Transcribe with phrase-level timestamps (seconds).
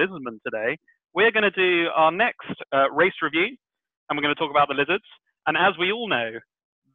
[0.00, 0.78] lizardmen today.
[1.14, 3.56] We're going to do our next uh, race review,
[4.08, 5.04] and we're going to talk about the lizards.
[5.46, 6.30] And as we all know,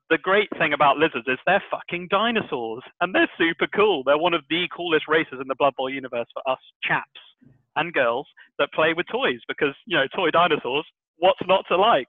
[0.10, 4.04] the great thing about lizards is they're fucking dinosaurs, and they're super cool.
[4.04, 7.22] They're one of the coolest races in the Blood Bowl universe for us chaps
[7.76, 8.28] and girls
[8.60, 10.86] that play with toys, because you know, toy dinosaurs
[11.18, 12.08] what's not to like.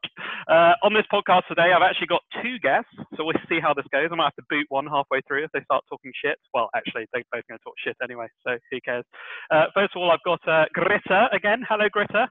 [0.49, 3.87] Uh, on this podcast today, I've actually got two guests, so we'll see how this
[3.93, 4.09] goes.
[4.11, 6.39] I might have to boot one halfway through if they start talking shit.
[6.55, 9.05] Well, actually, they're both going to talk shit anyway, so who cares?
[9.51, 11.65] Uh, first of all, I've got uh, Gritta again.
[11.69, 12.29] Hello, Gritta.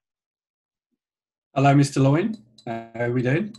[1.54, 2.02] Hello, Mr.
[2.02, 2.36] Loin.
[2.68, 3.54] Uh, how are we doing?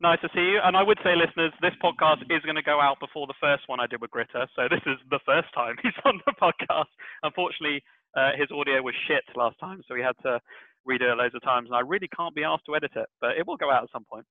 [0.00, 0.58] Nice to see you.
[0.62, 3.62] And I would say, listeners, this podcast is going to go out before the first
[3.68, 4.48] one I did with Gritta.
[4.56, 6.90] So this is the first time he's on the podcast.
[7.22, 7.82] Unfortunately,
[8.16, 10.40] uh, his audio was shit last time, so we had to
[10.88, 13.36] redo it loads of times, and I really can't be asked to edit it, but
[13.38, 14.26] it will go out at some point.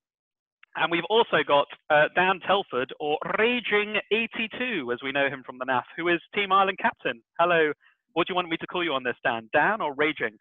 [0.75, 5.65] And we've also got uh, Dan Telford, or Raging82, as we know him from the
[5.65, 7.21] NAF, who is Team Ireland captain.
[7.39, 7.73] Hello.
[8.13, 9.49] What do you want me to call you on this, Dan?
[9.53, 10.37] Dan or Raging?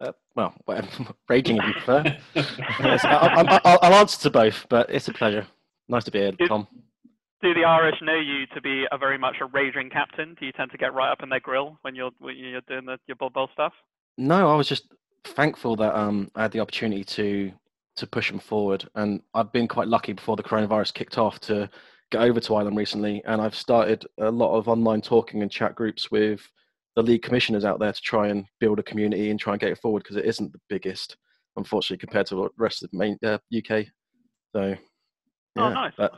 [0.00, 0.54] Uh, well,
[1.28, 2.16] raging if you prefer.
[2.34, 5.46] yes, I, will answer to both, but it's a pleasure.
[5.88, 6.68] Nice to be here, Tom.
[7.42, 10.36] Do the Irish know you to be a very much a raging captain?
[10.38, 12.84] Do you tend to get right up in their grill when you're when you're doing
[12.84, 13.72] the, your Blood Bowl stuff?
[14.16, 14.84] No, I was just
[15.24, 17.52] thankful that um, I had the opportunity to
[17.96, 21.68] to push them forward, and I've been quite lucky before the coronavirus kicked off to
[22.10, 25.74] get over to Ireland recently, and I've started a lot of online talking and chat
[25.74, 26.48] groups with
[26.96, 29.70] the league commissioners out there to try and build a community and try and get
[29.70, 31.16] it forward because it isn't the biggest,
[31.56, 33.86] unfortunately, compared to the rest of the main uh, UK.
[34.52, 34.76] So, oh,
[35.56, 35.92] yeah, oh, nice.
[35.98, 36.12] That,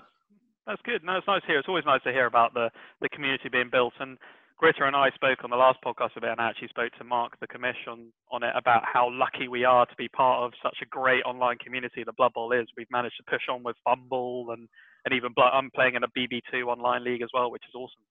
[0.67, 1.03] That's good.
[1.03, 1.59] No, it's nice to hear.
[1.59, 2.71] It's always nice to hear about the
[3.01, 4.19] the community being built and
[4.61, 7.33] Gritta and I spoke on the last podcast about, and I actually spoke to Mark,
[7.41, 10.87] the commission, on it about how lucky we are to be part of such a
[10.87, 12.67] great online community the Blood Bowl is.
[12.77, 14.69] We've managed to push on with FUMBBL and,
[15.07, 18.03] and even I'm playing in a BB2 online league as well, which is awesome.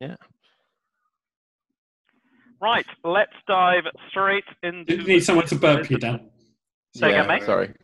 [0.00, 0.16] Yeah.
[2.62, 4.96] Right, let's dive straight into.
[4.96, 6.30] You need someone to burp you, down.
[6.94, 7.42] Say yeah, again, mate.
[7.44, 7.74] Sorry.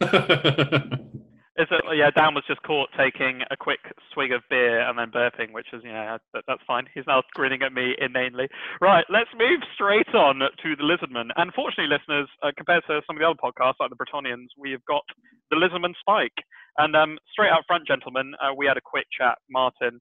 [1.56, 3.78] Is it, yeah, Dan was just caught taking a quick
[4.12, 6.86] swig of beer and then burping, which is, yeah, that, that's fine.
[6.94, 8.48] He's now grinning at me inanely.
[8.80, 11.30] Right, let's move straight on to the Lizardman.
[11.36, 14.84] Unfortunately, listeners, uh, compared to some of the other podcasts like the Bretonnians, we have
[14.86, 15.02] got
[15.50, 16.34] the Lizardman Spike.
[16.78, 20.00] And um, straight out front, gentlemen, uh, we had a quick chat, Martin.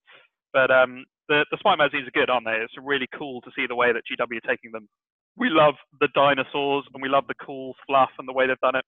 [0.53, 2.65] But um, the, the Spike magazines are good, aren't they?
[2.65, 4.89] It's really cool to see the way that GW are taking them.
[5.37, 8.75] We love the dinosaurs and we love the cool fluff and the way they've done
[8.75, 8.85] it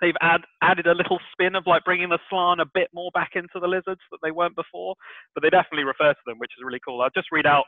[0.00, 3.32] they've add, added a little spin of like bringing the Slann a bit more back
[3.34, 4.94] into the lizards that they weren't before,
[5.34, 7.02] but they definitely refer to them, which is really cool.
[7.02, 7.64] I'll just read out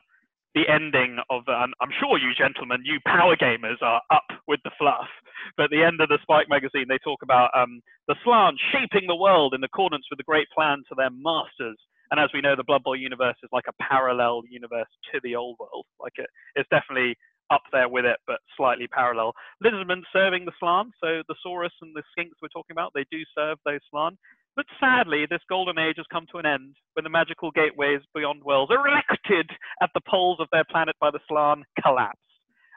[0.55, 5.09] the ending of I'm sure you gentlemen, you power gamers are up with the fluff,
[5.57, 9.17] but the end of the Spike magazine, they talk about um, the Slann shaping the
[9.17, 11.79] world in accordance with the great plan to their masters.
[12.11, 15.35] And as we know, the Blood Bowl universe is like a parallel universe to the
[15.35, 15.87] old world.
[15.99, 17.17] Like it, it's definitely
[17.51, 19.33] up there with it, but slightly parallel.
[19.65, 23.23] Lizardmen serving the Slann, so the Saurus and the Skinks we're talking about, they do
[23.37, 24.17] serve those Slann.
[24.55, 28.43] But sadly, this golden age has come to an end when the magical gateways beyond
[28.45, 32.19] worlds, erected at the poles of their planet by the Slann, collapse.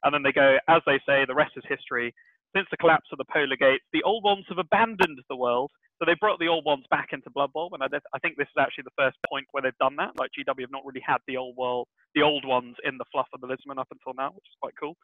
[0.04, 2.14] And then they go, as they say, the rest is history.
[2.56, 6.06] Since the collapse of the polar gates, the old ones have abandoned the world so
[6.06, 8.60] they brought the old ones back into Blood Bowl, and I, I, think this is
[8.60, 10.12] actually the first point where they've done that.
[10.20, 13.28] Like GW have not really had the old world, the old ones in the fluff
[13.34, 14.96] of the Lizardman up until now, which is quite cool.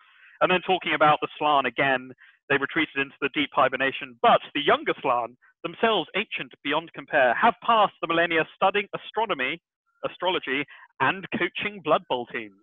[0.42, 2.12] And then talking about the Slann again,
[2.50, 7.54] they retreated into the deep hibernation, but the younger Slann, themselves ancient beyond compare, have
[7.64, 9.62] passed the millennia studying astronomy,
[10.04, 10.66] astrology,
[11.00, 12.58] and coaching Blood Bowl teams.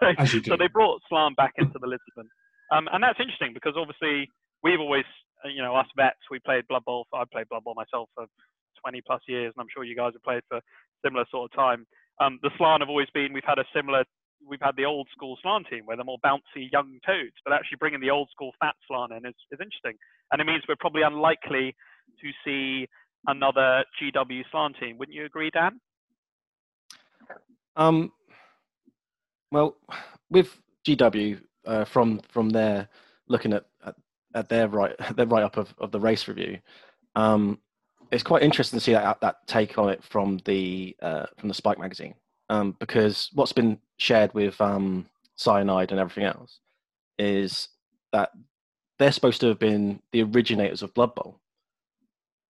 [0.00, 2.28] so, so, they brought Slann back into the Lizardman.
[2.76, 4.28] Um, and that's interesting because obviously
[4.62, 5.06] we've always
[5.44, 7.06] you know, us vets, we played Blood Bowl.
[7.14, 8.26] I played Blood Bowl myself for
[8.82, 10.60] 20 plus years, and I'm sure you guys have played for
[11.04, 11.86] similar sort of time.
[12.20, 13.32] Um, the Slann have always been.
[13.32, 14.04] We've had a similar.
[14.46, 17.76] We've had the old school Slann team where they're more bouncy young toads, but actually
[17.78, 19.96] bringing the old school fat Slann in is, is interesting,
[20.32, 21.74] and it means we're probably unlikely
[22.20, 22.88] to see
[23.26, 24.98] another GW Slann team.
[24.98, 25.80] Wouldn't you agree, Dan?
[27.76, 28.12] Um,
[29.52, 29.76] well,
[30.30, 32.88] with GW uh, from from there,
[33.28, 33.94] looking at, at
[34.34, 36.58] at their right their write up of, of the race review.
[37.16, 37.58] Um,
[38.10, 41.54] it's quite interesting to see that that take on it from the uh, from the
[41.54, 42.14] Spike magazine
[42.50, 45.06] um, because what's been shared with um,
[45.36, 46.58] cyanide and everything else
[47.18, 47.68] is
[48.12, 48.30] that
[48.98, 51.40] they're supposed to have been the originators of Blood Bowl.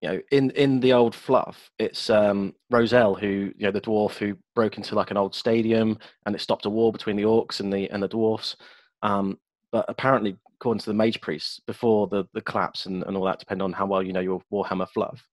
[0.01, 4.17] You know, in in the old fluff, it's um, Roze-El who you know the dwarf
[4.17, 7.59] who broke into like an old stadium and it stopped a war between the orcs
[7.59, 8.55] and the and the dwarfs.
[9.03, 9.37] Um,
[9.71, 13.39] but apparently according to the mage priests before the the collapse and, and all that
[13.39, 15.27] depend on how well you know your warhammer fluff.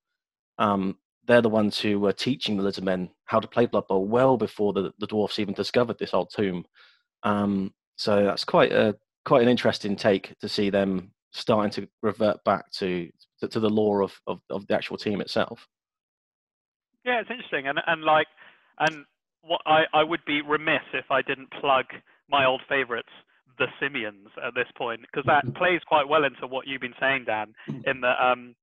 [0.56, 0.96] Um,
[1.26, 4.38] they're the ones who were teaching the lizard men how to play blood bowl well
[4.38, 6.64] before the, the dwarfs even discovered this old tomb.
[7.24, 8.96] Um, so that's quite a
[9.26, 13.10] quite an interesting take to see them starting to revert back to
[13.40, 15.68] to, to the lore of, of, of the actual team itself.
[17.04, 18.28] Yeah, it's interesting, and and like,
[18.78, 19.04] and
[19.42, 21.84] what I I would be remiss if I didn't plug
[22.30, 23.12] my old favourites,
[23.58, 27.24] the Simians, at this point, because that plays quite well into what you've been saying,
[27.26, 27.52] Dan.
[27.86, 28.54] In that, um,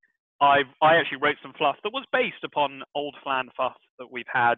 [0.41, 4.29] I I actually wrote some fluff that was based upon old Flan fluff that we've
[4.31, 4.55] had,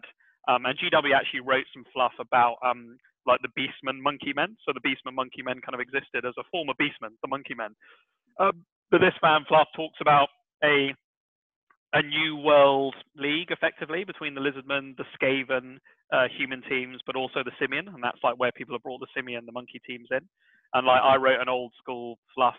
[0.48, 2.96] um, and GW actually wrote some fluff about um
[3.26, 4.56] like the Beastmen Monkey Men.
[4.64, 7.76] So the Beastmen Monkey Men kind of existed as a former Beastmen, the Monkey Men.
[8.40, 10.28] Um, but this fan fluff talks about
[10.64, 10.94] a
[11.92, 15.78] a new world league effectively between the lizardmen, the Skaven
[16.12, 19.06] uh, human teams, but also the simian, and that's like where people have brought the
[19.16, 20.20] simian, the monkey teams in.
[20.74, 22.58] And like I wrote an old school fluff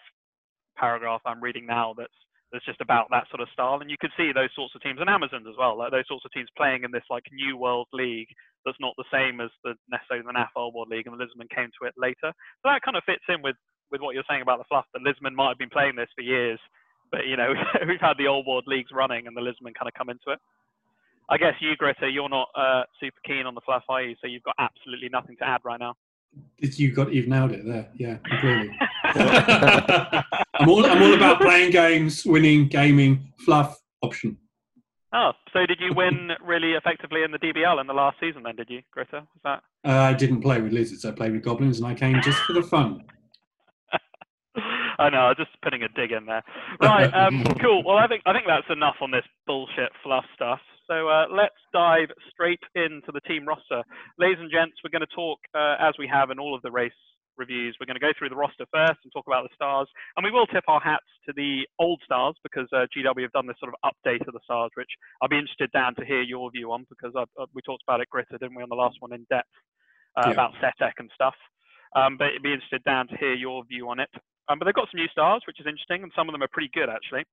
[0.78, 2.14] paragraph I'm reading now that's
[2.52, 4.98] that's just about that sort of style, and you could see those sorts of teams
[5.00, 7.88] and Amazons as well, like those sorts of teams playing in this like new world
[7.94, 8.30] league
[8.66, 11.70] that's not the same as the necessarily the NAF World League, and the Lizardmen came
[11.80, 12.34] to it later.
[12.34, 13.56] So that kind of fits in with
[13.92, 14.86] with what you're saying about the fluff.
[14.94, 16.60] The Lizardmen might have been playing this for years
[17.11, 17.53] but you know
[17.88, 20.39] we've had the old world leagues running and the Lizardmen kind of come into it.
[21.29, 24.15] I guess you, Greta, you're not uh, super keen on the fluff, are you?
[24.19, 25.95] So you've got absolutely nothing to add right now.
[26.59, 27.89] You got you've nailed it there.
[27.95, 28.77] Yeah, completely.
[29.03, 34.38] I'm all I'm all about playing games, winning, gaming, fluff option.
[35.11, 38.44] Oh, so did you win really effectively in the DBL in the last season?
[38.44, 39.21] Then did you, Greta?
[39.21, 39.63] Was that?
[39.83, 41.03] Uh, I didn't play with lizards.
[41.03, 43.03] I played with goblins, and I came just for the fun.
[45.00, 46.44] I know, I'm just putting a dig in there.
[46.81, 47.84] Right, um, cool.
[47.86, 50.60] Well, I think I think that's enough on this bullshit fluff stuff.
[50.88, 53.84] So uh, let's dive straight into the team roster,
[54.18, 54.78] ladies and gents.
[54.84, 56.92] We're going to talk uh, as we have in all of the race
[57.38, 57.78] reviews.
[57.80, 59.88] We're going to go through the roster first and talk about the stars,
[60.18, 63.48] and we will tip our hats to the old stars because uh, GW have done
[63.48, 64.92] this sort of update of the stars, which
[65.22, 68.02] I'll be interested, Dan, to hear your view on because I, uh, we talked about
[68.02, 69.48] it, Greta, didn't we, on the last one in depth
[70.18, 70.34] uh, yeah.
[70.34, 71.36] about Setec and stuff.
[71.95, 74.10] Um, but it'd be interested, Dan, to hear your view on it.
[74.50, 76.51] Um, but they've got some new stars, which is interesting, and some of them are
[76.51, 77.24] pretty good actually.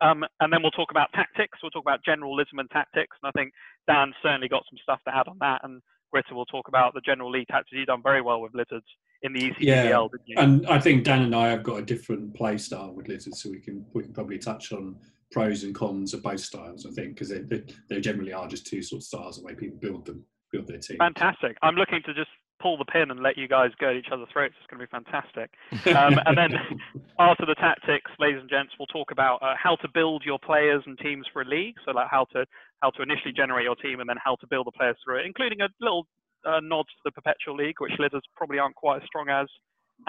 [0.00, 1.58] Um, and then we'll talk about tactics.
[1.62, 3.52] We'll talk about generalism and tactics, and I think
[3.88, 5.60] Dan certainly got some stuff to add on that.
[5.64, 5.80] And
[6.12, 7.70] Greta will talk about the general league tactics.
[7.72, 8.86] You've done very well with lizards
[9.22, 10.36] in the ECBL, yeah, didn't you?
[10.38, 13.50] And I think Dan and I have got a different play style with lizards, so
[13.50, 14.96] we can we can probably touch on
[15.30, 16.84] pros and cons of both styles.
[16.84, 19.54] I think because they, they, they generally are just two sort of styles the way
[19.54, 20.98] people build them build their team.
[20.98, 21.56] Fantastic.
[21.62, 22.30] I'm looking to just
[22.62, 24.54] pull the pin and let you guys go at each other's throats.
[24.58, 25.50] It's going to be fantastic.
[25.96, 26.54] Um, and then
[27.18, 30.82] after the tactics, ladies and gents, we'll talk about uh, how to build your players
[30.86, 31.74] and teams for a league.
[31.84, 32.46] So like how to
[32.80, 35.26] how to initially generate your team and then how to build the players through it,
[35.26, 36.06] including a little
[36.46, 39.46] uh, nod to the Perpetual League, which Lizards probably aren't quite as strong as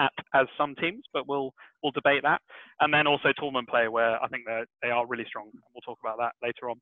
[0.00, 1.52] at as some teams, but we'll
[1.82, 2.40] we'll debate that.
[2.80, 5.50] And then also tournament play, where I think they they are really strong.
[5.74, 6.80] We'll talk about that later on.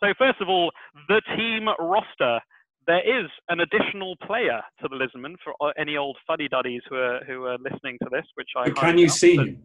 [0.00, 0.70] So first of all,
[1.08, 2.40] the team roster
[2.86, 6.96] there is an additional player to the Lizardmen for uh, any old fuddy duddies who
[6.96, 8.24] are who are listening to this.
[8.34, 9.62] Which I can you see him?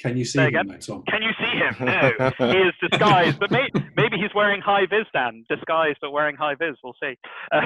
[0.00, 1.04] Can you see him, Tom?
[1.08, 1.86] Can you see him?
[1.86, 5.06] No, he is disguised, but may, maybe he's wearing high vis.
[5.12, 6.76] Dan, disguised but wearing high vis.
[6.82, 7.16] We'll see.
[7.52, 7.60] Uh,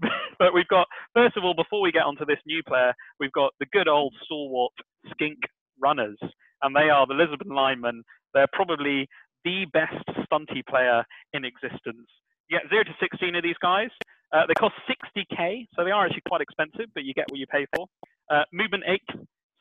[0.38, 3.52] but we've got first of all, before we get onto this new player, we've got
[3.60, 4.72] the good old stalwart
[5.10, 5.38] skink
[5.78, 6.16] runners,
[6.62, 8.02] and they are the Lizardmen linemen.
[8.32, 9.08] They're probably
[9.44, 12.08] the best stunty player in existence.
[12.48, 13.90] You get 0 to 16 of these guys.
[14.32, 17.46] Uh, they cost 60k, so they are actually quite expensive, but you get what you
[17.46, 17.86] pay for.
[18.30, 19.00] Uh, movement 8,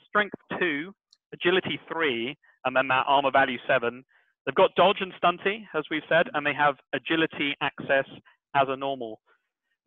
[0.07, 0.93] strength 2,
[1.33, 4.03] agility 3, and then that armor value 7.
[4.45, 8.05] They've got dodge and stunty, as we've said, and they have agility access
[8.55, 9.19] as a normal.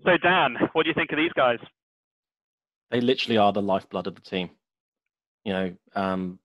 [0.05, 1.59] So, Dan, what do you think of these guys?
[2.91, 4.51] They literally are the lifeblood of the team.
[5.45, 6.39] You know, um,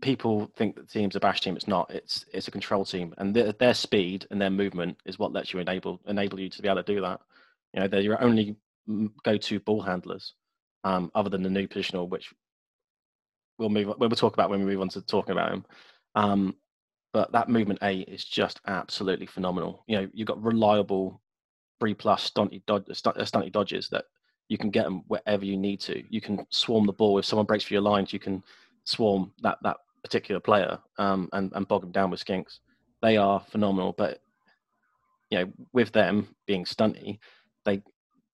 [0.00, 1.56] people think that the team's a bash team.
[1.56, 1.90] It's not.
[1.90, 5.52] It's it's a control team, and their, their speed and their movement is what lets
[5.52, 7.20] you enable enable you to be able to do that.
[7.72, 8.56] You know, they're your only
[9.22, 10.34] go-to ball handlers,
[10.84, 12.32] um, other than the new positional, which
[13.58, 13.92] we'll move.
[13.98, 15.64] We'll talk about when we move on to talking about him.
[16.14, 16.56] Um,
[17.12, 19.84] but that movement eight is just absolutely phenomenal.
[19.86, 21.20] You know, you've got reliable
[21.80, 24.04] three plus stunty, dod- stunty dodges that
[24.48, 26.02] you can get them wherever you need to.
[26.08, 28.12] You can swarm the ball if someone breaks for your lines.
[28.12, 28.42] You can
[28.84, 32.58] swarm that that particular player um, and, and bog them down with skinks.
[33.02, 34.20] They are phenomenal, but
[35.30, 37.18] you know, with them being stunty,
[37.64, 37.82] they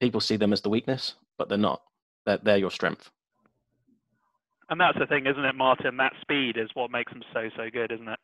[0.01, 1.83] people see them as the weakness, but they're not.
[2.27, 3.11] They're, they're your strength.
[4.71, 5.97] And that's the thing, isn't it, Martin?
[5.99, 8.19] That speed is what makes them so so good, isn't it?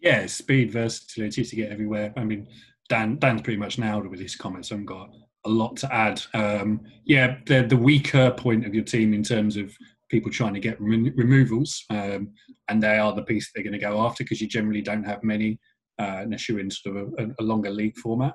[0.00, 2.12] Yeah, speed, versatility to get everywhere.
[2.16, 2.48] I mean,
[2.88, 4.72] Dan Dan's pretty much nailed it with his comments.
[4.72, 5.10] I've got
[5.44, 6.22] a lot to add.
[6.34, 9.72] Um, yeah, they're the weaker point of your team in terms of
[10.10, 12.32] people trying to get rem- removals, um,
[12.68, 15.22] and they are the piece they're going to go after because you generally don't have
[15.22, 15.58] many
[15.98, 18.34] uh, unless you're in sort of a, a longer league format.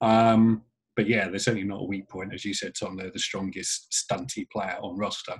[0.00, 0.62] Um,
[0.96, 2.34] but yeah, they're certainly not a weak point.
[2.34, 5.36] As you said, Tom, they're the strongest stunty player on roster.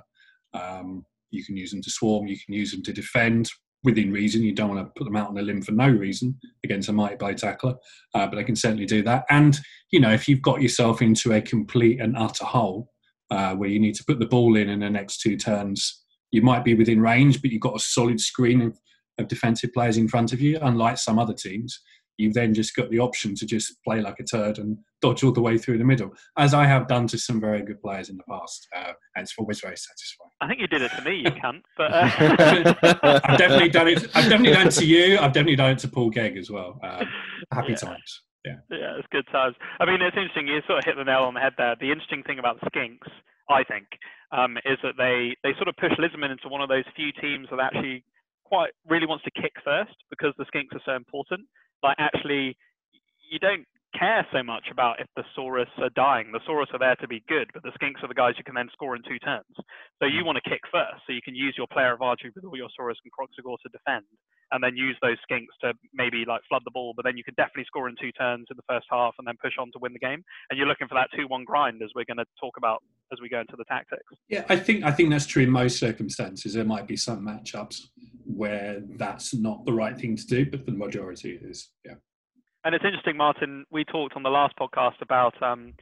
[0.53, 3.49] Um, you can use them to swarm, you can use them to defend
[3.83, 4.43] within reason.
[4.43, 6.93] You don't want to put them out on a limb for no reason against a
[6.93, 7.75] mighty blow tackler,
[8.13, 9.25] uh, but they can certainly do that.
[9.29, 9.57] And,
[9.91, 12.91] you know, if you've got yourself into a complete and utter hole
[13.31, 16.41] uh, where you need to put the ball in in the next two turns, you
[16.41, 18.79] might be within range, but you've got a solid screen of,
[19.17, 21.79] of defensive players in front of you, unlike some other teams
[22.17, 25.31] you've then just got the option to just play like a turd and dodge all
[25.31, 28.17] the way through the middle, as I have done to some very good players in
[28.17, 28.67] the past.
[28.75, 30.31] Uh, and it's always very satisfying.
[30.41, 31.63] I think you did it to me, you can't.
[31.77, 33.19] But uh...
[33.23, 34.03] I've definitely done it.
[34.15, 35.17] I've definitely done it to you.
[35.17, 36.79] I've definitely done it to Paul Gegg as well.
[36.83, 37.07] Um,
[37.53, 37.75] happy yeah.
[37.75, 38.21] times.
[38.45, 38.55] Yeah.
[38.71, 39.55] Yeah, it's good times.
[39.79, 40.47] I mean, it's interesting.
[40.47, 41.75] You sort of hit the nail on the head there.
[41.79, 43.11] The interesting thing about Skinks,
[43.49, 43.87] I think,
[44.31, 47.47] um, is that they they sort of push Lizmen into one of those few teams
[47.51, 48.03] that actually
[48.45, 51.43] quite really wants to kick first because the Skinks are so important
[51.83, 52.57] like actually
[53.29, 53.65] you don't
[53.97, 56.31] care so much about if the Saurus are dying.
[56.31, 58.55] The Saurus are there to be good, but the Skinks are the guys you can
[58.55, 59.49] then score in two turns.
[59.99, 60.25] So you mm.
[60.25, 62.69] want to kick first, so you can use your player of Archery with all your
[62.77, 64.05] Saurus and Kroxigor to defend,
[64.51, 67.33] and then use those Skinks to maybe like flood the ball, but then you can
[67.35, 69.93] definitely score in two turns in the first half and then push on to win
[69.93, 70.23] the game.
[70.49, 73.29] And you're looking for that 2-1 grind as we're going to talk about as we
[73.29, 74.03] go into the tactics.
[74.29, 76.53] Yeah, I think I think that's true in most circumstances.
[76.53, 77.87] There might be some matchups
[78.27, 81.69] where that's not the right thing to do, but the majority is.
[81.85, 81.95] Yeah.
[82.63, 83.65] And it's interesting, Martin.
[83.71, 85.73] We talked on the last podcast about, um,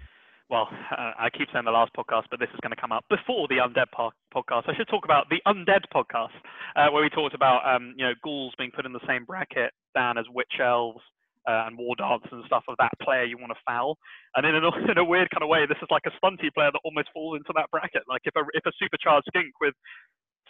[0.50, 3.06] well, uh, I keep saying the last podcast, but this is going to come up
[3.10, 4.70] before the Undead po- podcast.
[4.70, 6.36] I should talk about the Undead podcast,
[6.76, 9.72] uh, where we talked about, um, you know, ghouls being put in the same bracket,
[9.96, 11.02] Dan as witch elves,
[11.48, 13.98] uh, and war dogs and stuff of that player you want to foul.
[14.36, 16.70] And in a, in a weird kind of way, this is like a stunty player
[16.72, 18.04] that almost falls into that bracket.
[18.10, 19.74] Like if a if a supercharged skink with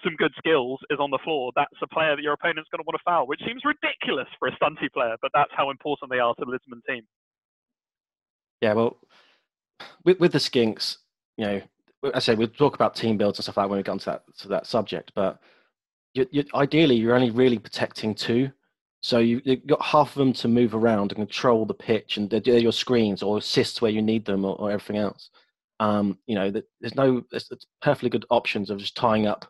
[0.04, 2.86] some good skills is on the floor, that's a player that your opponent's going to
[2.86, 6.20] want to foul, which seems ridiculous for a stunty player, but that's how important they
[6.20, 7.04] are to the Lizmen team.
[8.62, 8.98] Yeah, well,
[10.04, 10.98] with with the Skinks,
[11.38, 11.62] you know,
[12.14, 14.06] I say we'll talk about team builds and stuff like that when we get onto
[14.06, 15.40] that to that subject, but
[16.14, 18.52] you, you, ideally you're only really protecting two.
[19.02, 22.30] So you, have got half of them to move around and control the pitch, and
[22.30, 25.30] they're, your screens or assists where you need them, or, or everything else.
[25.80, 27.50] Um, you know, there's no there's
[27.82, 29.46] perfectly good options of just tying up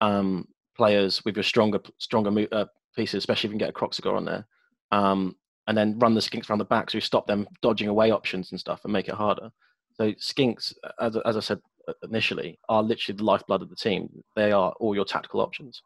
[0.00, 4.16] um, players with your stronger stronger uh, pieces, especially if you can get a Kroxigor
[4.16, 4.46] on there,
[4.92, 5.36] um,
[5.66, 8.50] and then run the skinks around the back so you stop them dodging away options
[8.50, 9.50] and stuff and make it harder.
[9.96, 14.08] So skinks, as, as I said uh, initially, are literally the lifeblood of the team.
[14.36, 15.82] They are all your tactical options.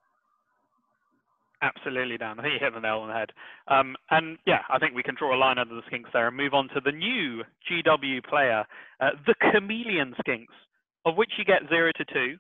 [1.62, 2.38] Absolutely, Dan.
[2.38, 3.31] I think you hit the nail on the head.
[3.69, 6.37] Um, and yeah, I think we can draw a line under the skinks there and
[6.37, 8.64] move on to the new GW player,
[9.00, 10.54] uh, the Chameleon Skinks,
[11.04, 12.37] of which you get zero to two.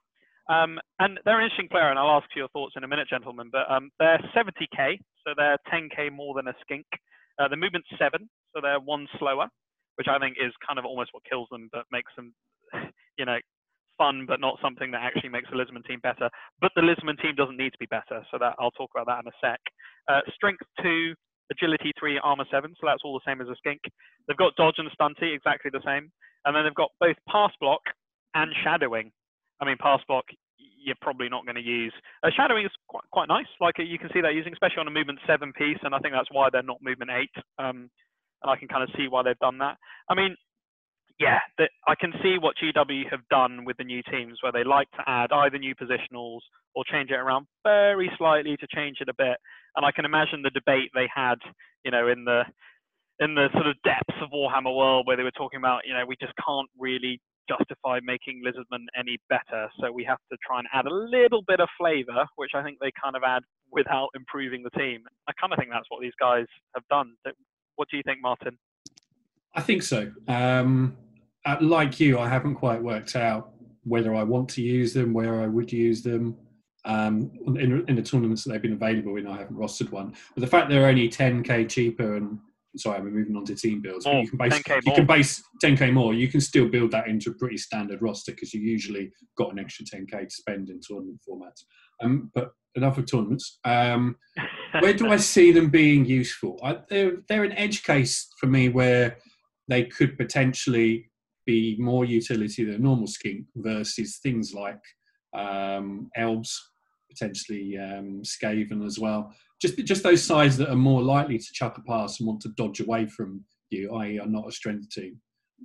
[0.52, 3.08] Um, and they're an interesting player, and I'll ask you your thoughts in a minute,
[3.08, 3.48] gentlemen.
[3.50, 6.84] But um, they're 70k, so they're 10k more than a skink.
[7.38, 9.48] Uh, the movement's seven, so they're one slower,
[9.96, 12.34] which I think is kind of almost what kills them, but makes them,
[13.18, 13.38] you know,
[13.96, 16.28] fun, but not something that actually makes the Lizmen team better.
[16.60, 19.24] But the Lizmen team doesn't need to be better, so that I'll talk about that
[19.24, 19.60] in a sec.
[20.08, 21.14] Uh, strength two,
[21.50, 23.80] agility three, armor seven, so that's all the same as a skink.
[24.28, 26.12] They've got dodge and stunty, exactly the same,
[26.44, 27.80] and then they've got both pass block
[28.34, 29.12] and shadowing.
[29.60, 30.24] I mean, pass block
[30.84, 31.92] you're probably not going to use.
[32.22, 33.46] Uh, shadowing is quite quite nice.
[33.60, 36.14] Like you can see that using, especially on a movement seven piece, and I think
[36.14, 37.42] that's why they're not movement eight.
[37.58, 37.90] Um,
[38.42, 39.76] and I can kind of see why they've done that.
[40.08, 40.36] I mean,
[41.20, 44.64] yeah, the, I can see what GW have done with the new teams, where they
[44.64, 46.40] like to add either new positionals
[46.74, 49.36] or change it around very slightly to change it a bit.
[49.76, 51.36] And I can imagine the debate they had,
[51.84, 52.42] you know, in the
[53.20, 56.04] in the sort of depths of Warhammer world, where they were talking about, you know,
[56.06, 59.68] we just can't really justify making Lizardman any better.
[59.80, 62.78] So we have to try and add a little bit of flavour, which I think
[62.80, 65.02] they kind of add without improving the team.
[65.28, 67.14] I kind of think that's what these guys have done.
[67.76, 68.58] What do you think, Martin?
[69.54, 70.10] I think so.
[70.28, 70.96] Um,
[71.44, 73.50] uh, like you, I haven't quite worked out
[73.84, 76.36] whether I want to use them, where I would use them.
[76.84, 80.14] Um, in, in the tournaments that they've been available in, I haven't rostered one.
[80.34, 82.38] But the fact they're only 10k cheaper and
[82.76, 84.04] sorry, we're moving on to team builds.
[84.04, 86.14] But you can base you can base 10k more.
[86.14, 89.58] You can still build that into a pretty standard roster because you usually got an
[89.58, 91.64] extra 10k to spend in tournament formats.
[92.02, 93.58] Um, but enough of tournaments.
[93.64, 94.16] Um,
[94.80, 96.58] where do I see them being useful?
[96.62, 99.18] I, they're they're an edge case for me where
[99.68, 101.10] they could potentially
[101.46, 104.80] be more utility than a normal skink versus things like
[105.34, 106.60] um, elves,
[107.10, 111.78] potentially um, Skaven as well just just those sides that are more likely to chuck
[111.78, 115.18] a pass and want to dodge away from you, i.e., are not a strength team,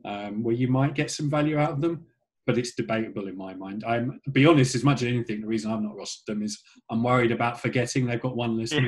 [0.06, 2.06] um, where you might get some value out of them.
[2.46, 3.84] But it's debatable in my mind.
[3.86, 6.62] I'm to be honest, as much as anything, the reason I'm not rostered them is
[6.90, 8.88] I'm worried about forgetting they've got one list yeah.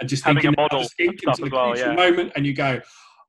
[0.00, 1.94] and just Having thinking a model about the the well, yeah.
[1.94, 2.80] moment, and you go,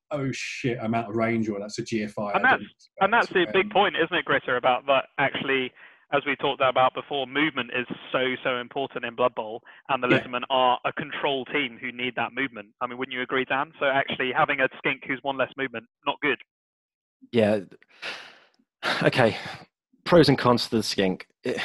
[0.10, 2.36] oh shit, I'm out of range, or that's a GFI.
[2.36, 2.64] And that's
[3.02, 4.58] and that's the big point, isn't it, Gritter?
[4.58, 5.72] About that actually,
[6.14, 10.08] as we talked about before, movement is so so important in Blood Bowl, and the
[10.08, 10.20] yeah.
[10.20, 12.70] Lizardmen are a control team who need that movement.
[12.82, 13.74] I mean, wouldn't you agree, Dan?
[13.80, 16.38] So actually, having a skink who's one less movement, not good.
[17.32, 17.60] Yeah.
[19.04, 19.36] Okay.
[20.06, 21.28] Pros and cons to the skink.
[21.44, 21.60] It,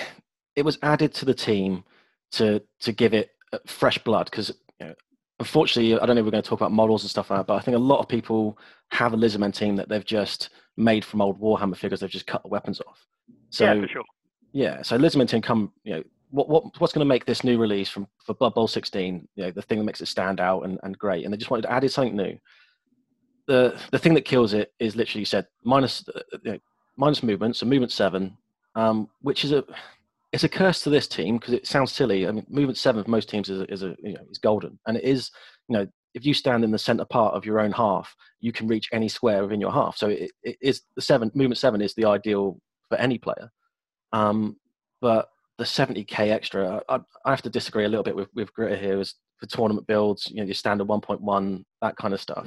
[0.57, 1.85] it was added to the team
[2.33, 4.95] to to give it uh, fresh blood because you know,
[5.39, 7.47] unfortunately, I don't know if we're going to talk about models and stuff like that,
[7.47, 8.59] but I think a lot of people
[8.91, 12.01] have a Lizardman team that they've just made from old Warhammer figures.
[12.01, 13.07] They've just cut the weapons off.
[13.51, 14.05] So, yeah, for sure.
[14.52, 17.88] Yeah, so team come, you know, what, what what's going to make this new release
[17.88, 20.78] from for Blood Bowl 16, you know, the thing that makes it stand out and,
[20.82, 22.37] and great, and they just wanted to add something new.
[23.47, 26.59] The the thing that kills it is literally you said minus uh, you know,
[26.97, 28.37] minus movement, so movement seven,
[28.75, 29.64] um, which is a
[30.32, 32.26] it's a curse to this team because it sounds silly.
[32.26, 34.78] I mean, movement seven for most teams is a, is a you know is golden,
[34.87, 35.30] and it is
[35.68, 38.68] you know if you stand in the center part of your own half, you can
[38.68, 39.97] reach any square within your half.
[39.97, 43.50] So it, it is the seven movement seven is the ideal for any player.
[44.12, 44.57] Um,
[45.00, 48.78] but the 70k extra, I, I, have to disagree a little bit with with Gritter
[48.78, 49.00] here.
[49.00, 52.47] Is for tournament builds, you know, your standard 1.1, that kind of stuff.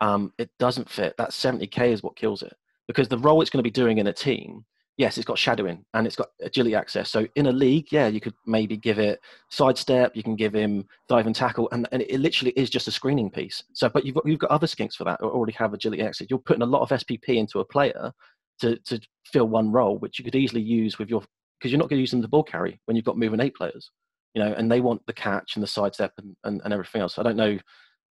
[0.00, 1.16] Um, it doesn't fit.
[1.16, 2.54] That 70k is what kills it
[2.86, 4.64] because the role it's going to be doing in a team
[4.96, 7.10] yes, it's got shadowing and it's got agility access.
[7.10, 9.20] So in a league, yeah, you could maybe give it
[9.50, 12.90] sidestep, you can give him dive and tackle, and, and it literally is just a
[12.90, 13.62] screening piece.
[13.72, 16.28] So, but you've got you've got other skinks for that that already have agility access.
[16.30, 18.12] You're putting a lot of SPP into a player
[18.60, 21.22] to to fill one role, which you could easily use with your
[21.58, 23.54] because you're not going to use them to ball carry when you've got moving eight
[23.54, 23.90] players,
[24.34, 27.18] you know, and they want the catch and the sidestep and, and, and everything else.
[27.18, 27.58] I don't know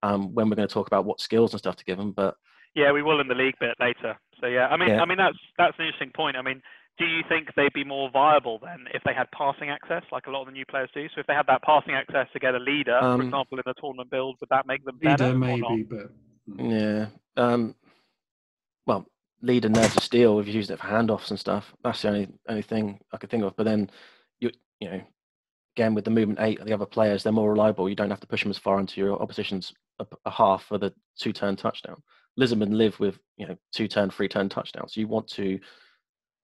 [0.01, 2.35] um, when we're going to talk about what skills and stuff to give them, but
[2.75, 4.17] yeah, we will in the league bit later.
[4.41, 5.01] So yeah, I mean, yeah.
[5.01, 6.37] I mean that's that's an interesting point.
[6.37, 6.61] I mean,
[6.97, 10.31] do you think they'd be more viable then if they had passing access, like a
[10.31, 11.07] lot of the new players do?
[11.15, 13.63] So if they had that passing access to get a leader, um, for example, in
[13.65, 15.33] the tournament build, would that make them better?
[15.33, 16.11] Leader maybe, but
[16.57, 17.07] yeah.
[17.37, 17.75] Um,
[18.85, 19.07] well,
[19.43, 20.35] leader nerves of steel.
[20.35, 21.73] We've used it for handoffs and stuff.
[21.83, 23.55] That's the only only thing I could think of.
[23.55, 23.91] But then
[24.39, 25.01] you you know,
[25.75, 27.87] again with the movement eight, the other players they're more reliable.
[27.87, 30.79] You don't have to push them as far into your opposition's a, a half for
[30.79, 32.01] the two turn touchdown.
[32.39, 34.95] Lizardmen live with you know two turn, three turn touchdowns.
[34.95, 35.59] So you want to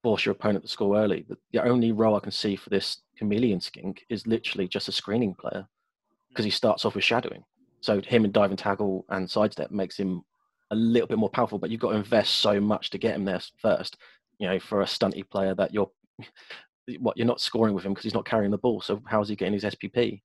[0.02, 1.26] force your opponent to score early.
[1.28, 4.92] The, the only role I can see for this chameleon skink is literally just a
[4.92, 6.28] screening player hmm.
[6.28, 7.44] because he starts off with shadowing.
[7.82, 10.22] So him and dive and tackle and sidestep makes him
[10.70, 13.24] a little bit more powerful, but you've got to invest so much to get him
[13.24, 13.96] there first.
[14.38, 15.90] You know, for a stunty player that you're
[16.98, 18.80] what you're not scoring with him because he's not carrying the ball.
[18.80, 20.22] So how's he getting his SPP?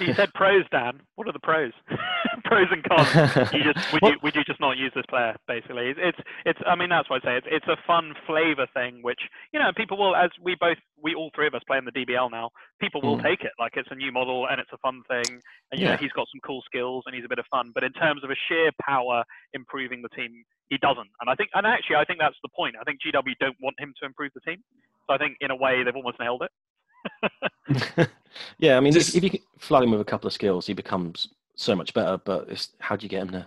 [0.00, 1.00] you said pros, Dan.
[1.14, 1.72] What are the pros?
[2.44, 3.52] pros and cons.
[3.52, 5.36] You just would you would you just not use this player?
[5.46, 6.58] Basically, it's it's.
[6.66, 7.36] I mean, that's what I say.
[7.38, 9.20] It's it's a fun flavor thing, which
[9.52, 11.92] you know people will, as we both we all three of us play in the
[11.92, 12.50] DBL now.
[12.80, 13.22] People will mm.
[13.22, 15.92] take it like it's a new model and it's a fun thing, and you yeah.
[15.92, 17.72] know he's got some cool skills and he's a bit of fun.
[17.74, 19.24] But in terms of a sheer power
[19.54, 21.10] improving the team, he doesn't.
[21.20, 22.76] And I think, and actually, I think that's the point.
[22.80, 24.62] I think GW don't want him to improve the team.
[25.06, 28.08] So I think in a way they've almost nailed it.
[28.58, 30.74] yeah, I mean, Just, if, if you flood him with a couple of skills, he
[30.74, 32.18] becomes so much better.
[32.24, 33.46] But it's how do you get him there?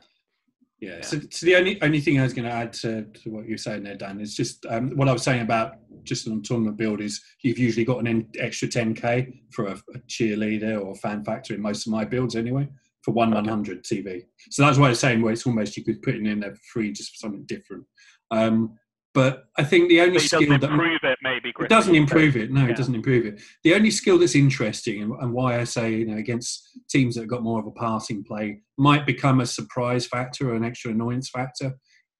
[0.79, 1.01] Yeah, yeah.
[1.01, 3.57] So, so, the only only thing I was going to add to, to what you're
[3.57, 7.01] saying there, Dan, is just um, what I was saying about just on tournament build
[7.01, 11.61] is you've usually got an extra 10k for a, a cheerleader or fan factor in
[11.61, 12.67] most of my builds anyway
[13.03, 14.25] for one 100 TV.
[14.49, 16.55] So that's why I was saying where it's almost you could put it in there
[16.55, 17.85] for free just for something different.
[18.31, 18.77] Um,
[19.13, 22.51] but I think the only skill that improve it maybe it doesn't improve it.
[22.51, 22.71] No, yeah.
[22.71, 23.41] it doesn't improve it.
[23.63, 27.21] The only skill that's interesting and, and, why I say you know against teams that
[27.21, 30.91] have got more of a passing play might become a surprise factor or an extra
[30.91, 31.73] annoyance factor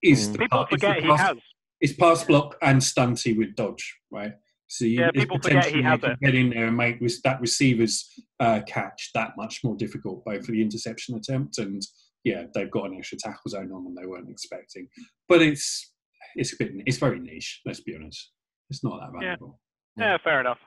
[0.03, 0.33] is mm.
[0.33, 1.37] the people forget the pass, he has.
[1.79, 4.33] It's pass block and stunty with dodge, right?
[4.67, 6.19] So you, yeah, people forget he has it.
[6.21, 10.51] Get in there and make that receiver's uh, catch that much more difficult, both for
[10.51, 11.81] the interception attempt and
[12.23, 14.87] yeah, they've got an extra tackle zone on them they weren't expecting.
[15.27, 15.90] But it's
[16.35, 17.61] it's a bit it's very niche.
[17.65, 18.31] Let's be honest.
[18.69, 19.59] It's not that valuable.
[19.97, 20.11] Yeah.
[20.11, 20.59] yeah, fair enough.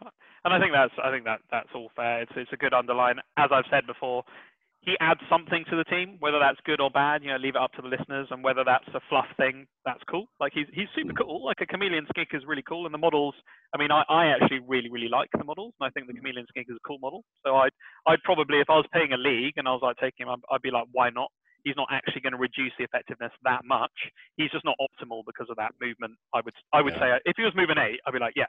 [0.44, 2.22] And I think that's I think that that's all fair.
[2.22, 3.16] It's it's a good underline.
[3.38, 4.24] As I've said before,
[4.84, 7.22] he adds something to the team, whether that's good or bad.
[7.24, 10.02] You know, leave it up to the listeners, and whether that's a fluff thing, that's
[10.10, 10.26] cool.
[10.40, 11.24] Like he's he's super mm.
[11.24, 11.44] cool.
[11.44, 13.34] Like a chameleon skink is really cool, and the models.
[13.74, 16.18] I mean, I, I actually really really like the models, and I think the mm.
[16.18, 17.24] chameleon skink is a cool model.
[17.44, 17.72] So I'd
[18.06, 20.54] I'd probably if I was paying a league and I was like taking him, I'd,
[20.54, 21.30] I'd be like, why not?
[21.64, 23.92] He's not actually going to reduce the effectiveness that much.
[24.36, 26.14] He's just not optimal because of that movement.
[26.32, 27.18] I would I would yeah.
[27.18, 28.46] say if he was movement eight, I'd be like, yeah,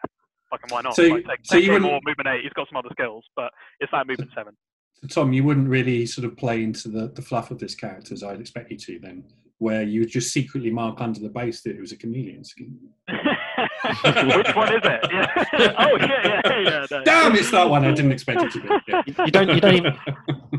[0.52, 0.96] fucking why not?
[0.96, 2.44] So, like, take, so take you more movement eight.
[2.44, 4.56] He's got some other skills, but it's that movement seven.
[5.02, 8.14] So Tom, you wouldn't really sort of play into the, the fluff of this character
[8.14, 9.24] as I'd expect you to then,
[9.60, 12.78] where you would just secretly mark under the base that it was a chameleon skin.
[13.08, 15.10] Which one is it?
[15.12, 15.74] Yeah.
[15.78, 16.86] oh yeah, yeah, yeah.
[16.92, 17.04] No.
[17.04, 17.86] Damn, it's that one.
[17.86, 18.68] I didn't expect it to be.
[18.88, 19.02] Yeah.
[19.06, 19.50] You, you, don't.
[19.50, 19.98] You don't even.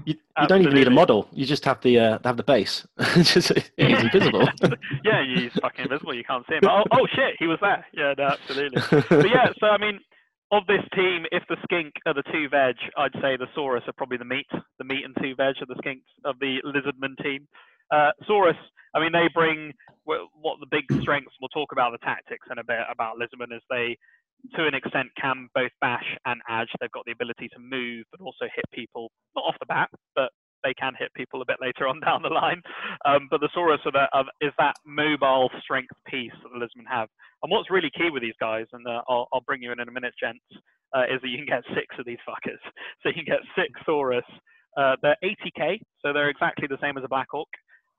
[0.05, 1.29] You, You don't even need a model.
[1.33, 2.87] You just have the uh, have the base.
[3.17, 4.49] just, he's invisible.
[5.05, 6.15] yeah, he's fucking invisible.
[6.15, 6.63] You can't see him.
[6.65, 7.85] Oh, oh shit, he was there.
[7.93, 8.81] Yeah, no, absolutely.
[9.09, 10.01] but yeah, so I mean,
[10.53, 13.93] of this team, if the skink are the two veg, I'd say the Saurus are
[13.97, 14.47] probably the meat.
[14.79, 17.47] The meat and two veg are the skinks of the Lizardman team.
[17.91, 18.59] Uh, Saurus,
[18.95, 19.73] I mean, they bring
[20.05, 21.35] what the big strengths.
[21.41, 23.97] We'll talk about the tactics in a bit about Lizardman as they,
[24.57, 26.69] to an extent, can both bash and edge.
[26.81, 30.31] They've got the ability to move, but also hit people not off the bat, but
[30.65, 32.63] they can hit people a bit later on down the line.
[33.05, 36.89] Um, but the Saurus are the, uh, is that mobile strength piece that the Lizardmen
[36.89, 37.09] have.
[37.43, 39.89] And what's really key with these guys, and uh, I'll, I'll, bring you in in
[39.89, 40.45] a minute, gents,
[40.95, 42.59] uh, is that you can get six of these fuckers.
[43.03, 44.27] So you can get six Saurus.
[44.77, 47.49] Uh, they're 80k, so they're exactly the same as a Black Orc.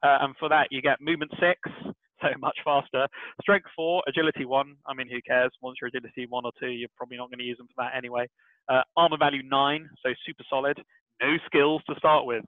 [0.04, 1.60] Uh, and for that, you get movement six,
[2.22, 3.08] so much faster.
[3.42, 4.76] Strength four, agility one.
[4.88, 5.52] I mean, who cares?
[5.62, 7.98] Once your agility one or two, you're probably not going to use them for that
[7.98, 8.28] anyway.
[8.70, 10.78] Uh, armor value nine, so super solid.
[11.22, 12.44] No skills to start with,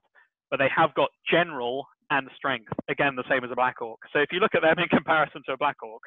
[0.50, 2.72] but they have got general and strength.
[2.88, 3.98] Again, the same as a Black Orc.
[4.12, 6.02] So if you look at them in comparison to a Black Orc,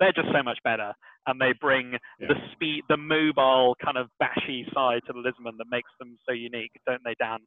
[0.00, 0.92] they're just so much better,
[1.26, 2.28] and they bring yeah.
[2.28, 6.32] the speed, the mobile kind of bashy side to the Lizardman that makes them so
[6.32, 7.38] unique, don't they, Dan?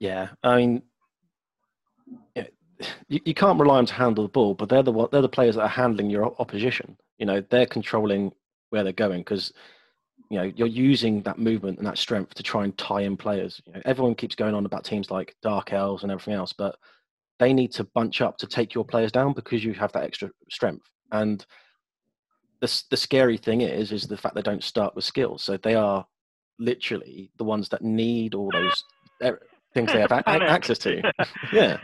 [0.00, 0.82] Yeah, I mean,
[3.08, 5.56] you, you can't rely on to handle the ball, but they're the they're the players
[5.56, 6.96] that are handling your opposition.
[7.18, 8.32] You know, they're controlling
[8.70, 9.52] where they're going because
[10.30, 13.60] you know you're using that movement and that strength to try and tie in players.
[13.66, 16.76] You know, everyone keeps going on about teams like Dark Elves and everything else, but
[17.38, 20.30] they need to bunch up to take your players down because you have that extra
[20.50, 20.88] strength.
[21.12, 21.44] And
[22.60, 25.74] the the scary thing is is the fact they don't start with skills, so they
[25.74, 26.06] are
[26.58, 28.84] literally the ones that need all those
[29.22, 29.40] er,
[29.76, 31.02] things they have a- access to.
[31.52, 31.78] yeah.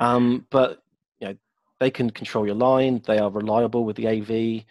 [0.00, 0.82] Um, but
[1.18, 1.34] you know,
[1.80, 3.02] they can control your line.
[3.06, 4.64] They are reliable with the AV.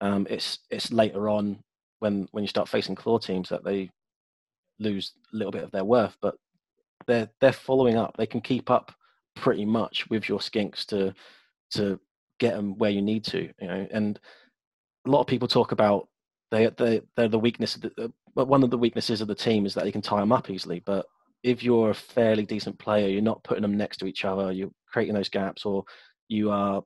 [0.00, 1.62] Um, it's it's later on
[2.00, 3.90] when when you start facing claw teams that they
[4.78, 6.36] lose a little bit of their worth, but
[7.06, 8.16] they're they're following up.
[8.16, 8.92] They can keep up
[9.36, 11.14] pretty much with your skinks to
[11.72, 12.00] to
[12.38, 13.50] get them where you need to.
[13.60, 14.18] You know, and
[15.06, 16.08] a lot of people talk about
[16.50, 17.76] they they they're the weakness.
[17.76, 20.20] Of the, but one of the weaknesses of the team is that they can tie
[20.20, 20.80] them up easily.
[20.80, 21.06] But
[21.46, 24.72] if you're a fairly decent player, you're not putting them next to each other, you're
[24.92, 25.84] creating those gaps, or
[26.26, 26.82] you are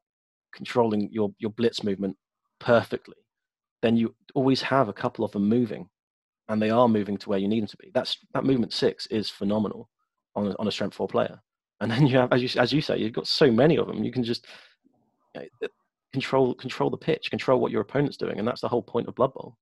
[0.55, 2.15] controlling your, your blitz movement
[2.59, 3.17] perfectly,
[3.81, 5.89] then you always have a couple of them moving,
[6.51, 7.91] and they are moving to where you need them to be.
[7.95, 9.89] That's that movement six is phenomenal
[10.37, 11.41] on a, on a strength four player.
[11.81, 14.05] And then you have, as you as you say, you've got so many of them.
[14.05, 14.47] You can just
[15.35, 15.69] you know,
[16.13, 19.15] control control the pitch, control what your opponent's doing, and that's the whole point of
[19.15, 19.57] Blood Bowl.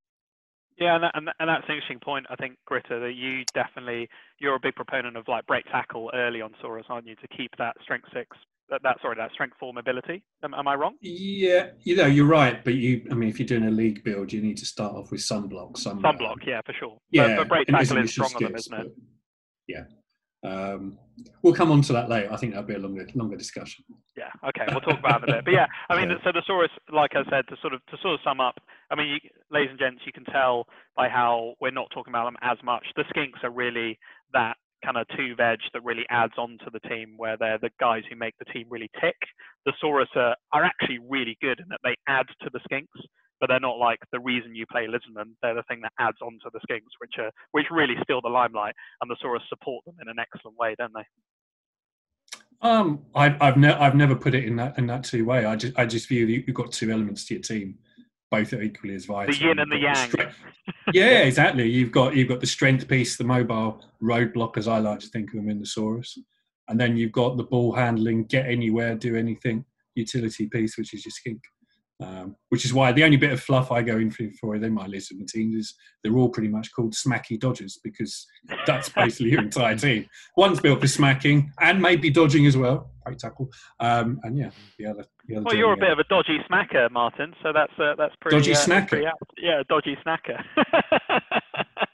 [0.79, 2.27] Yeah, and, that, and, and that's an interesting point.
[2.31, 6.41] I think Gritter, that you definitely you're a big proponent of like break tackle early
[6.41, 8.37] on Saurus, aren't you, to keep that strength six,
[8.71, 10.23] that, that sorry, that strength four mobility.
[10.45, 10.95] Am, am, I wrong?
[11.01, 12.63] Yeah, you know, you're right.
[12.63, 15.11] But you, I mean, if you're doing a league build, you need to start off
[15.11, 15.79] with sunblock.
[15.79, 16.99] Some sunblock, yeah, for sure.
[17.11, 18.93] Yeah, but, but break tackle is stronger than, isn't it?
[19.67, 19.83] Yeah,
[20.45, 20.99] um,
[21.43, 22.33] we'll come on to that later.
[22.33, 23.85] I think that'll be a longer, longer discussion.
[24.17, 24.31] Yeah.
[24.49, 24.67] Okay.
[24.71, 25.45] We'll talk about it a bit.
[25.47, 26.17] But yeah, I mean, yeah.
[26.25, 28.55] so the Saurus, like I said, to sort of to sort of sum up,
[28.91, 32.25] I mean, you, ladies and gents, you can tell by how we're not talking about
[32.25, 32.85] them as much.
[32.97, 33.99] The Skinks are really
[34.33, 37.71] that kind of two veg that really adds on to the team, where they're the
[37.81, 39.17] guys who make the team really tick.
[39.67, 42.87] The Saurus are, are actually really good in that they add to the Skinks
[43.41, 45.33] but they're not like the reason you play Lizardman.
[45.43, 48.29] They're the thing that adds on to the Skinks, which are which really steal the
[48.29, 51.05] limelight, and the Saurus support them in an excellent way, don't they?
[52.61, 55.45] Um, I, I've never I've never put it in that in that two way.
[55.45, 57.79] I just I just view you've got two elements to your team,
[58.31, 59.33] both are equally as vital.
[59.33, 60.11] The yin and the yang.
[60.11, 60.33] The
[60.93, 61.69] yeah, exactly.
[61.69, 65.31] You've got you've got the strength piece, the mobile roadblock, as I like to think
[65.31, 66.19] of them in the Saurus,
[66.69, 71.05] and then you've got the ball handling, get anywhere, do anything utility piece, which is
[71.05, 71.41] your skink.
[72.01, 74.73] Um, which is why the only bit of fluff I go in for, for in
[74.73, 78.25] my list of the teams is they're all pretty much called smacky dodgers because
[78.67, 80.07] that's basically your entire team.
[80.37, 83.51] One's built for smacking and maybe dodging as well, right tackle.
[83.81, 85.05] Um, and yeah, the other.
[85.27, 87.35] The other well, you're a bit of a dodgy smacker, Martin.
[87.43, 88.37] So that's uh, that's pretty.
[88.37, 88.89] Dodgy uh, snacker.
[88.89, 89.07] Pretty
[89.39, 90.41] yeah, dodgy snacker.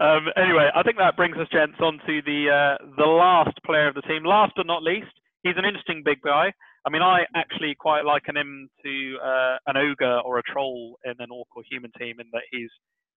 [0.00, 3.88] um, anyway, I think that brings us, gents, on to the uh, the last player
[3.88, 4.24] of the team.
[4.24, 5.08] Last but not least,
[5.42, 6.52] he's an interesting big guy.
[6.86, 11.14] I mean, I actually quite liken him to uh, an ogre or a troll in
[11.18, 12.70] an orc or human team in that he's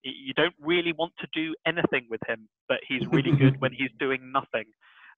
[0.04, 3.92] you don't really want to do anything with him, but he's really good when he's
[4.00, 4.66] doing nothing.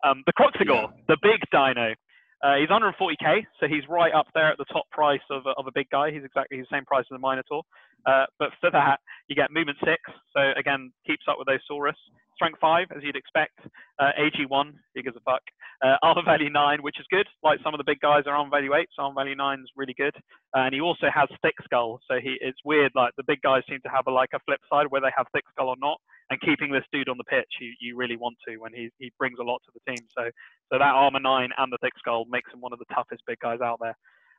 [0.04, 0.88] Um, the Kroxigor, yeah.
[1.08, 1.96] the big dino,
[2.44, 5.66] uh, he's 140k, so he's right up there at the top price of a, of
[5.68, 6.12] a big guy.
[6.12, 7.64] He's exactly the same price as a Minotaur.
[8.06, 10.02] Uh, but for that, you get movement six,
[10.36, 11.98] so again, keeps up with those Saurus.
[12.36, 13.58] Strength five, as you'd expect.
[13.98, 15.42] Uh, AG one, he gives a fuck.
[15.82, 17.26] Uh, armor value nine, which is good.
[17.44, 19.72] Like some of the big guys are armor value eight, so armor value nine is
[19.78, 20.14] really good.
[20.54, 22.92] Uh, and he also has thick skull, so he it's weird.
[22.94, 25.28] Like the big guys seem to have a, like a flip side where they have
[25.34, 25.98] thick skull or not.
[26.30, 29.12] and keeping this dude on the pitch, you, you really want to when he he
[29.18, 30.06] brings a lot to the team.
[30.18, 30.30] So
[30.72, 33.40] so that armor nine and the thick skull makes him one of the toughest big
[33.40, 33.96] guys out there.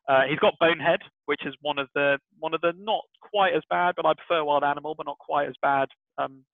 [0.09, 3.63] Uh, he's got Bonehead, which is one of the one of the not quite as
[3.69, 5.89] bad, but I prefer Wild Animal, but not quite as bad.
[6.17, 6.45] Um,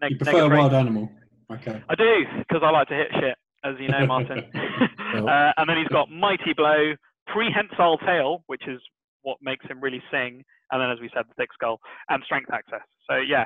[0.00, 1.10] neg- you prefer Wild Animal?
[1.52, 1.80] Okay.
[1.88, 4.38] I do because I like to hit shit, as you know, Martin.
[4.54, 6.94] uh, and then he's got Mighty Blow,
[7.28, 8.80] Prehensile Tail, which is
[9.22, 12.50] what makes him really sing, and then as we said, the thick skull and strength
[12.52, 12.82] access.
[13.08, 13.44] So yeah,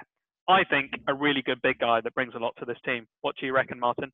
[0.49, 3.07] I think a really good big guy that brings a lot to this team.
[3.20, 4.11] What do you reckon, Martin?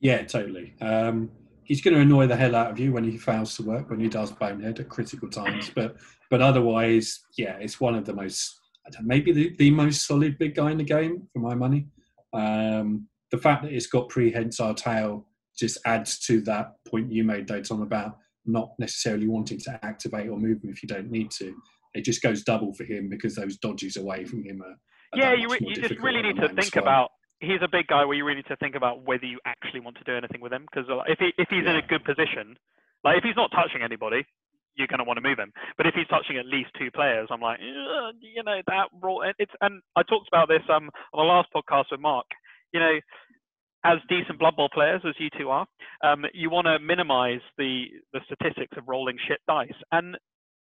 [0.00, 0.74] Yeah, totally.
[0.80, 1.30] Um,
[1.68, 4.00] he's going to annoy the hell out of you when he fails to work when
[4.00, 5.96] he does bonehead at critical times, but
[6.30, 8.58] but otherwise, yeah, it's one of the most
[9.02, 11.86] maybe the, the most solid big guy in the game for my money.
[12.32, 15.26] Um, the fact that it's got prehensile tail
[15.58, 20.30] just adds to that point you made, though, Tom, about not necessarily wanting to activate
[20.30, 21.54] or move him if you don't need to.
[21.94, 24.76] It just goes double for him because those dodges away from him are.
[25.12, 27.10] are yeah, you, you just really need to think about.
[27.40, 29.96] He's a big guy where you really need to think about whether you actually want
[29.98, 31.70] to do anything with him because if he, if he's yeah.
[31.70, 32.58] in a good position,
[33.04, 34.26] like if he's not touching anybody,
[34.74, 35.52] you're going to want to move him.
[35.76, 39.18] But if he's touching at least two players, I'm like, you know, that raw.
[39.38, 42.26] It's and I talked about this um on the last podcast with Mark.
[42.72, 42.94] You know,
[43.84, 45.66] as decent Blood Bowl players, as you two are,
[46.02, 49.70] um, you want to minimize the, the statistics of rolling shit dice.
[49.92, 50.16] And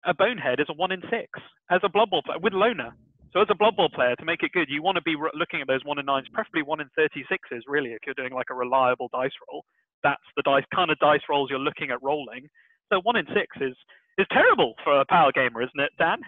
[0.05, 1.29] a bonehead is a one in six
[1.69, 2.93] as a Blood Bowl player with loner.
[3.35, 5.59] So as a Blood Bowl player, to make it good, you want to be looking
[5.59, 8.53] at those one in nines, preferably one in 36s, really, if you're doing like a
[8.53, 9.65] reliable dice roll.
[10.03, 12.47] That's the dice kind of dice rolls you're looking at rolling.
[12.91, 13.75] So one in six is
[14.17, 16.19] is terrible for a power gamer, isn't it, Dan?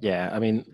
[0.00, 0.66] Yeah, I mean,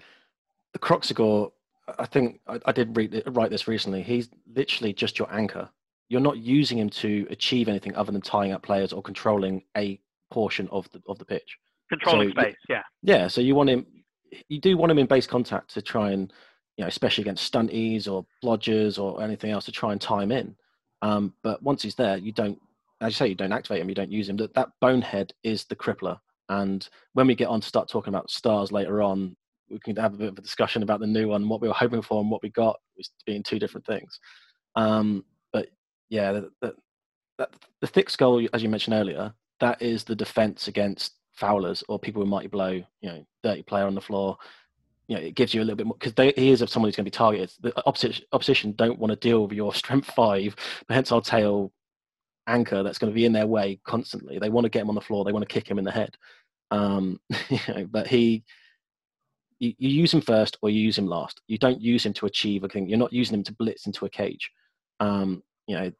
[0.72, 1.52] the Kroxigor
[1.98, 4.02] I think I, I did read, write this recently.
[4.02, 5.68] He's literally just your anchor.
[6.08, 10.00] You're not using him to achieve anything other than tying up players or controlling a
[10.32, 11.58] portion of the of the pitch.
[11.88, 12.82] Controlling so, space, yeah.
[13.02, 13.86] Yeah, so you want him.
[14.48, 16.32] You do want him in base contact to try and,
[16.76, 20.56] you know, especially against stunties or blodgers or anything else to try and him in.
[21.02, 22.58] Um, but once he's there, you don't,
[23.00, 23.88] as you say, you don't activate him.
[23.88, 24.36] You don't use him.
[24.36, 26.18] That that bonehead is the crippler.
[26.48, 29.36] And when we get on to start talking about stars later on,
[29.70, 31.74] we can have a bit of a discussion about the new one, what we were
[31.74, 34.20] hoping for, and what we got was being two different things.
[34.76, 35.68] Um, but
[36.10, 37.48] yeah, the, the,
[37.80, 42.22] the, thick skull, as you mentioned earlier, that is the defense against foulers or people
[42.22, 44.36] who might blow, you know, dirty player on the floor.
[45.08, 46.96] You know, it gives you a little bit more because he is of someone who's
[46.96, 47.52] going to be targeted.
[47.60, 50.54] The opposition, opposition don't want to deal with your strength five,
[50.86, 51.72] prehensile tail
[52.46, 54.38] anchor that's going to be in their way constantly.
[54.38, 55.24] They want to get him on the floor.
[55.24, 56.16] They want to kick him in the head.
[56.70, 58.44] Um, you know, but he
[59.58, 61.40] you, you use him first or you use him last.
[61.46, 62.88] You don't use him to achieve a thing.
[62.88, 64.50] You're not using him to blitz into a cage.
[64.98, 65.92] Um, you know,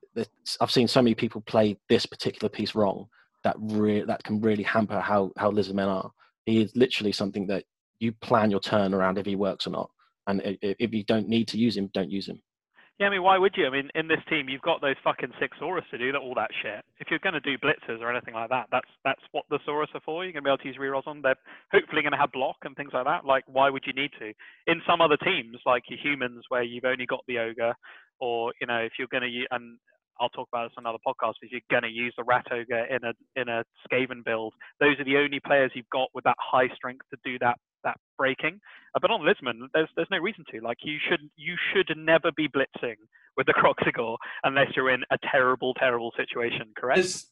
[0.61, 3.09] I've seen so many people play this particular piece wrong
[3.45, 6.11] that re- that can really hamper how how lizard men are.
[6.47, 7.65] He is literally something that
[7.99, 9.91] you plan your turn around if he works or not.
[10.27, 12.41] And if, if you don't need to use him, don't use him.
[13.01, 13.67] Yeah, I mean, why would you?
[13.67, 16.35] I mean, in this team, you've got those fucking six Saurus to do that, all
[16.35, 16.85] that shit.
[17.01, 19.93] If you're going to do blitzers or anything like that, that's that's what the Saurus
[19.95, 20.25] are for.
[20.25, 21.23] You're going to be able to use rerolls on.
[21.23, 21.39] They're
[21.73, 23.25] hopefully going to have block and things like that.
[23.25, 24.33] Like, why would you need to?
[24.67, 27.75] In some other teams, like your humans, where you've only got the ogre,
[28.21, 29.79] or you know, if you're going to, and
[30.21, 31.35] I'll talk about this on another podcast.
[31.43, 34.99] If you're going to use the rat ogre in a in a Skaven build, those
[35.01, 38.61] are the only players you've got with that high strength to do that that breaking.
[38.95, 40.61] Uh, but on Lizardman, there's there's no reason to.
[40.61, 42.97] Like you should you should never be blitzing
[43.37, 46.73] with the Kroxigor unless you're in a terrible terrible situation.
[46.77, 47.01] Correct.
[47.01, 47.27] There's,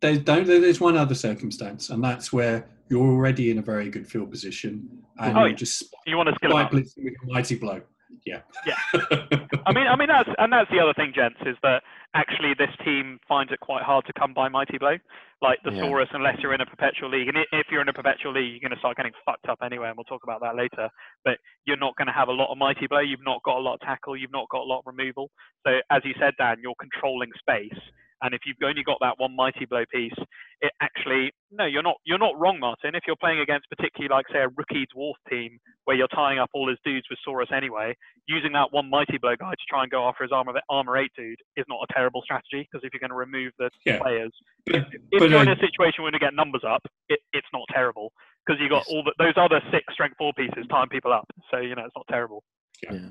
[0.00, 4.06] there's, don't, there's one other circumstance, and that's where you're already in a very good
[4.06, 7.82] field position, and oh, you just you want to skill blitzing with a mighty blow.
[8.24, 8.40] Yeah.
[8.66, 8.76] Yeah.
[9.66, 11.82] I mean, I mean that's and that's the other thing, gents, is that
[12.14, 14.96] actually this team finds it quite hard to come by Mighty Blow,
[15.42, 15.82] like the yeah.
[15.82, 17.28] Saurus, unless you're in a perpetual league.
[17.28, 19.88] And if you're in a perpetual league, you're going to start getting fucked up anyway,
[19.88, 20.88] and we'll talk about that later.
[21.24, 23.00] But you're not going to have a lot of Mighty Blow.
[23.00, 24.16] You've not got a lot of tackle.
[24.16, 25.30] You've not got a lot of removal.
[25.66, 27.78] So as you said, Dan, you're controlling space
[28.22, 30.16] and if you've only got that one mighty blow piece,
[30.60, 32.94] it actually no, you're not you're not wrong, Martin.
[32.94, 36.50] If you're playing against particularly like say a rookie dwarf team where you're tying up
[36.52, 37.94] all his dudes with Saurus anyway,
[38.26, 41.12] using that one mighty blow guy to try and go after his armor armor eight
[41.16, 43.98] dude is not a terrible strategy because if you're going to remove the yeah.
[43.98, 44.32] players,
[44.66, 47.20] but, if, if but, you're uh, in a situation where you get numbers up, it,
[47.32, 48.12] it's not terrible
[48.46, 51.26] because you got all the, those other six strength four pieces tying people up.
[51.50, 52.42] So you know it's not terrible.
[52.82, 53.08] Yeah, yeah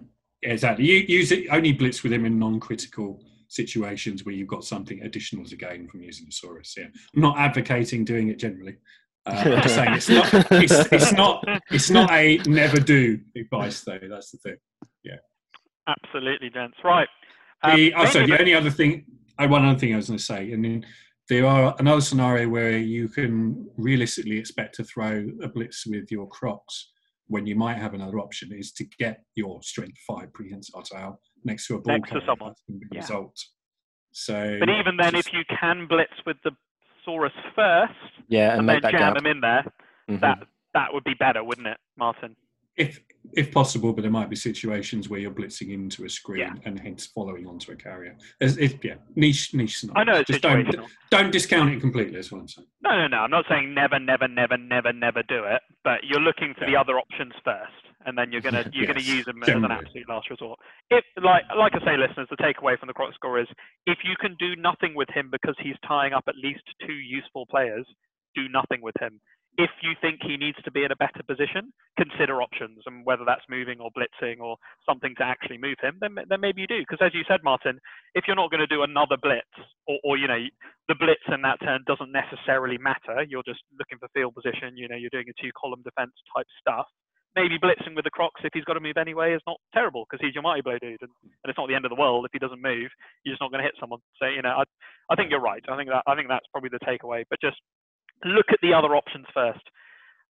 [0.52, 0.86] exactly.
[0.86, 5.46] You use it only blitz with him in non-critical situations where you've got something additional
[5.46, 6.76] to gain from using the Saurus.
[6.78, 8.78] Yeah, I'm not advocating doing it generally.
[9.26, 13.82] Uh, I'm just saying it's not it's, it's, not it's not a never do advice
[13.82, 14.00] though.
[14.10, 14.58] That's the thing.
[15.04, 15.18] Yeah.
[15.88, 16.78] Absolutely, gents.
[16.84, 17.08] Right.
[17.64, 19.06] Um, the, oh, the only other thing,
[19.38, 20.86] I one other thing I was going to say, and then
[21.30, 26.28] there are another scenario where you can realistically expect to throw a blitz with your
[26.30, 26.60] Krox
[27.28, 31.68] when you might have another option is to get your strength five prehensile tile next
[31.68, 32.50] to a ball Next to someone.
[32.52, 33.02] That's the Yeah.
[33.02, 33.38] result.
[34.12, 36.52] So, But even then, just- if you can blitz with the
[37.06, 37.94] Saurus first
[38.28, 39.22] Yeah, and, and, make then that jam gap.
[39.24, 39.66] him in there,
[40.10, 40.20] Mhm.
[40.22, 42.36] that that would be better, wouldn't it, Martin?
[42.78, 43.02] If
[43.34, 46.54] if possible, but there might be situations where you're blitzing into a screen Yeah.
[46.66, 48.16] and hence following onto a carrier.
[48.40, 50.68] It's, it's, yeah, niche niche I know it's Just don't
[51.12, 52.20] don't discount it completely.
[52.20, 52.68] Is what I'm saying.
[52.82, 53.18] No, no, no.
[53.18, 55.62] I'm not saying never, never, never, never, never do it.
[55.84, 57.74] But you're looking for the other options first,
[58.06, 60.60] and then you're gonna you're gonna use them as an absolute last resort.
[60.90, 63.48] If like like I say, listeners, the takeaway from the Kroxigor is
[63.86, 67.46] if you can do nothing with him because he's tying up at least two useful
[67.50, 67.86] players,
[68.36, 69.20] do nothing with him.
[69.58, 73.26] If you think he needs to be in a better position, consider options and whether
[73.26, 75.98] that's moving or blitzing or something to actually move him.
[76.00, 77.80] Then then maybe you do because as you said, Martin,
[78.14, 79.50] if you're not going to do another blitz
[79.88, 80.38] or, or you know
[80.88, 83.24] the blitz in that turn doesn't necessarily matter.
[83.28, 84.78] You're just looking for field position.
[84.78, 86.88] You know, you're doing a two-column defense type stuff.
[87.36, 90.24] Maybe blitzing with the Krox if he's got to move anyway is not terrible because
[90.26, 92.34] he's your mighty blow dude, and, and it's not the end of the world if
[92.34, 92.90] he doesn't move.
[93.24, 94.00] You're just not going to hit someone.
[94.18, 94.64] So you know, I,
[95.12, 95.62] I think you're right.
[95.70, 97.26] I think that I think that's probably the takeaway.
[97.30, 97.58] But just
[98.26, 99.64] look at the other options first.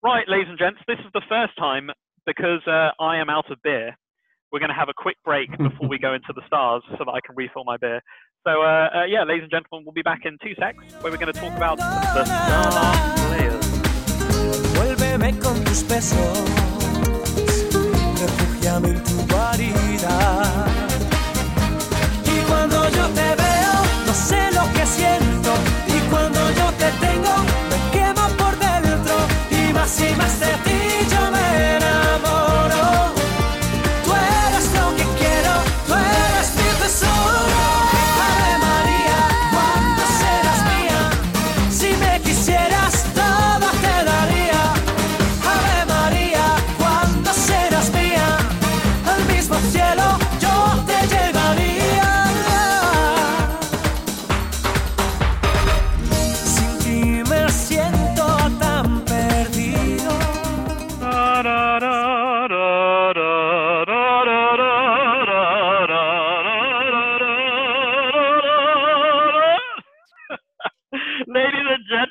[0.03, 1.89] Right, ladies and gents, this is the first time
[2.25, 3.95] because uh, I am out of beer.
[4.51, 7.11] We're going to have a quick break before we go into the stars so that
[7.11, 8.01] I can refill my beer.
[8.45, 11.17] So, uh, uh, yeah, ladies and gentlemen, we'll be back in two secs where we're
[11.17, 13.65] going to talk about the star players.
[14.77, 16.37] Vuélveme con tus besos,
[18.21, 20.44] refúgiame en tu guarida.
[30.27, 30.74] certa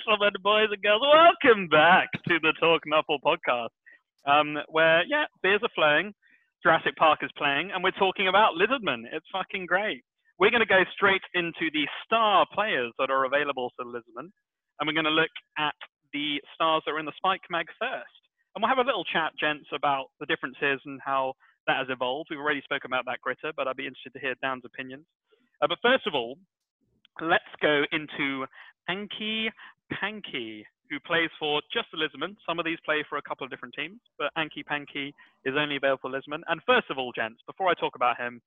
[0.04, 3.72] Gentlemen, boys and girls, welcome back to the Talk Nuffle podcast,
[4.26, 6.12] um, where, yeah, beers are flowing,
[6.62, 9.04] Jurassic Park is playing, and we're talking about Lizardman.
[9.12, 10.02] It's fucking great.
[10.38, 14.84] We're going to go straight into the star players that are available for Lizardman, and
[14.84, 15.74] we're going to look at
[16.12, 18.20] the stars that are in the Spike Mag first.
[18.54, 21.32] And we'll have a little chat, gents, about the differences and how
[21.66, 22.28] that has evolved.
[22.30, 25.06] We've already spoken about that Gritter, but I'd be interested to hear Dan's opinions.
[25.62, 26.36] Uh, but first of all,
[27.22, 28.44] let's go into
[28.90, 29.48] Anki
[30.00, 32.37] Panqi, who plays for just the Lizmen.
[32.46, 35.12] Some of these play for a couple of different teams, but Anqi Panqi
[35.44, 36.42] is only available for Lizmen.
[36.48, 38.40] And first of all, gents, before I talk about him,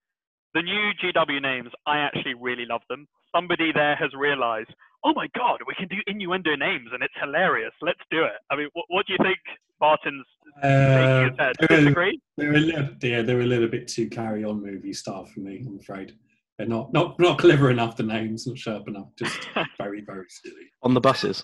[0.53, 3.07] the new GW names, I actually really love them.
[3.35, 4.69] Somebody there has realized,
[5.03, 7.73] oh my God, we can do innuendo names and it's hilarious.
[7.81, 8.39] Let's do it.
[8.49, 9.37] I mean, what, what do you think,
[9.79, 10.25] Martin's
[10.63, 11.55] shaking his head?
[11.59, 12.19] Uh, they're, Disagree?
[12.37, 15.63] they're a little, yeah, they're a little bit too carry on movie style for me.
[15.67, 16.15] I'm afraid
[16.57, 17.97] they're not not not clever enough.
[17.97, 19.07] The names not sharp enough.
[19.17, 20.71] Just very very silly.
[20.83, 21.43] on the buses.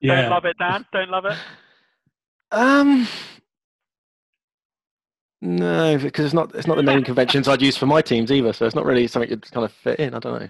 [0.00, 0.22] Yeah.
[0.22, 0.84] Don't love it, Dan?
[0.92, 1.36] Don't love it?
[2.50, 3.06] Um,
[5.40, 8.52] no, because it's not it's not the naming conventions I'd use for my teams either.
[8.52, 10.14] So it's not really something you'd kind of fit in.
[10.14, 10.48] I don't know.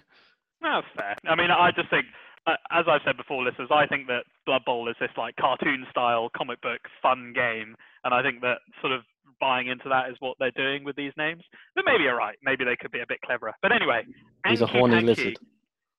[0.60, 1.16] That's fair.
[1.26, 2.06] I mean, I just think,
[2.46, 5.86] uh, as I've said before, listeners, I think that Blood Bowl is this like cartoon
[5.90, 9.02] style comic book fun game, and I think that sort of
[9.40, 11.42] buying into that is what they're doing with these names.
[11.74, 12.36] But maybe you're right.
[12.42, 13.52] Maybe they could be a bit cleverer.
[13.62, 14.02] But anyway,
[14.46, 15.38] He's a horny Panky- lizard.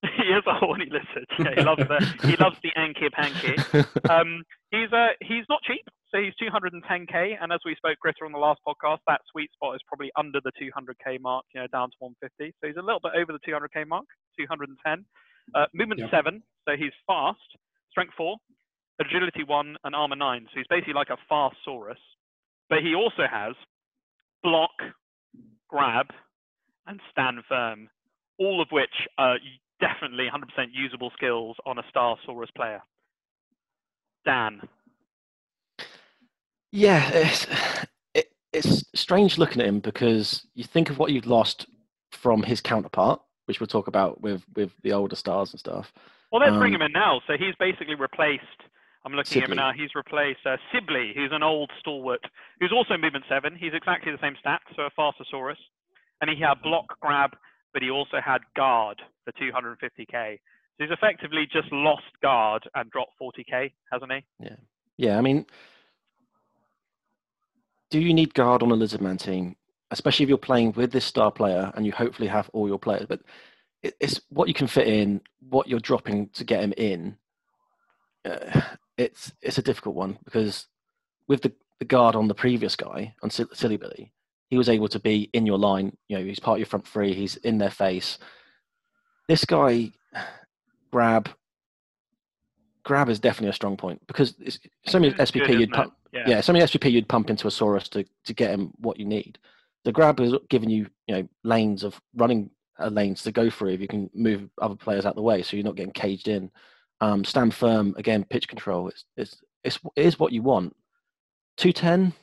[0.16, 1.28] he is a horny lizard.
[1.40, 3.86] Yeah, he loves the he loves the Anqi Panqi.
[4.10, 8.32] Um, he's uh, he's not cheap, so he's 210k, and as we spoke Gritter on
[8.32, 11.90] the last podcast, that sweet spot is probably under the 200k mark, you know, down
[11.92, 12.56] to 150.
[12.62, 14.06] So he's a little bit over the 200k mark,
[14.40, 15.06] 210.
[15.54, 16.12] Uh, movement Yep.
[16.12, 17.40] seven, so he's fast.
[17.92, 18.38] Strength four,
[19.02, 20.46] agility one, and armor nine.
[20.54, 22.00] So he's basically like a fast Saurus,
[22.70, 23.56] but he also has
[24.44, 24.72] block,
[25.68, 26.08] grab,
[26.88, 27.90] and stand firm,
[28.38, 29.38] all of which are
[29.80, 30.44] definitely 100%
[30.74, 32.82] usable skills on a Star Saurus player.
[34.26, 34.62] Dan.
[36.72, 37.48] Yeah, it's
[38.14, 41.66] it, it's strange looking at him because you think of what you've lost
[42.12, 45.92] from his counterpart, which we'll talk about with with the older stars and stuff.
[46.32, 47.22] Well, let's bring Um, him in now.
[47.26, 48.44] So he's basically replaced.
[49.06, 49.72] I'm looking at him now.
[49.72, 52.22] He's replaced uh, Silibili, who's an old stalwart,
[52.60, 53.56] who's also movement seven.
[53.56, 55.56] He's exactly the same stats, so a fastosaurus,
[56.22, 57.32] and he had block, grab,
[57.74, 60.40] but he also had guard for 250k.
[60.78, 64.24] So he's effectively just lost guard and dropped 40k, hasn't he?
[64.40, 64.56] Yeah,
[64.98, 65.46] Yeah, I mean,
[67.90, 69.56] do you need guard on a lizardman team,
[69.92, 73.06] especially if you're playing with this star player and you hopefully have all your players?
[73.08, 73.22] But
[73.82, 77.18] it's what you can fit in, what you're dropping to get him in.
[78.26, 78.62] Uh,
[79.00, 80.68] it's it's a difficult one because
[81.28, 84.12] with the, the guard on the previous guy on Silibili,
[84.50, 85.96] he was able to be in your line.
[86.10, 87.14] You know, he's part of your front three.
[87.14, 88.18] He's in their face.
[89.28, 89.92] This guy,
[90.92, 91.30] grab,
[92.84, 95.94] grab is definitely a strong point because it's so many It's good, SPP you'd pump.
[96.12, 99.06] Yeah, so many SPP you'd pump into a Saurus to to get him what you
[99.06, 99.40] need.
[99.86, 103.70] The grab is giving you you know lanes of running uh, lanes to go through
[103.70, 106.52] if you can move other players out the way, so you're not getting caged in.
[107.02, 108.26] Um, stand firm again.
[108.26, 108.90] Pitch control.
[108.90, 110.76] It's it's it's it is what you want.
[111.58, 112.14] Two ten.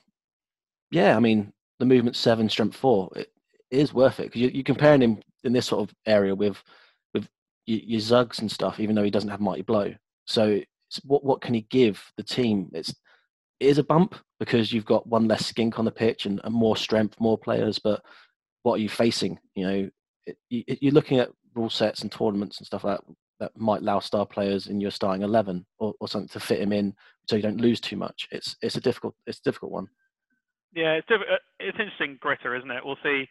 [0.91, 3.11] Yeah, I mean the movement seven, strength four.
[3.17, 3.31] It,
[3.71, 6.63] is worth it because you, you're comparing him in this sort of area with
[7.13, 7.29] with
[7.67, 9.93] your, your Zugs and stuff, even though he doesn't have mighty blow.
[10.27, 10.61] So
[11.05, 12.71] what what can he give the team?
[12.73, 12.91] It's
[13.59, 16.55] it is a bump because you've got one less skink on the pitch and, and
[16.55, 17.79] more strength, more players.
[17.79, 18.03] But
[18.63, 19.39] what are you facing?
[19.55, 19.91] You know,
[20.27, 23.83] it, you, you're looking at rule sets and tournaments and stuff like that that might
[23.83, 26.95] allow star players in your starting eleven or, or something to fit him in
[27.29, 28.29] so you don't lose too much.
[28.31, 29.89] It's it's a difficult it's a difficult one.
[30.75, 32.85] Yeah, it's diff- uh, it's interesting, Gritter, isn't it?
[32.85, 33.29] We'll see.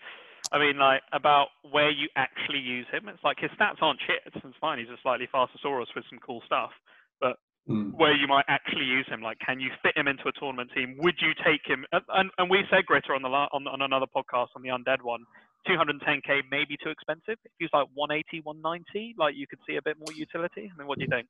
[0.51, 3.07] I mean, like about where you actually use him.
[3.09, 4.21] It's like his stats aren't shit.
[4.25, 4.79] It's fine.
[4.79, 6.71] He's a slightly faster Saurus with some cool stuff.
[7.19, 7.37] But
[7.67, 7.93] Mm.
[7.97, 10.97] where you might actually use him, like can you fit him into a tournament team?
[10.99, 11.83] Would you take him?
[11.91, 14.69] And, and, and we said Gritter on the la- on, on another podcast on the
[14.69, 15.25] Undead one.
[15.68, 17.38] 210k may be too expensive.
[17.45, 20.72] If he's like 180, 190, like you could see a bit more utility.
[20.74, 21.28] I mean, what do you think?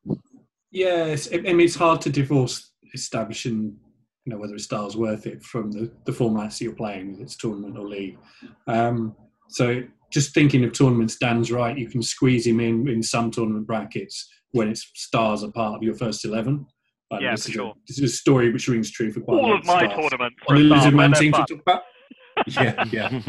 [0.71, 3.77] Yeah, it's, I mean, it's hard to divorce establishing,
[4.25, 7.37] you know, whether a style's worth it from the, the formats you're playing, whether it's
[7.37, 8.17] tournament or league.
[8.67, 9.15] Um,
[9.49, 11.77] so just thinking of tournaments, Dan's right.
[11.77, 15.83] You can squeeze him in in some tournament brackets when it's stars are part of
[15.83, 16.65] your first eleven.
[17.09, 17.69] But Yeah, this for is sure.
[17.69, 19.79] A, this is a story which rings true for quite a All lot of my
[19.87, 20.09] stars.
[20.09, 20.37] tournaments.
[20.49, 21.81] On for the a Lizard Man team to talk about.
[22.47, 23.21] Yeah, yeah.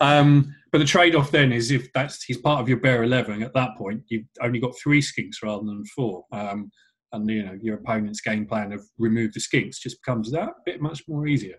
[0.00, 3.54] Um, but the trade-off then is if that's he's part of your bare eleven at
[3.54, 6.70] that point, you've only got three skinks rather than four, um,
[7.12, 10.80] and you know your opponent's game plan of remove the skinks just becomes that bit
[10.80, 11.56] much more easier.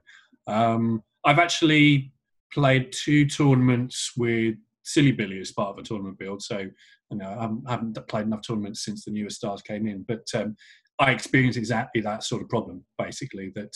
[0.48, 2.12] Um, I've actually
[2.54, 4.56] played two tournaments with
[4.86, 8.86] Silibili as part of a tournament build, so you know I haven't, played enough tournaments
[8.86, 10.56] since the newer stars came in, but um,
[11.00, 13.74] I experienced exactly that sort of problem, basically that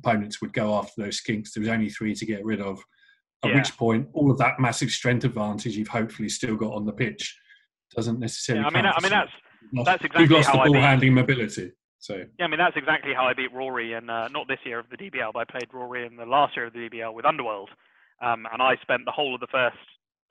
[0.00, 1.52] opponents would go after those skinks.
[1.52, 2.82] There was only three to get rid of.
[3.42, 3.56] At Yeah.
[3.56, 7.38] which point, all of that massive strength advantage you've hopefully still got on the pitch
[7.94, 8.62] doesn't necessarily.
[8.62, 9.30] Yeah, I mean, I mean that's
[9.62, 11.72] You've lost- that's you've exactly lost how the I ball beat- handling mobility.
[11.98, 14.78] So Yeah, I mean that's exactly how I beat Rory, and uh, not this year
[14.78, 17.24] of the DBL, but I played Rory in the last year of the DBL with
[17.24, 17.70] Underworld,
[18.22, 19.76] um, and I spent the whole of the first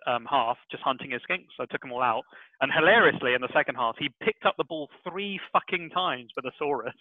[0.07, 1.53] um, half just hunting his skinks.
[1.59, 2.23] I took them all out,
[2.61, 6.45] and hilariously in the second half he picked up the ball three fucking times with
[6.45, 6.91] a Saurus,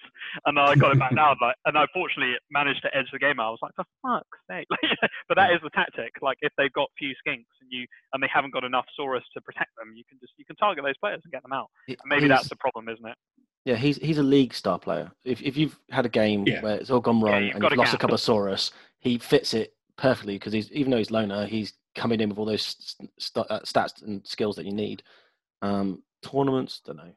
[0.47, 1.37] and then I got it back down.
[1.41, 3.49] Like, and I fortunately managed to edge the game out.
[3.49, 4.67] I was like, for fuck's sake!
[5.29, 6.13] but that is the tactic.
[6.21, 9.41] Like if they've got few skinks and you and they haven't got enough Saurus to
[9.41, 11.69] protect them, you can just you can target those players and get them out.
[11.89, 13.17] And maybe that's the problem, isn't it?
[13.65, 15.11] Yeah, he's he's a league star player.
[15.25, 16.63] If if you've had a game Yeah.
[16.63, 19.19] where it's all gone wrong you've and you've a lost a couple of Saurus, he
[19.19, 22.77] fits it perfectly because he's even though he's loner, he's coming in with all those
[23.19, 25.03] st- uh, stats and skills that you need.
[25.61, 27.13] Um, tournaments, don't know.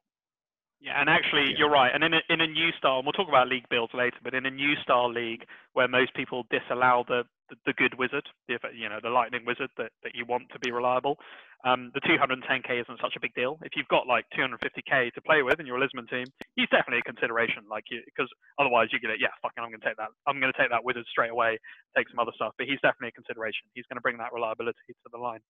[0.82, 1.58] Yeah, and actually, Yeah.
[1.58, 1.92] you're right.
[1.94, 4.34] And in a, in a new style, and we'll talk about league builds later, but
[4.34, 8.58] in a new style league where most people disallow the, the, the good wizard, the,
[8.74, 11.18] you know, the lightning wizard that, that you want to be reliable,
[11.66, 13.58] um, the 210k isn't such a big deal.
[13.64, 16.26] If you've got like 250k to play with in your Lizmen team,
[16.56, 17.64] he's definitely a consideration.
[17.70, 18.30] Like, because
[18.60, 19.18] otherwise you get it.
[19.20, 20.10] Yeah, fucking, I'm going to take that.
[20.28, 21.58] I'm going to take that wizard straight away.
[21.98, 23.66] Take some other stuff, but he's definitely a consideration.
[23.74, 25.42] He's going to bring that reliability to the line.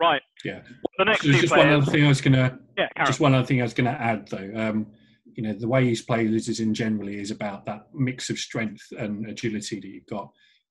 [0.00, 0.22] Right.
[0.44, 0.60] yeah,
[0.96, 3.06] The next two just one other thing I was going to Yeah, Karen.
[3.06, 4.50] Just one other thing I was going to add, though.
[4.54, 4.86] Um,
[5.34, 8.86] you know, the way you play lizards in generally is about that mix of strength
[8.98, 10.30] and agility that you've got.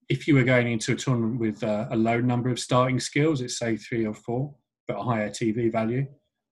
[0.10, 3.42] If you were going into a tournament with uh, a low number of starting skills,
[3.42, 4.56] it's say three or four,
[4.88, 6.08] but a higher TV value,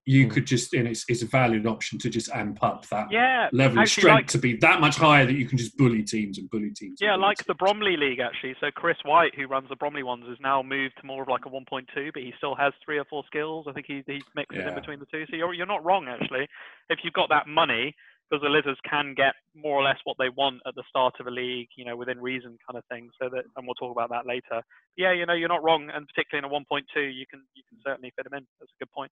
[0.07, 0.31] you Mm.
[0.31, 3.79] could just, and it's, it's a valid option to just amp up that yeah, level
[3.81, 6.47] of strength like- to be that much higher that you can just bully teams and
[6.51, 6.99] bully teams.
[7.01, 7.47] Yeah, bully like teams.
[7.47, 8.55] the Bromley League actually.
[8.59, 11.45] So Chris White, who runs the Bromley ones, has now moved to more of like
[11.47, 13.65] a 1.2, but he still has three or four skills.
[13.67, 15.25] I think he he mixes in between the two.
[15.29, 16.47] So you're you're not wrong actually.
[16.89, 17.95] If you've got that money,
[18.29, 21.27] because the Lizards can get more or less what they want at the start of
[21.27, 23.09] a league, you know, within reason kind of thing.
[23.21, 24.61] So that, and we'll talk about that later.
[24.97, 27.77] Yeah, you know, you're not wrong, and particularly in a 1.2, you can you can
[27.85, 28.45] certainly fit them in.
[28.59, 29.11] That's a good point.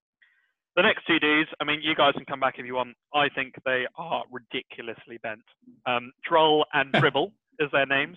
[0.76, 2.96] The next two dudes, I mean, you guys can come back if you want.
[3.14, 5.46] I think they are ridiculously bent.
[5.86, 8.16] Um, Drull and Dribl is their names,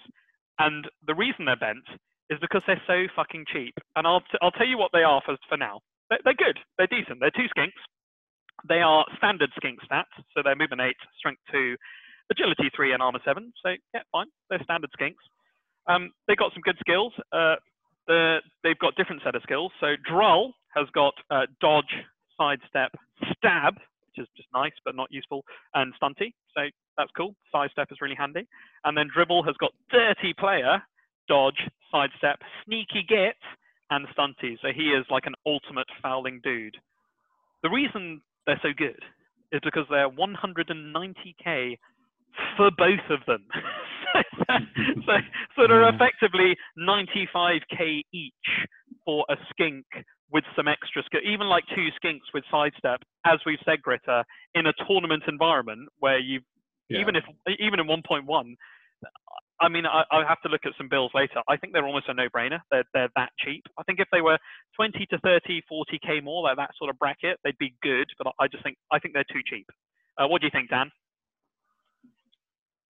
[0.57, 1.85] and the reason they're bent
[2.29, 3.75] is because they're so fucking cheap.
[3.95, 5.79] And I'll t- I'll tell you what they are for for now.
[6.09, 6.57] They're, they're good.
[6.77, 7.19] They're decent.
[7.19, 7.77] They're two skinks.
[8.67, 11.75] They are standard skink stats, so they're movement eight, strength two,
[12.31, 13.53] agility three, and armor seven.
[13.63, 14.27] So yeah, fine.
[14.49, 15.23] They're standard skinks.
[15.87, 17.13] Um, they got some good skills.
[17.31, 17.55] Uh,
[18.63, 19.71] they've got different set of skills.
[19.79, 21.93] So Drull has got uh, dodge,
[22.37, 22.91] sidestep,
[23.35, 25.43] stab, which is just nice but not useful,
[25.73, 26.33] and stunty.
[26.55, 26.63] So
[26.97, 27.35] that's cool.
[27.51, 28.47] Sidestep is really handy.
[28.83, 30.81] And then Dribl has got dirty player,
[31.27, 33.37] dodge, sidestep, sneaky git,
[33.89, 34.57] and stunty.
[34.61, 36.75] So he is like an ultimate fouling dude.
[37.63, 38.97] The reason they're so good
[39.51, 41.77] is because they're 190k
[42.57, 43.45] for both of them.
[45.05, 45.13] so,
[45.55, 45.93] so they're Mm.
[45.95, 48.33] effectively 95k each
[49.05, 49.85] for a skink
[50.31, 54.23] with some extra skill, even like two skinks with sidestep, as we've said, Gritter,
[54.55, 56.41] in a tournament environment where you,
[56.89, 56.99] Yeah.
[56.99, 57.23] even if
[57.59, 58.55] even in 1.1,
[59.59, 61.41] I mean, I, have to look at some bills later.
[61.47, 62.59] I think they're almost a no-brainer.
[62.69, 63.63] They're they're that cheap.
[63.77, 64.37] I think if they were
[64.75, 68.07] 20 to 30, 40k more, like that sort of bracket, they'd be good.
[68.17, 69.65] But I just think I think they're too cheap.
[70.17, 70.91] Uh, what do you think, Dan?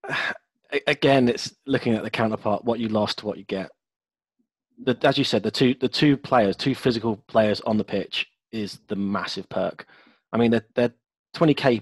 [0.87, 3.69] Again, it's looking at the counterpart, what you lost to what you get.
[4.83, 8.27] The, as you said, the two the two players, two physical players on the pitch
[8.51, 9.87] is the massive perk.
[10.33, 10.93] I mean, they're they're
[11.33, 11.81] twenty k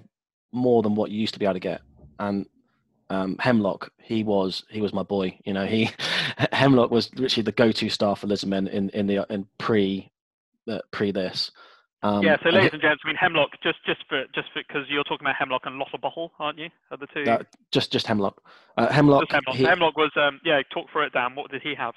[0.52, 1.82] more than what you used to be able to get.
[2.20, 2.46] And
[3.10, 5.38] um, Hemlock, he was he was my boy.
[5.46, 5.90] You know, he
[6.52, 10.12] Hemlock was literally the go to star for Lizmen in in the in pre
[10.70, 11.52] uh, pre this.
[12.02, 12.38] Um, yeah.
[12.44, 13.52] So, ladies and gents, I mean Hemlock.
[13.64, 16.70] Just just for just because you're talking about Hemlock and Lottabottol, aren't you?
[16.92, 17.30] Are the two?
[17.30, 17.40] uh,
[17.72, 18.42] just just Hemlock.
[18.78, 19.22] Uh, Hemlock.
[19.24, 19.56] just Hemlock.
[19.56, 20.62] he- Hemlock was um yeah.
[20.72, 21.36] Talk for it, Dan.
[21.36, 21.96] What did he have?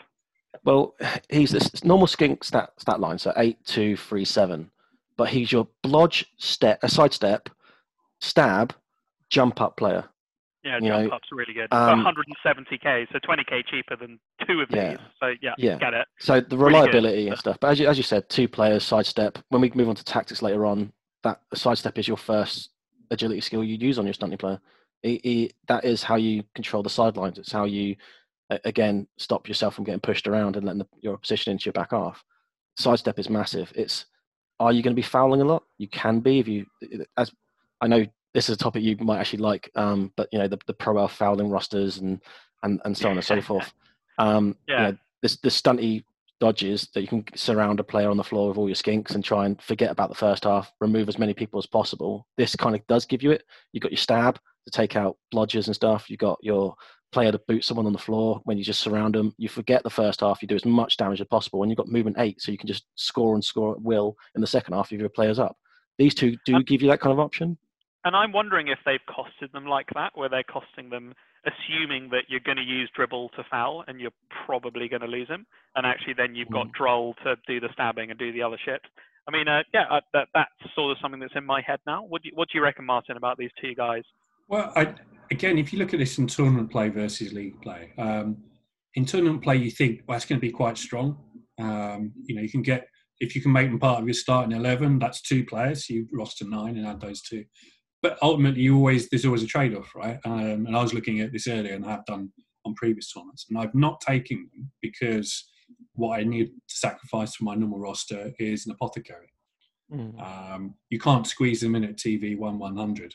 [0.64, 0.94] Well,
[1.28, 4.70] he's this normal skink stat stat line, so eight, two, three, seven.
[5.16, 7.48] But he's your blodge step, a sidestep,
[8.20, 8.74] stab,
[9.30, 10.04] jump up player.
[10.68, 11.72] Yeah, You jump know, up's really good.
[11.72, 14.90] um, 170k, so 20k cheaper than two of Yeah.
[14.90, 14.98] these.
[15.18, 15.78] So yeah, Yeah.
[15.78, 16.06] get it.
[16.18, 17.56] So the Really reliability and stuff.
[17.58, 19.38] But as you, as you said, two players, sidestep.
[19.48, 20.92] When we move on to tactics later on,
[21.22, 22.70] that sidestep is your first
[23.10, 24.60] agility skill you use on your stunting player.
[25.02, 27.38] He- he- that is how you control the sidelines.
[27.38, 27.96] It's how you,
[28.50, 31.92] again, stop yourself from getting pushed around and letting the, your opposition into your back
[31.92, 32.22] half.
[32.76, 33.72] Sidestep is massive.
[33.74, 34.04] It's
[34.60, 35.62] are you going to be fouling a lot?
[35.78, 36.66] You can be if you,
[37.16, 37.32] as
[37.80, 38.04] I know
[38.34, 40.98] this is a topic you might actually like, um, but you know the, the pro
[40.98, 42.20] elf fouling rosters and
[42.62, 43.72] and and so on and so forth.
[44.18, 44.90] Um, you Yeah.
[44.90, 46.04] know, this the stunty
[46.40, 49.24] dodges that you can surround a player on the floor with all your skinks and
[49.24, 52.26] try and forget about the first half, remove as many people as possible.
[52.36, 53.42] This kind of does give you it.
[53.72, 56.08] You've got your stab to take out blodgers and stuff.
[56.08, 56.76] You've got your
[57.10, 59.34] player to boot someone on the floor when you just surround them.
[59.38, 60.40] You forget the first half.
[60.40, 61.62] You do as much damage as possible.
[61.62, 64.40] And you've got movement eight, so you can just score and score at will in
[64.40, 65.56] the second half if your player's up.
[65.96, 67.58] These two do give you that kind of option.
[68.04, 71.14] And I'm wondering if they've costed them like that, where they're costing them
[71.46, 74.12] assuming that you're going to use Dribl to foul and you're
[74.46, 75.46] probably going to lose him,
[75.76, 76.72] and actually then you've got Mm.
[76.72, 78.80] Drull to do the stabbing and do the other shit.
[79.26, 82.02] I mean, uh, yeah, uh, that that's sort of something that's in my head now.
[82.04, 84.02] What do you, what do you reckon, Martin, about these two guys?
[84.48, 84.94] Well, I,
[85.30, 88.38] again, if you look at this in tournament play versus league play, um,
[88.94, 91.18] in tournament play, you think, well, it's going to be quite strong.
[91.58, 92.88] Um, you know, you can get,
[93.20, 95.90] if you can make them part of your starting 11, that's two players.
[95.90, 97.44] You roster nine and add those two.
[98.02, 100.18] But ultimately, you always, there's always a trade off, right?
[100.24, 102.30] Um, and I was looking at this earlier and I have done
[102.64, 103.46] on previous tournaments.
[103.48, 105.48] And I've not taken them because
[105.94, 109.32] what I need to sacrifice for my normal roster is an apothecary.
[110.22, 113.14] Um, you can't squeeze them in at TV 1 100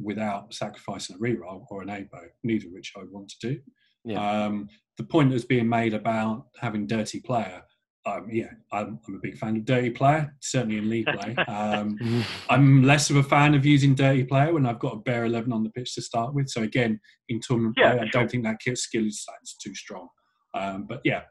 [0.00, 3.60] without sacrificing a reroll or an ABO, neither of which I would want to do.
[4.04, 4.44] Yeah.
[4.46, 7.62] Um, the point that's being made about having dirty player,
[8.06, 11.34] um, yeah, I'm, I'm a big fan of dirty player, certainly in league play.
[11.48, 15.24] Um, I'm less of a fan of using dirty player when I've got a bare
[15.24, 16.48] 11 on the pitch to start with.
[16.48, 18.10] So again, in tournament Yeah, play, I sure.
[18.20, 20.08] don't think that kill skill is that's too strong.
[20.54, 21.22] Um, but yeah,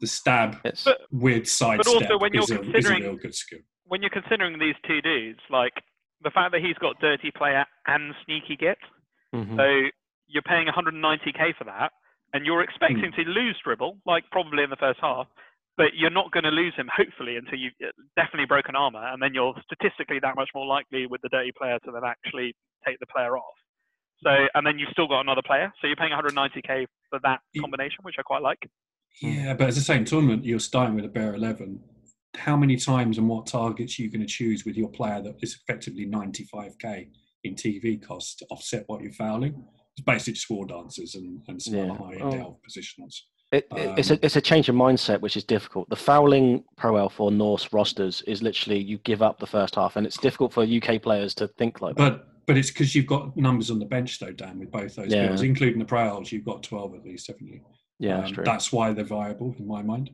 [0.00, 3.16] the stab It's, But- with sidestep also when you're is, a, is a considering- real
[3.16, 3.60] good skill.
[3.84, 5.72] When you're considering these two dudes, like
[6.22, 8.78] the fact that he's got dirty player and sneaky git,
[9.34, 9.56] Mhm.
[9.56, 9.90] So
[10.26, 11.92] you're paying 190k for that,
[12.34, 15.26] and you're expecting to lose Dribl, like probably in the first half,
[15.78, 19.22] but you're not going to lose him, hopefully, until you've uh, definitely broken armor, and
[19.22, 22.54] then you're statistically that much more likely with the dirty player to then actually
[22.86, 23.54] take the player off.
[24.24, 27.98] So, and then you've still got another player, so you're paying 190k for that combination,
[28.02, 28.58] which I quite like.
[29.22, 31.80] Yeah, but as I same tournament, you're starting with a bare 11.
[32.36, 35.36] How many times and what targets are you going to choose with your player that
[35.40, 37.08] is effectively 95k
[37.44, 39.64] in TV costs to offset what you're fouling?
[39.96, 41.84] It's basically just war dancers and, and some Yeah.
[41.84, 42.58] other high Oh.
[42.68, 43.14] positionals.
[43.50, 45.88] It, it- it's a Um, it's a change of mindset which is difficult.
[45.88, 49.96] The fouling pro elf or Norse rosters is literally you give up the first half,
[49.96, 52.10] and it's difficult for UK players to think like that.
[52.10, 55.12] But but it's because you've got numbers on the bench though, Dan, with both those
[55.12, 55.28] Yeah.
[55.28, 57.60] bills, including the Proels, you've got 12 at least, haven't you?
[57.98, 58.44] Yeah, that's Um, true.
[58.44, 60.10] That's why they're viable in my mind.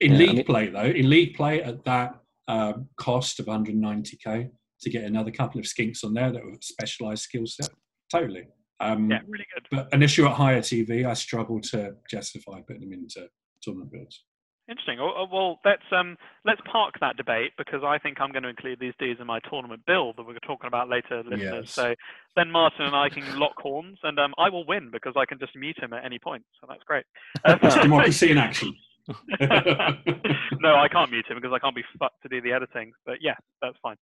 [0.00, 3.48] In Yeah, I league mean- play, though, in league play at that um, cost of
[3.48, 7.68] 190k to get another couple of skinks on there that were specialised skill set,
[8.10, 8.44] totally.
[8.80, 9.66] Um, Yeah, really good.
[9.70, 13.28] But an you're at higher TV, I struggle to justify putting them into
[13.62, 14.24] tournament builds.
[14.68, 14.98] Interesting.
[14.98, 16.16] Well, uh, well, let's um,
[16.46, 19.38] let's park that debate because I think I'm going to include these dudes in my
[19.50, 21.66] tournament build that we're talking about later, listeners.
[21.66, 21.70] Yes.
[21.70, 21.94] So
[22.34, 25.38] then Martin and I can lock horns, and um, I will win because I can
[25.38, 26.44] just mute him at any point.
[26.60, 27.04] So that's great.
[27.44, 28.74] Uh, That's democracy in action.
[29.08, 32.92] no, I can't mute him because I can't be fucked to do the editing.
[33.04, 33.96] But yeah, that's fine.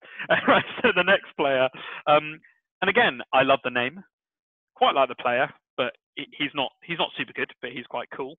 [0.46, 0.64] right.
[0.80, 1.68] So the next player,
[2.06, 2.38] um,
[2.82, 4.04] and again, I love the name.
[4.82, 5.46] Quite like the player,
[5.78, 8.34] but he's not he's not super good, but he's quite cool.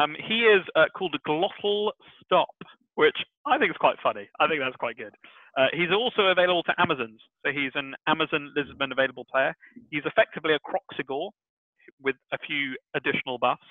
[0.00, 1.92] Um, he is uh, called Glotl
[2.24, 2.56] Stop,
[2.94, 4.24] which I think is quite funny.
[4.40, 5.12] I think that's quite good.
[5.52, 9.52] Uh, he's also available to Amazons, so he's an Amazon Lizmen available player.
[9.90, 11.28] He's effectively a Kroxigor
[12.00, 13.68] with a few additional buffs.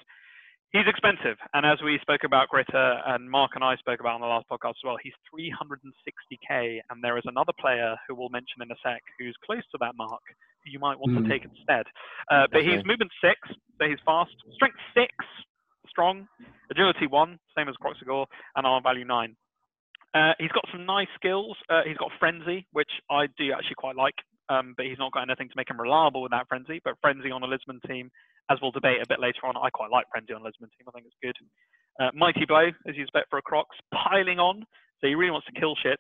[0.78, 4.22] He's expensive, and as we spoke about Gritter and Mark and I spoke about on
[4.22, 8.61] the last podcast as well, he's 360k, and there is another player who we'll mention
[8.61, 10.22] in a sec who's close to that mark
[10.66, 11.24] you might want Hmm.
[11.24, 11.86] to take instead.
[12.30, 13.39] Uh, but he's movement six,
[13.78, 15.14] so he's fast, strength six,
[15.89, 16.28] strong,
[16.70, 19.36] agility one, same as Kroxigor, and armor value nine.
[20.14, 21.55] Uh, he's got some nice skills.
[21.70, 24.16] Uh, he's got frenzy, which I do actually quite like,
[24.49, 26.82] um, but he's not got anything to make him reliable with that frenzy.
[26.84, 28.12] But frenzy on a Lizmen team,
[28.49, 30.88] as we'll debate a bit later on, I quite like frenzy on a Lizmen team.
[30.88, 31.36] I think it's good.
[31.99, 34.66] Uh, mighty blow, as you expect for a Krox, piling on,
[34.99, 35.99] so he really wants to kill shit.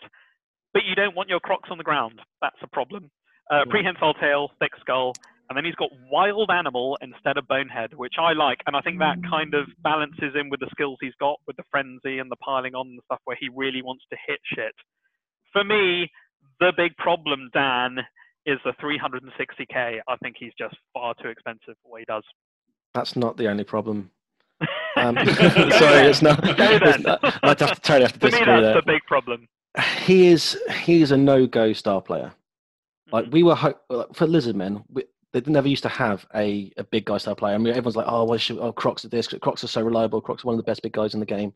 [0.73, 2.21] But you don't want your Krox on the ground.
[2.41, 3.11] That's a problem.
[3.49, 5.13] Uh, prehensile tail, thick skull,
[5.49, 8.99] and then he's got wild animal instead of bonehead, which I like, and I think
[8.99, 12.37] that kind of balances in with the skills he's got with the frenzy and the
[12.37, 14.73] piling on and stuff where he really wants to hit shit.
[15.51, 16.09] For me,
[16.61, 17.97] the big problem, Dan,
[18.45, 19.99] is the 360k.
[20.07, 22.23] I think he's just far too expensive for what he does.
[22.93, 24.11] That's not the only problem.
[24.97, 26.41] Um, sorry, it's not.
[26.43, 27.01] Go it's then.
[27.03, 28.73] not- I'd have to totally have to For me, disagree that's there.
[28.75, 29.47] the big problem.
[30.03, 32.33] He is he is a no go star player.
[33.11, 35.03] Like we were ho- like, for Lizardmen, we,
[35.33, 37.55] they never used to have a, a big guy style player.
[37.55, 39.27] I mean, everyone's like, oh, well, should, oh, Krox are this.
[39.27, 40.21] Krox are so reliable.
[40.21, 41.53] Krox are one of the best big guys in the game,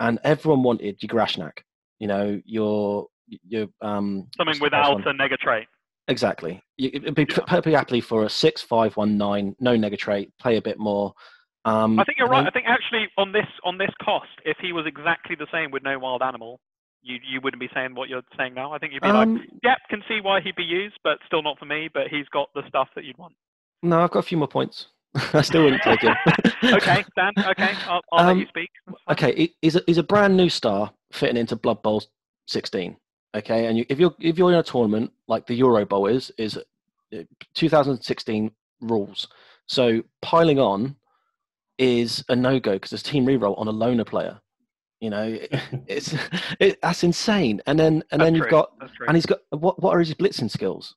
[0.00, 1.58] and everyone wanted your Grashnak.
[1.98, 3.06] You know, your
[3.48, 5.66] your um Something what's the first without a nega trait.
[6.08, 6.62] Exactly.
[6.76, 7.38] You- It'd be Yeah.
[7.46, 11.12] perfectly happily for a six five one nine, no nega trait, play a bit more.
[11.64, 12.42] Um, I think you're right.
[12.42, 15.70] then- I think actually on this on this cost, if he was exactly the same
[15.70, 16.60] with no wild animal,
[17.06, 18.72] you you wouldn't be saying what you're saying now.
[18.72, 21.42] I think you'd be like, um, yep, can see why he'd be used, but still
[21.42, 21.88] not for me.
[21.92, 23.34] But he's got the stuff that you'd want.
[23.82, 24.88] no, I've got a few more points.
[25.32, 26.14] I still wouldn't take him.
[26.64, 27.32] okay, Dan.
[27.38, 28.68] Okay, I'll, I'll let Um, you speak.
[29.10, 32.02] Okay, he's a, he's a brand new star fitting into Blood Bowl
[32.48, 32.96] 16.
[33.34, 36.30] Okay, and you, if you're if you're in a tournament like the Euro Bowl is
[36.38, 36.58] is
[37.14, 37.22] uh,
[37.54, 38.50] 2016
[38.82, 39.28] rules,
[39.66, 40.96] so piling on
[41.78, 44.40] is a no go because there's team reroll on a loner player.
[45.00, 45.52] You know, it-
[45.86, 46.14] it's
[46.60, 47.60] it, that's insane.
[47.66, 48.50] And then and That's then you've true.
[48.50, 48.72] got
[49.06, 50.94] and he's got what what are his blitzing skills?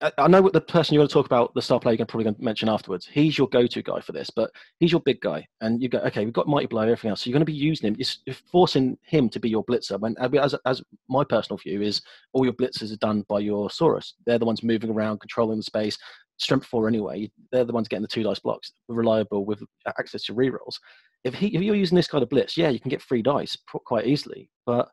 [0.00, 2.06] I, I know what the person you want to talk about, the star player you're
[2.06, 3.08] probably going to mention afterwards.
[3.10, 4.50] He's your go-to guy for this, but
[4.80, 7.22] he's your big guy, and you go, okay, we've got mighty blow, everything else.
[7.22, 7.94] So you're going to be using him.
[7.96, 10.00] You're, you're forcing him to be your blitzer.
[10.00, 12.02] When as as my personal view is,
[12.32, 14.14] all your blitzers are done by your Saurus.
[14.26, 15.96] They're the ones moving around, controlling the space.
[16.38, 17.30] Strength four anyway.
[17.52, 20.78] They're the ones getting the two dice blocks, reliable with access to rerolls.
[21.24, 23.56] If he if you're using this kind of blitz, yeah, you can get free dice
[23.84, 24.88] quite easily, but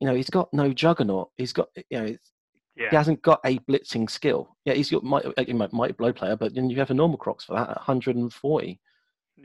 [0.00, 1.30] you know he's got no juggernaut.
[1.36, 2.32] He's got you know it's,
[2.76, 4.56] he hasn't got a blitzing skill.
[4.64, 6.94] Yeah, he's got might, uh, he might, might blow player, but then you have a
[6.94, 8.80] normal Krox for that at 140.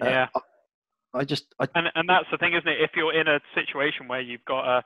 [0.02, 0.28] Uh, Yeah.
[0.34, 0.40] I,
[1.20, 2.82] I just I, And and that's the thing, isn't it?
[2.82, 4.84] If you're in a situation where you've got a,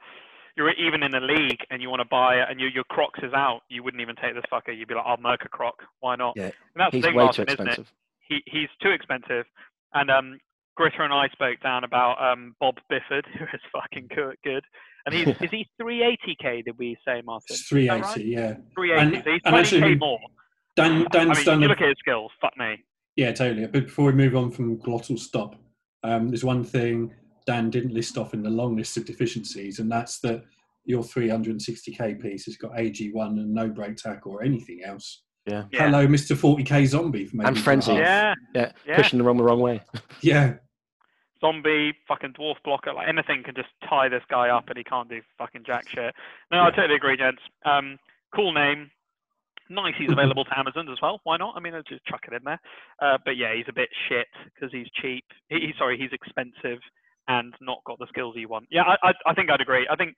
[0.56, 3.24] you're even in a league and you want to buy it and your your Krox
[3.24, 4.76] is out, you wouldn't even take this fucker.
[4.76, 5.76] You'd be like, I'll merc a Croc.
[6.00, 6.34] Why not?
[6.36, 7.92] Yeah, And that's he's the thing, way Martin, too expensive.
[8.28, 9.46] He he's too expensive.
[9.94, 10.40] And um,
[10.80, 14.36] Gritter and I spoke down about um Bob Bifford, who is fucking good.
[14.44, 14.64] good.
[15.06, 16.66] And he's is he 380k?
[16.66, 17.46] Did we say, Martin?
[17.50, 18.04] It's Is that right?
[18.06, 18.54] 380, yeah.
[18.76, 19.16] 380.
[19.18, 19.42] And- so he's
[19.74, 20.20] and 20k we- more.
[20.76, 22.32] Dan, I Dan's mean, done you a, look at his skills.
[22.40, 22.78] Fuck me.
[23.18, 23.66] yeah, totally.
[23.68, 25.56] But before we move on from Glotl Stop,
[26.04, 27.14] um, there's one thing
[27.46, 30.44] Dan didn't list off in the long list of deficiencies, and that's that
[30.86, 35.24] your 360k piece has got AG1 and no break tackle or anything else.
[35.46, 35.86] Yeah, Yeah.
[35.90, 36.34] Hello, Mr.
[36.38, 37.26] 40k zombie.
[37.26, 37.94] For maybe And frenzy.
[37.94, 38.34] Yeah.
[38.56, 38.96] yeah, Yeah.
[38.96, 39.82] pushing the wrong the wrong way.
[40.22, 40.56] Yeah,
[41.42, 45.10] zombie, fucking dwarf blocker, like anything can just tie this guy up and he can't
[45.10, 46.14] do fucking jack shit.
[46.52, 47.42] No, I totally agree, gents.
[47.66, 47.98] Um,
[48.36, 48.92] cool name.
[49.72, 51.20] Nice, he's available to Amazon as well.
[51.26, 51.54] Why not?
[51.56, 52.60] I mean, I'll just chuck it in there.
[53.02, 54.26] Uh, but yeah, he's a bit shit
[54.56, 55.24] because he's cheap.
[55.50, 56.80] He, he- sorry, he's expensive
[57.28, 58.66] and not got the skills you want.
[58.72, 59.88] Yeah, I, I, I think I'd agree.
[59.92, 60.16] I think,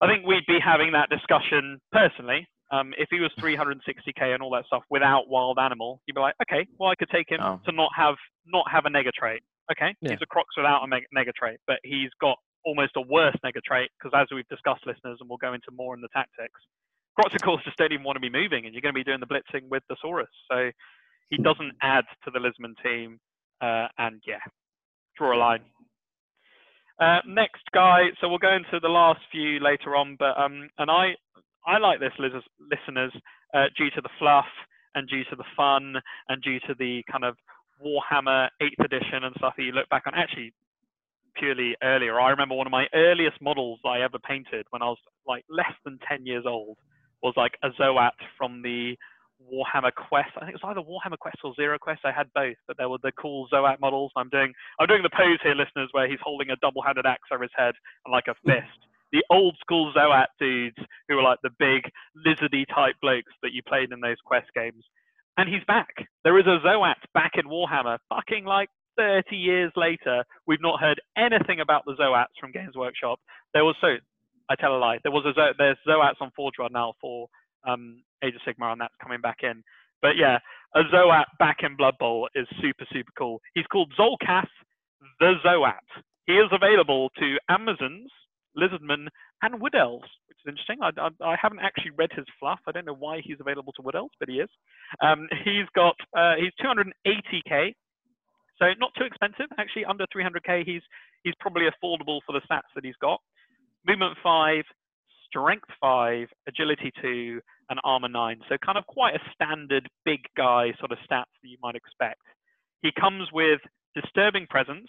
[0.00, 2.46] I think we'd be having that discussion personally.
[2.70, 6.34] Um, if he was 360k and all that stuff without wild animal, you'd be like,
[6.40, 7.60] okay, well, I could take him Oh.
[7.66, 8.14] to not have
[8.46, 9.42] not have a nega trait.
[9.70, 10.10] Okay, Yeah.
[10.12, 13.62] he's a Krox without a meg- nega trait, but he's got almost a worse nega
[13.62, 16.60] trait because, as we've discussed, listeners, and we'll go into more in the tactics.
[17.18, 19.04] Krox, of course, just don't even want to be moving, and you're going to be
[19.04, 20.26] doing the blitzing with the Saurus.
[20.50, 20.70] So
[21.30, 23.18] He doesn't add to the Lizmen team,
[23.60, 24.40] uh, and yeah,
[25.16, 25.62] draw a line.
[27.00, 30.90] Uh, next guy, so we'll go into the last few later on, but um, and
[30.90, 31.14] I
[31.66, 33.12] I like this, listeners,
[33.54, 34.46] uh, due to the fluff
[34.94, 35.94] and due to the fun
[36.28, 37.36] and due to the kind of
[37.84, 40.14] Warhammer 8th edition and stuff that you look back on.
[40.14, 40.52] Actually,
[41.36, 44.98] purely earlier, I remember one of my earliest models I ever painted when I was
[45.26, 46.76] like less than 10 years old
[47.22, 48.96] was like a Zoat from the
[49.42, 50.30] Warhammer Quest.
[50.36, 52.04] I think it was either Warhammer Quest or HeroQuest.
[52.04, 54.12] I had both, but there were the cool Zoat models.
[54.16, 57.42] I'm doing I'm doing the pose here, listeners, where he's holding a double-handed axe over
[57.42, 57.74] his head
[58.04, 60.76] and like a fist the old school Zoat dudes
[61.08, 61.84] who were like the big
[62.26, 64.84] lizardy type blokes that you played in those quest games.
[65.36, 65.88] And he's back.
[66.24, 70.24] There is a Zoat back in Warhammer, fucking like 30 years later.
[70.46, 73.18] We've not heard anything about the Zoats from Games Workshop.
[73.54, 73.96] There was so,
[74.50, 74.98] I tell a lie.
[75.02, 77.28] There was a Zo, there's Zoats on Forge World now for
[77.66, 79.62] um, Age of Sigmar, and that's coming back in.
[80.02, 80.38] But yeah,
[80.74, 83.40] a Zoat back in Blood Bowl is super super cool.
[83.54, 84.48] He's called Zolcath
[85.20, 86.02] the Zoat.
[86.26, 88.10] He is available to Amazons
[88.56, 89.06] lizardmen,
[89.42, 90.78] and wood elves, which is interesting.
[90.82, 92.60] I, I, I, haven't actually read his fluff.
[92.66, 94.50] I don't know why he's available to wood elves, but he is.
[95.02, 97.74] Um, he's got uh, he's 280k,
[98.58, 99.46] so not too expensive.
[99.58, 100.82] Actually, under 300k, he's
[101.24, 103.20] he's probably affordable for the stats that he's got.
[103.86, 104.64] Movement five,
[105.26, 107.40] strength five, agility two,
[107.70, 108.40] and armor nine.
[108.48, 112.20] So kind of quite a standard big guy sort of stats that you might expect.
[112.82, 113.60] He comes with
[113.94, 114.88] disturbing presence,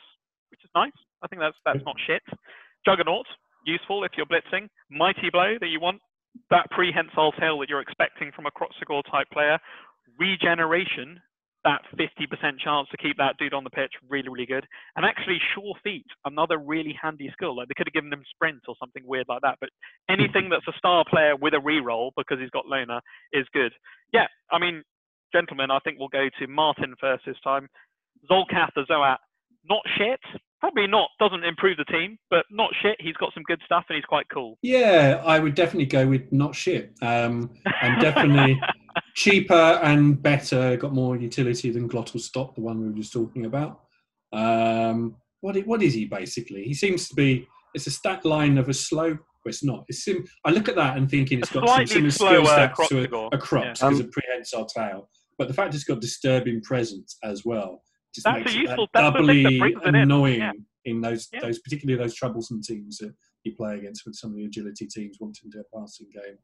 [0.52, 0.92] which is nice.
[1.24, 2.24] I think that's that's not shit.
[2.86, 3.26] Juggernaut,
[3.66, 4.68] useful if you're blitzing.
[4.90, 6.02] Mighty Blow that you want,
[6.50, 9.58] that prehensile tail that you're expecting from a Kroxigor type player.
[10.20, 11.20] Regeneration,
[11.64, 14.66] that 50% chance to keep that dude on the pitch, really, really good.
[14.96, 17.56] And actually, Sure Feet, another really handy skill.
[17.56, 19.58] Like they could have given him sprint or something weird like that.
[19.62, 19.70] But
[20.10, 23.00] anything that's a star player with a reroll because he's got Loner
[23.32, 23.72] is good.
[24.12, 24.84] Yeah, I mean,
[25.34, 27.68] gentlemen, I think we'll go to Martin first this time.
[28.30, 29.18] Zolcath the Zoat,
[29.70, 30.20] not shit,
[30.60, 32.96] probably not doesn't improve the team, but not shit.
[33.00, 34.58] He's got some good stuff and he's quite cool.
[34.62, 36.94] Yeah, I would definitely go with not shit.
[37.02, 37.52] Um,
[37.82, 38.62] and definitely
[39.16, 40.78] cheaper and better.
[40.78, 43.82] Got more utility than Glotl Stop, the one we were just talking about.
[44.32, 46.64] Um, what what is he basically?
[46.64, 47.48] He seems to be.
[47.74, 49.10] It's a stat line of a slow.
[49.10, 49.84] Well, it's not.
[49.90, 53.00] It's sim, I look at that and thinking it's got some similar skill stats to
[53.00, 53.88] a, a Krox because yeah.
[53.88, 55.10] um, a prehensile tail.
[55.38, 57.82] But the fact it's got disturbing presence as well
[58.14, 60.52] just that's makes a useful, that doubly annoying in, yeah.
[60.86, 61.42] in those yeah.
[61.42, 65.18] those particularly those troublesome teams that you play against with some of the agility teams
[65.20, 66.38] wanting to do a passing game.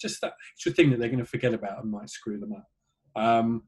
[0.00, 2.66] Just that extra thing that they're going to forget about and might screw them up.
[3.22, 3.64] Um,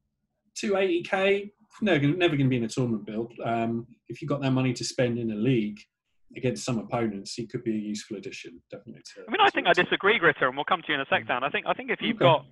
[0.56, 1.50] 280k,
[1.80, 3.32] no, never going to be in a tournament build.
[3.44, 5.78] Um, if you've got that money to spend in a league
[6.36, 9.02] against some opponents, he could be a useful addition, definitely.
[9.14, 11.06] To, I mean, I think I disagree, Gritter, and we'll come to you in a
[11.10, 11.44] sec, Dan.
[11.44, 12.24] I think I think if you've okay.
[12.24, 12.46] got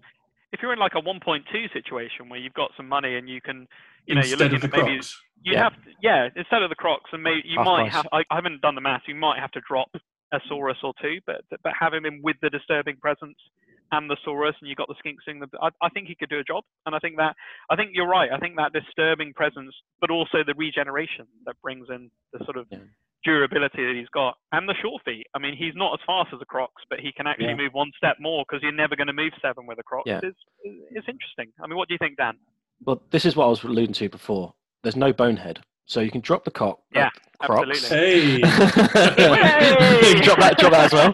[0.52, 3.66] if you're in like a 1.2 situation where you've got some money and you can,
[4.06, 5.14] you know, instead you're looking at maybe Krox.
[5.42, 5.62] you yeah.
[5.62, 7.92] have to, yeah, instead of the Krox, and maybe you Half might price.
[7.92, 8.06] have.
[8.12, 9.02] I, I, haven't done the math.
[9.06, 9.88] You might have to drop
[10.32, 13.36] a Saurus or two, but but having him with the disturbing presence
[13.92, 16.28] and the Saurus, and you got the Skink Sing, the, I, I think he could
[16.28, 16.64] do a job.
[16.86, 17.34] And I think that
[17.70, 18.30] I think you're right.
[18.32, 22.66] I think that disturbing presence, but also the regeneration that brings in the sort of
[22.70, 22.78] yeah
[23.24, 25.26] durability that he's got and the short feet.
[25.34, 27.56] I mean, he's not as fast as a Krox, but he can actually yeah.
[27.56, 30.02] move one step more because you're never going to move seven with a Krox.
[30.06, 30.20] Yeah.
[30.22, 31.52] It's, it's interesting.
[31.62, 32.34] I mean, what do you think, Dan?
[32.84, 34.54] Well, this is what I was alluding to before.
[34.82, 35.60] There's no bonehead.
[35.90, 36.78] So you can drop the cock.
[36.94, 37.10] Yeah,
[37.42, 37.88] Krox.
[37.88, 38.34] Hey.
[38.34, 38.40] hey.
[40.20, 41.12] drop that, drop that as well.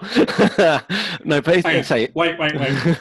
[1.24, 2.14] no, but Hang say it.
[2.14, 2.98] wait, wait, wait.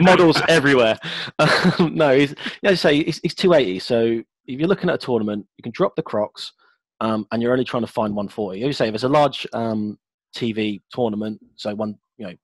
[0.02, 0.98] Models everywhere.
[1.38, 3.78] Um, no, he's, yeah, say he's, he's 280.
[3.78, 4.22] So
[4.54, 6.52] if you're looking at a tournament, you can drop the Krox,
[7.00, 8.60] um, and you're only trying to find 140.
[8.62, 9.98] As you say, if it's a large um,
[10.36, 12.34] TV tournament, so one, you know,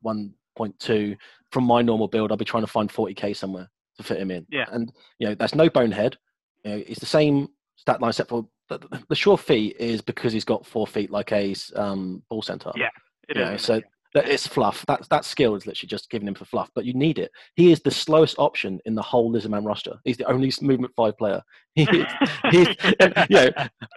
[0.58, 1.16] 1.2
[1.50, 4.46] from my normal build, I'll be trying to find 40k somewhere to fit him in.
[4.50, 4.66] Yeah.
[4.70, 6.16] And you know, that's no bonehead.
[6.64, 10.32] You know, it's the same stat line except for the, the, sure feet is because
[10.32, 12.72] he's got four feet like a um, Bull Centaur.
[12.76, 12.88] Yeah.
[13.28, 13.62] It is.
[13.62, 13.82] so
[14.16, 14.82] that it's fluff.
[14.88, 17.30] That that skill is literally just giving him for fluff, but you need it.
[17.54, 19.96] He is the slowest option in the whole Lizardman roster.
[20.04, 21.42] He's the only movement five player.
[21.76, 21.84] He,
[22.50, 22.68] he's,
[23.00, 23.50] and, you know,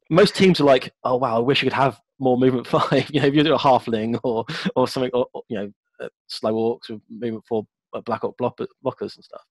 [0.09, 3.09] most teams are like, oh wow, I wish I could have more movement five.
[3.09, 4.43] You know, if you do a halfling or
[4.76, 9.15] or something, or, you know, uh, slow orcs with movement four uh, black orc blockers
[9.15, 9.41] and stuff.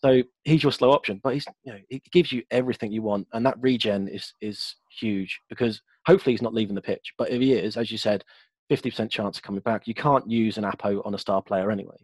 [0.00, 3.26] So he's your slow option, but he's you know he gives you everything you want,
[3.32, 7.14] and that regen is is huge because hopefully he's not leaving the pitch.
[7.16, 8.22] But if he is, as you said,
[8.70, 9.86] 50% chance of coming back.
[9.86, 11.96] You can't use an Apo on a star player anyway.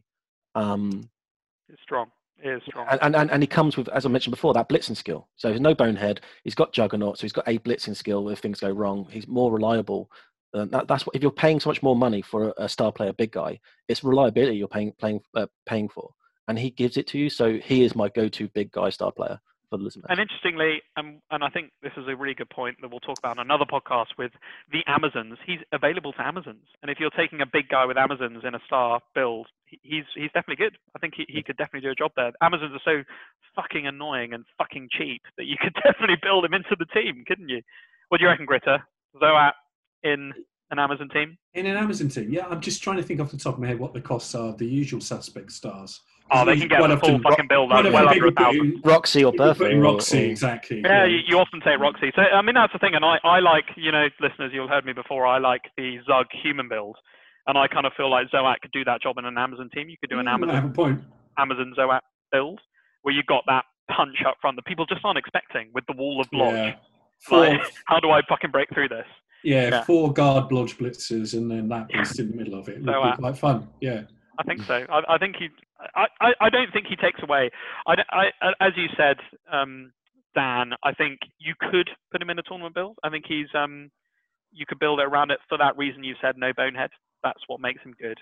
[0.55, 1.09] Um,
[1.69, 2.11] it's strong.
[2.43, 2.87] It is strong.
[3.01, 5.29] And, and, and he comes with, as I mentioned before, that blitzing skill.
[5.37, 6.21] So he's no bonehead.
[6.43, 9.07] He's got Juggernaut, so he's got a blitzing skill if things go wrong.
[9.11, 10.11] He's more reliable.
[10.53, 12.93] Uh, that, that's what, if you're paying so much more money for a, a, star
[12.93, 13.59] player, big guy,
[13.89, 16.11] it's reliability you're paying playing uh, paying for.
[16.47, 17.29] and he gives it to you.
[17.29, 19.41] So he is my go-to big guy star player
[19.75, 20.05] for the Lizmen.
[20.09, 23.18] And interestingly, um, and I think this is a really good point that we'll talk
[23.18, 24.33] about in another podcast with
[24.70, 25.39] the Amazons.
[25.47, 28.61] He's available to Amazons, and if you're taking a big guy with Amazons in a
[28.66, 30.77] star build, he's he's definitely good.
[30.95, 32.33] I think he, he could definitely do a job there.
[32.41, 33.03] Amazons are so
[33.57, 37.49] fucking annoying and fucking cheap that you could definitely build him into the team, couldn't
[37.49, 37.62] you?
[38.09, 38.79] What do you reckon, Gritter?
[39.20, 39.53] Zoat
[40.03, 40.33] in
[40.70, 41.37] an Amazon team?
[41.55, 43.68] In an Amazon team, yeah, I'm just trying to think off the top of my
[43.68, 46.01] head what the costs are of the usual suspect stars.
[46.31, 48.33] Oh, they can get Quite the full often- fucking build quite up, well under a
[48.33, 48.81] thousand.
[48.85, 50.81] Roxy or people put or- Roxy, or- exactly.
[50.85, 52.12] Yeah, you, you often say Roxy.
[52.16, 54.85] So I mean that's the thing, and I, I like you know listeners, you'll heard
[54.87, 55.27] me before.
[55.27, 56.97] I like the Zug human build,
[57.47, 59.89] and I kind of feel like Zoat could do that job in an Amazon team.
[59.91, 61.01] You could do an Mm, I have a Amazon point.
[61.39, 62.01] Amazon Zoat
[62.33, 62.59] build
[63.03, 63.64] where you got that
[63.95, 66.53] punch up front that people just aren't expecting with the wall of blodge.
[66.68, 66.75] Yeah.
[67.20, 69.07] Four, Like, how do I fucking break through this?
[69.45, 69.85] yeah, yeah.
[69.85, 73.03] four guard blodge blitzers and then that beast in the middle of it would So,
[73.03, 73.68] be uh, quite fun.
[73.83, 74.03] Yeah.
[74.39, 74.87] I think so.
[74.91, 75.49] I, I think he.
[75.95, 77.51] I, I, I don't think he takes away.
[77.87, 79.16] I, I, as you said,
[79.53, 79.93] um,
[80.35, 80.72] Dan.
[80.82, 82.99] I think you could put him in a tournament build.
[83.03, 83.49] I think he's.
[83.55, 83.91] Um,
[84.53, 86.37] you could build it around it for that reason you said.
[86.37, 86.91] No bonehead.
[87.24, 88.18] That's what makes him good.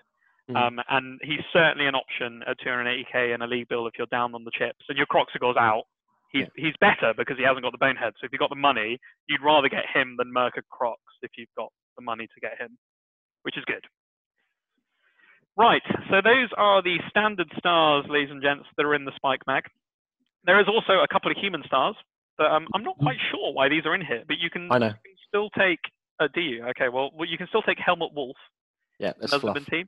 [0.50, 0.56] Mm.
[0.56, 4.34] Um, and he's certainly an option at 280k in a league build if you're down
[4.34, 5.84] on the chips and your Kroxigor's out.
[6.32, 8.14] He's he's better because he hasn't got the bonehead.
[8.16, 8.98] So if you've got the money,
[9.28, 12.78] you'd rather get him than Merca Krox if you've got the money to get him,
[13.42, 13.84] which is good.
[15.57, 19.40] Right, so those are the standard stars, ladies and gents, that are in the Spike
[19.46, 19.64] Mag.
[20.44, 21.94] There is also a couple of human stars,
[22.38, 24.22] but um, I'm not quite sure why these are in here.
[24.26, 24.86] But you can, I know.
[24.86, 25.80] you can still take.
[26.18, 26.64] Uh, do you?
[26.68, 28.36] Okay, well, well, you can still take Helmut Wulf,
[28.98, 29.57] Yeah, that's fluff.
[29.66, 29.86] team.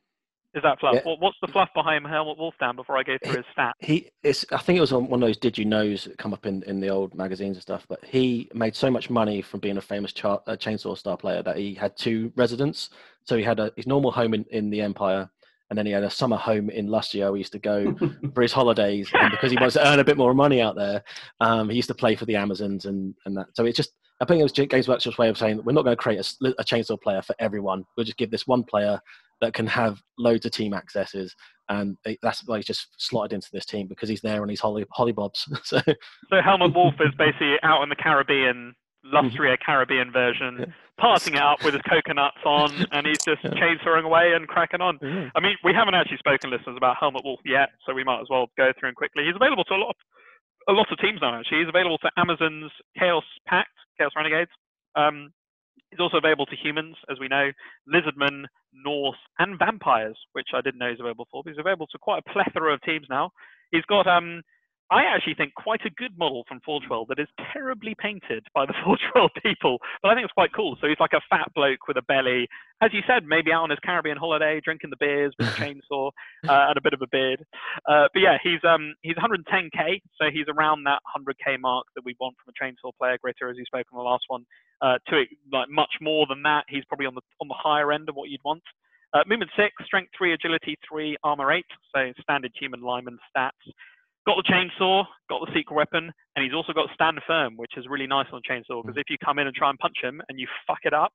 [0.55, 0.95] Is that fluff?
[0.95, 1.01] Yeah.
[1.05, 2.77] What, what's the fluff behind Helmut Wulf, Dan?
[2.77, 3.73] Before I go through his stats.
[3.81, 6.33] he it's i think it was on one of those did you knows that come
[6.33, 9.59] up in, in the old magazines and stuff but he made so much money from
[9.61, 12.91] being a famous char, uh, chainsaw star player that he had two residents
[13.25, 15.29] so he had a, his normal home in, in the empire
[15.71, 17.33] and then he had a summer home in Lustria.
[17.33, 17.95] He used to go
[18.35, 21.03] for his holidays, and because he wants to earn a bit more money out there,
[21.41, 23.47] um, he used to play for the Amazons and, and that.
[23.55, 25.97] So it's just, I think it was Games Workshop's way of saying we're not going
[25.97, 27.85] to create a chainsaw player for everyone.
[27.97, 29.01] We'll just give this one player
[29.41, 31.35] that can have loads of team accesses,
[31.69, 34.61] and they- that's why he's just slotted into this team because he's there on his
[34.61, 35.49] holly hollybobs.
[35.65, 35.81] so
[36.31, 38.75] So Helmut Wulf is basically out in the Caribbean,
[39.05, 43.51] Lustria Caribbean version, passing it up with his coconuts on, and he's just Yeah.
[43.53, 44.99] chainsawing away and cracking on.
[45.03, 45.31] yeah.
[45.35, 48.27] I mean, we haven't actually spoken, listeners, about Helmut Wulf yet, so we might as
[48.31, 49.25] well go through him quickly.
[49.25, 49.97] He's available to a lot of,
[50.69, 51.59] a lot of teams now, actually.
[51.61, 54.51] He's available to Amazon's Chaos Pact, Chaos Renegades.
[54.97, 55.33] Um,
[55.91, 57.51] he's also available to humans, as we know,
[57.93, 61.43] Lizardmen, Norse, and Vampires, which I didn't know he's available for.
[61.45, 63.31] But he's available to quite a plethora of teams now.
[63.71, 64.41] He's got, um,
[64.95, 68.65] I actually think, quite a good model from Forge World that is terribly painted by
[68.65, 70.77] the Forge World people, but I think it's quite cool.
[70.81, 72.47] So he's like a fat bloke with a belly,
[72.81, 76.13] as you said, maybe out on his Caribbean holiday, drinking the beers with a chainsaw
[76.47, 77.45] uh, and a bit of a beard.
[77.91, 82.15] Uh, but yeah, he's um he's 110k, so he's around that 100k mark that we
[82.21, 83.19] want from a chainsaw player.
[83.19, 84.47] Gritter, as you spoke on the last one,
[84.81, 86.67] uh, to it, like much more than that.
[86.69, 88.63] He's probably on the on the higher end of what you'd want.
[89.13, 93.51] Uh, movement six, strength three, agility three, armor eight, so standard human lineman stats.
[94.27, 97.87] Got the chainsaw, got the secret weapon, and he's also got stand firm, which is
[97.89, 100.39] really nice on chainsaw because if you come in and try and punch him and
[100.41, 101.13] you fuck it up,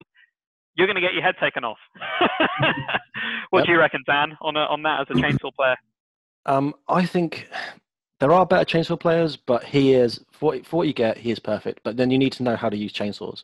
[0.75, 1.77] you're going to get your head taken off.
[3.49, 3.65] what Yep.
[3.65, 5.75] do you reckon, Dan, on a, on that as a chainsaw player?
[6.45, 7.49] Um, I think
[8.19, 11.17] there are better chainsaw players, but he is for what, for what you get.
[11.17, 11.81] He is perfect.
[11.83, 13.43] But then you need to know how to use chainsaws.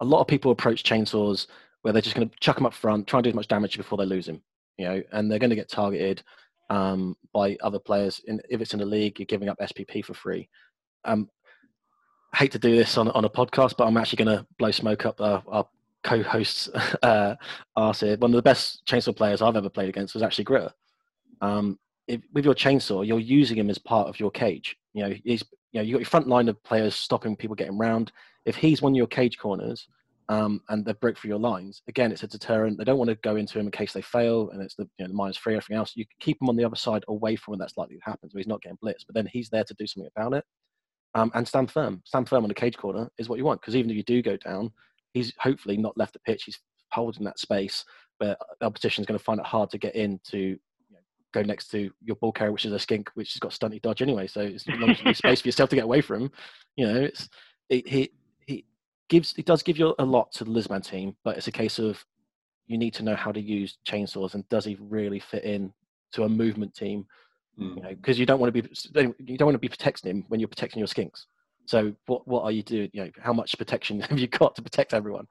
[0.00, 1.46] A lot of people approach chainsaws
[1.82, 3.76] where they're just going to chuck him up front, try and do as much damage
[3.78, 4.42] before they lose him.
[4.76, 6.22] You know, and they're going to get targeted
[6.70, 8.20] um, by other players.
[8.26, 10.48] In, if it's in a league, you're giving up SPP for free.
[11.04, 11.28] Um,
[12.32, 14.70] I hate to do this on on a podcast, but I'm actually going to blow
[14.70, 15.66] smoke up our, our
[16.02, 16.68] co-host's
[17.02, 17.36] uh,
[17.76, 18.16] arse here.
[18.16, 20.72] One of the best chainsaw players I've ever played against was actually Gritter.
[21.40, 24.76] Um, if, with your chainsaw, you're using him as part of your cage.
[24.94, 27.78] You know, he's you know you got your front line of players stopping people getting
[27.78, 28.12] round.
[28.44, 29.88] If he's one of your cage corners
[30.28, 32.78] um, and they break through your lines, again, it's a deterrent.
[32.78, 35.04] They don't want to go into him in case they fail, and it's the you
[35.04, 35.92] know the minus three, everything else.
[35.94, 38.38] You keep him on the other side, away from when that's likely to happen, so
[38.38, 39.06] he's not getting blitzed.
[39.06, 40.44] But then he's there to do something about it.
[41.14, 42.02] Um, and stand firm.
[42.04, 44.20] Stand firm on the cage corner is what you want because even if you do
[44.20, 44.70] go down,
[45.14, 46.42] he's hopefully not left the pitch.
[46.44, 46.58] He's
[46.92, 47.84] holding that space
[48.18, 50.56] where the opposition is going to find it hard to get in to you
[50.90, 50.98] know,
[51.32, 54.02] go next to your ball carrier, which is a skink, which has got stunty dodge
[54.02, 54.26] anyway.
[54.26, 56.30] So it's as long as space for yourself to get away from him.
[56.76, 57.28] You know, it's
[57.70, 58.10] it, he he
[59.08, 61.78] gives it does give you a lot to the Lizmen team, but it's a case
[61.78, 62.04] of
[62.66, 65.72] you need to know how to use chainsaws and does he really fit in
[66.12, 67.06] to a movement team?
[67.58, 67.76] Mm.
[67.76, 68.68] You know, because you don't want to be
[69.24, 71.24] you don't want to be protecting him when you're protecting your skinks.
[71.66, 72.90] So what what are you doing?
[72.92, 75.26] You know, how much protection have you got to protect everyone?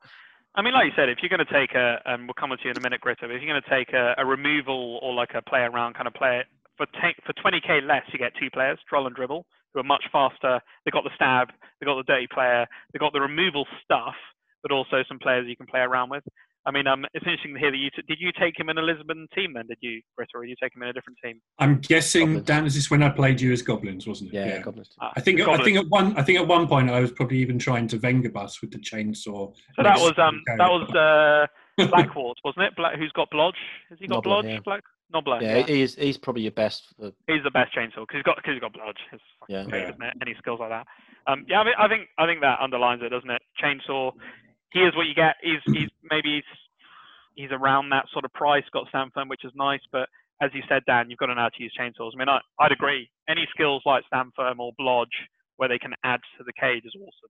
[0.58, 2.58] I mean, like you said, if you're going to take a, and we'll come on
[2.58, 5.00] to you in a minute, Gritter, but if you're going to take a, a removal
[5.02, 6.44] or like a play around kind of play
[6.78, 9.44] for ta- for 20k less, you get two players, Drull and Dribl,
[9.76, 10.60] who are much faster.
[10.86, 11.50] They got the stab,
[11.80, 14.16] they got the dirty player, they got the removal stuff,
[14.64, 16.24] but also some players you can play around with.
[16.68, 18.78] I mean, um, it's interesting to hear that you t- did you take him in
[18.80, 19.68] a Lizmen team then?
[19.68, 21.40] Did you, Britta, or did you take him in a different team?
[21.60, 22.48] I'm guessing Goblins.
[22.48, 22.66] Dan.
[22.66, 24.38] Is this when I played you as goblins, wasn't it?
[24.38, 24.90] Yeah, goblins.
[25.00, 27.38] Ah, I think I think at one I think at one point I was probably
[27.38, 29.54] even trying to Wenger bus with the chainsaw.
[29.76, 32.76] So that was um that was uh Blackward, wasn't it?
[32.76, 33.54] Black, who's got Blodge?
[33.92, 34.54] Has he got Nobler, Blodge?
[34.54, 34.60] yeah.
[34.66, 34.82] Black
[35.14, 35.42] Nobler.
[35.42, 36.94] Yeah, Yeah, he's he's probably your best.
[36.98, 38.98] For, he's the best chainsaw because he's got because he's got Blodge.
[39.12, 39.64] It's Yeah.
[39.66, 39.90] great, Yeah.
[39.90, 40.14] isn't it?
[40.22, 40.88] Any skills like that.
[41.28, 43.42] Um, yeah, I, mean, I think I think that underlines it, doesn't it?
[43.62, 44.12] Chainsaw.
[44.72, 45.36] He is what you get.
[45.42, 46.44] He's he's maybe he's,
[47.36, 48.64] he's around that sort of price.
[48.74, 50.10] Got Stand Firm, which is nice, but
[50.42, 52.12] as you said, Dan, you've got to know how to use chainsaws.
[52.14, 53.10] I mean, I, I'd agree.
[53.30, 55.16] Any skills like Stand Firm or Blodge
[55.58, 57.30] where they can add to the cage is awesome.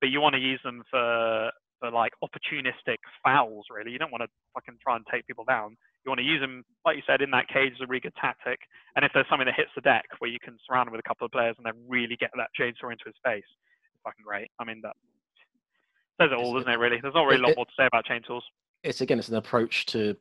[0.00, 1.50] But you want to use them for
[1.80, 3.90] for like opportunistic fouls, really.
[3.90, 5.76] You don't want to fucking try and take people down.
[6.04, 8.14] You want to use them, like you said, in that cage as a really good
[8.20, 8.60] tactic.
[8.96, 11.08] And if there's something that hits the deck where you can surround him with a
[11.08, 14.50] couple of players and then really get that chainsaw into his face, it's fucking great.
[14.58, 14.96] I mean, that
[16.20, 16.78] says it all, doesn't it?
[16.78, 18.42] Really, there's not really a lot more to say about chainsaws.
[18.82, 20.16] it's again, it's an approach to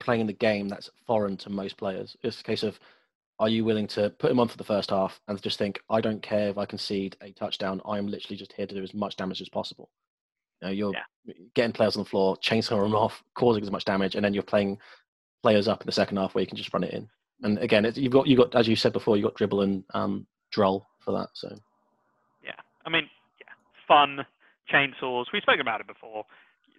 [0.00, 2.16] playing the game that's foreign to most players.
[2.22, 2.78] It's a case of,
[3.38, 6.00] are you willing to put him on for the first half and just think, I
[6.00, 7.80] don't care if I concede a touchdown.
[7.84, 9.90] I am literally just here to do as much damage as possible.
[10.62, 10.92] You know, you're
[11.54, 14.42] getting players on the floor, chainsaw them off, causing as much damage, and then you're
[14.42, 14.78] playing
[15.42, 17.08] players up in the second half where you can just run it in.
[17.42, 19.64] And again, it's, you've got you got as you said before, you have got Dribl
[19.64, 21.28] and um, Drull for that.
[21.34, 21.48] So
[22.42, 22.52] Yeah,
[22.86, 23.08] I mean,
[23.40, 23.52] yeah,
[23.86, 24.24] fun
[24.72, 25.26] chainsaws.
[25.32, 26.24] We've spoken about it before.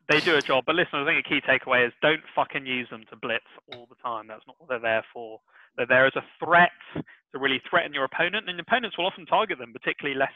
[0.09, 2.87] They do a job, but listen, I think a key takeaway is don't fucking use
[2.91, 4.27] them to blitz all the time.
[4.27, 5.39] That's not what they're there for.
[5.77, 9.25] They're there as a threat to really threaten your opponent, and your opponents will often
[9.25, 10.33] target them, particularly less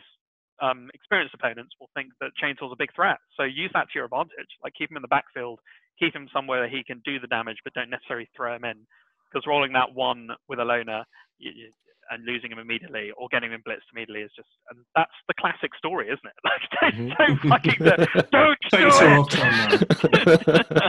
[0.62, 3.18] um, experienced opponents will think that chainsaw's a big threat.
[3.38, 4.50] So use that to your advantage.
[4.64, 5.60] Like keep him in the backfield,
[6.00, 8.86] keep him somewhere that he can do the damage, but don't necessarily throw him in.
[9.32, 11.04] Because rolling that one with a loner
[12.12, 15.70] and losing him immediately or getting him blitzed immediately is just, and that's the classic
[15.78, 16.34] story, isn't it?
[16.44, 17.18] Like don't, Mhm.
[17.18, 19.20] don't fucking do, don't do Chainsaw it.
[19.20, 20.80] off Tom, man.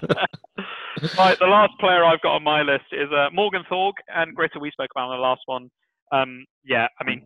[1.19, 4.35] right, the last player I've got on my list is uh, Morg 'n' Thorg and
[4.37, 4.61] Gritter.
[4.61, 5.71] We spoke about in the last one.
[6.13, 7.23] Um, yeah, I mean,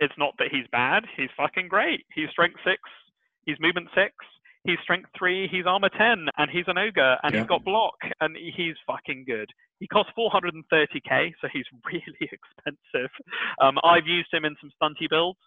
[0.00, 1.04] it's not that he's bad.
[1.16, 2.04] He's fucking great.
[2.14, 2.80] He's strength six.
[3.44, 4.12] He's movement six.
[4.64, 5.48] He's strength three.
[5.48, 7.40] He's armor ten, and he's an ogre, and Yeah.
[7.40, 9.50] he's got block, and he's fucking good.
[9.80, 13.10] He costs 430k, so he's really expensive.
[13.60, 15.38] Um, I've used him in some stunty builds,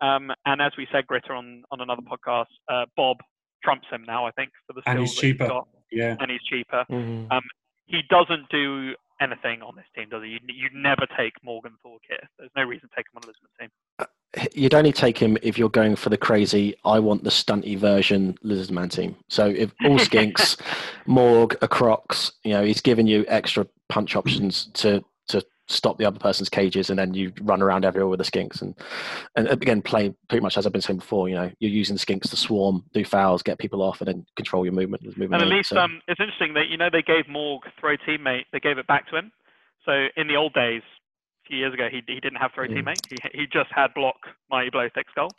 [0.00, 3.18] um, and as we said, Gritter on on another podcast, uh, Bob
[3.64, 4.26] trumps him now.
[4.26, 5.48] I think for the And skills he's that cheaper.
[5.48, 6.16] got, Yeah.
[6.20, 7.40] and he's cheaper Mhm.
[7.86, 10.30] he doesn't do anything on this team, does he?
[10.30, 12.28] You, you never take Morgan Thorpe here.
[12.38, 13.70] There's no reason to take him on a Lizmen team.
[13.98, 14.06] Uh,
[14.54, 16.74] you'd only take him if you're going for the crazy.
[16.84, 19.16] I want the stunty version lizard man team.
[19.28, 20.60] So if all skinks,
[21.06, 26.04] Morg, a Krox, you know, he's giving you extra punch options to to stop the
[26.04, 28.62] other person's cages, and then you run around everywhere with the skinks.
[28.62, 28.74] And
[29.36, 31.28] and again, play pretty much as I've been saying before.
[31.28, 34.26] You know, you're using the skinks to swarm, do fouls, get people off, and then
[34.36, 35.02] control your movement.
[35.04, 37.96] movement And at least So- um, it's interesting that you know they gave Morg throw
[37.96, 38.44] teammate.
[38.52, 39.32] They gave it back to him.
[39.84, 40.82] So in the old days,
[41.44, 42.74] a few years ago, he he didn't have throw Mm.
[42.82, 43.00] teammate.
[43.32, 44.16] He he just had block,
[44.50, 45.30] mighty blow, thick skull.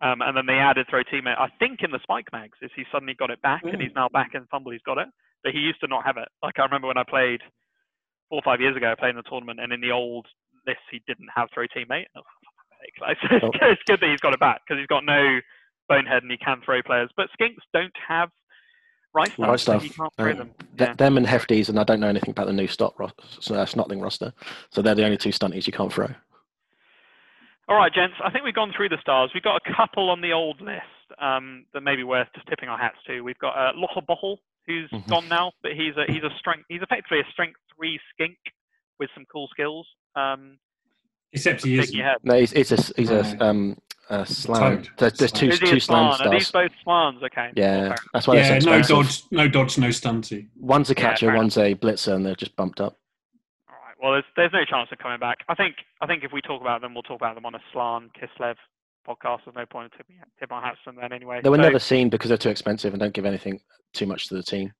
[0.00, 1.38] Um, and then they added throw teammate.
[1.40, 3.82] I think in the spike mags is he suddenly got it back, and Mm.
[3.82, 4.72] he's now back in FUMBBL.
[4.72, 5.08] He's got it,
[5.42, 6.28] but he used to not have it.
[6.42, 7.42] Like I remember when I played
[8.28, 10.26] four or five years ago, I played in the tournament, and in the old
[10.66, 12.06] list he didn't have throw teammate.
[12.16, 12.94] Oh, for fuck's sake.
[13.00, 13.50] Like, so Oh.
[13.70, 15.40] it's, good that he's got it back because he's got no
[15.88, 17.10] bonehead and he can throw players.
[17.16, 18.30] But skinks don't have
[19.14, 19.38] right stuff.
[19.48, 19.82] Right so stuff.
[19.82, 20.50] He can't throw Uh, them.
[20.78, 20.92] Yeah.
[20.94, 24.02] Them and Hefties, and I don't know anything about the new stock ro- uh, Snotling
[24.02, 24.32] roster.
[24.70, 26.08] So they're the only two stunties you can't throw.
[27.68, 28.14] All right, gents.
[28.24, 29.30] I think we've gone through the stars.
[29.34, 30.82] We've got a couple on the old list
[31.20, 33.20] um, that may be worth just tipping our hats to.
[33.20, 34.38] We've got uh, Lottabottol,
[34.68, 35.08] who's Mhm.
[35.08, 36.66] gone now, but he's a he's a strength.
[36.68, 38.36] He's effectively a strength three skink
[39.00, 39.86] with some cool skills.
[40.14, 40.58] Um,
[41.32, 42.00] Except he isn't.
[42.24, 43.42] No, he's, he's a he's a Right.
[43.42, 43.78] um
[44.10, 44.60] a Slann.
[44.60, 44.88] Toad.
[44.98, 46.28] There's, there's two Is he two a Slann Slann?
[46.28, 47.22] Are these both Slanns?
[47.22, 47.50] Okay.
[47.56, 50.46] Yeah, that's why Yeah, no dodge, no dodge, no stunty.
[50.56, 51.38] One's a catcher, fair enough.
[51.40, 52.96] one's a blitzer, and they're just bumped up.
[53.68, 53.94] All right.
[54.02, 55.38] Well, there's there's no chance of coming back.
[55.48, 57.60] I think I think if we talk about them, we'll talk about them on a
[57.72, 58.56] Slann Kislev
[59.08, 59.40] podcast.
[59.44, 61.40] There's no point in tipping tip our hats to them then anyway.
[61.42, 63.60] They were So never seen because they're too expensive and don't give anything
[63.94, 64.72] too much to the team.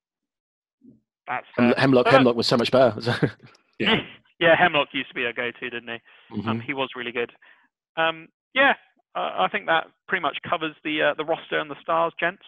[1.26, 3.00] That's Hem- Hemlock Uh, Hemlock was so much better.
[3.00, 3.12] so-
[3.78, 3.96] Yeah.
[4.40, 6.40] yeah, Hemlock used to be a go-to, didn't he?
[6.48, 6.62] Um, Mhm.
[6.64, 7.30] he was really good.
[7.96, 8.74] Um, yeah,
[9.14, 12.42] uh, I think that pretty much covers the uh, the roster and the stars, gents.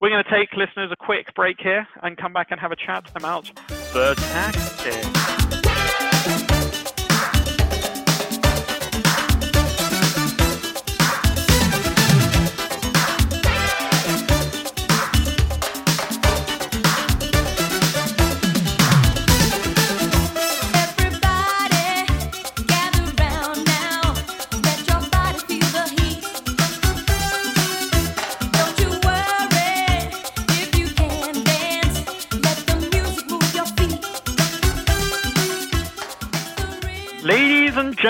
[0.00, 2.76] We're going to take listeners a quick break here and come back and have a
[2.76, 3.50] chat about
[3.92, 5.59] the tactics.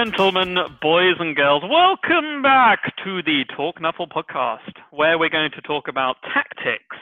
[0.04, 5.60] Gentlemen, boys and girls, welcome back to the Talk Nuffle podcast, where we're going to
[5.60, 6.96] talk about tactics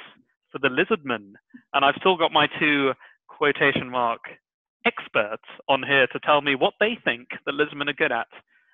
[0.50, 1.34] for the Lizardmen.
[1.74, 2.92] And I've still got my two
[3.28, 4.18] quotation mark
[4.84, 8.26] experts on here to tell me what they think the Lizardmen are good at.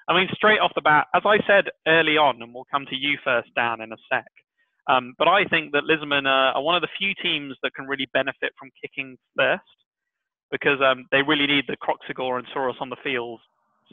[0.08, 2.96] I mean, straight off the bat, as I said early on, and we'll come to
[2.96, 4.24] you first, Dan, in a sec.
[4.88, 8.08] Um, but I think that Lizardmen are, one of the few teams that can really
[8.14, 9.62] benefit from kicking first
[10.50, 13.40] because um, they really need the Kroxigor and Saurus on the field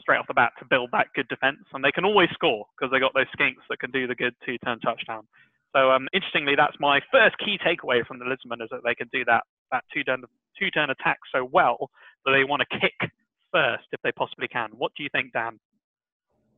[0.00, 1.64] straight off the bat to build that good defense.
[1.72, 4.34] And they can always score because they got those skinks that can do the good
[4.44, 5.26] two turn touchdown.
[5.74, 9.08] So um, interestingly, that's my first key takeaway from the Lizardmen is that they can
[9.12, 10.22] do that that two turn
[10.58, 11.90] two turn attack so well
[12.24, 13.10] that they want to kick
[13.52, 14.70] first if they possibly can.
[14.76, 15.58] What do you think, Dan?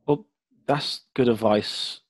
[0.05, 0.25] Well,
[0.65, 2.01] that's good advice.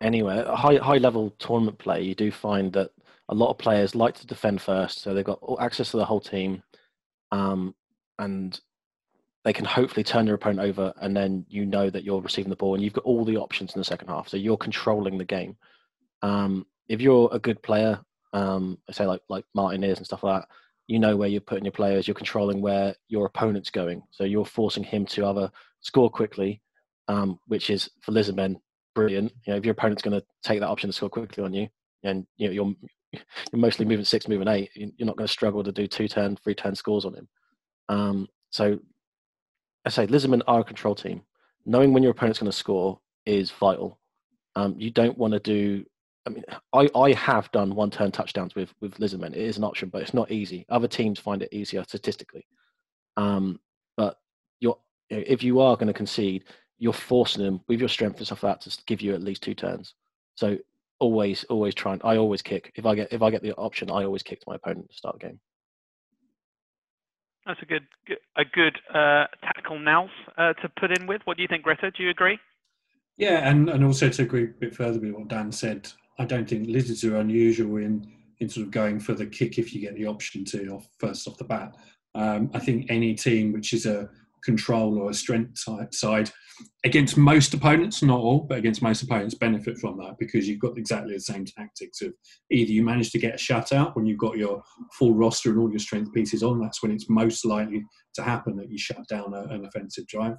[0.00, 2.90] Anyway, high high level tournament play, you do find that
[3.28, 6.20] a lot of players like to defend first, so they've got access to the whole
[6.20, 6.62] team,
[7.30, 7.74] um,
[8.18, 8.60] and
[9.44, 12.56] they can hopefully turn your opponent over, and then you know that you're receiving the
[12.56, 15.24] ball, and you've got all the options in the second half, so you're controlling the
[15.24, 15.56] game.
[16.22, 18.00] Um, if you're a good player,
[18.32, 20.48] um, say like like Martin is and stuff like that,
[20.86, 24.44] you know where you're putting your players, you're controlling where your opponent's going, so you're
[24.44, 26.62] forcing him to either score quickly,
[27.08, 28.56] um, which is for Lizardmen
[28.94, 29.32] brilliant.
[29.46, 31.68] You know, if your opponent's going to take that option to score quickly on you,
[32.04, 32.74] and you know you're
[33.12, 36.36] you're mostly moving six, moving eight, you're not going to struggle to do two turn,
[36.36, 37.28] three turn scores on him.
[37.88, 38.78] Um, so
[39.84, 41.22] I say Lizardmen are a control team.
[41.64, 43.98] Knowing when your opponent's going to score is vital.
[44.56, 45.84] Um, you don't want to do.
[46.26, 49.32] I mean, I, I have done one turn touchdowns with with Lizardmen.
[49.32, 50.66] It is an option, but it's not easy.
[50.68, 52.46] Other teams find it easier statistically.
[53.16, 53.60] Um,
[53.96, 54.18] but
[54.60, 54.78] you're
[55.08, 56.44] if you are going to concede,
[56.78, 59.42] you're forcing them with your strength and stuff like that to give you at least
[59.42, 59.94] two turns.
[60.34, 60.58] So
[60.98, 62.72] always, always try and I always kick.
[62.76, 64.96] If I get if I get the option, I always kick to my opponent to
[64.96, 65.40] start the game.
[67.46, 67.86] That's a good,
[68.36, 71.22] a good uh, tactical nous uh, to put in with.
[71.24, 71.94] What do you think, Gritter?
[71.94, 72.38] Do you agree?
[73.16, 75.88] Yeah, and, and also to agree a bit further with what Dan said,
[76.18, 78.10] I don't think lizards are unusual in
[78.42, 81.28] in sort of going for the kick if you get the option to off first
[81.28, 81.76] off the bat.
[82.14, 84.10] Um, I think any team which is a
[84.44, 86.30] control or a strength side
[86.84, 90.76] against most opponents, not all, but against most opponents, benefit from that because you've got
[90.76, 92.12] exactly the same tactics of
[92.50, 94.62] either you manage to get a shutout when you've got your
[94.92, 97.84] full roster and all your strength pieces on, that's when it's most likely
[98.14, 100.36] to happen that you shut down a, an offensive drive.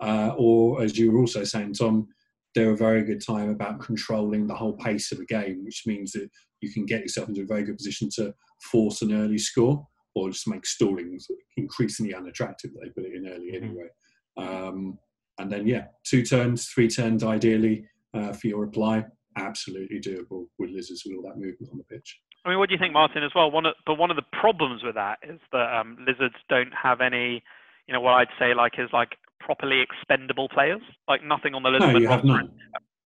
[0.00, 2.06] Uh, or as you were also saying, Tom,
[2.54, 6.12] they're a very good time about controlling the whole pace of a game, which means
[6.12, 6.28] that
[6.60, 8.32] you can get yourself into a very good position to
[8.70, 11.18] force an early score or just make stalling
[11.56, 12.70] increasingly unattractive.
[12.72, 13.64] They put it in early mm-hmm.
[13.64, 13.88] anyway.
[14.36, 14.98] Um,
[15.38, 19.04] and then, yeah, two turns, three turns ideally uh, for your reply.
[19.36, 22.20] Absolutely doable with lizards with all that movement on the pitch.
[22.44, 23.50] I mean, what do you think, Martin, as well?
[23.50, 27.00] One of, but one of the problems with that is that um, lizards don't have
[27.00, 27.42] any,
[27.88, 30.82] you know, what I'd say like is like properly expendable players.
[31.08, 31.94] Like nothing on the lizard.
[31.94, 32.50] No, you have none.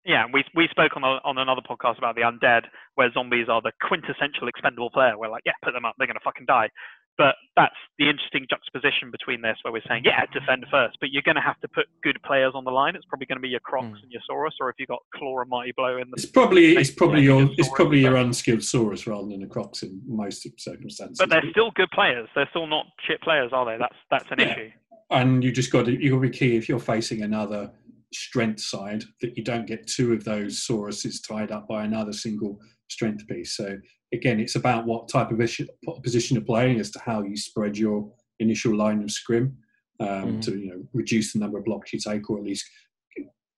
[0.06, 2.62] Yeah, we we spoke on a, on another podcast about the undead,
[2.96, 5.18] where zombies are the quintessential expendable player.
[5.18, 6.70] We're like, yeah, put them up, they're gonna fucking die.
[7.18, 11.24] But that's the interesting juxtaposition between this, where we're saying, yeah, defend first, but you're
[11.24, 12.96] going to have to put good players on the line.
[12.96, 14.04] It's probably going to be your Krox mm.
[14.04, 16.16] and your Saurus, or if you've got Claw and Mighty Blow in the.
[16.18, 20.00] It's probably it's probably your it's probably your unskilled Saurus rather than the Krox in
[20.06, 21.18] most circumstances.
[21.18, 22.30] But they're still good players.
[22.36, 23.78] They're still not shit players, are they?
[23.80, 24.52] That's that's an yeah.
[24.54, 24.70] issue.
[25.10, 27.72] And you just got to you got to be key if you're facing another
[28.14, 32.60] strength side that you don't get two of those Sauruses tied up by another single
[32.90, 33.58] strength piece.
[33.58, 33.78] So
[34.14, 38.10] again, it's about what type of position you're playing as to how you spread your
[38.40, 39.58] initial line of scrim
[40.00, 40.42] um, mm.
[40.44, 42.66] to you know reduce the number of blocks you take, or at least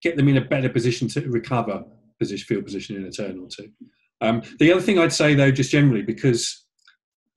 [0.01, 1.83] get them in a better position to recover
[2.19, 3.69] position, field position in a turn or two.
[4.21, 6.65] Um, the other thing I'd say though, just generally, because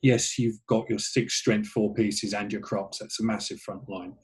[0.02, 3.88] yes, you've got your six strength four pieces and your Krox, that's a massive front
[3.88, 4.14] line.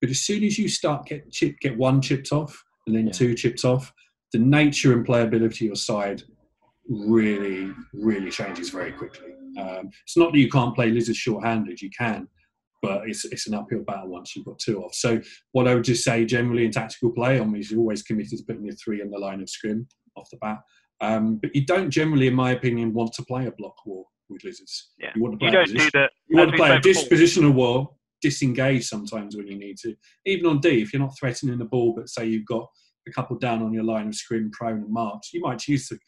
[0.00, 3.12] But as soon as you start get chip, get one chipped off and then yeah.
[3.12, 3.92] two chipped off,
[4.32, 6.22] the nature and playability of your side
[6.88, 9.32] really, really changes very quickly.
[9.58, 12.28] Um, it's not that you can't play lizards short-handed; you can,
[12.82, 14.94] but it's it's an uphill battle once you've got two off.
[14.94, 15.20] So
[15.52, 18.64] what I would just say generally in tactical play, on you're always committed to putting
[18.64, 19.86] your three in the line of scrim
[20.16, 20.58] off the bat.
[21.00, 24.44] Um, but you don't generally, in my opinion, want to play a block war with
[24.44, 24.90] lizards.
[24.98, 25.10] Yeah.
[25.14, 26.10] You want to play you don't position, do that.
[26.28, 27.90] You want to play a dispositional war,
[28.20, 29.94] disengage sometimes when you need to.
[30.26, 32.68] Even on D, if you're not threatening the ball, but say you've got
[33.06, 35.98] a couple down on your line of scrim, prone, and marked, you might choose to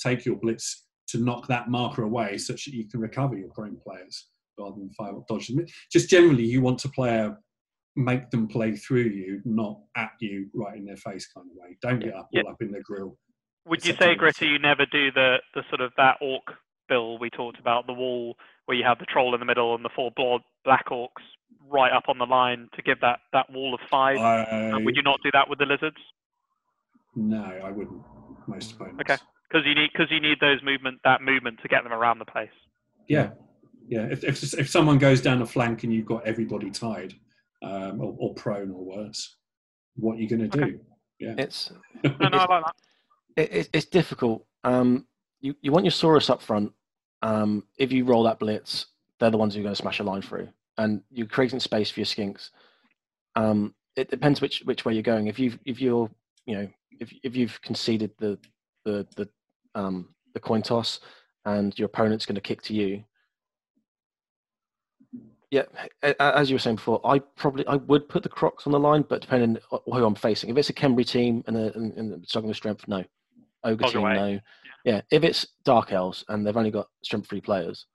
[0.00, 3.76] take your blitz to knock that marker away such that you can recover your prone
[3.84, 4.28] players
[4.58, 5.64] rather than fire up dodge them.
[5.90, 7.36] Just generally, you want to play a
[7.96, 11.76] make them play through you, not at you, right in their face kind of way.
[11.82, 12.42] Don't get up yeah.
[12.44, 13.16] all up in their grill.
[13.66, 16.42] Would you say, Gritter, you never do the, the sort of that orc
[16.88, 18.36] bill we talked about, the wall
[18.66, 20.10] where you have the troll in the middle and the four
[20.64, 21.08] black orcs
[21.68, 24.18] right up on the line to give that, that wall of five.
[24.18, 25.96] I, And would you not do that with the lizards?
[27.16, 28.02] no, I wouldn't.
[28.50, 29.00] Most opponents.
[29.00, 29.16] Okay.
[29.48, 32.24] Because you need because you need those movement that movement to get them around the
[32.24, 32.50] place.
[33.08, 33.30] Yeah,
[33.88, 34.06] yeah.
[34.10, 37.14] If, if if someone goes down the flank and you've got everybody tied,
[37.62, 39.36] um, or, or prone or worse,
[39.96, 40.80] what are you going to do?
[41.22, 41.42] Okay.
[41.42, 41.72] It's
[42.04, 42.74] No, no, I like that.
[43.36, 44.46] it, it, it's difficult.
[44.64, 45.06] Um,
[45.40, 46.72] you, you want your Saurus up front.
[47.22, 48.86] Um, if you roll that blitz,
[49.18, 50.48] they're the ones who are going to smash a line through,
[50.78, 52.50] and you're creating space for your skinks.
[53.36, 55.26] Um, it depends which which way you're going.
[55.26, 56.10] If you if you're
[56.46, 56.68] you know
[57.00, 58.38] if if you've conceded the
[58.84, 59.28] the the
[59.74, 61.00] um, the coin toss
[61.44, 63.02] and your opponent's going to kick to you.
[65.50, 65.64] Yeah,
[66.20, 69.04] as you were saying before, I probably I would put the Krox on the line,
[69.08, 70.48] but depending on who I'm facing.
[70.48, 73.02] If it's a Khemri team and, a, and, and struggling with strength, no.
[73.64, 74.14] Ogre Ogre team, way.
[74.14, 74.40] no.
[74.84, 77.86] Yeah, if it's Dark Elves and they've only got strength free players,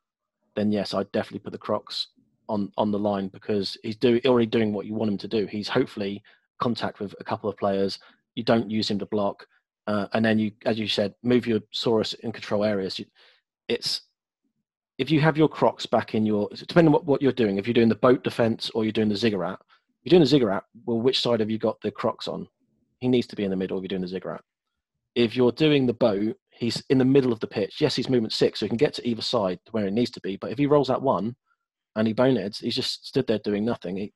[0.57, 2.07] then yes, I'd definitely put the Krox
[2.49, 5.45] on on the line because he's do, already doing what you want him to do.
[5.45, 6.22] He's hopefully
[6.60, 7.99] contact with a couple of players.
[8.36, 9.48] You don't use him to block,
[9.88, 12.99] uh, and then you, as you said, move your Saurus in control areas.
[12.99, 13.06] You,
[13.68, 14.02] it's
[14.98, 17.57] if you have your Krox back in your depending on what, what you're doing.
[17.57, 20.28] If you're doing the boat defense or you're doing the ziggurat, if you're doing the
[20.28, 22.48] ziggurat, well, which side have you got the Krox on?
[22.99, 24.41] He needs to be in the middle if you're doing the ziggurat.
[25.16, 27.80] If you're doing the boat, he's in the middle of the pitch.
[27.80, 30.22] Yes, he's movement six, so he can get to either side where he needs to
[30.22, 30.38] be.
[30.38, 31.36] But if he rolls that one
[31.95, 33.98] and he boneheads, he's just stood there doing nothing.
[33.98, 34.14] He,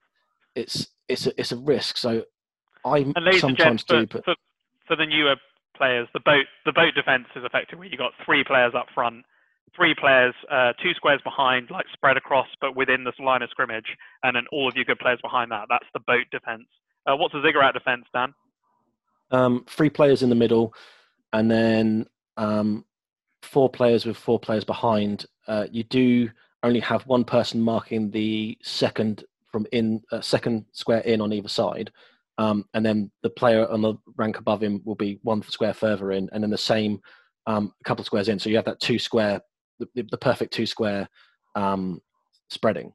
[0.56, 1.98] it's it's a, it's a risk.
[1.98, 2.24] So
[2.90, 4.36] I And ladies and sometimes do put for,
[4.88, 5.36] for the newer
[5.76, 9.26] players, the boat the boat defense is effectively you got three players up front,
[9.76, 13.98] three players, uh, two squares behind, like spread across, but within this line of scrimmage,
[14.24, 15.66] and then all of your good players behind that.
[15.70, 16.68] That's the boat defense.
[17.06, 18.34] Uh, what's a ziggurat defense, Dan?
[19.32, 20.74] um, three players in the middle,
[21.34, 22.06] and then
[22.38, 22.86] um,
[23.42, 25.26] four players with four players behind.
[25.48, 26.30] Uh, you do
[26.64, 31.48] only have one person marking the second from in uh, second square in on either
[31.48, 31.92] side,
[32.40, 36.12] um, and then the player on the rank above him will be one square further
[36.14, 37.00] in, and then the same
[37.48, 38.40] um, a couple of squares in.
[38.40, 39.42] So you have that two square,
[39.80, 41.08] the, the, the perfect two square
[41.56, 42.02] um,
[42.50, 42.94] spreading.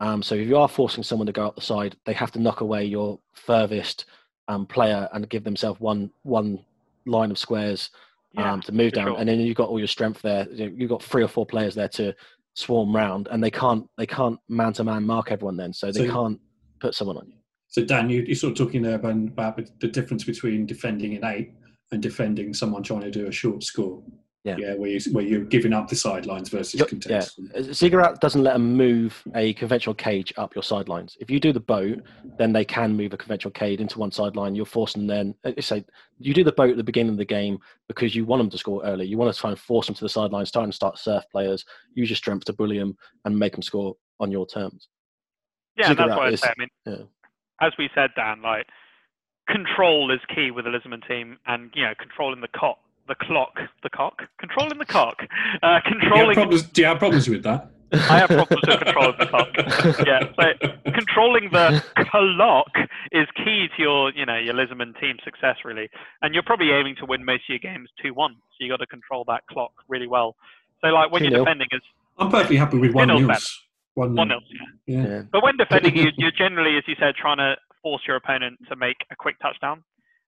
[0.00, 2.40] Um, so if you are forcing someone to go up the side, they have to
[2.40, 4.06] knock away your furthest
[4.48, 6.58] um, player and give themselves one one
[7.06, 7.90] line of squares
[8.32, 9.18] Yeah, um, to move down, sure.
[9.18, 10.48] and then you've got all your strength there.
[10.50, 12.14] You know, You've got three or four players there to
[12.54, 16.06] swarm round, and they can't they can't man to man mark everyone then, so they
[16.06, 16.40] So- can't
[16.80, 17.39] put someone on you.
[17.70, 21.24] So Dan, you, you're sort of talking there about, about the difference between defending an
[21.24, 21.52] eight
[21.92, 24.02] and defending someone trying to do a short score.
[24.42, 24.56] Yeah.
[24.58, 27.38] yeah, where you where you're giving up the sidelines versus Yep, contest.
[27.54, 31.14] Uh, Ziggurat doesn't let them move a conventional cage up your sidelines.
[31.20, 31.98] If you do the boat,
[32.38, 34.54] then they can move a conventional cage into one sideline.
[34.54, 35.54] You're forcing them then.
[35.58, 35.84] uh, Say
[36.18, 38.56] you do the boat at the beginning of the game because you want them to
[38.56, 39.04] score early.
[39.06, 41.66] You want to try and force them to the sidelines, try and start surf players.
[41.94, 44.88] Use your strength to bully them and make them score on your terms.
[45.76, 46.48] Yeah, and that's what I is- say.
[46.48, 47.04] I mean, yeah.
[47.60, 48.66] As we said, Dan, like
[49.48, 52.78] control is key with the Lizmen team, and you know, controlling the cock,
[53.08, 55.16] the clock, the cock, controlling the cock,
[55.62, 56.34] uh, Do you, controlling.
[56.34, 57.70] problems, do you have problems with that?
[57.92, 59.48] I have problems with controlling the cock.
[60.06, 62.70] Yeah, so controlling the clock
[63.10, 65.90] is key to your, you know, your Lizmen team success really,
[66.22, 68.36] and you're probably aiming to win most of your games two-one.
[68.52, 70.36] So you got to control that clock really well.
[70.82, 71.38] So like when you're 2-0.
[71.38, 71.84] defending, it's
[72.18, 73.60] I'm perfectly happy with one Still nils.
[73.94, 74.40] One one nil.
[74.86, 74.96] yeah.
[75.02, 75.08] Yeah.
[75.08, 75.22] Yeah.
[75.32, 78.76] But when defending, you, you're generally, as you said, trying to force your opponent to
[78.76, 79.82] make a quick touchdown,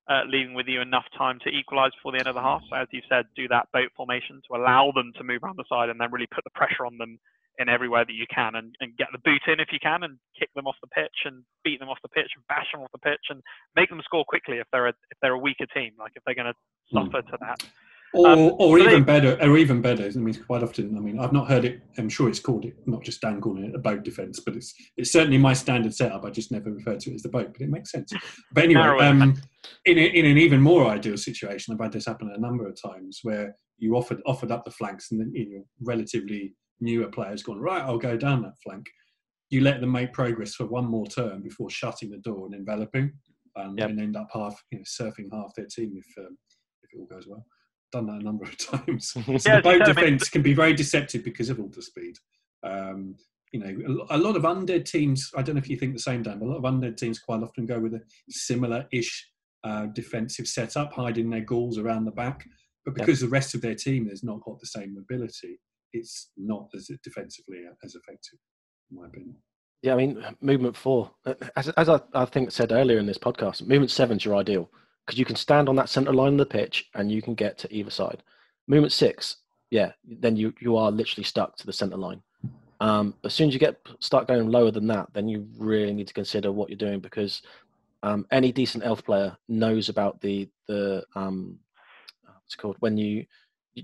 [0.09, 2.61] uh, leaving with you enough time to equalise before the end of the half.
[2.69, 5.65] So as you said, do that boat formation to allow them to move around the
[5.69, 7.17] side and then really put the pressure on them
[7.59, 10.17] in everywhere that you can and, and get the boot in if you can and
[10.37, 12.91] kick them off the pitch and beat them off the pitch and bash them off
[12.91, 13.41] the pitch and
[13.75, 16.35] make them score quickly if they're a, if they're a weaker team, like if they're
[16.35, 16.57] going to
[16.91, 17.05] Hmm.
[17.05, 17.63] suffer to that.
[18.15, 20.05] Or, Um, or even they- better, or even better.
[20.05, 20.95] I mean, quite often.
[20.95, 21.81] I mean, I've not heard it.
[21.97, 24.73] I'm sure it's called it, not just Dan calling it a boat defense, but it's
[24.97, 26.23] it's certainly my standard setup.
[26.23, 28.13] I just never refer to it as the boat, but it makes sense.
[28.53, 29.33] But anyway, um,
[29.85, 32.77] in a, in an even more ideal situation, I've had this happen a number of
[32.79, 37.41] times where you offered offered up the flanks, and then you know, relatively newer players
[37.41, 37.81] gone right.
[37.81, 38.85] I'll go down that flank.
[39.49, 43.11] You let them make progress for one more turn before shutting the door and enveloping,
[43.55, 43.89] um, Yep.
[43.89, 46.37] and end up half you know, surfing half their team if um,
[46.83, 47.43] if it all goes well
[47.93, 49.13] done that a number of times.
[49.13, 51.69] So Yeah, the boat said, I mean, defense can be very deceptive because of all
[51.69, 52.17] the speed.
[52.63, 53.15] Um,
[53.51, 55.29] you know, a lot of undead teams.
[55.37, 56.39] I don't know if you think the same, Dan.
[56.39, 59.29] But a lot of undead teams quite often go with a similar-ish
[59.63, 62.45] uh, defensive setup, hiding their ghouls around the back.
[62.83, 65.59] But because the rest of their team has not got the same mobility,
[65.93, 68.39] it's not as defensively as effective,
[68.91, 69.35] in my opinion.
[69.83, 73.17] Yeah, I mean, movement four, uh, as, as I, I think said earlier in this
[73.17, 74.69] podcast, movement seven is your ideal
[75.05, 77.57] because you can stand on that center line of the pitch and you can get
[77.59, 78.23] to either side.
[78.67, 79.37] Movement six,
[79.69, 82.21] yeah, then you, you are literally stuck to the center line.
[82.79, 86.07] Um, as soon as you get start going lower than that, then you really need
[86.07, 87.41] to consider what you're doing because
[88.01, 91.57] um, any decent elf player knows about the the um,
[92.25, 93.25] what's it called when you,
[93.73, 93.83] you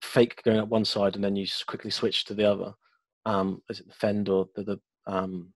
[0.00, 2.72] fake going up one side and then you quickly switch to the other.
[3.26, 5.52] Um, is it the fend or the the um,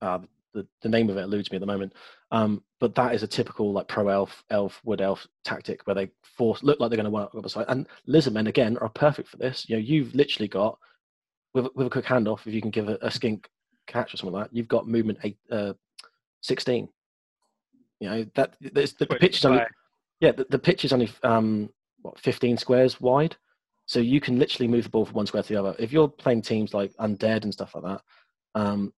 [0.00, 0.20] uh,
[0.54, 1.92] the, the name of it eludes me at the moment.
[2.30, 6.10] Um, but that is a typical like pro elf, elf, wood elf tactic where they
[6.22, 7.66] force look like they're going to work on the side.
[7.68, 9.68] And lizardmen again are perfect for this.
[9.68, 10.78] You know, you've literally got
[11.54, 13.48] with with a quick handoff, if you can give a, a skink
[13.86, 15.72] catch or something like that, you've got movement eight, uh,
[16.42, 16.88] sixteen.
[17.98, 19.62] You know that the, the pitch is only
[20.20, 21.70] yeah the, the pitch is only um,
[22.02, 23.36] what fifteen squares wide,
[23.86, 25.74] so you can literally move the ball from one square to the other.
[25.78, 28.02] If you're playing teams like undead and stuff like that,
[28.54, 28.92] um,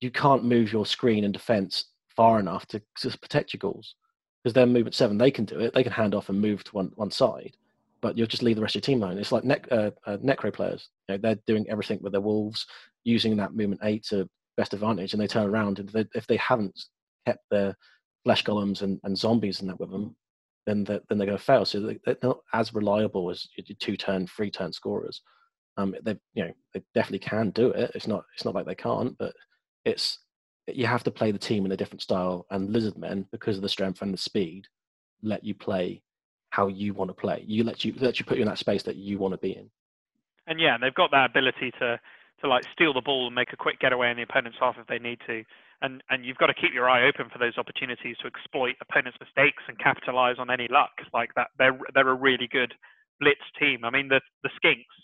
[0.00, 3.94] you can't move your screen and defense far enough to, to protect your goals
[4.42, 5.18] because they're movement seven.
[5.18, 5.74] They can do it.
[5.74, 7.56] They can hand off and move to one one side,
[8.00, 9.18] but you'll just leave the rest of your team alone.
[9.18, 10.88] It's like nec- uh, uh, necro players.
[11.08, 12.66] You know, they're doing everything with their wolves,
[13.04, 16.36] using that movement eight to best advantage, and they turn around and they, if they
[16.36, 16.78] haven't
[17.26, 17.76] kept their
[18.24, 20.14] flesh golems and, and zombies and that with them,
[20.66, 21.64] then they're, then they're going to fail.
[21.64, 25.22] So they're not as reliable as your two turn, three turn scorers.
[25.76, 27.92] Um, they you know they definitely can do it.
[27.94, 29.32] It's not it's not like they can't, but
[29.84, 30.18] it's
[30.66, 32.46] you have to play the team in a different style.
[32.50, 34.66] And Lizardmen, because of the strength and the speed,
[35.22, 36.02] let you play
[36.50, 37.44] how you want to play.
[37.46, 39.52] You let you let you put you in that space that you want to be
[39.52, 39.70] in.
[40.46, 42.00] And yeah, they've got that ability to
[42.40, 44.86] to like steal the ball and make a quick getaway in the opponent's half if
[44.86, 45.42] they need to.
[45.82, 49.18] And and you've got to keep your eye open for those opportunities to exploit opponents'
[49.20, 51.48] mistakes and capitalize on any luck like that.
[51.58, 52.74] They're they're a really good
[53.20, 53.84] blitz team.
[53.84, 54.94] I mean the the skinks,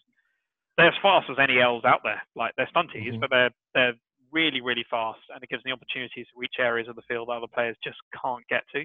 [0.77, 2.23] they're as fast as any elves out there.
[2.35, 3.21] Like they're stunties, mm-hmm.
[3.21, 3.95] but they're they're
[4.35, 7.39] really, really fast, and it gives the opportunities to reach areas of the field that
[7.39, 8.85] other players just can't get to.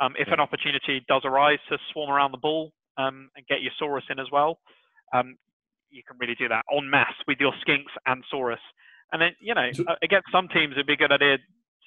[0.00, 3.72] Um, if an opportunity does arise to swarm around the ball um, and get your
[3.80, 4.58] Saurus in as well,
[5.12, 5.36] um,
[5.90, 8.64] you can really do that en masse with your Skinks and Saurus.
[9.12, 11.38] And then, you know, uh, against some teams, it'd be a good idea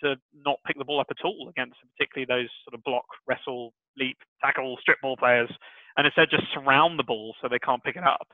[0.04, 0.16] to
[0.46, 4.18] not pick the ball up at all against particularly those sort of block, wrestle, leap,
[4.42, 5.50] tackle, strip ball players,
[5.98, 8.28] and instead just surround the ball so they can't pick it up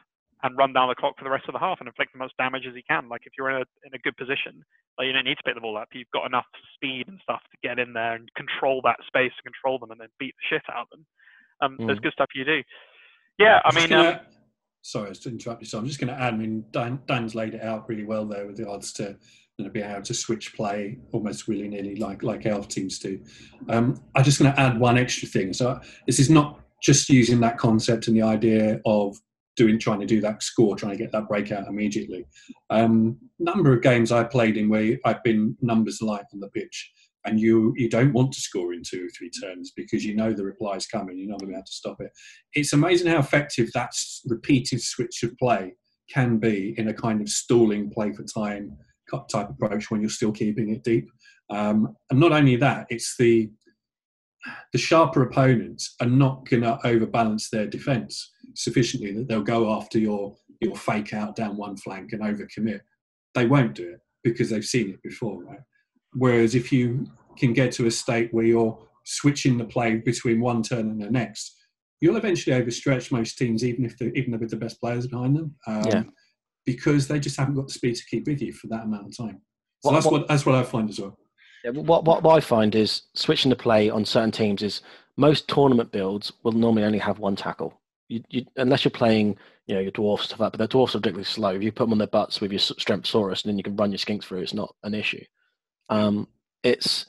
[0.45, 2.37] and run down the clock for the rest of the half and inflict the most
[2.37, 3.09] damage as he can.
[3.09, 4.63] Like if you're in a in a good position,
[4.97, 5.89] like you don't need to pick the ball up.
[5.91, 6.45] You've got enough
[6.75, 10.09] speed and stuff to get in there and control that space, control them, and then
[10.19, 11.05] beat the shit out of them.
[11.61, 11.87] Um, mm.
[11.87, 12.61] There's good stuff you do.
[13.39, 13.89] Yeah, I mean.
[13.89, 14.19] Gonna, um,
[14.83, 15.67] sorry, to interrupt you.
[15.67, 16.35] So I'm just going to add.
[16.35, 19.17] I mean, Dan, Dan's laid it out really well there with regards to
[19.57, 23.19] you know, being able to switch play almost willy nilly like like elf teams do.
[23.69, 25.53] Um, I'm just going to add one extra thing.
[25.53, 29.17] So this is not just using that concept and the idea of
[29.55, 32.25] doing trying to do that score, trying to get that breakout immediately.
[32.69, 36.91] Um, number of games I played in where I've been numbers light on the pitch,
[37.25, 40.33] and you you don't want to score in two or three turns because you know
[40.33, 41.17] the reply is coming.
[41.17, 42.11] You're not going to be able to stop it.
[42.53, 43.91] It's amazing how effective that
[44.25, 45.73] repeated switch of play
[46.09, 48.77] can be in a kind of stalling play for time
[49.29, 51.07] type approach when you're still keeping it deep.
[51.49, 53.49] Um, and not only that, it's the
[54.71, 59.99] the sharper opponents are not going to overbalance their defence sufficiently that they'll go after
[59.99, 62.81] your your fake out down one flank and overcommit.
[63.33, 65.59] They won't do it because they've seen it before, right?
[66.13, 67.07] Whereas if you
[67.37, 71.11] can get to a state where you're switching the play between one turn and the
[71.11, 71.55] next,
[72.01, 75.55] you'll eventually overstretch most teams, even if they're, even with the best players behind them,
[75.67, 76.03] um, yeah.
[76.65, 79.17] because they just haven't got the speed to keep with you for that amount of
[79.17, 79.41] time.
[79.83, 81.17] So what, that's what, what that's what I find as well.
[81.63, 84.81] Yeah, what, what, what I find is switching the play on certain teams is
[85.17, 87.79] most tournament builds will normally only have one tackle.
[88.07, 89.37] You, you, unless you're playing,
[89.67, 91.55] you know, your dwarfs stuff like but the dwarfs are ridiculously slow.
[91.55, 93.75] If you put them on their butts with your strength saurus, and then you can
[93.75, 95.23] run your skinks through, it's not an issue.
[95.89, 96.27] Um,
[96.63, 97.05] it's,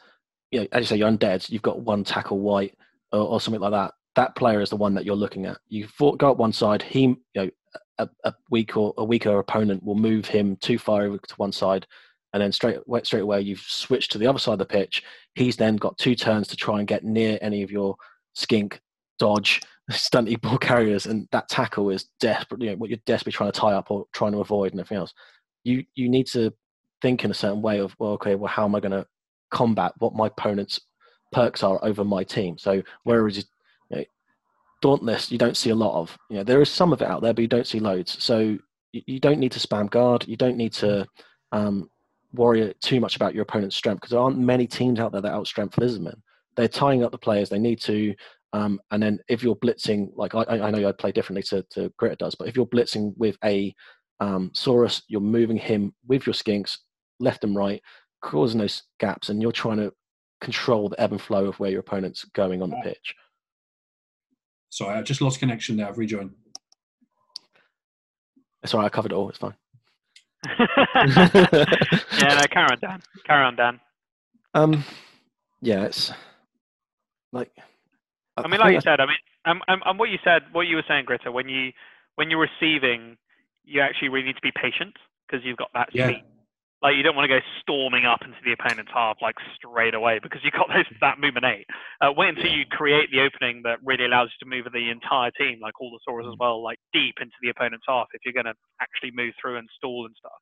[0.50, 1.50] you know, as you say, you're undead.
[1.50, 2.74] You've got one tackle white
[3.12, 3.94] or, or, something like that.
[4.14, 5.58] That player is the one that you're looking at.
[5.68, 6.82] You go up one side.
[6.82, 7.50] He, you know,
[7.98, 11.52] a, a weak or a weaker opponent will move him too far over to one
[11.52, 11.86] side
[12.36, 15.02] and then straight straight away you've switched to the other side of the pitch.
[15.34, 17.96] He's then got two turns to try and get near any of your
[18.34, 18.80] skink,
[19.18, 22.60] dodge, stunty ball carriers, and that tackle is desperate.
[22.62, 24.98] You know, what you're desperately trying to tie up or trying to avoid, and everything
[24.98, 25.14] else.
[25.64, 26.52] You you need to
[27.02, 29.06] think in a certain way of well, okay, well, how am I going to
[29.50, 30.80] combat what my opponent's
[31.32, 32.58] perks are over my team?
[32.58, 33.44] So whereas you
[33.90, 34.04] know,
[34.82, 36.16] Dauntless, you don't see a lot of.
[36.30, 38.22] You know, there is some of it out there, but you don't see loads.
[38.22, 38.58] So
[38.92, 40.26] you, you don't need to spam guard.
[40.28, 41.06] You don't need to
[41.52, 41.90] um,
[42.32, 45.32] worry too much about your opponent's strength because there aren't many teams out there that
[45.32, 46.20] outstrength Lizardmen.
[46.56, 48.14] They're tying up the players they need to.
[48.52, 51.92] Um, and then if you're blitzing, like I, I know I play differently to, to
[52.00, 53.74] Gritter does, but if you're blitzing with a
[54.20, 56.78] um, Saurus, you're moving him with your skinks
[57.20, 57.82] left and right,
[58.22, 59.92] causing those gaps, and you're trying to
[60.40, 63.14] control the ebb and flow of where your opponent's going on the pitch.
[64.70, 65.88] Sorry, I just lost connection there.
[65.88, 66.32] I've rejoined.
[68.64, 69.28] Sorry, I covered it all.
[69.28, 69.54] It's fine.
[70.58, 70.66] yeah,
[72.18, 73.00] no, carry on, Dan.
[73.24, 73.80] Carry on, Dan.
[74.54, 74.84] um,
[75.60, 76.12] yeah, it's
[77.32, 77.50] like.
[78.36, 80.84] I mean, like you said, I mean, um, and what you said, what you were
[80.88, 81.72] saying, Gritter, when you
[82.16, 83.16] when you're receiving,
[83.64, 84.94] you actually really need to be patient
[85.26, 86.08] because you've got that Yeah.
[86.08, 86.24] speed.
[86.82, 90.18] Like you don't want to go storming up into the opponent's half like straight away
[90.22, 91.66] because you've got those, that movement eight.
[92.00, 92.58] Uh, wait until Yeah.
[92.58, 95.90] you create the opening that really allows you to move the entire team, like all
[95.90, 96.32] the Saurus Mm.
[96.32, 99.56] as well, like deep into the opponent's half if you're going to actually move through
[99.56, 100.38] and stall and stuff.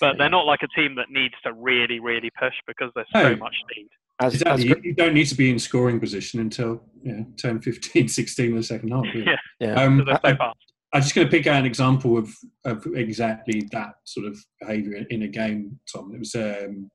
[0.00, 3.30] But they're not like a team that needs to really, really push because there's so
[3.30, 3.36] No.
[3.36, 3.88] much speed.
[4.20, 4.70] As, Exactly.
[4.70, 8.46] as You, don't need to be in scoring position until you know, turn 15, 16
[8.46, 9.04] in the second half.
[9.14, 9.24] really.
[9.26, 10.58] Yeah, yeah, Um, they're I- fast.
[10.94, 12.28] I'm just going to pick out an example of,
[12.66, 16.12] of exactly that sort of behaviour in, in a game, Tom.
[16.14, 16.90] It was um,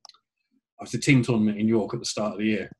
[0.79, 2.71] I was a team tournament in York at the start of the year.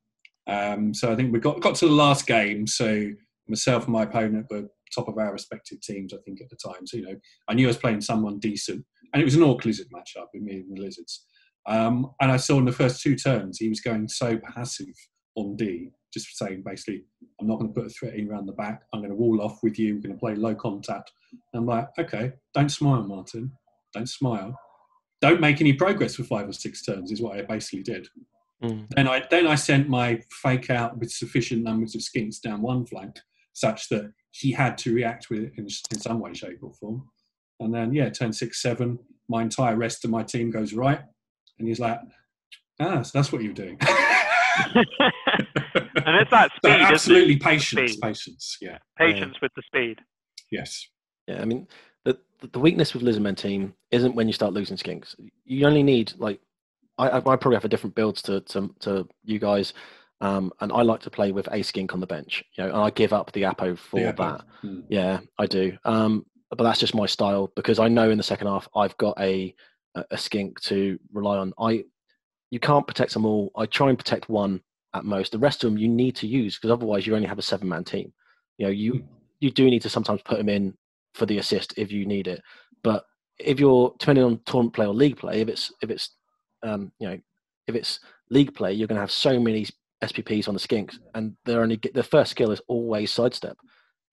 [0.45, 2.67] Um, so I think we got got to the last game.
[2.67, 3.09] So
[3.47, 6.13] myself and my opponent were top of our respective teams.
[6.13, 6.85] I think at the time.
[6.85, 7.15] So you know,
[7.47, 10.43] I knew I was playing someone decent, and it was an Orc Lizard matchup with
[10.43, 11.25] me and the Lizards.
[11.67, 14.95] Um, and I saw in the first two turns he was going so passive
[15.35, 17.03] on D, just saying basically,
[17.39, 18.83] I'm not going to put a threat in around the back.
[18.93, 19.95] I'm going to wall off with you.
[19.95, 21.11] We're going to play low contact.
[21.31, 23.51] And I'm like, okay, don't smile, Martin.
[23.93, 24.57] Don't smile.
[25.21, 27.11] Don't make any progress for five or six turns.
[27.11, 28.07] Is what I basically did.
[28.63, 28.87] Mm.
[28.89, 32.85] Then I then I sent my fake out with sufficient numbers of skinks down one
[32.85, 33.19] flank,
[33.53, 37.07] such that he had to react with it in, in some way, shape, or form.
[37.59, 38.99] And then yeah, turn six, seven.
[39.29, 41.01] My entire rest of my team goes right,
[41.59, 41.99] and he's like,
[42.79, 43.77] ah, so that's what you're doing.
[44.75, 46.91] and it's that So speed, isn't it?
[46.93, 48.01] absolutely patience, Speed.
[48.01, 48.57] patience.
[48.61, 48.77] Yeah.
[48.97, 49.99] Patience with the speed.
[50.51, 50.87] Yes.
[51.27, 51.67] Yeah, I mean,
[52.05, 55.15] the the- the weakness with Lizardmen team isn't when you start losing skinks.
[55.45, 56.39] You only need like,
[56.97, 59.73] I I I probably have a different builds to to, to you guys,
[60.21, 62.43] um, and I like to play with a skink on the bench.
[62.57, 64.41] You know, and I give up the apo for Yeah, that.
[64.63, 64.83] mm.
[64.89, 65.77] Yeah, I do.
[65.83, 69.19] Um, but that's just my style because I know in the second half I've got
[69.19, 69.53] a
[69.95, 71.53] a, skink to rely on.
[71.59, 71.83] I
[72.51, 73.51] you can't protect them all.
[73.55, 74.61] I try and protect one
[74.93, 75.31] at most.
[75.31, 77.67] The rest of them you need to use because otherwise you only have a seven
[77.67, 78.13] man team.
[78.57, 79.03] You know, you
[79.39, 80.73] you do need to sometimes put them in
[81.13, 82.41] for the assist if you need it.
[82.83, 83.05] But
[83.39, 86.15] if you're depending on tournament play or league play, if it's if it's
[86.63, 87.19] um, you know
[87.67, 87.99] if it's
[88.29, 89.65] league play, you're going to have so many
[90.03, 93.57] SPPs on the skinks, and they're only the first skill is always sidestep.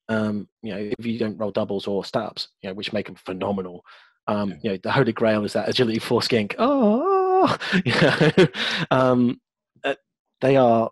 [0.09, 3.15] Um, you know, if you don't roll doubles or stabs, you know, which make them
[3.15, 3.85] phenomenal.
[4.27, 4.57] Um, Yeah.
[4.63, 6.55] you know, the holy grail is that agility four skink.
[6.59, 8.47] Oh, you know,
[8.91, 9.41] um,
[9.85, 9.95] uh,
[10.41, 10.91] they are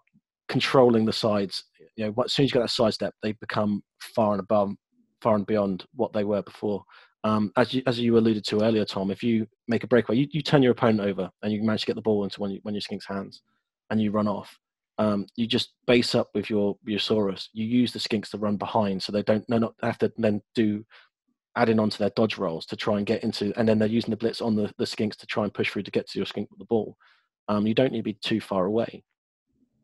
[0.48, 1.64] controlling the sides.
[1.96, 4.72] You know, as soon as you get that sidestep, they become far and above,
[5.20, 6.84] far and beyond what they were before.
[7.24, 10.26] Um, as you as you alluded to earlier, Tom, if you make a breakaway, you,
[10.32, 12.72] you turn your opponent over and you manage to get the ball into one, one
[12.72, 13.42] of your skink's hands,
[13.90, 14.58] and you run off.
[14.98, 17.48] Um, you just base up with your your Saurus.
[17.52, 20.42] You use the skinks to run behind, so they don't they not have to then
[20.54, 20.84] do
[21.56, 24.16] adding onto their dodge rolls to try and get into, and then they're using the
[24.16, 26.50] blitz on the, the skinks to try and push through to get to your skink
[26.50, 26.96] with the ball.
[27.48, 29.02] Um, you don't need to be too far away.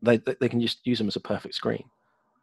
[0.01, 1.83] They they, can just use them as a perfect screen.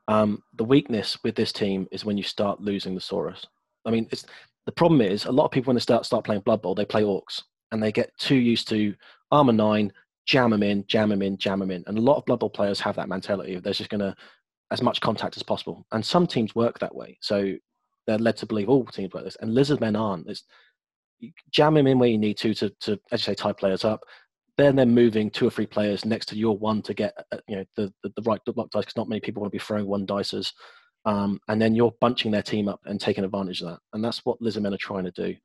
[0.09, 3.45] Um, the weakness with this team is when you start losing the Saurus.
[3.85, 4.27] I mean, it's
[4.67, 6.85] the problem is a lot of people when they start start playing Blood Bowl, they
[6.85, 7.43] play orcs
[7.73, 8.95] and they get too used to
[9.31, 9.93] armor nine,
[10.27, 12.51] jam them in, jam them in, jam them in, and a lot of Blood Bowl
[12.51, 13.55] players have that mentality.
[13.55, 14.15] of They're just going to
[14.71, 17.17] as much contact as possible, and some teams work that way.
[17.21, 17.55] So
[18.07, 20.29] they're led to believe all teams work this, and lizard men aren't.
[20.29, 20.45] It's,
[21.19, 23.85] you jam them in where you need to, to, to as you say, tie players
[23.85, 24.01] up.
[24.57, 27.57] Then they're moving two or three players next to your one to get uh, you
[27.57, 29.87] know the, the, the right block dice because not many people want to be throwing
[29.87, 30.53] one dices.
[31.05, 34.25] Um, and then you're bunching their team up and taking advantage of that, and that's
[34.25, 35.37] what lizard men are trying to do.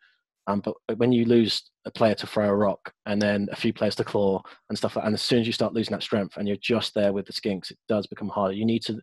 [0.47, 3.71] Um, but when you lose a player to throw a rock and then a few
[3.73, 6.37] players to claw and stuff, like, and as soon as you start losing that strength
[6.37, 8.53] and you're just there with the skinks, it does become harder.
[8.53, 8.99] You need to,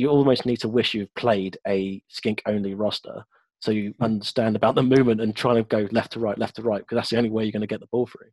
[0.00, 3.24] you almost need to wish you've played a skink only roster
[3.60, 6.62] so you understand about the movement and trying to go left to right, left to
[6.62, 8.30] right, because that's the only way you're going to get the ball through.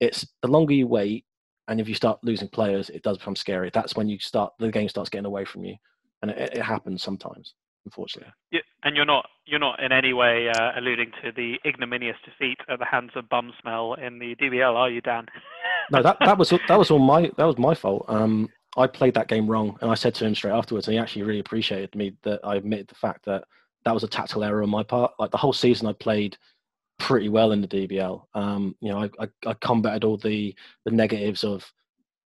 [0.00, 1.26] It's the longer you wait,
[1.68, 3.70] and if you start losing players, it does become scary.
[3.72, 5.76] That's when you start the game starts getting away from you,
[6.22, 7.52] and it, it happens sometimes,
[7.84, 8.32] unfortunately.
[8.50, 12.58] Yeah, and you're not you're not in any way uh, alluding to the ignominious defeat
[12.70, 15.26] at the hands of Bum Smell in the DBL, are you, Dan?
[15.90, 18.06] No, that, that was that was all my that was my fault.
[18.08, 20.98] Um, I played that game wrong, and I said to him straight afterwards, and he
[20.98, 23.44] actually really appreciated me that I admitted the fact that
[23.84, 25.12] that was a tactical error on my part.
[25.18, 26.36] Like the whole season, I played
[26.98, 28.22] pretty well in the DBL.
[28.34, 31.70] Um, you know, I, I, I combated all the the negatives of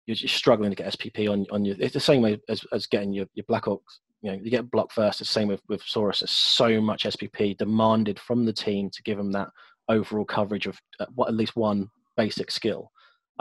[0.06, 1.76] you're just struggling to get SPP on on your.
[1.78, 4.00] It's the same way as, as getting your your Black Orcs.
[4.22, 5.20] You know, you get blocked first.
[5.20, 6.20] It's the same with with Saurus.
[6.20, 9.48] There's so much SPP demanded from the team to give them that
[9.88, 12.90] overall coverage of uh, what at least one basic skill.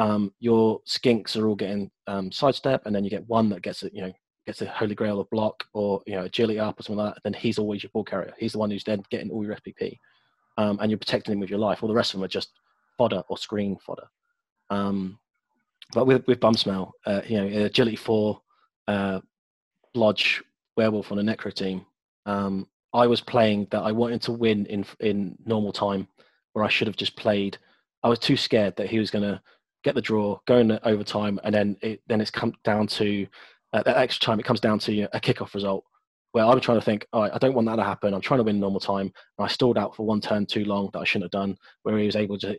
[0.02, 3.84] Um, your skinks are all getting um, sidestep, and then you get one that gets
[3.84, 3.94] it.
[3.94, 4.14] You know,
[4.48, 7.22] gets a holy grail of block or you know agility up or something like that.
[7.24, 8.34] Then he's always your ball carrier.
[8.40, 10.00] He's the one who's then getting all your FPP,
[10.58, 11.84] um, and you're protecting him with your life.
[11.84, 12.50] All the rest of them are just
[12.98, 14.08] fodder or screen fodder.
[14.72, 15.20] Um,
[15.94, 18.42] but with with bum smell, uh, you know, agility four,
[18.88, 19.20] uh,
[19.94, 20.42] lodge
[20.78, 21.86] werewolf on a necro team.
[22.26, 26.08] Um, I was playing that I wanted to win in in normal time,
[26.54, 27.60] where I should have just played.
[28.04, 29.40] I was too scared that he was going to
[29.84, 33.28] get the draw, go in overtime, and then it, then it's come down to
[33.74, 34.40] that extra time.
[34.40, 35.86] It comes down to a kickoff result
[36.32, 38.14] where I'm trying to think, all right, I don't want that to happen.
[38.14, 39.12] I'm trying to win normal time.
[39.38, 41.98] And I stalled out for one turn too long that I shouldn't have done, where
[41.98, 42.58] he was able to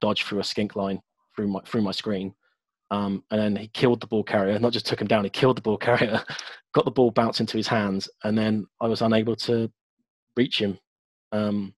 [0.00, 1.00] dodge through a skink line
[1.34, 2.34] through my through my screen.
[2.90, 5.56] Um, and then he killed the ball carrier, not just took him down, he killed
[5.56, 6.22] the ball carrier,
[6.72, 9.70] got the ball bounce into his hands, and then I was unable to
[10.36, 10.78] reach him,
[11.32, 11.74] um,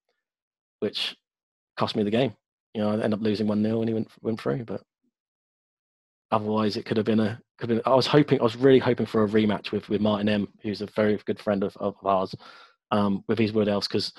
[0.79, 1.17] which
[1.77, 2.35] cost me the game.
[2.75, 4.83] You know, I ended up losing 1 0 and he went, went through, but
[6.31, 8.79] otherwise it could have been a could have been, I was hoping I was really
[8.79, 11.97] hoping for a rematch with with Martin M, who's a very good friend of, of
[12.05, 12.35] ours,
[12.91, 14.13] um, with his Wood Elves because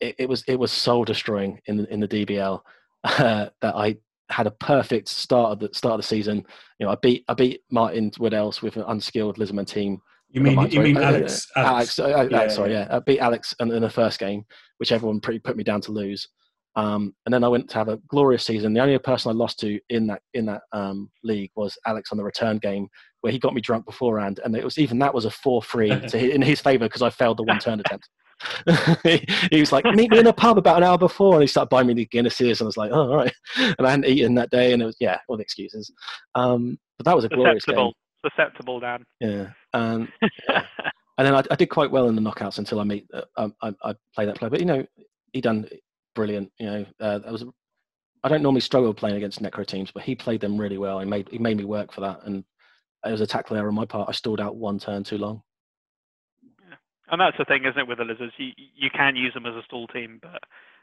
[0.00, 2.60] it, it, was it was soul destroying in the in the DBL
[3.04, 3.96] uh, that I
[4.30, 6.44] had a perfect start of the start of the season.
[6.78, 10.00] You know, I beat I beat Martin Wood Elves with an unskilled Lizardman team.
[10.30, 11.48] You mean you mean Alex?
[11.56, 12.86] Alex, Alex, uh, yeah, sorry, yeah.
[12.90, 14.44] I beat Alex in, in, the first game,
[14.76, 16.28] which everyone pretty put me down to lose.
[16.78, 18.72] Um, and then I went to have a glorious season.
[18.72, 22.18] The only person I lost to in that in that um, league was Alex on
[22.18, 22.86] the return game,
[23.20, 25.90] where he got me drunk beforehand, and it was even that was a four three
[26.14, 28.08] in his favour because I failed the one turn attempt.
[29.02, 31.48] he, he, was like, "Meet me in a pub about an hour before," and he
[31.48, 34.06] started buying me the Guinnesses, and I was like, "Oh, all right." And I hadn't
[34.06, 35.90] eaten that day, and it was yeah, all the excuses.
[36.36, 37.90] Um, but that was a glorious game.
[38.24, 39.02] Susceptible, Dan.
[39.18, 40.06] Yeah, and
[40.48, 40.62] yeah.
[41.18, 43.54] and then I, I, did quite well in the knockouts until I meet uh, um,
[43.62, 44.50] I, I played that player.
[44.50, 44.86] But you know,
[45.32, 45.68] he done
[46.18, 46.50] brilliant.
[46.58, 47.44] You know, uh, that was.
[48.24, 50.98] I don't normally struggle playing against necro teams, but he played them really well.
[50.98, 52.42] He made he made me work for that, and
[53.06, 54.08] it was a tackle error on my part.
[54.08, 55.42] I stalled out one turn too long.
[56.68, 56.74] Yeah.
[57.12, 58.32] And that's the thing, isn't it, with the lizards?
[58.36, 60.42] You you can use them as a stall team, but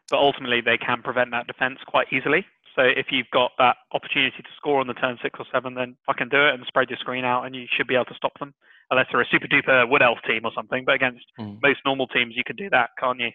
[0.09, 2.45] but ultimately they can prevent that defense quite easily.
[2.73, 5.97] So if you've got that opportunity to score on the turn six or seven, then
[6.05, 8.39] fucking do it and spread your screen out, and you should be able to stop
[8.39, 8.53] them.
[8.91, 11.59] Unless they're a super duper wood elf team or something, but against mm.
[11.61, 13.31] most normal teams, you can do that, can't you?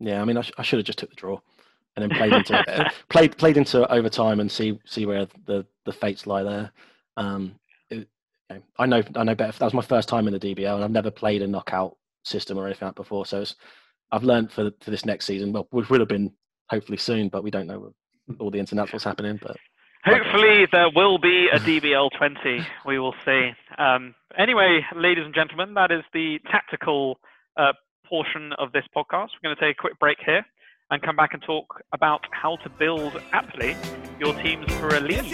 [0.00, 1.38] Yeah, I mean, I, sh- I should have just took the draw
[1.96, 6.26] and then played into played played into overtime and see see where the the fates
[6.26, 6.72] lie there.
[7.16, 7.54] Um,
[7.90, 8.08] it,
[8.50, 9.58] you know, I know I know better.
[9.58, 12.58] That was my first time in the DBL, and I've never played a knockout system
[12.58, 13.26] or anything like that before.
[13.26, 13.44] So
[14.10, 15.52] I've learned for for this next season.
[15.52, 16.32] Well, which will have been
[16.68, 17.92] hopefully soon, but we don't know
[18.38, 19.38] all the internet what's happening.
[19.40, 19.56] But
[20.04, 22.66] hopefully there will be a DBL 20.
[22.86, 23.50] We will see.
[23.78, 27.18] Um, anyway, ladies and gentlemen, that is the tactical
[27.56, 27.72] uh,
[28.08, 29.28] portion of this podcast.
[29.34, 30.44] We're going to take a quick break here
[30.90, 33.76] and come back and talk about how to build aptly
[34.20, 35.24] your teams for a league.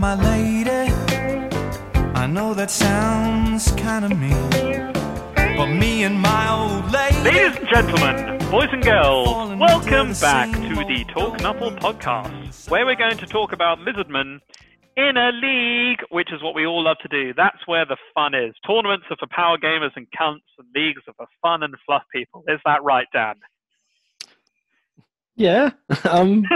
[0.00, 0.90] My lady.
[2.14, 4.92] I know that sounds kind of mean.
[5.34, 7.20] But me and my old lady.
[7.20, 9.28] Ladies and gentlemen, boys and girls,
[9.60, 14.38] welcome back to the Talk Nuffle podcast, where we're going to talk about Lizardmen
[14.96, 17.34] in a league, which is what we all love to do.
[17.36, 18.54] That's where the fun is.
[18.66, 22.42] Tournaments are for power gamers and cunts, and leagues are for fun and fluff people.
[22.48, 23.34] Is that right, Dan?
[25.36, 25.70] Yeah.
[26.08, 26.44] Um.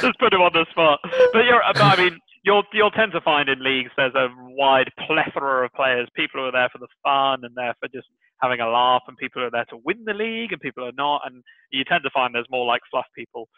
[0.00, 1.00] Just put him on the spot.
[1.32, 4.90] But you're, but I mean, you'll you'll tend to find in leagues there's a wide
[5.06, 6.08] plethora of players.
[6.14, 8.06] People who are there for the fun and there for just
[8.40, 10.88] having a laugh, and people who are there to win the league, and people who
[10.88, 11.22] are not.
[11.26, 13.48] And you tend to find there's more like fluff people.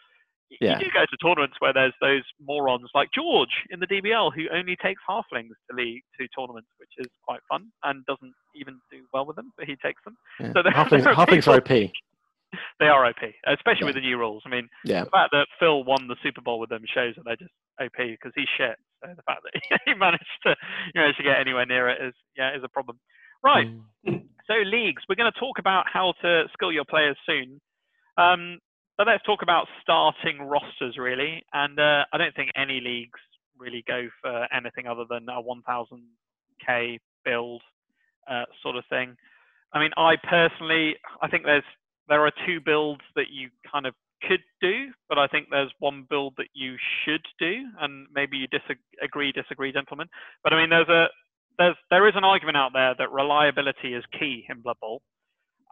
[0.61, 0.77] Yeah.
[0.77, 4.45] You do go to tournaments where there's those morons like George in the DBL who
[4.53, 8.99] only takes halflings to league to tournaments, which is quite fun and doesn't even do
[9.13, 10.15] well with them, but he takes them.
[10.39, 10.53] Yeah.
[10.53, 11.91] So halflings, halflings are OP.
[12.79, 13.85] they are OP, especially yeah.
[13.85, 14.43] with the new rules.
[14.45, 15.03] I mean, yeah.
[15.03, 17.97] the fact that Phil won the Super Bowl with them shows that they're just OP
[17.97, 18.77] because he's shit.
[19.03, 20.55] So the fact that he managed to,
[20.93, 22.99] you know, to get anywhere near it is, yeah, is a problem.
[23.43, 23.67] Right.
[24.07, 24.23] Mm.
[24.45, 27.61] So leagues, we're going to talk about how to skill your players soon.
[28.17, 28.59] Um,
[28.97, 31.43] but let's talk about starting rosters really.
[31.53, 33.21] And uh, I don't think any leagues
[33.57, 37.61] really go for anything other than a 1000k build
[38.29, 39.15] uh, sort of thing.
[39.73, 41.63] I mean, I personally, I think there's
[42.09, 43.93] there are two builds that you kind of
[44.27, 48.47] could do, but I think there's one build that you should do, and maybe you
[48.47, 50.07] disagree, disagree, gentlemen.
[50.43, 51.07] But I mean, there's a
[51.57, 55.01] there's there is an argument out there that reliability is key in Blood Bowl,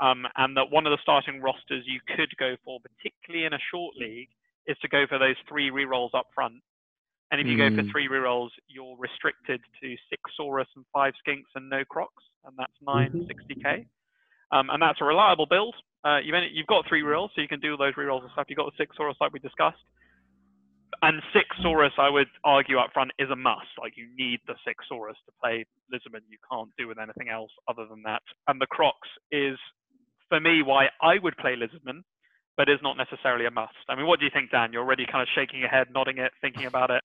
[0.01, 3.59] um, and that one of the starting rosters you could go for, particularly in a
[3.71, 4.29] short league,
[4.67, 6.55] is to go for those three rerolls up front.
[7.31, 7.91] And if you go for Mm.
[7.91, 12.09] three rerolls, you're restricted to six Saurus and five Skinks and no Krox,
[12.43, 13.85] and that's 960k.
[14.51, 15.73] Um, and that's a reliable build.
[16.03, 18.45] Uh, you've, you've got three rerolls, so you can do those rerolls and stuff.
[18.49, 19.83] You've got the six Saurus like we discussed.
[21.01, 23.69] And six Saurus, I would argue up front, is a must.
[23.79, 26.21] Like you need the six Saurus to play Lizmen.
[26.29, 28.21] You can't do with anything else other than that.
[28.47, 28.93] And the Krox
[29.31, 29.57] is,
[30.29, 32.01] for me, why I would play Lizmen,
[32.57, 33.73] but is not necessarily a must.
[33.89, 34.73] I mean, what do you think, Dan?
[34.73, 37.03] You're already kind of shaking your head, nodding it, thinking about it.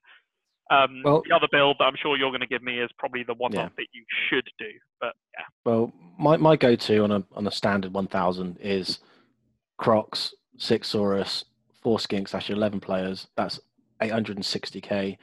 [0.70, 3.22] Um, Well- the other build that I'm sure you're going to give me is probably
[3.22, 3.68] the one Yeah.
[3.76, 4.70] that you should do.
[5.00, 8.98] But yeah, Well, my, my go to on a on a standard 1000 is
[9.80, 11.44] Krox, six Saurus,
[11.82, 13.28] four Skinks, actually 11 players.
[13.36, 13.60] That's
[14.00, 15.18] 860k.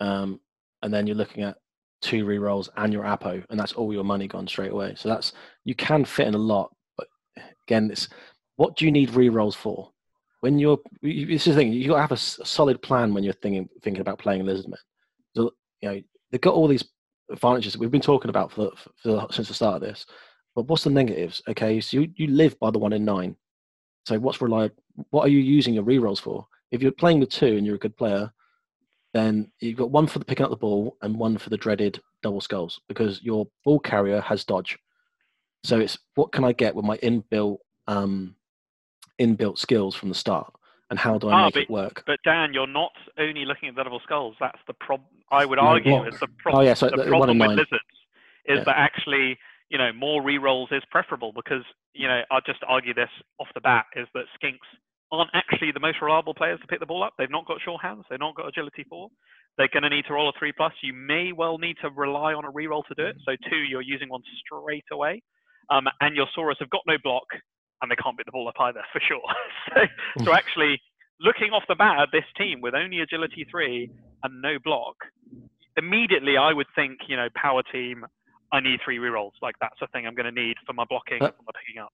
[0.00, 0.40] Um,
[0.82, 1.56] and then you're looking at
[2.02, 4.94] two rerolls and your Apo, and that's all your money gone straight away.
[4.96, 5.32] So that's
[5.64, 7.08] you can fit in a lot, but
[7.66, 8.08] again, it's
[8.56, 9.90] what do you need rerolls for?
[10.46, 13.24] When you're, you- this is the thing, you got to have a solid plan when
[13.24, 14.78] you're thinking thinking about playing Elizabeth.
[15.34, 15.50] So,
[15.80, 16.00] you know,
[16.30, 16.84] they've got all these
[17.32, 18.70] advantages that we've been talking about for,
[19.02, 20.06] for since the start of this.
[20.54, 21.42] But what's the negatives?
[21.48, 23.34] Okay, so you, you live by the one in nine.
[24.06, 24.76] So what's reliable?
[25.10, 26.46] What are you using your rerolls for?
[26.70, 28.30] If you're playing with two and you're a good player,
[29.14, 32.00] then you've got one for the picking up the ball and one for the dreaded
[32.22, 34.78] double skulls because your ball carrier has dodge.
[35.64, 37.58] So it's what can I get with my inbuilt
[37.88, 38.36] um,
[39.20, 40.52] inbuilt skills from the start,
[40.90, 42.02] and how do I Ah, make but- it work?
[42.06, 44.36] but Dan, you're not only looking at the double skulls.
[44.40, 45.08] That's the problem.
[45.30, 46.62] I would argue is the problem.
[46.62, 47.82] Oh yeah, so the the, one problem with lizards
[48.44, 48.64] is Yeah.
[48.64, 49.38] that actually,
[49.70, 51.64] you know, more rerolls is preferable because,
[51.94, 53.10] you know, I'll just argue this
[53.40, 54.58] off the bat is that skinks
[55.10, 57.14] aren't actually the most reliable players to pick the ball up.
[57.18, 58.04] They've not got sure hands.
[58.08, 59.08] They've not got agility four.
[59.58, 60.72] They're going to need to roll a three plus.
[60.82, 63.16] You may well need to rely on a reroll to do it.
[63.24, 65.22] So two, you're using one straight away.
[65.70, 67.24] Um, and your Saurus have got no block
[67.82, 69.22] and they can't beat the ball up either for sure.
[70.18, 70.80] so, so actually,
[71.20, 73.90] looking off the bat at this team with only agility three
[74.22, 74.96] and no block,
[75.76, 78.04] immediately I would think, you know, power team,
[78.52, 79.32] I need three rerolls.
[79.42, 81.92] Like that's the thing I'm going to need for my blocking for my picking up.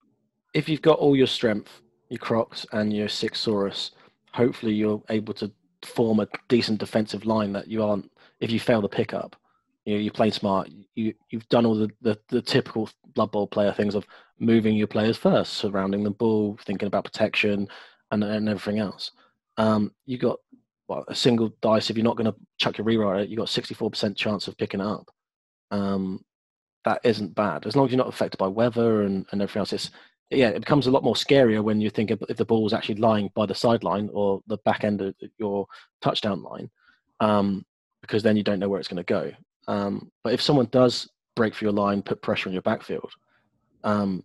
[0.55, 3.93] if you've got all your strength, your Krox and your Six Saurus,
[4.33, 5.51] hopefully you're able to
[5.83, 8.11] form a decent defensive line that you aren't.
[8.41, 9.37] If you fail the pickup,
[9.85, 10.69] you know, you play smart.
[10.95, 14.07] You you've done all the, the, the typical Blood Bowl player things of
[14.39, 17.69] moving your players first, surrounding the ball, thinking about protection,
[18.11, 19.11] and and everything else.
[19.57, 20.39] Um, you got
[20.89, 21.91] well, a single dice.
[21.91, 24.87] If you're not going to chuck your it, you got 64% chance of picking it
[24.87, 25.09] up.
[25.71, 26.25] Um,
[26.85, 29.73] that isn't bad as long as you're not affected by weather and, and everything else.
[29.73, 29.91] It's
[30.31, 32.95] yeah, it becomes a lot more scarier when you think if the ball is actually
[32.97, 35.67] lying by the sideline or the back end of your
[36.01, 36.71] touchdown line,
[37.21, 37.67] um,
[38.01, 39.31] because then you don't know where it's going to go.
[39.69, 43.13] Um, but if someone does break through your line, put pressure on your backfield,
[43.85, 44.25] um,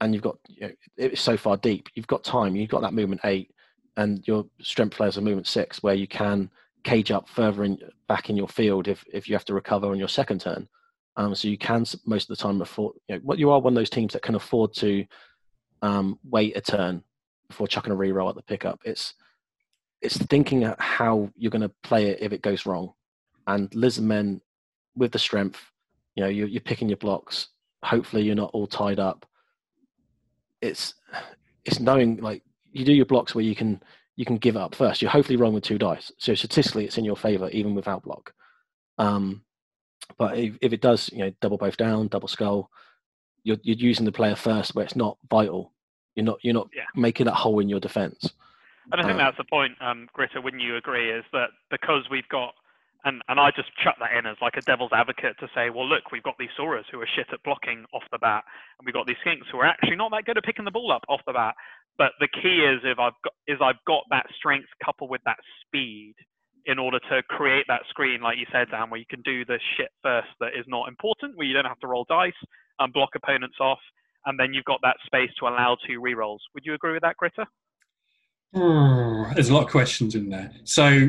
[0.00, 2.94] and you've got you know, it's so far deep, you've got time, you've got that
[2.94, 3.50] movement eight,
[3.96, 6.50] and your strength players are movement six, where you can
[6.84, 7.78] cage up further in
[8.08, 10.68] back in your field if if you have to recover on your second turn.
[11.16, 12.94] Um, so you can most of the time afford.
[13.08, 15.04] You know, what you are one of those teams that can afford to
[15.82, 17.02] um, wait a turn
[17.48, 18.80] before chucking a reroll at the pickup.
[18.84, 19.14] It's
[20.02, 22.92] it's thinking at how you're going to play it if it goes wrong.
[23.46, 24.40] And lizard men
[24.96, 25.60] with the strength,
[26.14, 27.48] you know, you're, you're picking your blocks.
[27.84, 29.26] Hopefully, you're not all tied up.
[30.62, 30.94] It's
[31.64, 32.42] it's knowing like
[32.72, 33.82] you do your blocks where you can
[34.16, 35.02] you can give up first.
[35.02, 38.32] You're hopefully wrong with two dice, so statistically it's in your favor even without block.
[38.98, 39.42] Um,
[40.18, 42.70] but if, if it does, you know, double both down, double skull,
[43.44, 45.72] you're you're using the player first where it's not vital.
[46.14, 46.84] You're not you're not Yeah.
[46.94, 48.30] making that hole in your defense.
[48.90, 52.08] And I think Uh, that's the point, um, Gritter, wouldn't you agree, is that because
[52.08, 52.54] we've got,
[53.06, 55.86] and, and I just chuck that in as like a devil's advocate to say, well,
[55.88, 58.42] look, we've got these Saurus who are shit at blocking off the bat,
[58.78, 60.90] and we've got these Skinks who are actually not that good at picking the ball
[60.90, 61.54] up off the bat.
[61.96, 65.38] But the key is if I've got is I've got that strength coupled with that
[65.62, 66.14] speed
[66.66, 69.58] in order to create that screen, like you said, Dan, where you can do the
[69.76, 72.32] shit first that is not important, where you don't have to roll dice
[72.80, 73.78] and block opponents off,
[74.26, 76.42] and then you've got that space to allow two re-rolls.
[76.54, 77.46] Would you agree with that, Gritter?
[78.54, 80.50] Oh, there's a lot of questions in there.
[80.64, 81.08] So,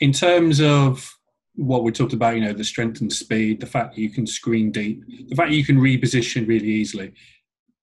[0.00, 1.14] in terms of
[1.54, 4.26] what we talked about, you know, the strength and speed, the fact that you can
[4.26, 7.12] screen deep, the fact that you can reposition really easily,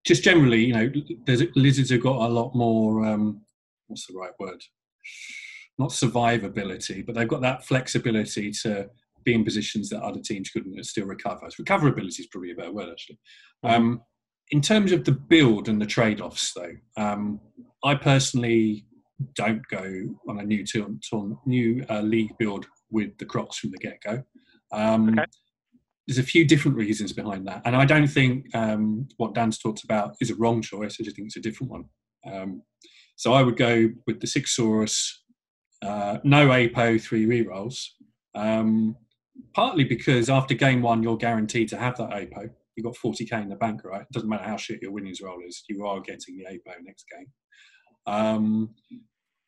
[0.05, 0.91] just generally, you know,
[1.25, 3.05] there's lizards have got a lot more.
[3.05, 3.41] Um,
[3.87, 4.63] what's the right word?
[5.77, 8.89] Not survivability, but they've got that flexibility to
[9.23, 11.49] be in positions that other teams couldn't and still recover.
[11.51, 13.19] So recoverability is probably a better word, actually.
[13.63, 14.01] Um,
[14.49, 17.41] in terms of the build and the trade-offs, though, um,
[17.83, 18.85] I personally
[19.35, 19.83] don't go
[20.29, 24.23] on a new tour, tour, new uh, league build with the Krox from the get-go.
[24.71, 25.25] Um, Okay.
[26.07, 29.83] there's a few different reasons behind that, and I don't think um, what Dan's talked
[29.83, 30.97] about is a wrong choice.
[30.99, 31.85] I just think it's a different one.
[32.25, 32.61] Um,
[33.15, 35.09] so I would go with the six Saurus,
[35.81, 37.77] uh, no APO, three rerolls.
[38.35, 38.95] Um,
[39.53, 42.49] partly because after game one, you're guaranteed to have that APO.
[42.75, 44.01] You've got 40k in the bank, right?
[44.01, 47.05] It doesn't matter how shit your winnings roll is, you are getting the APO next
[47.11, 47.25] game.
[48.07, 48.73] Um,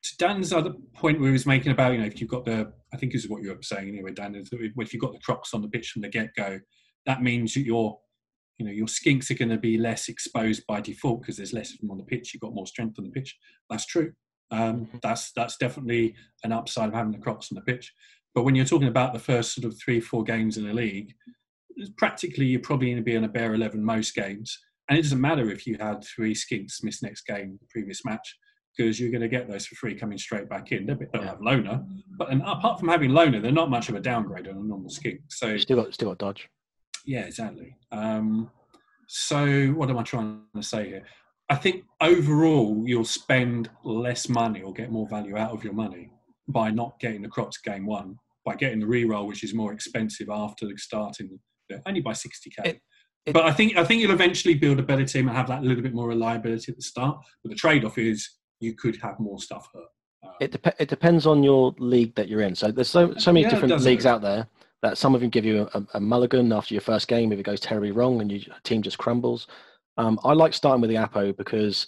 [0.03, 2.72] to Dan's other point where he was making about, you know, if you've got the,
[2.94, 5.14] I think this is what you were saying anyway, Dan, is that if you've got
[5.14, 6.60] the Krox on the pitch from the get go,
[7.06, 7.99] that means that your,
[8.57, 11.73] you know, your skinks are going to be less exposed by default because there's less
[11.73, 12.34] of them on the pitch.
[12.34, 13.38] You've got more strength on the pitch.
[13.69, 14.14] That's true.
[14.52, 15.02] Um, Mhm.
[15.02, 17.94] that's that's definitely an upside of having the Krox on the pitch.
[18.34, 21.14] But when you're talking about the first sort of three, four games in the league,
[21.98, 24.57] practically you're probably going to be on a bare 11 most games.
[24.88, 28.38] And it doesn't matter if you had three skinks miss next game, the previous match,
[28.78, 30.86] because you're going to get those for free coming straight back in.
[30.86, 31.84] They don't have loner,
[32.18, 34.90] but and apart from having loner, they're not much of a downgrade on a normal
[34.90, 35.22] skink.
[35.30, 36.50] So You still got still got dodge.
[37.06, 37.76] yeah, exactly.
[37.91, 38.50] Um,
[39.08, 41.04] so what am I trying to say here?
[41.50, 46.12] I think overall you'll spend less money or get more value out of your money
[46.48, 48.16] by not getting the Krox game one,
[48.46, 51.40] by getting the reroll, which is more expensive after the starting,
[51.88, 52.66] only by 60k.
[52.66, 52.82] It-
[53.26, 55.64] it- but I think I think you'll eventually build a better team and have that
[55.64, 57.18] little bit more reliability at the start.
[57.44, 58.30] But the trade-off is
[58.60, 59.84] you could have more stuff hurt.
[60.23, 62.56] Um, It dep- it depends on your league that you're in.
[62.56, 64.48] So there's so so many Yeah, different leagues out there
[64.81, 67.44] that some of them give you a, a mulligan after your first game if it
[67.44, 69.48] goes terribly wrong and your team just crumbles.
[69.98, 71.88] Um, I like starting with the Apo because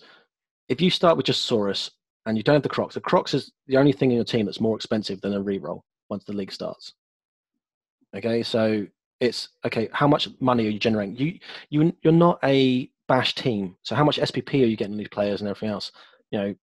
[0.68, 1.92] if you start with just Saurus
[2.26, 4.46] and you don't have the Krox, the Krox is the only thing in your team
[4.46, 6.94] that's more expensive than a reroll once the league starts.
[8.16, 8.86] Okay, so
[9.22, 9.88] it's okay.
[9.94, 11.16] How much money are you generating?
[11.16, 11.40] You
[11.70, 15.40] you you're not a bash team, so how much SPP are you getting these players
[15.42, 15.92] and everything else?
[16.32, 16.56] You know,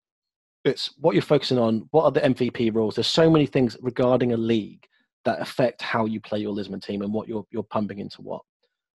[0.65, 1.89] it's what you're focusing on.
[1.91, 2.95] What are the MVP rules?
[2.95, 4.87] There's so many things regarding a league
[5.25, 8.43] that affect how you play your Lizmen team and what you're you're pumping into what.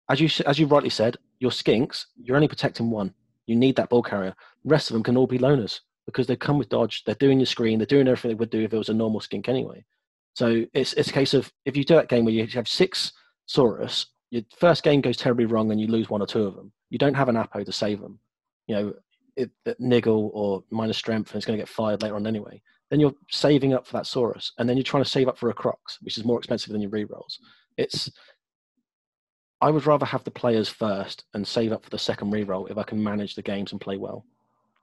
[0.09, 3.15] As you as you rightly said, your skinks you're only protecting one.
[3.47, 4.35] You need that ball carrier.
[4.65, 7.03] The rest of them can all be loners because they come with dodge.
[7.05, 7.79] They're doing your screen.
[7.79, 9.85] They're doing everything they would do if it was a normal skink anyway.
[10.35, 13.13] So it's it's a case of if you do that game where you have six
[13.49, 16.73] Saurus, your first game goes terribly wrong and you lose one or two of them.
[16.91, 18.19] You don't have an Apo to save them.
[18.67, 18.95] You know,
[19.37, 22.61] it, niggle or minus strength and it's going to get fired later on anyway.
[22.91, 25.49] Then you're saving up for that Saurus, and then you're trying to save up for
[25.49, 27.39] a Krox, which is more expensive than your rerolls.
[27.79, 28.11] It's
[29.63, 32.77] I would rather have the players first and save up for the second reroll if
[32.77, 34.27] I can manage the games and play well.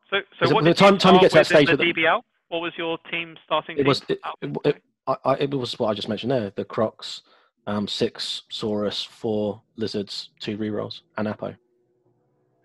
[0.09, 1.93] So, so what the time- you time you get to that stage the with the-
[1.93, 2.21] DBL?
[2.47, 3.77] What was your team starting?
[3.77, 6.65] It was it, it, it, I, I, it was what I just mentioned there: the
[6.65, 7.21] Krox,
[7.67, 11.53] um, six Saurus, four lizards, two rerolls, and Apo.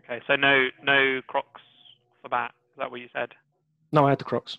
[0.05, 1.44] okay, so no no Krox
[2.30, 2.52] that.
[2.72, 3.30] Is that what you said?
[3.92, 4.59] No, I had the Krox.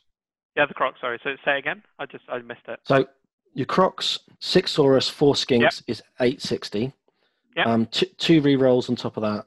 [0.56, 0.94] Yeah, the Krox.
[1.02, 1.20] Sorry.
[1.24, 1.84] So say again.
[2.00, 2.80] I just I missed it.
[2.84, 3.06] So
[3.54, 6.94] your Krox, six Saurus, four Skinks is eight sixty.
[7.58, 7.68] Yep.
[7.68, 9.46] Um, t- two rerolls on top of that,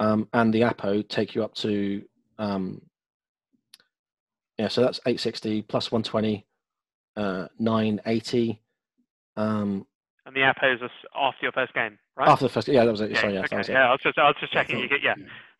[0.00, 2.02] um, and the Apo take you up to
[2.38, 2.80] um,
[4.58, 4.68] yeah.
[4.68, 6.46] So that's eight sixty plus one twenty,
[7.16, 8.60] uh, nine eighty.
[9.36, 9.86] Um,
[10.26, 12.28] And the Apos are s- after your first game, right?
[12.28, 13.10] after the first, yeah, that was it.
[13.12, 13.48] yeah, Sorry, yeah, okay.
[13.50, 13.72] that was it.
[13.72, 14.78] yeah, I was just I was just checking.
[14.80, 15.14] You get yeah.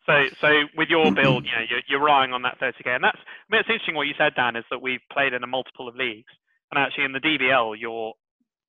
[0.09, 3.21] So, so with your build, you know, you're, you're relying on that 30k, and that's.
[3.21, 5.87] I mean, it's interesting what you said, Dan, is that we've played in a multiple
[5.87, 6.33] of leagues,
[6.71, 8.13] and actually in the DBL, you're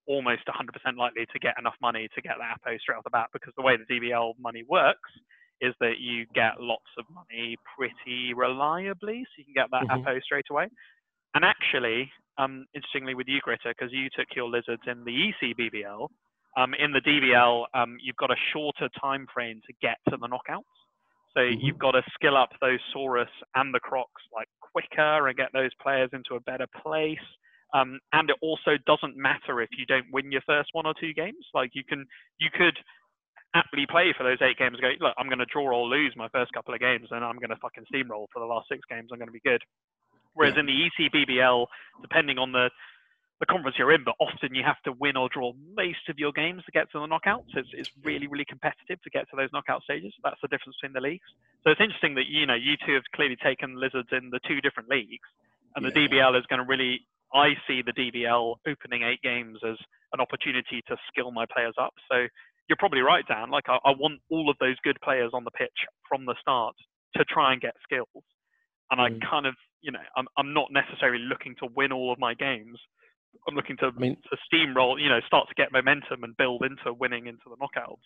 [0.06, 3.28] almost 100% likely to get enough money to get that APO straight off the bat,
[3.32, 5.10] because the way the DBL money works
[5.60, 10.02] is that you get lots of money pretty reliably, so you can get that Mhm.
[10.02, 10.68] APO straight away.
[11.34, 15.54] And actually, um, interestingly with you, Gritter, because you took your lizards in the EC
[15.54, 16.08] BBL,
[16.56, 20.26] um, in the DBL, um, you've got a shorter time frame to get to the
[20.26, 20.64] knockouts.
[21.34, 21.62] So Mhm.
[21.62, 25.72] you've got to skill up those Saurus and the Krox like quicker and get those
[25.74, 27.18] players into a better place.
[27.72, 31.12] Um, and it also doesn't matter if you don't win your first one or two
[31.14, 31.46] games.
[31.54, 32.04] Like you can,
[32.38, 32.76] you could
[33.54, 34.78] aptly play for those eight games.
[34.78, 37.24] And go, look, I'm going to draw or lose my first couple of games, and
[37.24, 39.10] I'm going to fucking steamroll for the last six games.
[39.12, 39.62] I'm going to be good.
[40.34, 40.60] Whereas Yeah.
[40.60, 41.66] in the ECBBL,
[42.02, 42.70] depending on the
[43.40, 46.30] the conference you're in, but often you have to win or draw most of your
[46.32, 47.48] games to get to the knockouts.
[47.56, 50.12] It's, it's really, really competitive to get to those knockout stages.
[50.22, 51.26] That's the difference between the leagues.
[51.64, 54.60] So it's interesting that you know you two have clearly taken lizards in the two
[54.60, 55.24] different leagues,
[55.74, 56.08] and the Yeah.
[56.08, 57.00] DBL is going to really.
[57.32, 59.76] I see the DBL opening eight games as
[60.12, 61.94] an opportunity to skill my players up.
[62.10, 62.26] So
[62.68, 63.50] you're probably right, Dan.
[63.50, 66.74] Like I, I want all of those good players on the pitch from the start
[67.16, 68.24] to try and get skills,
[68.90, 69.20] and I Mm.
[69.30, 72.78] kind of, you know, I'm I'm not necessarily looking to win all of my games.
[73.48, 76.62] I'm looking to I mean, to steamroll, you know, start to get momentum and build
[76.64, 77.98] into winning into the knockouts.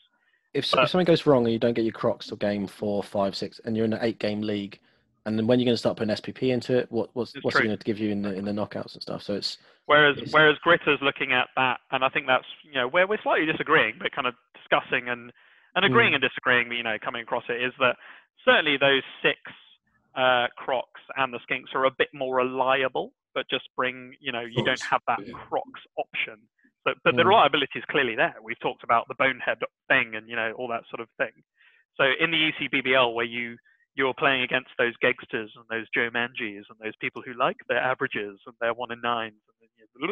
[0.54, 3.02] if, But- if something goes wrong and you don't get your Krox till game four,
[3.02, 4.78] five, six, and you're in an eight-game league,
[5.26, 7.64] and then when you're going to start putting SPP into it, what, what's what's true.
[7.64, 9.22] it going to give you in the in the knockouts and stuff?
[9.22, 12.88] So it's Whereas It's- whereas Gritter's looking at that, and I think that's you know
[12.88, 15.32] where we're slightly disagreeing, but kind of discussing and
[15.76, 16.16] and agreeing Mm.
[16.16, 17.96] and disagreeing, you know, coming across it is that
[18.44, 19.38] certainly those six
[20.14, 20.84] uh, Krox
[21.16, 24.80] and the Skinks are a bit more reliable, but just bring you know you don't
[24.82, 25.18] have that.
[25.20, 26.38] Krox option.
[26.84, 27.28] But but the Mm.
[27.28, 28.34] reliability is clearly there.
[28.42, 29.58] We've talked about the bonehead
[29.88, 31.32] thing and you know all that sort of thing.
[31.96, 33.56] So in the ECBBL where you
[33.96, 37.78] you're playing against those gangsters and those Joe Mangies and those people who like their
[37.78, 39.34] averages and their one in nines.
[39.48, 39.60] And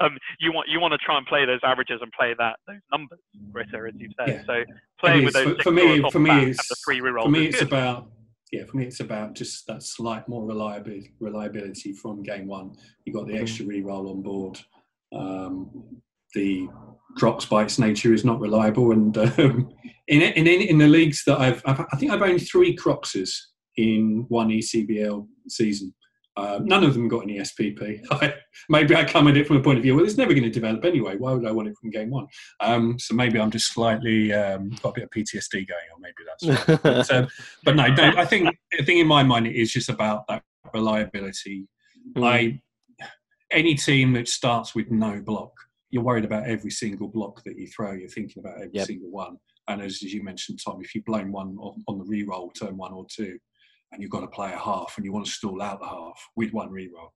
[0.00, 2.80] um, you want you want to try and play those averages and play that those
[2.92, 3.18] numbers,
[3.52, 4.28] Gritter, as you've said.
[4.28, 4.42] Yeah.
[4.46, 4.64] So
[5.00, 7.46] playing It with those For- for me- for me it's- the three rerolls for me
[7.46, 7.68] it's good.
[7.68, 8.08] about
[8.52, 12.72] yeah for me it's about just that slight more reliability reliability from game one.
[13.04, 13.40] You got the Mhm.
[13.40, 14.58] extra re-roll on board.
[15.14, 16.00] Um,
[16.34, 16.68] the
[17.18, 19.70] Krox by its nature is not reliable and um,
[20.08, 23.30] in, in in the leagues that I've, I've I think I've owned three Kroxes
[23.76, 25.94] in one ECBL season
[26.36, 28.02] um, none of them got any SPP.
[28.68, 30.50] maybe I come at it from a point of view, well, it's never going to
[30.50, 31.16] develop anyway.
[31.16, 32.26] Why would I want it from game one?
[32.60, 36.00] Um, so maybe I'm just slightly um, got a bit of PTSD going on.
[36.00, 37.28] Maybe that's but, um,
[37.64, 38.12] but no, no.
[38.16, 40.42] I think I think in my mind it is just about that
[40.74, 41.66] reliability.
[42.16, 42.26] Mm.
[42.26, 42.60] I
[43.50, 45.52] any team that starts with no block,
[45.90, 47.92] you're worried about every single block that you throw.
[47.92, 48.86] You're thinking about every Yep.
[48.86, 49.36] single one.
[49.68, 52.76] And as, as you mentioned, Tom, if you've blown one on, on the re-roll, turn
[52.76, 53.38] one or two,
[53.92, 56.20] and you've got to play a half, and you want to stall out the half
[56.36, 57.12] with one re-roll,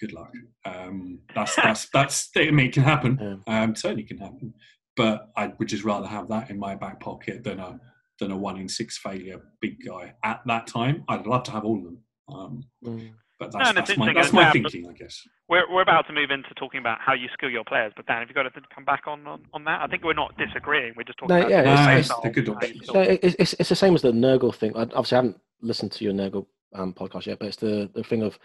[0.00, 0.30] good luck.
[0.64, 2.30] Um, that's that's that's.
[2.36, 3.42] I mean, it can happen.
[3.46, 3.62] Yeah.
[3.62, 4.54] Um, certainly can happen.
[4.96, 7.78] But I would just rather have that in my back pocket than a
[8.18, 11.04] than a one in six failure big guy at that time.
[11.08, 11.98] I'd love to have all of them.
[12.28, 13.10] Um, Mm.
[13.40, 15.26] But No, that's, and it's that's my that's my thinking, I guess.
[15.48, 18.18] We're, we're about to move into talking about how you skill your players, but Dan,
[18.18, 19.80] have you got to come back on, on, on that?
[19.80, 20.92] I think we're not disagreeing.
[20.96, 22.86] We're just talking No, about yeah, the it's- play it's- style, good how options.
[22.92, 23.18] No, them.
[23.22, 24.76] it's, it's the same as the Nurgle thing.
[24.76, 28.22] I obviously haven't listened to your Nurgle um, podcast yet, but it's the, the thing
[28.22, 28.38] of,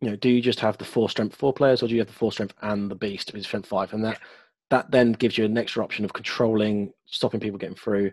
[0.00, 2.06] you know, do you just have the four strength four players, or do you have
[2.08, 4.18] the four strength and the beast with strength five, and that
[4.70, 8.12] that then gives you an extra option of controlling, stopping people getting through.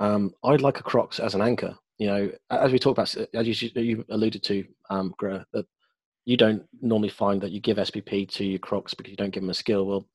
[0.00, 1.76] Um, I'd like a Krox as an anchor.
[1.98, 5.66] You know, as we talked about, as you, you alluded to, um, Gritter, that
[6.24, 9.42] you don't normally find that you give SPP to your Krox because you don't give
[9.42, 9.86] them a skill.
[9.86, 10.08] Well,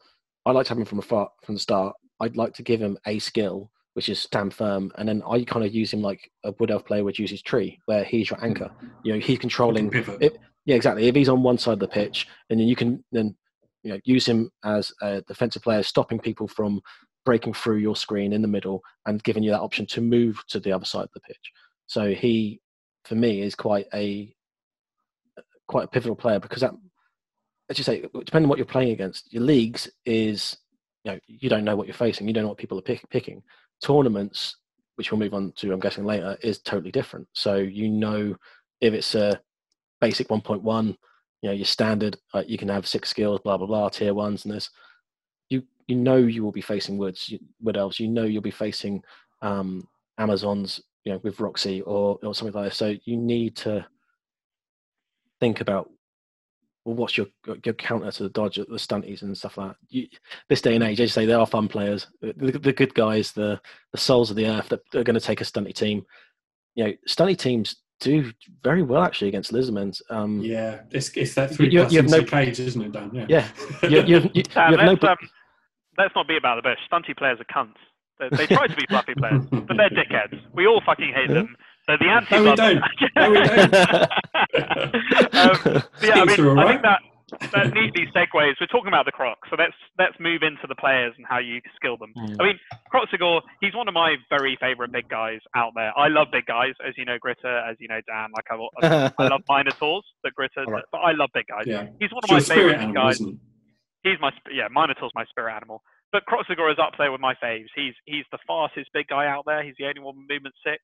[0.45, 1.95] I like to have them from afar from the start.
[2.19, 5.65] I'd like to give him a skill, which is stand firm, and then I kind
[5.65, 8.43] of use him like a Wood Elf player would use his tree, where he's your
[8.43, 8.72] anchor.
[9.03, 9.89] You know, he's controlling.
[10.22, 11.07] It- Yeah, exactly.
[11.10, 13.35] If he's on one side of the pitch, and then you can then
[13.84, 16.80] you know use him as a defensive player, stopping people from
[17.26, 20.60] breaking through your screen in the middle and giving you that option to move to
[20.61, 21.51] the other side of the pitch.
[21.88, 22.61] So he,
[23.05, 24.34] for me, is quite a
[25.68, 26.73] quite a pivotal player because that,
[27.69, 30.57] as you say, depending on what you're playing against, your leagues is
[31.03, 33.07] you know you don't know what you're facing, you don't know what people are pick,
[33.10, 33.41] picking.
[33.81, 34.57] Tournaments,
[34.95, 37.27] which we'll move on to, I'm guessing later, is totally different.
[37.34, 38.35] So you know
[38.81, 39.39] if it's a
[40.01, 43.89] basic 1.1, you know your standard, uh, you can have six skills, blah blah blah,
[43.89, 44.69] tier ones, and this.
[45.49, 47.99] You you know you will be facing woods, wood elves.
[47.99, 49.03] You know you'll be facing
[49.41, 49.88] um,
[50.18, 52.76] Amazons, you know, with Roxy or or something like that.
[52.76, 53.86] So you need to
[55.40, 55.90] think about
[56.86, 57.28] well, what's your
[57.64, 59.78] your counter to the dodge, the stunties and stuff like that.
[59.90, 60.08] You,
[60.50, 62.08] this day and age, as you say, they are fun players.
[62.22, 63.60] The, the good guys, the
[63.92, 66.06] the souls of the earth that are going to take a stunty team.
[66.76, 68.32] You know, stunty teams do
[68.64, 70.02] very well actually against Lizardmen's.
[70.10, 72.92] Um, Yeah, it's, it's that three You- plus you have no- into cage, isn't it,
[72.92, 73.12] Dan?
[73.14, 73.26] Yeah.
[73.30, 73.48] Yeah.
[73.90, 74.86] you, you, you, you Dan, have no.
[74.88, 75.18] let's, pl- um,
[75.98, 76.80] let's not be about the bush.
[76.92, 77.76] Stunty players are cunts.
[78.32, 80.40] They, they try to be fluffy players, but they're dickheads.
[80.54, 81.56] We all fucking hate them.
[81.88, 82.84] They're the anti No, we don't.
[83.16, 83.76] No, we don't.
[85.36, 87.00] um, yeah, I mean, are all I think that
[87.52, 88.56] that neatly segues.
[88.62, 91.62] We're talking about the Krox, so let's let's move into the players and how you
[91.76, 92.14] skill them.
[92.18, 92.36] Mm.
[92.40, 92.60] I mean,
[92.94, 95.91] Kroxigor, he's one of my very favourite big guys out there.
[95.98, 98.30] I love big guys, as you know, Gritter, as you know, Dan.
[98.34, 100.84] Like I, I love Minotaurs, but Gritter, All right.
[100.91, 101.64] but I love big guys.
[101.66, 101.88] Yeah.
[102.00, 103.16] He's one of It's my spirit favourite guys.
[103.16, 103.38] isn't it?
[104.04, 105.82] He's my yeah, Minotaur's my spirit animal.
[106.14, 107.73] But Kroxigor is up there with my faves.
[107.76, 109.64] He's he's the fastest big guy out there.
[109.65, 110.77] He's the only one with movement six,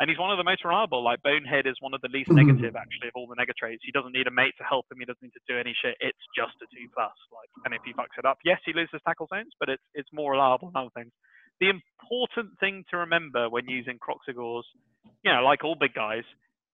[0.00, 1.04] and he's one of the most reliable.
[1.04, 2.40] Like Bonehead is one of the least Mhm.
[2.40, 3.84] negative actually of all the nega traits.
[3.84, 4.98] He doesn't need a mate to help him.
[4.98, 5.96] He doesn't need to do any shit.
[6.00, 7.12] It's just a two plus.
[7.30, 10.10] Like, and if he fucks it up, yes, he loses tackle zones, but it's it's
[10.12, 11.12] more reliable than other things.
[11.60, 14.64] The important thing to remember when using Kroxigors,
[15.22, 16.24] you know, like all big guys,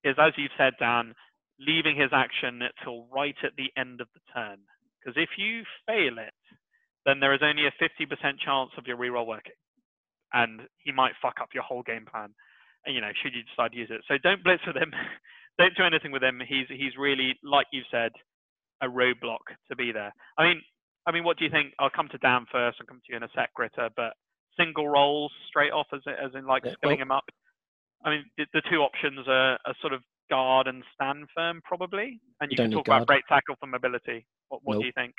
[0.04, 1.16] is as you've said, Dan,
[1.58, 4.60] leaving his action till right at the end of the turn.
[5.00, 6.32] Because if you fail it,
[7.06, 9.52] then there is only a 50% chance of your reroll working.
[10.32, 12.34] And he might fuck up your whole game plan,
[12.84, 14.02] and, you know, should you decide to use it.
[14.08, 14.92] So don't blitz with him.
[15.58, 16.40] don't do anything with him.
[16.46, 18.12] He's he's really, like you said,
[18.82, 20.12] a roadblock to be there.
[20.36, 20.60] I mean,
[21.06, 21.72] I mean, what do you think?
[21.78, 22.76] I'll come to Dan first.
[22.80, 23.88] I'll come to you in a sec, Gritter.
[23.96, 24.12] But
[24.58, 27.24] single rolls straight off, as as in like Yeah, skilling well- him up.
[28.04, 32.20] I mean, the, the two options are, are sort of guard and stand firm, probably.
[32.40, 34.24] And You can talk about break tackle for mobility.
[34.50, 34.82] What, what Nope.
[34.82, 35.14] do you think?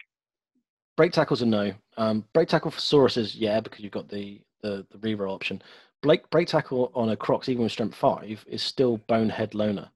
[0.99, 1.71] Break tackles are no.
[1.95, 5.61] Um, break tackle for Saurus is yeah, because you've got the the, the reroll option.
[6.01, 9.89] Break break tackle on a Krox, even with strength five, is still bonehead loner.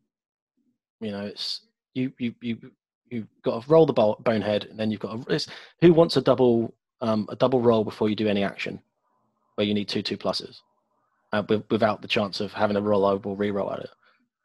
[1.01, 2.71] You know, it's you you you
[3.09, 5.45] you've got to roll the bo- bonehead, and then you've got a,
[5.81, 8.81] who wants a double um, a double roll before you do any action,
[9.55, 10.61] where you need two two pluses,
[11.33, 13.89] uh, with, without the chance of having a rollover reroll at it.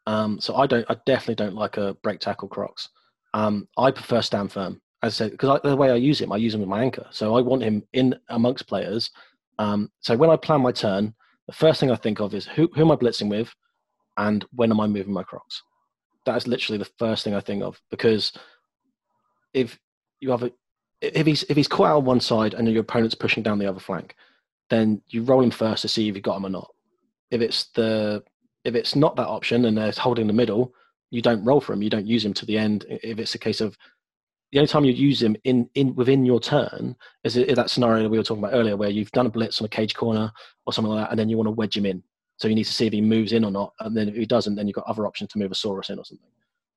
[0.07, 2.89] Um, so I don't, I definitely don't like a break tackle Krox.
[3.33, 6.53] Um, I prefer stand firm, I said, because the way I use him, I use
[6.53, 7.07] him with my anchor.
[7.11, 9.11] So I want him in amongst players.
[9.57, 11.13] Um, so when I plan my turn,
[11.47, 13.53] the first thing I think of is who, who am I blitzing with,
[14.17, 15.61] and when am I moving my Krox?
[16.25, 18.33] That is literally the first thing I think of because
[19.53, 19.79] if
[20.19, 20.51] you have a
[21.01, 23.65] if he's if he's caught out on one side and your opponent's pushing down the
[23.65, 24.15] other flank,
[24.69, 26.69] then you roll him first to see if you got him or not.
[27.31, 28.23] If it's the
[28.65, 30.73] if it's not that option and they're holding the middle,
[31.09, 31.81] you don't roll for him.
[31.81, 32.85] You don't use him to the end.
[32.89, 33.77] If it's a case of
[34.51, 38.09] the only time you'd use him in, in within your turn is i- that scenario
[38.09, 40.31] we were talking about earlier, where you've done a blitz on a cage corner
[40.65, 42.01] or something like that, and then you want to wedge him in.
[42.37, 44.25] So you need to see if he moves in or not, and then if he
[44.25, 46.29] doesn't, then you've got other options to move a Saurus in or something.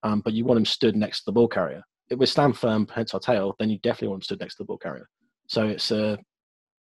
[0.03, 1.83] Um, but you want him stood next to the ball carrier.
[2.11, 4.65] If we stand firm, hence our tail, then you definitely want him stood next to
[4.65, 5.09] the ball carrier.
[5.47, 6.17] So it's uh,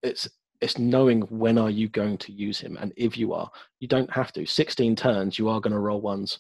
[0.04, 0.28] it's
[0.62, 3.50] it's knowing when are you going to use him, and if you are,
[3.80, 4.46] you don't have to.
[4.46, 6.40] Sixteen turns, you are going to roll ones.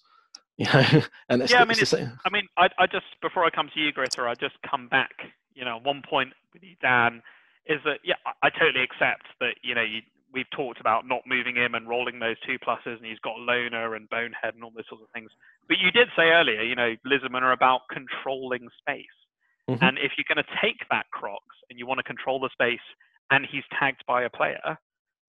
[0.58, 2.20] You know, and it's, Yeah, I it's mean, it's- same.
[2.26, 5.12] I mean, I, I just before I come to you, Gritter, I just come back.
[5.54, 7.22] You know, one point with you, Dan,
[7.68, 9.56] is that yeah, I, I totally accept that.
[9.64, 10.00] You know, you,
[10.34, 13.96] we've talked about not moving him and rolling those two pluses, and he's got loner
[13.96, 15.30] and bonehead and all those sorts of things.
[15.68, 19.18] But you did say earlier, you know, Lizardmen are about controlling space,
[19.70, 19.82] Mhm.
[19.82, 22.84] and if you're going to take that Krox and you want to control the space,
[23.32, 24.78] and he's tagged by a player.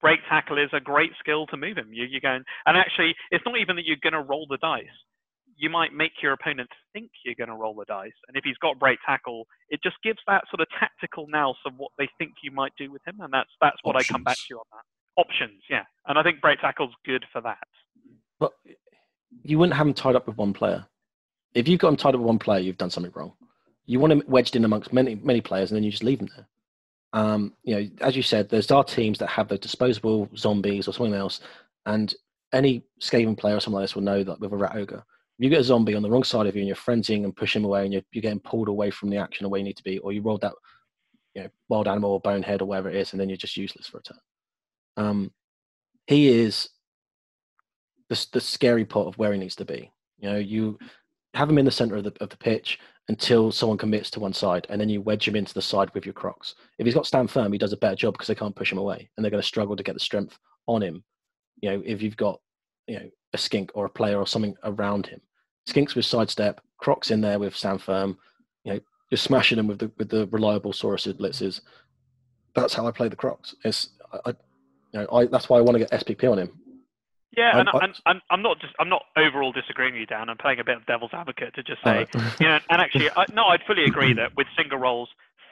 [0.00, 1.88] Break tackle is a great skill to move him.
[1.92, 4.86] You, you're going, and actually, it's not even that you're going to roll the dice
[5.56, 8.12] you might make your opponent think you're going to roll the dice.
[8.28, 11.72] And if he's got break tackle, it just gives that sort of tactical nous of
[11.76, 13.16] what they think you might do with him.
[13.20, 15.20] And that's that's what I come back to you on that.
[15.20, 15.84] Options, yeah.
[16.06, 17.66] And I think break tackle's good for that.
[18.38, 18.52] But
[19.42, 20.86] you wouldn't have him tied up with one player.
[21.54, 23.32] If you've got him tied up with one player, you've done something wrong.
[23.86, 26.28] You want him wedged in amongst many many players, and then you just leave him
[26.36, 26.46] there.
[27.12, 30.92] Um, you know, as you said, there's our teams that have the disposable zombies or
[30.92, 31.40] something else,
[31.86, 32.14] and
[32.52, 35.04] any Skaven player or something like this will know that with a rat ogre,
[35.38, 37.36] if you get a zombie on the wrong side of you and you're frenzying and
[37.36, 39.64] pushing him away, and you're, you're getting pulled away from the action of where you
[39.64, 40.54] need to be, or you rolled that,
[41.34, 43.86] you know, wild animal or bonehead or whatever it is, and then you're just useless
[43.86, 44.18] for a turn.
[44.96, 45.30] Um,
[46.06, 46.70] he is
[48.08, 49.92] the, the scary part of where he needs to be.
[50.18, 50.78] You know, you
[51.34, 54.32] have him in the center of the, of the pitch until someone commits to one
[54.32, 56.54] side, and then you wedge him into the side with your Krox.
[56.78, 58.78] If he's got stand firm, he does a better job because they can't push him
[58.78, 61.04] away, and they're going to struggle to get the strength on him.
[61.60, 62.40] You know, if you've got
[62.86, 65.20] you know a skink or a player or something around him,
[65.68, 68.18] skinks with sidestep, Krox in there with stand firm.
[68.64, 68.80] You know,
[69.10, 71.60] you're smashing them with the with the reliable Saurus blitzes.
[72.54, 73.54] That's how I play the Krox.
[73.64, 73.90] It's
[74.24, 76.50] I, you know, I that's why I want to get SPP on him.
[77.36, 80.30] Yeah, and, I- and, and I'm not just I'm not overall disagreeing with you, Dan.
[80.30, 82.06] I'm playing a bit of devil's advocate to just say,
[82.40, 85.10] you know, and actually, I, no, I'd fully agree that with single rolls,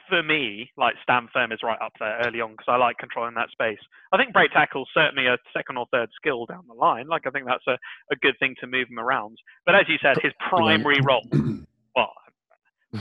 [0.09, 3.35] for me, like stand firm is right up there early on because I like controlling
[3.35, 3.79] that space.
[4.11, 7.07] I think break tackle's certainly a second or third skill down the line.
[7.07, 7.77] Like I think that's a,
[8.11, 9.37] a good thing to move him around.
[9.65, 11.23] But as you said, his primary role,
[11.95, 12.13] well,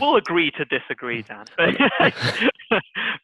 [0.01, 1.45] we'll agree to disagree, Dan.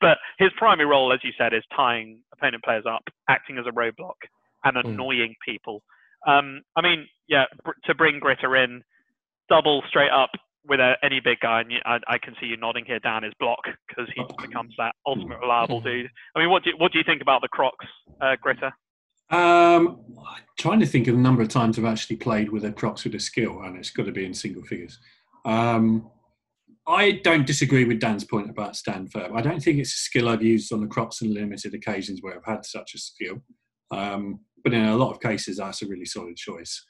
[0.00, 3.72] but his primary role, as you said, is tying opponent players up, acting as a
[3.72, 4.16] roadblock,
[4.64, 4.84] and Mm.
[4.90, 5.82] annoying people.
[6.26, 8.82] Um, I mean, yeah, br- to bring Gritter in,
[9.48, 10.30] double straight up
[10.66, 13.32] with any big guy, and you, I, I can see you nodding here, Dan, is
[13.40, 16.08] block because he becomes that ultimate reliable dude.
[16.34, 17.72] I mean, what do you, what do you think about the Krox,
[18.20, 18.72] uh, Gritter?
[19.30, 22.72] Um, I'm trying to think of the number of times I've actually played with a
[22.72, 24.98] Krox with a skill, and it's got to be in single figures.
[25.44, 26.10] Um,
[26.86, 29.36] I don't disagree with Dan's point about stand firm.
[29.36, 32.34] I don't think it's a skill I've used on the Krox on limited occasions where
[32.36, 33.42] I've had such a skill.
[33.92, 36.84] Um, but in a lot of cases, that's a really solid choice.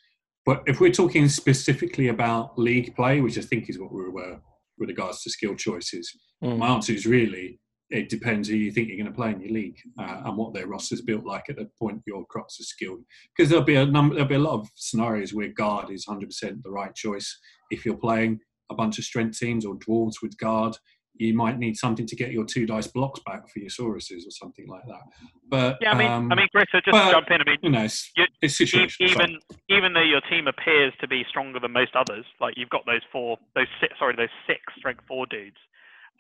[0.47, 4.41] But if we're talking specifically about league play, which I think is what we were
[4.79, 6.11] with regards to skill choices,
[6.43, 6.57] Mm.
[6.57, 7.61] my answer is really
[7.91, 10.55] it depends who you think you're going to play in your league uh, and what
[10.55, 13.01] their roster's built like at the point your Krox are skilled.
[13.37, 16.63] Because there'll be a number, there'll be a lot of scenarios where guard is 100%
[16.63, 17.37] the right choice.
[17.71, 18.39] If you're playing
[18.71, 20.77] a bunch of strength teams or dwarves with guard,
[21.17, 24.31] you might need something to get your two dice blocks back for your sauruses or
[24.31, 25.03] something like that.
[25.49, 27.41] But Yeah, I mean, um, I mean, Gritter, just but- jump in.
[27.41, 29.11] I mean, you know, it's, you- it's situational.
[29.11, 29.39] even
[29.69, 33.03] even though your team appears to be stronger than most others, like you've got those
[33.13, 35.57] four, those six, sorry, those six strength four dudes.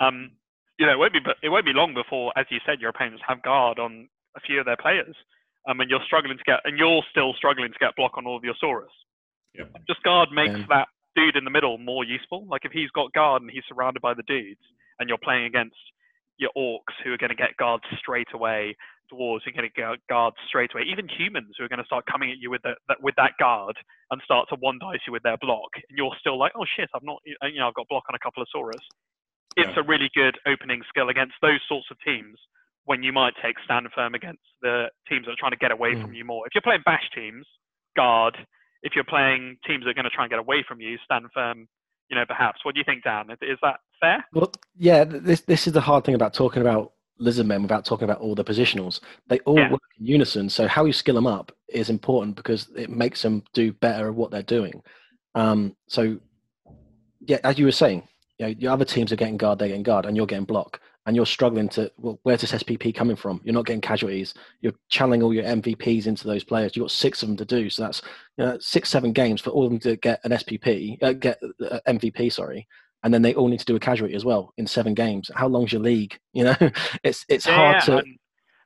[0.01, 0.33] Um,
[0.79, 3.23] you know, it won't be it won't be long before, as you said, your opponents
[3.27, 5.15] have guard on a few of their players,
[5.69, 8.37] um, and you're struggling to get, and you're still struggling to get block on all
[8.37, 8.89] of your Saurus.
[9.55, 9.73] Yep.
[9.89, 10.65] Just guard makes Yeah.
[10.69, 12.47] that dude in the middle more useful.
[12.47, 14.61] Like if he's got guard and he's surrounded by the dudes,
[15.01, 15.77] and you're playing against
[16.39, 18.77] your orcs who are going to get guards straight away,
[19.13, 21.85] dwarves who are going to get guards straight away, even humans who are going to
[21.85, 23.77] start coming at you with that, that with that guard
[24.11, 26.89] and start to one dice you with their block, and you're still like, oh shit,
[26.95, 28.85] I've not, you know, I've got block on a couple of Saurus.
[29.57, 29.83] It's Yeah.
[29.83, 32.39] a really good opening skill against those sorts of teams
[32.85, 35.97] when you might take stand firm against the teams that are trying to get away
[36.01, 36.17] from Mm.
[36.17, 36.47] you more.
[36.47, 37.47] If you're playing bash teams,
[37.97, 38.37] guard.
[38.83, 41.27] If you're playing teams that are going to try and get away from you, stand
[41.35, 41.69] firm.
[42.09, 42.65] You know, perhaps.
[42.65, 43.31] What do you think, Dan?
[43.43, 44.25] Is that fair?
[44.33, 48.05] Well, yeah, this this is the hard thing about talking about lizard men without talking
[48.05, 49.01] about all the positionals.
[49.29, 49.71] They all Yeah.
[49.73, 53.43] work in unison, so how you skill them up is important because it makes them
[53.53, 54.83] do better at what they're doing.
[55.35, 56.19] Um, so,
[57.21, 58.09] yeah, as you were saying,
[58.39, 60.81] you know, your other teams are getting guard, they're getting guard, and you're getting block,
[61.05, 61.93] and you're struggling to.
[61.99, 63.41] Well, where's this SPP coming from?
[63.45, 64.33] You're not getting casualties.
[64.63, 66.75] You're channeling all your MVPs into those players.
[66.75, 68.01] You've got six of them to do, so that's
[68.39, 71.39] you know, six, seven games for all of them to get an SPP, uh, get
[71.71, 72.67] uh, MVP, sorry,
[73.03, 75.31] and then they all need to do a casualty as well in seven games.
[75.35, 76.19] How long's your league?
[76.33, 76.57] You know,
[77.03, 77.97] it's it's Yeah, hard to.
[77.99, 78.19] And,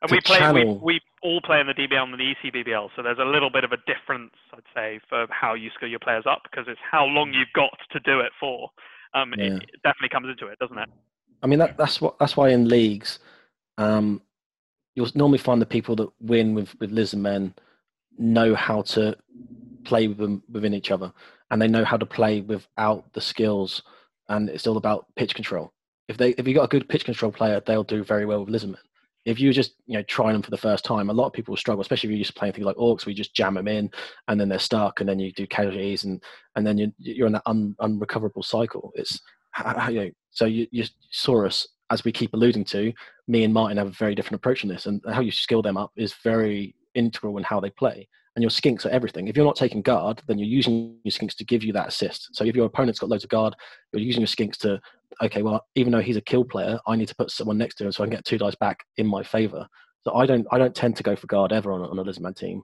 [0.02, 0.38] and to we play.
[0.38, 3.48] We, channel- we all play in the DBL and the ECBBL, so there's a little
[3.50, 6.80] bit of a difference, I'd say, for how you skill your players up because it's
[6.90, 8.68] how long you've got to do it for.
[9.14, 9.46] Um, Yeah.
[9.46, 10.88] it, it definitely comes into it, doesn't it?
[11.42, 13.18] I mean, that, that's what that's why in leagues,
[13.78, 14.20] um,
[14.94, 17.54] you'll normally find the people that win with with lizard men
[18.18, 19.16] know how to
[19.84, 21.12] play with them within each other,
[21.50, 23.82] and they know how to play without the skills,
[24.28, 25.72] and it's all about pitch control.
[26.08, 28.54] If they if you've got a good pitch control player, they'll do very well with
[28.54, 28.76] lizardmen.
[29.24, 31.52] If you just you know trying them for the first time, a lot of people
[31.52, 33.68] will struggle, especially if you're to playing things like orcs, where you just jam them
[33.68, 33.90] in,
[34.28, 36.22] and then they're stuck, and then you do casualties, and
[36.56, 38.92] and then you're you're in that un, unrecoverable cycle.
[38.94, 39.20] It's
[39.88, 42.92] you know, so you, you Saurus, as we keep alluding to,
[43.28, 45.76] me and Martin have a very different approach on this, and how you skill them
[45.76, 48.08] up is very integral in how they play.
[48.36, 49.28] And your skinks are everything.
[49.28, 52.30] If you're not taking guard, then you're using your skinks to give you that assist.
[52.32, 53.54] So if your opponent's got loads of guard,
[53.92, 54.80] you're using your skinks to,
[55.22, 57.84] okay, well, even though he's a kill player, I need to put someone next to
[57.84, 59.66] him so I can get two dice back in my favor.
[60.02, 62.36] So I don't, I don't tend to go for guard ever on, on a Lizardman
[62.36, 62.62] team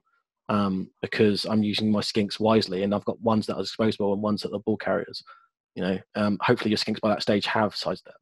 [0.51, 4.21] um, because I'm using my skinks wisely, and I've got ones that are disposable and
[4.21, 5.23] ones that are ball carriers.
[5.75, 8.15] You know, um, hopefully your skinks by that stage have sidestep.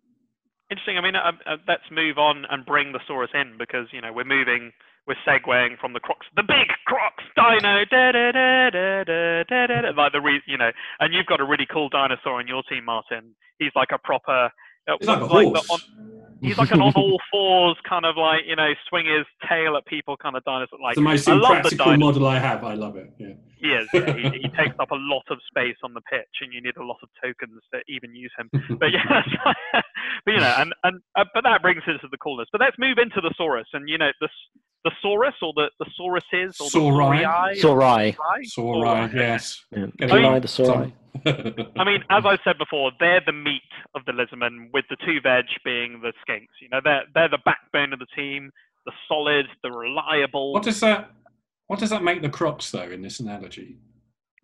[0.70, 1.00] Interesting.
[1.00, 4.14] I mean, uh, uh, let's move on and bring the Saurus in because you know
[4.14, 4.72] we're moving,
[5.10, 9.68] we're segueing from the Krox, the big Krox dino, da da da da da da
[9.68, 10.70] da, da like the re- you know,
[11.00, 13.36] and you've got a really cool dinosaur on your team, Martin.
[13.58, 14.52] He's like a proper,
[14.88, 15.80] uh, he's like, like the on,
[16.42, 19.86] he's like an on all fours kind of like you know swing his tail at
[19.88, 20.80] people kind of dinosaur.
[20.80, 22.64] Like the most impractical model I have.
[22.64, 23.12] I love it.
[23.18, 23.34] Yeah.
[23.60, 23.88] He is.
[23.94, 26.78] Yeah, he, he takes up a lot of space on the pitch, and you need
[26.78, 28.50] a lot of tokens to even use him.
[28.80, 29.84] But yeah, that's
[30.26, 32.48] but you know, and and uh, but that brings us to the coolness.
[32.52, 34.30] But let's move into the Saurus, and you know, the
[34.86, 37.56] the Saurus or the the Sauruses or Saurai.
[37.56, 38.16] the Saurii.
[38.16, 38.16] Sorai.
[38.16, 38.56] Saurai?
[38.58, 39.66] Saurai, yes.
[39.72, 39.86] Yeah.
[39.98, 40.94] Get I mean- the Sorai.
[41.26, 43.62] I mean, as I said before, they're the meat
[43.96, 46.48] of the lizardmen, with the two veg being the skinks.
[46.62, 48.52] You know, they're they're the backbone of the team,
[48.86, 50.54] the solid, the reliable.
[50.54, 51.12] what does that?
[51.70, 53.78] What does that make the Krox though in this analogy?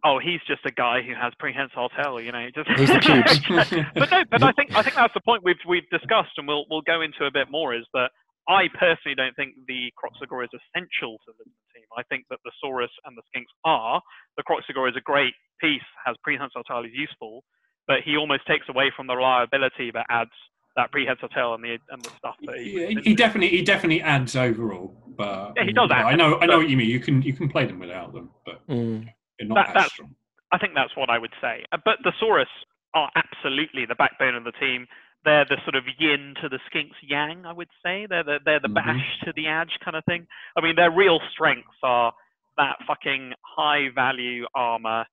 [0.06, 2.22] oh, he's just a guy who has prehensile tail.
[2.22, 3.84] You know, just He's the pubes.
[3.98, 6.66] but no, but I think I think that's the point we've we've discussed, and we'll
[6.70, 7.74] we'll go into a bit more.
[7.74, 8.12] Is that
[8.48, 11.90] I personally don't think the Kroxigor is essential to the team.
[11.98, 14.00] I think that the Saurus and the Skinks are.
[14.38, 17.44] The Kroxigor is a great piece, has prehensile tail, is useful,
[17.88, 20.38] but he almost takes away from the reliability that adds
[20.76, 22.82] that prehensile tail and the and the stuff that he.
[22.82, 26.16] Yeah, he, he definitely he definitely adds overall, but Yeah, he does you add, I
[26.16, 26.90] know I know what you mean.
[26.90, 29.06] You can you can play them without them, but Mm.
[29.40, 30.16] they're not That- as that's- strong.
[30.52, 31.66] I think that's what I would say.
[31.72, 32.46] Uh, But the Saurus
[32.94, 34.88] are absolutely the backbone of the team.
[35.26, 38.06] They're the sort of yin to the Skinks yang, I would say.
[38.06, 38.76] They're the, they're the Mhm.
[38.76, 40.28] bash to the edge kind of thing.
[40.56, 42.14] I mean, their real strengths are
[42.58, 45.06] that fucking high value armor.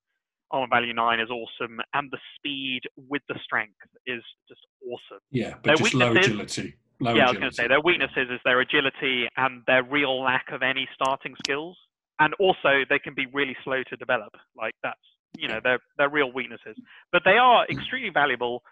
[0.53, 5.23] Armor value nine is awesome, and the speed with the strength is just awesome.
[5.31, 6.75] Yeah, Their but just low agility.
[7.01, 10.23] Low yeah, I was going to say their weaknesses is their agility and their real
[10.23, 11.77] lack of any starting skills,
[12.21, 14.33] and also they can be really slow to develop.
[14.57, 15.01] Like that's
[15.37, 16.77] you know their their real weaknesses,
[17.11, 17.77] but they are mm.
[17.77, 18.63] extremely valuable.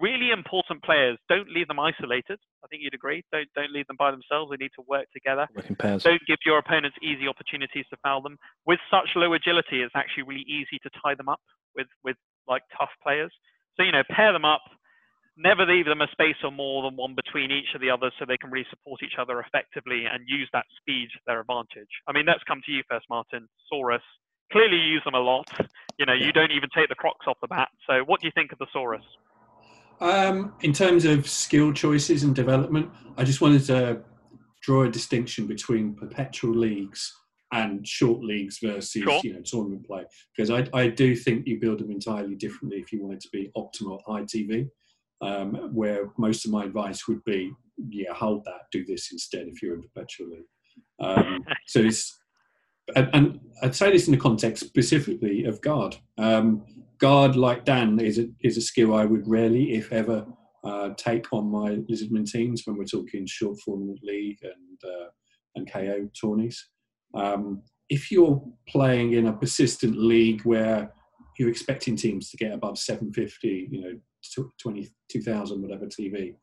[0.00, 1.18] Really important players.
[1.28, 2.38] Don't leave them isolated.
[2.64, 3.22] I think you'd agree.
[3.30, 4.50] Don't don't leave them by themselves.
[4.50, 5.46] They need to work together.
[5.54, 6.02] Working pairs.
[6.02, 8.38] Don't give your opponents easy opportunities to foul them.
[8.64, 11.40] With such low agility, it's actually really easy to tie them up
[11.76, 12.16] with with
[12.48, 13.32] like tough players.
[13.76, 14.62] So you know, pair them up.
[15.36, 18.24] Never leave them a space or more than one between each of the others, so
[18.26, 21.88] they can really support each other effectively and use that speed to their advantage.
[22.06, 23.48] I mean, let's come to you first, Martin.
[23.72, 24.04] Saurus.
[24.52, 25.48] Clearly, you use them a lot.
[25.98, 27.68] You know, you don't even take the Crocs off the bat.
[27.86, 29.00] So, what do you think of the Saurus?
[30.02, 34.00] Um, in terms of skill choices and development, I just wanted to
[34.60, 37.14] draw a distinction between perpetual leagues
[37.52, 39.20] and short leagues versus Sure.
[39.22, 40.04] you know tournament play
[40.34, 43.28] because I, I do think you build them entirely differently if you want it to
[43.30, 44.68] be optimal ITV,
[45.20, 47.52] Um, where most of my advice would be,
[47.88, 50.50] yeah, hold that, do this instead if you're in perpetual league.
[50.98, 52.18] Um, so it's
[52.96, 55.96] and, and I'd say this in the context specifically of guard.
[56.18, 56.64] Um,
[57.02, 60.24] guard, like Dan, is a, is a skill I would rarely, if ever,
[60.62, 65.08] uh, take on my Lizardman teams when we're talking short form league and uh,
[65.56, 66.68] and KO tourneys.
[67.14, 70.92] Um, if you're playing in a persistent league where
[71.38, 76.36] you're expecting teams to get above 750, you know, tw- 20, 2000, whatever TV,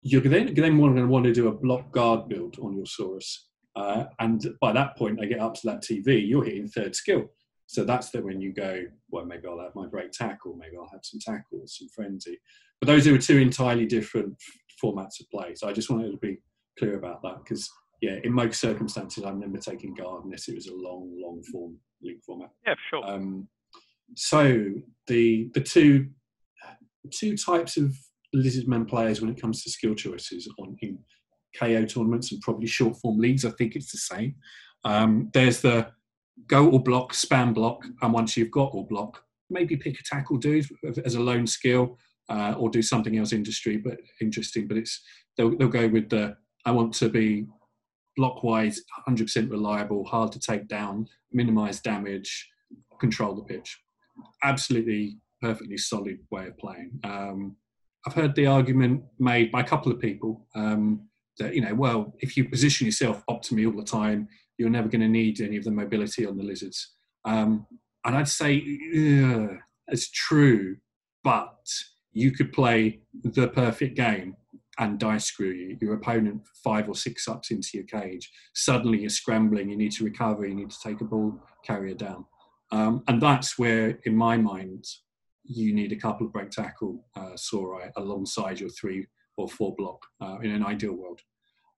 [0.00, 3.36] you're then, then going to want to do a block guard build on your Saurus.
[3.76, 7.30] Uh, and by that point, I get up to that TV, you're hitting third skill.
[7.72, 10.90] So that's the when you go, well, maybe I'll have my break tackle, maybe I'll
[10.92, 12.38] have some tackles, some frenzy.
[12.78, 14.36] But those are two entirely different
[14.82, 15.54] formats of play.
[15.54, 16.36] So I just wanted to be
[16.78, 17.70] clear about that because,
[18.02, 21.78] yeah, in most circumstances, I'm never taking guard unless it was a long, long form
[22.02, 22.50] league format.
[22.66, 23.06] Yeah, sure.
[23.06, 23.48] Um,
[24.16, 24.66] so
[25.06, 26.10] the the two
[27.10, 27.96] two types of
[28.36, 30.98] lizardman players when it comes to skill choices on in
[31.58, 34.34] KO tournaments and probably short form leagues, I think it's the same.
[34.84, 35.88] Um, there's the
[36.46, 40.38] go or block, spam block, and once you've got all block, maybe pick a tackle
[40.38, 40.66] dude
[41.04, 41.98] as a lone skill,
[42.28, 44.66] uh, or do something else industry, but interesting.
[44.66, 45.02] But it's
[45.36, 47.46] they'll, they'll go with the I want to be
[48.16, 52.50] block wise, 100% reliable, hard to take down, minimize damage,
[53.00, 53.80] control the pitch.
[54.42, 56.92] Absolutely perfectly solid way of playing.
[57.04, 57.56] Um,
[58.06, 62.14] I've heard the argument made by a couple of people um, that, you know, well,
[62.20, 65.64] if you position yourself optimally all the time, you're never going to need any of
[65.64, 66.92] the mobility on the lizards.
[67.24, 67.66] Um,
[68.04, 68.62] and I'd say
[69.88, 70.76] it's true,
[71.24, 71.56] but
[72.12, 74.36] you could play the perfect game
[74.78, 75.76] and dice screw you.
[75.80, 78.30] Your opponent five or six ups into your cage.
[78.54, 79.70] Suddenly you're scrambling.
[79.70, 80.46] You need to recover.
[80.46, 82.24] You need to take a ball carrier down.
[82.70, 84.84] Um, and that's where, in my mind,
[85.44, 89.06] you need a couple of break tackle uh, Saurai alongside your three
[89.36, 91.20] or four block uh, in an ideal world.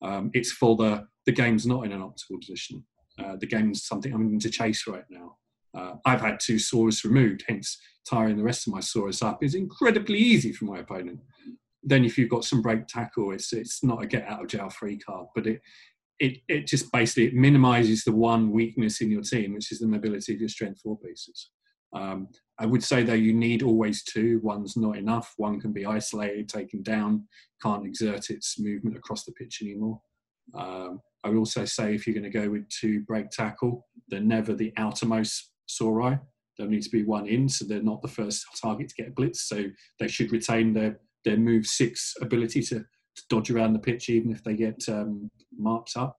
[0.02, 2.84] Um, it's for the the game's not in an optimal position.
[3.18, 5.36] Uh, the game's something I'm going to chase right now.
[5.76, 7.78] Uh, I've had two Saurus removed, hence
[8.08, 11.20] tiring the rest of my Saurus up is incredibly easy for my opponent.
[11.82, 14.70] Then if you've got some break tackle, it's it's not a get out of jail
[14.70, 15.60] free card, but it
[16.18, 19.86] it it just basically it minimises the one weakness in your team, which is the
[19.86, 21.50] mobility of your strength four pieces.
[21.92, 22.28] Um,
[22.58, 24.40] I would say though you need always two.
[24.42, 25.34] One's not enough.
[25.36, 27.26] One can be isolated, taken down,
[27.62, 30.00] can't exert its movement across the pitch anymore.
[30.52, 34.54] Um, I would also say if you're going to go two break tackle, they're never
[34.54, 36.20] the outermost Saurai.
[36.58, 39.36] There needs to be one in, so they're not the first target to get blitzed.
[39.36, 39.64] So
[39.98, 44.30] they should retain their their move six ability to, to dodge around the pitch, even
[44.30, 46.18] if they get um, marked up.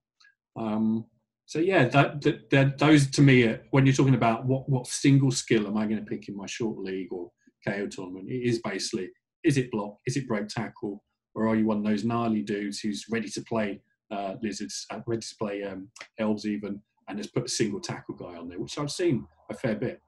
[0.57, 1.06] Um,
[1.45, 4.88] so yeah, that, that, that those to me, are, when you're talking about what what
[4.88, 7.31] single skill am I going to pick in my short league or
[7.65, 9.10] KO tournament, it is basically
[9.43, 11.03] is it block, is it break tackle,
[11.35, 13.80] or are you one of those gnarly dudes who's ready to play
[14.11, 18.15] uh, lizards, uh, ready to play um, elves even, and has put a single tackle
[18.15, 20.02] guy on there, which I've seen a fair bit.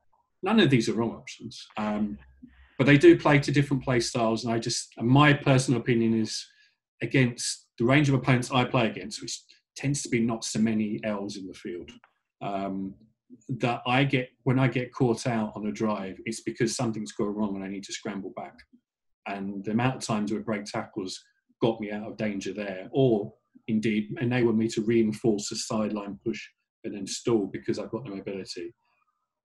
[0.43, 2.17] None of these are wrong options, um,
[2.77, 6.19] but they do play to different play styles, and I just, and my personal opinion
[6.19, 6.45] is
[7.01, 9.41] against the range of opponents I play against, which
[9.75, 11.91] tends to be not so many elves in the field.
[12.41, 12.95] Um,
[13.49, 17.35] that I get when I get caught out on a drive, it's because something's gone
[17.35, 18.53] wrong and I need to scramble back.
[19.27, 21.21] And the amount of times where break tackles
[21.61, 23.33] got me out of danger there, or
[23.67, 26.41] indeed enabled me to reinforce a sideline push
[26.83, 28.73] and install because I've got the mobility,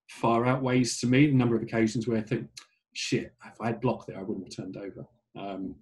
[0.08, 2.48] far outweighs to me the number of occasions where I think,
[2.94, 5.06] shit, if I had blocked there, I wouldn't have turned over.
[5.38, 5.76] Um,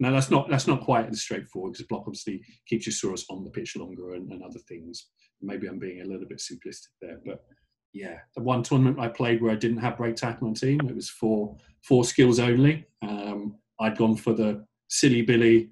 [0.00, 3.44] now that's not that's not quite as straightforward because block obviously keeps your Saurus on
[3.44, 5.08] the pitch longer and, and other things.
[5.40, 7.44] Maybe I'm being a little bit simplistic there, but
[7.92, 10.94] yeah, the one tournament I played where I didn't have break tackle on team, it
[10.94, 12.86] was for four skills only.
[13.02, 15.70] Um, I'd gone for the silly Billy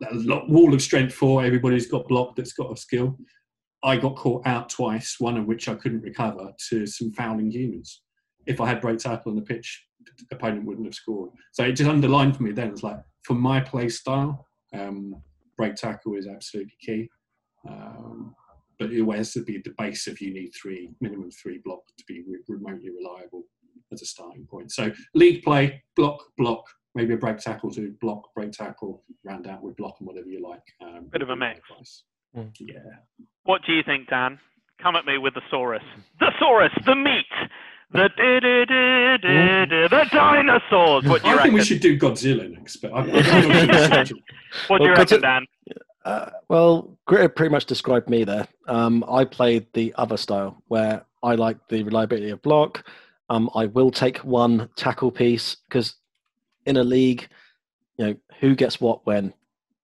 [0.00, 1.44] that wall of strength four.
[1.44, 3.16] Everybody's got blocked that's got a skill.
[3.82, 8.02] I got caught out twice, one of which I couldn't recover to some fouling humans.
[8.46, 11.30] If I had break tackle on the pitch, the opponent wouldn't have scored.
[11.52, 12.70] So it just underlined for me then.
[12.70, 15.22] It's like for my play style, um,
[15.56, 17.08] break tackle is absolutely key.
[17.68, 18.34] Um,
[18.78, 22.04] but it has to be the base of you need three, minimum three block to
[22.06, 23.42] be re- remotely reliable
[23.92, 24.70] as a starting point.
[24.70, 26.64] So league play, block, block,
[26.98, 30.42] maybe a break tackle to block, break tackle, round out with block and whatever you
[30.46, 30.62] like.
[30.82, 32.02] Um, Bit of a would be my mix.
[32.36, 32.50] Mm.
[32.58, 32.74] Yeah.
[33.44, 34.38] What do you think, Dan?
[34.82, 35.80] Come at me with the Saurus.
[36.18, 37.24] The Saurus, the meat,
[37.92, 41.04] the du- du- du- du- du- the dinosaurs.
[41.04, 41.42] What do you I reckon?
[41.42, 44.10] think we should do Godzilla next, but I, I don't know if
[44.68, 45.46] What do you Well, reckon, Dan?
[46.04, 48.46] Uh, well, Gritter pretty much described me there.
[48.66, 52.84] Um, I played the other style where I like the reliability of block.
[53.30, 55.94] Um, I will take one tackle piece because
[56.68, 57.28] in a league,
[57.96, 59.34] you know, who gets what when.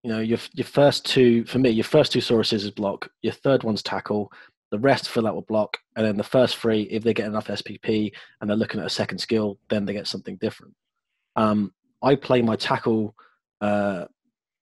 [0.02, 3.10] You know, your your first two for me, your first two sources is block.
[3.22, 4.30] Your third one's tackle.
[4.70, 7.46] The rest fill out with block, and then the first three, if they get enough
[7.46, 10.74] SPP and they're looking at a second skill, then they get something different.
[11.36, 13.14] Um, I play my tackle
[13.60, 14.06] uh,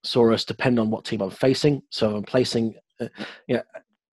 [0.05, 1.83] Saurus depend on what team I'm facing.
[1.91, 3.09] So I'm placing, uh,
[3.49, 3.63] yeah,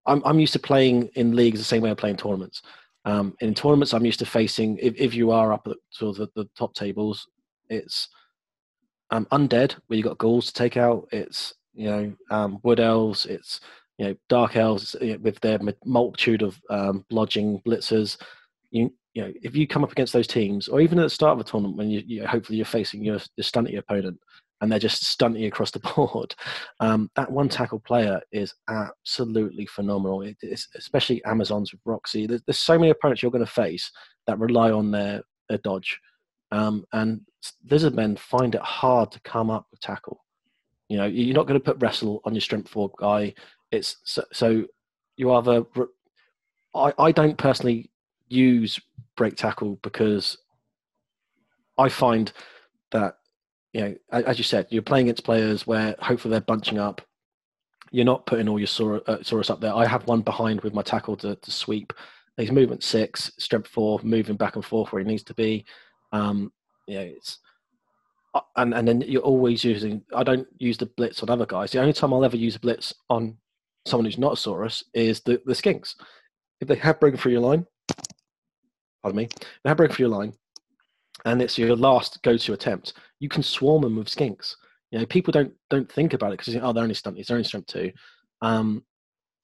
[0.06, 2.62] I'm I'm used to playing in leagues the same way I play in tournaments.
[3.04, 4.78] Um, in tournaments, I'm used to facing.
[4.78, 7.28] If, if you are up at sort of the, the top tables,
[7.68, 8.08] it's
[9.10, 11.08] um, undead where you've got ghouls to take out.
[11.12, 13.26] It's you know um, wood elves.
[13.26, 13.60] It's
[13.98, 18.18] you know dark elves with their multitude of um, blodging blitzers.
[18.70, 21.38] You you know if you come up against those teams, or even at the start
[21.38, 24.18] of a tournament when you, you hopefully you're facing your, your stunty opponent,
[24.60, 26.34] and they're just stunting across the board.
[26.80, 30.22] Um, that one tackle player is absolutely phenomenal.
[30.22, 30.36] It
[30.76, 32.26] especially Amazons with Roxy.
[32.26, 33.90] There's, there's, so many opponents you're going to face
[34.26, 36.00] that rely on their, their dodge.
[36.50, 37.22] Um, and
[37.70, 40.24] lizard men find it hard to come up with tackle.
[40.88, 43.34] You know, you're not going to put wrestle on your strength four guy.
[43.72, 44.64] It's so, so
[45.16, 45.64] you either.
[46.74, 47.90] I, I don't personally
[48.28, 48.78] use
[49.16, 50.36] break tackle because
[51.78, 52.32] I find
[52.92, 53.16] that
[53.72, 57.02] you know, as you said, you're playing against players where hopefully they're bunching up.
[57.90, 59.74] You're not putting all your Saurus uh, up there.
[59.74, 61.92] I have one behind with my tackle to, to sweep.
[62.38, 65.66] He's movement six, strength four, moving back and forth where he needs to be.
[66.16, 66.52] Um,
[66.88, 67.38] know, it's
[68.34, 70.02] uh, and and then you're always using.
[70.14, 71.70] I don't use the blitz on other guys.
[71.70, 73.36] The only time I'll ever use a blitz on
[73.86, 75.94] someone who's not a Saurus is the the skinks.
[76.60, 77.66] If they have broken through your line,
[79.02, 79.28] pardon me,
[79.62, 80.32] they have broken through your line,
[81.24, 84.56] and it's your last go-to attempt, you can swarm them with skinks.
[84.90, 87.44] You know, people don't don't think about it because oh, they're only stunties, they're only
[87.44, 87.92] strength two.
[88.42, 88.84] Um,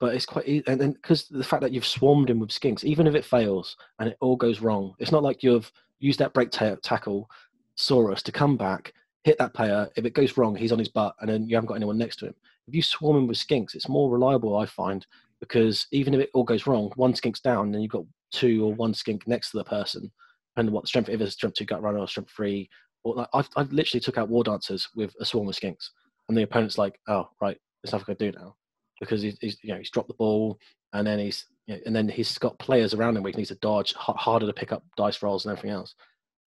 [0.03, 2.83] but it's quite easy, and then because the fact that you've swarmed him with skinks,
[2.83, 6.33] even if it fails and it all goes wrong, it's not like you've used that
[6.33, 7.29] break ta- tackle
[7.77, 8.91] Saurus to come back,
[9.23, 9.87] hit that player.
[9.95, 12.17] If it goes wrong, he's on his butt, and then you haven't got anyone next
[12.17, 12.35] to him.
[12.67, 15.07] If you swarm him with skinks, it's more reliable, I find,
[15.39, 18.03] because even if it all goes wrong, one skink's down, and you've got
[18.33, 20.11] two or one skink next to the person,
[20.57, 22.69] on what strength, if it's strength two gut runner or strength three.
[23.05, 25.91] Or like, I've, I've literally took out war dancers with a swarm of skinks,
[26.27, 28.57] and the opponent's like, oh right, there's nothing I can do now
[28.99, 30.59] because he's, he's you know he's dropped the ball
[30.93, 33.49] and then he's you know, and then he's got players around him where he needs
[33.49, 35.95] to dodge harder to pick up dice rolls and everything else.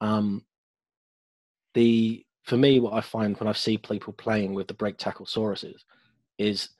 [0.01, 0.45] Um,
[1.75, 5.27] the for me, what I find when I see people playing with the break tackle
[5.27, 5.81] sauruses
[6.39, 6.71] is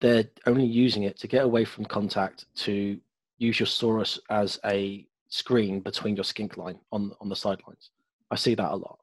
[0.00, 2.98] they're only using it to get away from contact to
[3.38, 7.90] use your Saurus as a screen between your skink line on on the sidelines.
[8.30, 8.98] I see that a lot,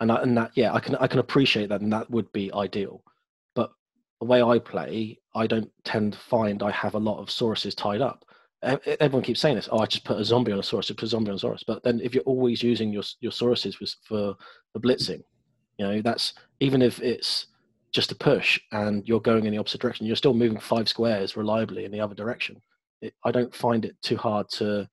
[0.00, 2.52] and I, and that yeah, I can I can appreciate that, and that would be
[2.52, 3.02] ideal.
[3.54, 3.72] But
[4.20, 7.74] the way I play, I don't tend to find I have a lot of Sauruses
[7.74, 8.24] tied up.
[8.62, 9.68] Everyone keeps saying this.
[9.72, 11.64] Oh, I just put a zombie on a Saurus, put a zombie on a Saurus.
[11.66, 14.34] But then if you're always using your your for for,
[14.72, 15.22] for blitzing,
[15.78, 17.46] you know that's even if it's
[17.92, 21.36] just a push and you're going in the opposite direction, you're still moving five squares
[21.36, 22.60] reliably in the other direction.
[23.00, 24.86] It, I don't find it too hard to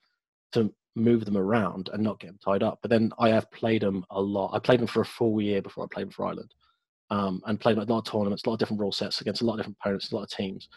[0.53, 2.79] to move them around and not get them tied up.
[2.81, 4.51] But then I have played them a lot.
[4.53, 6.53] I played them for a full year before I played them for Ireland,
[7.09, 9.45] um, and played a lot of tournaments, a lot of different rule sets against a
[9.45, 10.69] lot of different opponents, a lot of teams.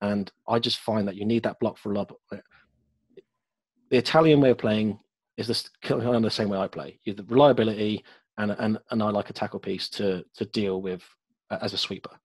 [0.00, 2.12] And I just find that you need that block for a lot.
[2.30, 4.98] The Italian way of playing
[5.36, 6.98] is this kind of the same way I play.
[7.04, 8.04] You have the reliability
[8.38, 11.02] and and and I like a tackle piece to to deal with
[11.50, 12.16] as a sweeper.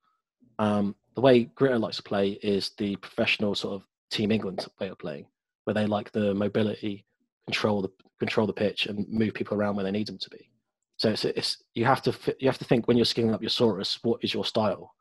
[0.60, 4.90] Um, the way Gritter likes to play is the professional sort of Team England way
[4.90, 5.26] of playing,
[5.64, 7.06] where they like the mobility,
[7.48, 7.90] control the
[8.20, 10.50] control the pitch, and move people around where they need them to be.
[10.98, 13.50] So it's, it's you have to you have to think when you're skinning up your
[13.50, 14.94] Saurus, what is your style,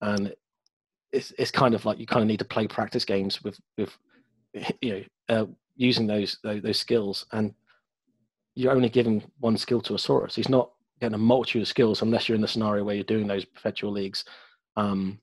[0.00, 0.34] and
[1.12, 3.96] it's it's kind of like you kind of need to play practice games with with
[4.80, 5.46] you know uh,
[5.76, 7.54] using those, those, those skills, and
[8.54, 10.34] you're only giving one skill to a Saurus.
[10.34, 13.26] He's not getting a multitude of skills unless you're in the scenario where you're doing
[13.26, 14.24] those perpetual leagues,
[14.76, 15.18] um,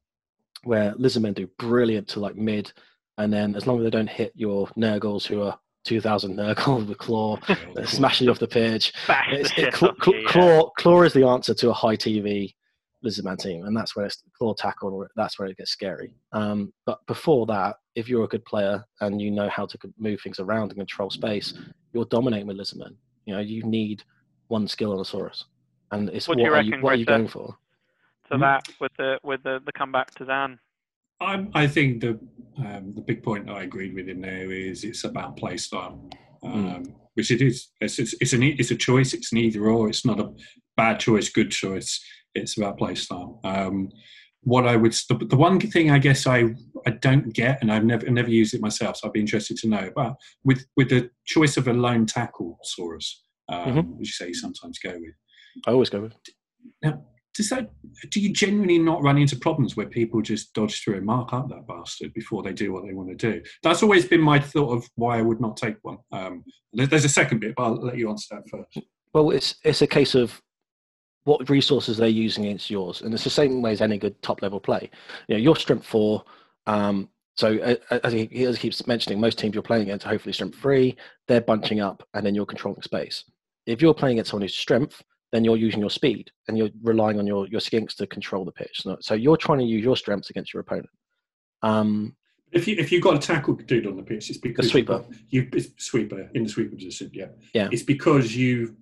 [0.63, 2.71] where lizardmen do brilliant to like mid.
[3.17, 6.97] And then as long as they don't hit your Nurgles who are 2000 Nurgle with
[6.97, 7.37] Claw,
[7.85, 8.93] smashing you off the pitch.
[9.29, 12.53] It, Claw, Claw, Claw is the answer to a high TV
[13.03, 15.07] Lizardman team, and that's where it's Claw tackle.
[15.15, 16.13] That's where it gets scary.
[16.31, 20.21] Um, but before that, if you're a good player and you know how to move
[20.21, 21.53] things around and control space,
[21.93, 22.95] you're dominating with Lizardmen.
[23.25, 24.03] You know, you need
[24.47, 25.45] one skill on a Saurus,
[25.91, 27.55] and it's what, what, are, you, what are you going for?
[28.29, 28.41] So hmm?
[28.41, 30.59] that with the with the, the comeback to Zan.
[31.21, 32.19] I, I think the
[32.57, 36.09] um, the big point I agreed with in there is it's about play style,
[36.43, 36.51] hmm.
[36.51, 36.93] um, mm.
[37.13, 37.69] which it is.
[37.79, 39.13] It's, it's, it's, an, it's a choice.
[39.13, 39.87] It's neither or.
[39.87, 40.31] It's not a
[40.75, 42.03] bad choice, good choice.
[42.35, 43.39] It's about play style.
[43.43, 43.89] Um,
[44.43, 46.45] what I would the, the one thing I guess I
[46.87, 49.67] I don't get, and I've never never used it myself, so I'd be interested to
[49.67, 49.91] know.
[49.95, 53.05] But with with the choice of a lone tackle Saurus,
[53.49, 53.97] um, Mhm.
[53.97, 55.13] which you say you sometimes go with.
[55.67, 56.13] I always go with.
[56.81, 57.03] Now,
[57.33, 57.69] does that
[58.09, 61.49] do you genuinely not run into problems where people just dodge through and mark up
[61.49, 63.41] that bastard before they do what they want to do?
[63.63, 65.97] That's always been my thought of why I would not take one.
[66.11, 66.43] Um,
[66.73, 68.85] there's a second bit, but I'll let you answer that first.
[69.13, 70.41] Well, it's it's a case of
[71.23, 74.41] what resources they're using against yours, and it's the same way as any good top
[74.41, 74.89] level play.
[75.27, 76.23] You know, your strength four.
[76.67, 80.09] Um, so uh, as he, as he keeps mentioning, most teams you're playing against are
[80.09, 80.97] hopefully strength three.
[81.27, 83.23] They're bunching up, and then you're controlling space.
[83.65, 85.01] If you're playing against someone who's strength,
[85.31, 88.51] then you're using your speed, and you're relying on your your skinks to control the
[88.51, 88.81] pitch.
[88.81, 90.89] So, so you're trying to use your strengths against your opponent.
[91.63, 92.15] Um,
[92.51, 95.05] If you if you've got a tackle dude on the pitch, it's because sweeper.
[95.29, 97.09] You sweeper in the sweeper position.
[97.13, 97.69] Yeah, Yeah.
[97.71, 98.75] It's because you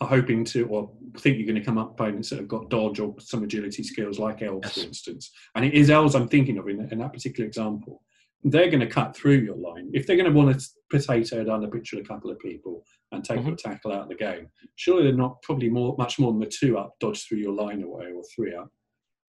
[0.00, 3.00] are hoping to or think you're going to come up opponents that have got dodge
[3.00, 4.74] or some agility skills like elves, Yes.
[4.74, 5.30] for instance.
[5.54, 8.02] And it is elves I'm thinking of in, in that particular example.
[8.48, 11.60] They're going to cut through your line if they're going to want to potato down
[11.62, 13.48] the pitch with a couple of people and take Mm-hmm.
[13.48, 14.48] your tackle out of the game.
[14.76, 17.82] Surely they're not probably more much more than the two up, dodge through your line
[17.82, 18.70] away or three up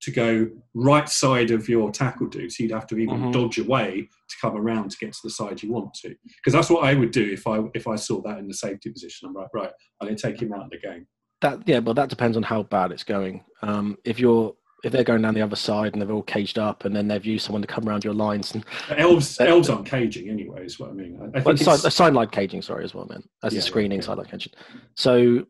[0.01, 2.51] to go right side of your tackle dude.
[2.51, 3.33] So you'd have to even Mhm.
[3.33, 6.09] dodge away to come around to get to the side you want to.
[6.37, 8.91] Because that's what I would do if I if I saw that in the safety
[8.91, 9.27] position.
[9.27, 11.07] I'm like, right, I'm going to take him out of the game.
[11.41, 13.43] that yeah, well, that depends on how bad it's going.
[13.63, 16.85] Um, if you're if they're going down the other side and they're all caged up,
[16.85, 20.29] and then they've used someone to come around your lines, and elves elves aren't caging
[20.29, 20.63] anyway.
[20.65, 21.17] Is what I mean.
[21.19, 23.99] I, I well, think side, sideline caging, sorry, as well, man, as Yeah, a screening
[23.99, 24.05] yeah.
[24.05, 24.53] sideline caging.
[24.95, 25.45] So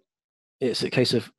[0.61, 1.31] it's a case of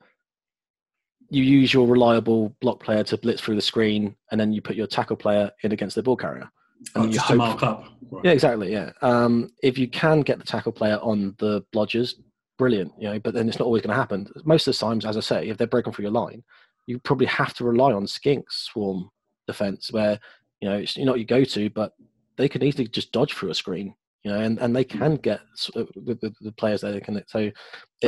[1.31, 4.77] you use your reliable block player to blitz through the screen, and then you put
[4.77, 6.48] your tackle player in against the ball carrier.
[6.94, 7.85] oh, you just to hope- mark up.
[8.10, 8.24] Right.
[8.24, 8.73] Yeah, exactly.
[8.73, 8.93] Yeah.
[9.02, 12.15] Um, if you can get the tackle player on the blodgers,
[12.56, 12.90] brilliant.
[12.98, 14.27] You know, but then it's not always going to happen.
[14.44, 16.43] Most of the times, as I say, if they're breaking through your line,
[16.89, 19.10] you probably have to rely on skink swarm
[19.47, 20.19] defense, where
[20.60, 21.93] you know it's not your go-to, but
[22.39, 23.94] they can easily just dodge through a screen.
[24.24, 25.40] You know, and, and they can get
[25.77, 26.93] uh, the, the players there.
[26.93, 27.39] They can so.
[27.39, 27.55] It's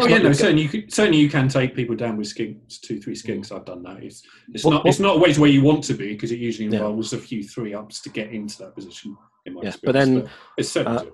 [0.04, 3.00] Oh yeah, no, certainly you can, certainly you can take people down with skinks, two,
[3.00, 3.52] three skinks.
[3.54, 4.02] I've done that.
[4.02, 6.68] It's it's What- not it's not always where you want to be because it usually
[6.68, 6.78] Yeah.
[6.78, 9.16] involves a few three ups to get into that position.
[9.46, 11.10] In my Yeah, but then, it's certainly uh.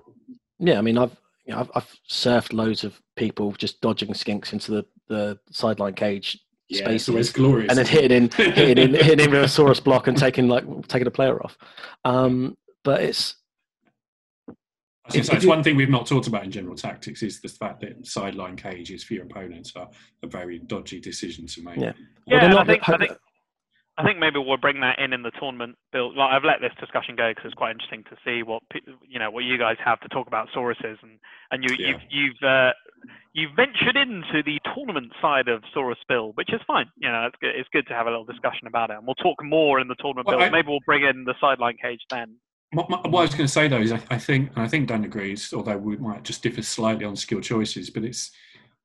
[0.59, 1.15] Yeah, I mean, I've
[1.45, 5.93] you know, I've, I've surfed loads of people just dodging skinks into the, the sideline
[5.93, 6.39] cage
[6.69, 6.95] yeah, spaces.
[7.01, 7.69] it's always glorious.
[7.69, 10.65] and then hitting in, hitting in, hitting in with a Saurus block and taking like
[10.87, 11.57] taking a player off.
[12.05, 13.35] Um, but it's
[15.09, 15.33] I so.
[15.35, 18.57] It's one thing we've not talked about in general tactics is the fact that sideline
[18.57, 19.89] cages for your opponents are
[20.23, 21.77] a very dodgy decision to make.
[21.77, 21.93] Yeah.
[22.25, 23.11] Yeah, they're I not- think- I think-
[23.99, 26.15] I think maybe we'll bring that in in the tournament build.
[26.15, 28.61] Like I've let this discussion go because it's quite interesting to see what
[29.07, 31.17] you know what you guys have to talk about Sauruses and
[31.49, 31.87] and you Yeah.
[31.87, 32.73] you've you've uh,
[33.33, 36.85] you've ventured into the tournament side of Saurus build, which is fine.
[36.97, 39.15] You know, it's good, it's good to have a little discussion about it, and we'll
[39.15, 40.49] talk more in the tournament Well, build.
[40.49, 42.35] I- maybe we'll bring in the sideline cage then.
[42.71, 44.89] What, what I was going to say though is I, I think, and I think
[44.89, 48.29] Dan agrees, although we might just differ slightly on skill choices, but it's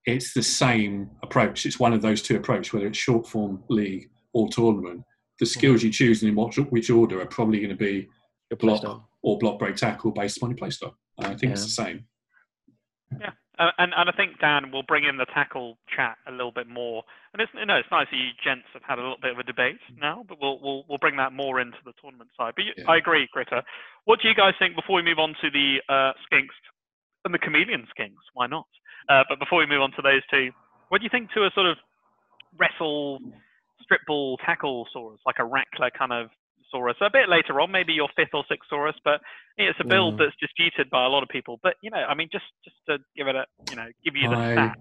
[0.07, 1.67] it's the same approach.
[1.67, 5.03] It's one of those two approaches, whether it's short form league or tournament.
[5.41, 8.09] The skills you choose and in what, which order are probably going to be
[8.51, 9.03] your block playstyle.
[9.23, 10.95] or block break tackle based on your playstyle.
[11.19, 12.05] I think it's the same.
[13.25, 13.31] Uh,
[13.79, 17.03] and and I think Dan will bring in the tackle chat a little bit more.
[17.33, 19.39] And it's you know it's nice that you gents have had a little bit of
[19.39, 22.55] a debate now, but we'll we'll we'll bring that more into the tournament side.
[22.57, 22.91] But you, Yeah.
[22.91, 23.63] I agree, Gritter.
[24.05, 26.57] What do you guys think before we move on to the uh, skinks
[27.25, 28.25] and the chameleon skinks?
[28.35, 28.67] Why not?
[29.09, 30.51] Uh, but before we move on to those two,
[30.89, 31.77] what do you think to a sort of
[32.59, 33.19] wrestle,
[33.83, 36.31] strip ball, tackle Saurus, like a Rackler kind of
[36.73, 36.95] Saurus?
[37.01, 39.21] A bit later on, maybe your fifth or sixth Saurus, but
[39.57, 40.19] it's a build Mm.
[40.19, 41.61] that's disputed by a lot of people.
[41.63, 44.29] But you know, I mean, just just to give it a you know, give you
[44.29, 44.75] the I- stats.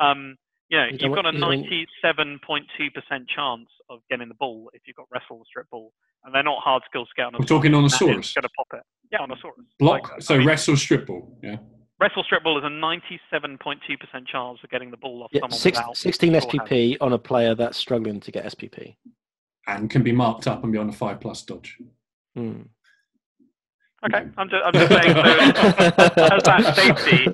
[0.00, 0.36] Um,
[0.68, 4.00] you know, You you've got a want- you don't- ninety-seven point two percent chance of
[4.10, 5.92] getting the ball if you've got wrestle or strip ball,
[6.24, 7.32] and they're not hard skills to get on.
[7.38, 8.34] We're talking on a Going Saurus.
[8.34, 8.82] to pop it.
[9.12, 9.66] Yeah, on a Saurus.
[9.78, 11.36] Block, Like, so I mean, wrestle strip ball.
[11.42, 11.56] Yeah.
[11.98, 15.30] wrestle strip ball is a ninety-seven point two percent chance of getting the ball off
[15.32, 16.32] Yeah, someone six, without 16.
[16.34, 18.96] SPP on a player that's struggling to get SPP.
[19.66, 21.76] And can be marked up and be on a five plus dodge.
[22.34, 22.62] Hmm.
[24.02, 25.14] Okay, I'm just, I'm just saying.
[25.14, 27.26] So, as that safety,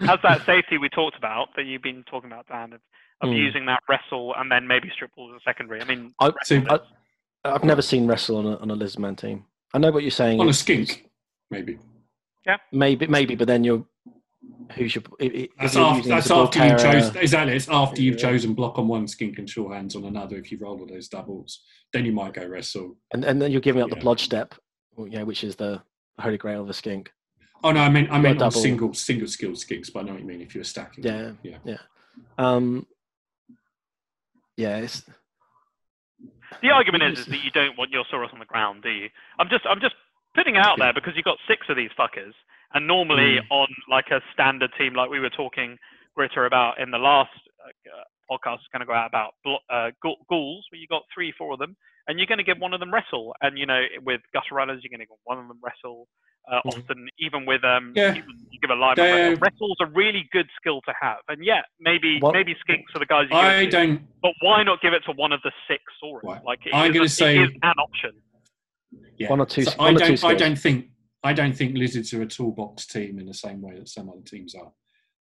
[0.00, 2.80] as that safety we talked about that you've been talking about, Dan, of,
[3.20, 3.34] of Hmm.
[3.36, 5.80] using that wrestle and then maybe strip ball as a secondary.
[5.80, 6.80] I mean, I- So- wrestle is-
[7.44, 9.44] I've never seen wrestle on a, on a Lizardman team.
[9.72, 10.40] I know what you're saying.
[10.40, 11.08] on a skink,
[11.50, 11.78] maybe.
[12.44, 12.56] Yeah.
[12.72, 13.84] Maybe, maybe, but then you're
[14.72, 15.04] who's your?
[15.20, 17.16] i- i- That's after, that's after you've carrier- chosen.
[17.18, 18.30] Exactly, it's after you've Yeah.
[18.30, 20.36] chosen block on one skink and sure hands on another.
[20.36, 21.60] If you roll all those doubles,
[21.92, 22.96] then you might go wrestle.
[23.12, 24.54] and and then you're giving up the blood step,
[24.98, 25.82] you know, which is the
[26.20, 27.12] holy grail of a skink.
[27.64, 30.02] Oh no, I mean I You've meant got on single single skill skinks, but I
[30.04, 30.40] know what you mean.
[30.40, 31.58] If you're stacking, Yeah, yeah.
[31.64, 31.78] yeah.
[32.38, 32.86] Um,
[34.56, 35.04] yeah, it's
[36.62, 39.08] The argument is, is that you don't want your Saurus on the ground, do you?
[39.38, 39.94] I'm just I'm just
[40.34, 42.32] putting it out there because you've got six of these fuckers,
[42.74, 43.46] and normally Mm.
[43.50, 45.78] on like a standard team like we were talking
[46.16, 47.30] Gritter about in the last
[47.64, 51.02] uh, podcast, is going to go out about blo- uh, ghoul- ghouls, where you got
[51.14, 51.76] three, four of them,
[52.06, 54.80] and you're going to get one of them wrestle, and you know with gutter runners,
[54.82, 56.08] you're going to get one of them wrestle.
[56.50, 56.78] Uh, Mhm.
[56.78, 58.14] Often, even with um, Yeah.
[58.14, 59.40] even you give a lineman They're- wrestle.
[59.40, 63.06] wrestle's a really good skill to have, and yeah, maybe What- maybe skinks are the
[63.06, 63.70] guys you I to.
[63.70, 64.20] don't.
[64.22, 66.22] But why not give it to one of the six Saurus?
[66.22, 66.42] Right.
[66.44, 68.12] Like it I'm gonna say- it is an option.
[69.18, 69.28] Yeah.
[69.28, 70.24] One or two- So one I don't.
[70.24, 70.86] I don't think.
[71.22, 74.22] I don't think lizards are a toolbox team in the same way that some other
[74.22, 74.72] teams are.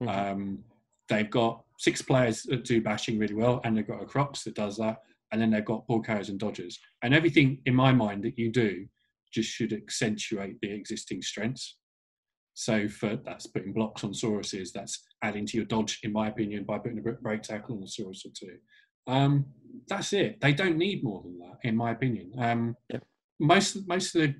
[0.01, 0.07] Mhm.
[0.09, 0.63] Um,
[1.09, 4.55] they've got six players that do bashing really well, and they've got a Krox that
[4.55, 4.97] does that,
[5.31, 6.79] and then they've got ball carriers and dodgers.
[7.01, 8.87] And everything in my mind that you do
[9.33, 11.77] just should accentuate the existing strengths.
[12.53, 16.63] So for that's putting blocks on Sauruses, that's adding to your dodge, in my opinion,
[16.63, 18.57] by putting a br- break tackle on a Saurus or two.
[19.05, 19.45] Um,
[19.87, 20.41] that's it.
[20.41, 22.33] They don't need more than that, in my opinion.
[22.37, 23.05] Um, Yep.
[23.39, 24.35] Most most of the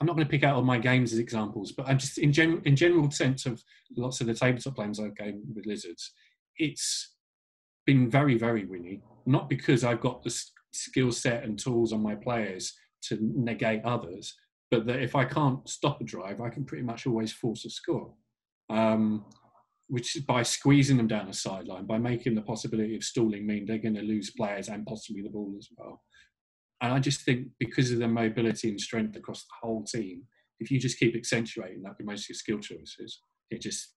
[0.00, 2.32] I'm not going to pick out all my games as examples, but I'm just in
[2.32, 3.62] general in general sense of
[3.96, 6.12] lots of the tabletop games I've game with lizards.
[6.56, 7.16] It's
[7.86, 10.34] been very very winny, not because I've got the
[10.72, 12.72] skill set and tools on my players
[13.02, 14.34] to negate others,
[14.70, 17.70] but that if I can't stop a drive, I can pretty much always force a
[17.70, 18.12] score.
[18.70, 19.24] Um,
[19.90, 23.66] which is by squeezing them down a sideline, by making the possibility of stalling mean
[23.66, 26.00] they're going to lose players and possibly the ball as well.
[26.82, 30.22] And I just think because of their mobility and strength across the whole team,
[30.60, 33.94] if you just keep accentuating that with most of your skill choices, it just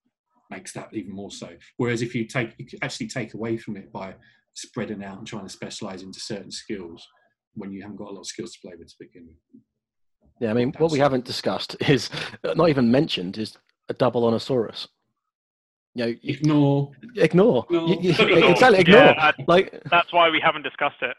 [0.50, 1.50] makes that even more so.
[1.78, 4.16] Whereas if you take you actually take away from it by
[4.54, 7.06] spreading out and trying to specialize into certain skills
[7.56, 9.62] when you haven't got a lot of skills to play with to begin with.
[10.40, 12.10] Yeah, I mean, what we haven't discussed is
[12.44, 13.58] not even mentioned is
[13.90, 14.88] a double onosaurus.
[15.96, 17.66] You know, you, Ignore ignore.
[17.70, 17.88] No.
[17.88, 18.52] You- you- Ignore.
[18.52, 19.00] exactly, ignore.
[19.04, 21.16] Yeah, Like, that's why we haven't discussed it.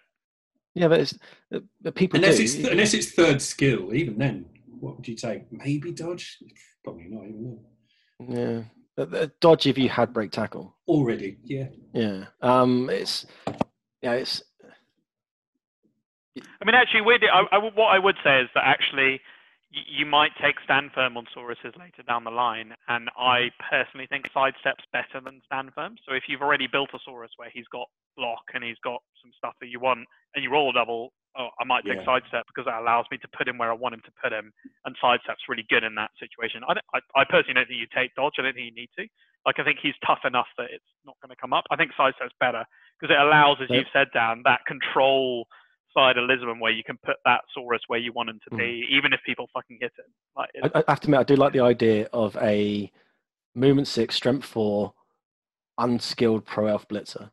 [0.75, 1.19] Yeah, but it's
[1.55, 2.43] uh, but people unless do.
[2.45, 3.95] it's unless it's third skill.
[3.95, 4.47] Even then,
[4.81, 5.51] what would you take?
[5.53, 6.39] Maybe dodge.
[6.83, 7.59] Probably not even
[8.29, 8.69] then.
[8.97, 10.77] yeah, Uh, uh, dodge if you had break tackle.
[10.87, 11.69] Already, yeah.
[11.93, 13.27] Yeah, um, it's
[14.03, 14.43] yeah, it's
[16.37, 19.23] I mean, actually, weirdly, I, I, what I would say is that actually y-
[19.75, 24.27] you might take stand firm on Sauruses later down the line, and I personally think
[24.33, 25.97] sidestep's better than stand firm.
[26.07, 29.33] So if you've already built a Saurus where he's got block and he's got some
[29.37, 32.05] stuff that you want, and you roll a double, oh, I might take Yeah.
[32.05, 34.53] sidestep because that allows me to put him where I want him to put him,
[34.85, 36.63] and sidestep's really good in that situation.
[36.69, 38.35] I, I, I personally don't think you take dodge.
[38.39, 39.07] I don't think you need to.
[39.45, 41.65] Like I think he's tough enough that it's not going to come up.
[41.71, 42.65] I think sidestep's better
[43.01, 43.79] because it allows, as Yep.
[43.79, 45.47] you've said, Dan, that control
[45.95, 48.59] side of Lizmen where you can put that Saurus where you want him to Mm.
[48.59, 50.05] be, even if people fucking hit him.
[50.37, 52.91] Like, I, I have to admit, I do like the idea of a
[53.55, 54.93] movement six, strength four,
[55.79, 57.31] unskilled pro elf blitzer.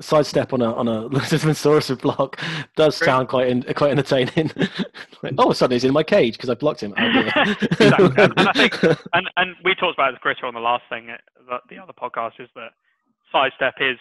[0.00, 2.40] Sidestep on a on a Lizardmansaurus with block
[2.76, 4.50] does sound quite in, quite entertaining.
[5.22, 6.94] like, oh, suddenly he's in my cage because I blocked him.
[6.98, 7.04] Oh.
[7.70, 8.06] Exactly.
[8.24, 8.82] And- and I think-
[9.12, 11.16] and and we talked about this Gritter on the last thing, uh,
[11.48, 12.70] the, the other podcast, is that
[13.30, 13.96] sidestep is,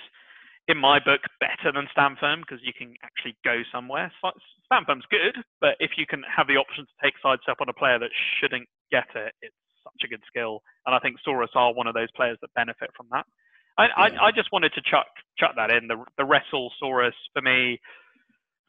[0.68, 4.12] in my book, better than stand firm because you can actually go somewhere.
[4.66, 7.74] Stand firm's good, but if you can have the option to take sidestep on a
[7.74, 10.62] player that shouldn't get it, it's such a good skill.
[10.86, 13.26] And I think Saurus are one of those players that benefit from that.
[13.78, 14.20] I, Yeah.
[14.22, 15.08] I, I just wanted to chuck
[15.38, 15.88] chuck that in.
[15.88, 17.80] The the wrestle Saurus for me,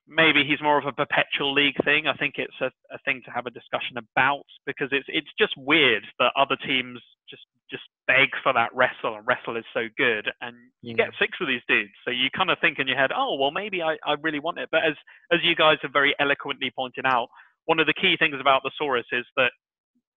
[0.08, 2.06] maybe he's more of a perpetual league thing.
[2.06, 5.54] I think it's a, a thing to have a discussion about because it's it's just
[5.56, 7.00] weird that other teams
[7.30, 11.32] just just beg for that wrestle and wrestle is so good and you get six
[11.40, 11.92] of these dudes.
[12.04, 14.58] So you kind of think in your head, oh well maybe I, I really want
[14.58, 14.68] it.
[14.70, 14.94] But as
[15.32, 17.28] as you guys have very eloquently pointed out,
[17.64, 19.52] one of the key things about the Saurus is that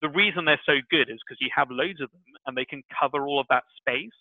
[0.01, 2.83] the reason they're so good is because you have loads of them and they can
[2.99, 4.11] cover all of that space.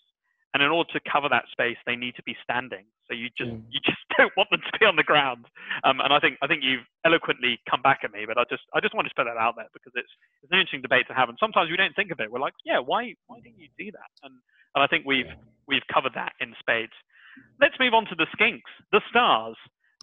[0.55, 2.87] And in order to cover that space, they need to be standing.
[3.09, 3.63] So you just Mm.
[3.71, 5.47] you just don't want them to be on the ground.
[5.85, 8.63] Um, and I think I think you've eloquently come back at me, but I just
[8.75, 10.11] I just wanted to put that out there because it's
[10.43, 11.29] it's an interesting debate to have.
[11.29, 12.31] And sometimes we don't think of it.
[12.31, 14.11] We're like, yeah, why why didn't you do that?
[14.23, 14.35] And
[14.75, 15.31] and I think we've
[15.69, 16.93] we've covered that in spades.
[17.61, 19.57] Let's move on to the skinks, the stars,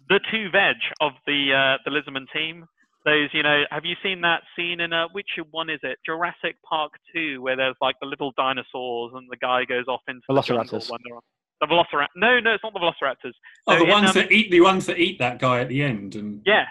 [0.08, 2.66] the two veg of the uh, the Lizmen team.
[3.04, 5.98] Those, you know, have you seen that scene in uh, which one is it?
[6.06, 10.22] Jurassic Park 2, where there's like the little dinosaurs and the guy goes off into
[10.28, 10.90] the jungle Velociraptors.
[10.90, 11.22] when they're on.
[11.60, 12.06] The Velociraptor.
[12.16, 13.32] No, no, it's not the Velociraptors.
[13.66, 15.68] Oh, So the in, ones um, that eat the ones that eat that guy at
[15.68, 16.64] the end, and Yeah.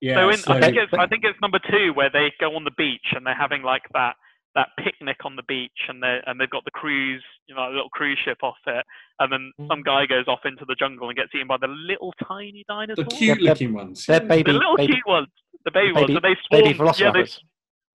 [0.00, 0.14] yeah.
[0.16, 2.64] so in, so- I think it's I think it's number two where they go on
[2.64, 4.16] the beach and they're having like that
[4.54, 7.72] that picnic on the beach and they and they've got the cruise you know a
[7.74, 8.84] little cruise ship off it
[9.18, 9.84] and then some Mm.
[9.84, 13.06] guy goes off into the jungle and gets eaten by the little tiny dinosaurs.
[13.08, 14.06] the cute looking ones.
[14.06, 15.26] They're baby, the little baby, cute ones,
[15.64, 16.62] the baby, ones, baby- they swarm.
[16.64, 17.26] baby yeah, they,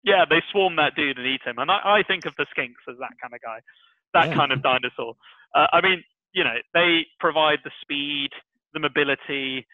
[0.04, 1.58] yeah, they swarm that dude and eat him.
[1.60, 3.60] And I, I think of the skinks as that kind of guy,
[4.14, 4.36] that Yeah.
[4.36, 5.16] kind of dinosaur.
[5.56, 8.30] Uh, I mean, you know, they provide the speed,
[8.74, 9.66] the mobility,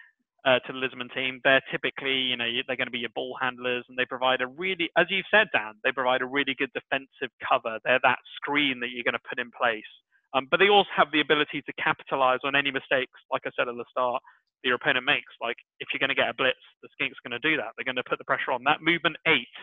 [0.45, 3.35] uh, to the Lizmen team, they're typically, you know, they're going to be your ball
[3.41, 6.69] handlers, and they provide a really, as you've said, Dan, they provide a really good
[6.73, 7.80] defensive cover.
[7.84, 9.89] They're that screen that you're going to put in place.
[10.35, 13.67] Um, but they also have the ability to capitalize on any mistakes, like I said
[13.67, 14.22] at the start,
[14.65, 15.31] your opponent makes.
[15.41, 17.71] Like if you're going to get a blitz, the Skink's going to do that.
[17.77, 18.63] They're going to put the pressure on.
[18.63, 19.53] That movement eight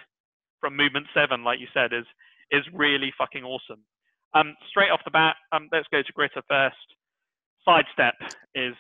[0.61, 2.07] from movement seven, like you said, is
[2.51, 3.83] is really fucking awesome.
[4.35, 6.77] Um, straight off the bat, um, let's go to Gritter first.
[7.65, 8.15] Sidestep
[8.55, 8.75] is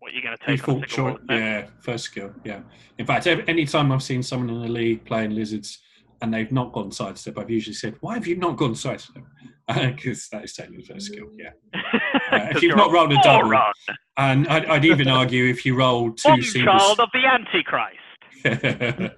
[0.00, 1.38] what you're going to take Default single choice, roll, isn't it?
[1.38, 2.60] yeah, first skill, yeah.
[2.98, 5.78] In fact, any time I've seen someone in the league playing lizards
[6.20, 9.22] and they've not gone sidestep, I've usually said, "Why have you not gone sidestep?"
[9.68, 11.50] Because that is technically the first skill, yeah.
[12.30, 13.72] Uh, if you've not rolled a double, moron.
[14.18, 19.14] And I'd, I'd even argue if you roll two One singles, child of the Antichrist.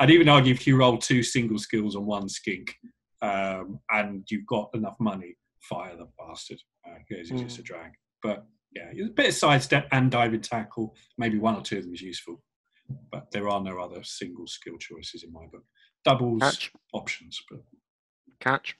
[0.00, 2.74] I'd even argue if you roll two single skills on one skink,
[3.22, 7.66] um, and you've got enough money, fire the bastard uh, because it's just a mm.
[7.66, 7.92] drag.
[8.22, 10.96] But yeah, a bit of sidestep and diving tackle.
[11.18, 12.42] Maybe one or two of them is useful,
[13.10, 15.64] but there are no other single skill choices in my book.
[16.04, 16.72] Doubles Catch.
[16.92, 17.60] options, but
[18.40, 18.76] Catch.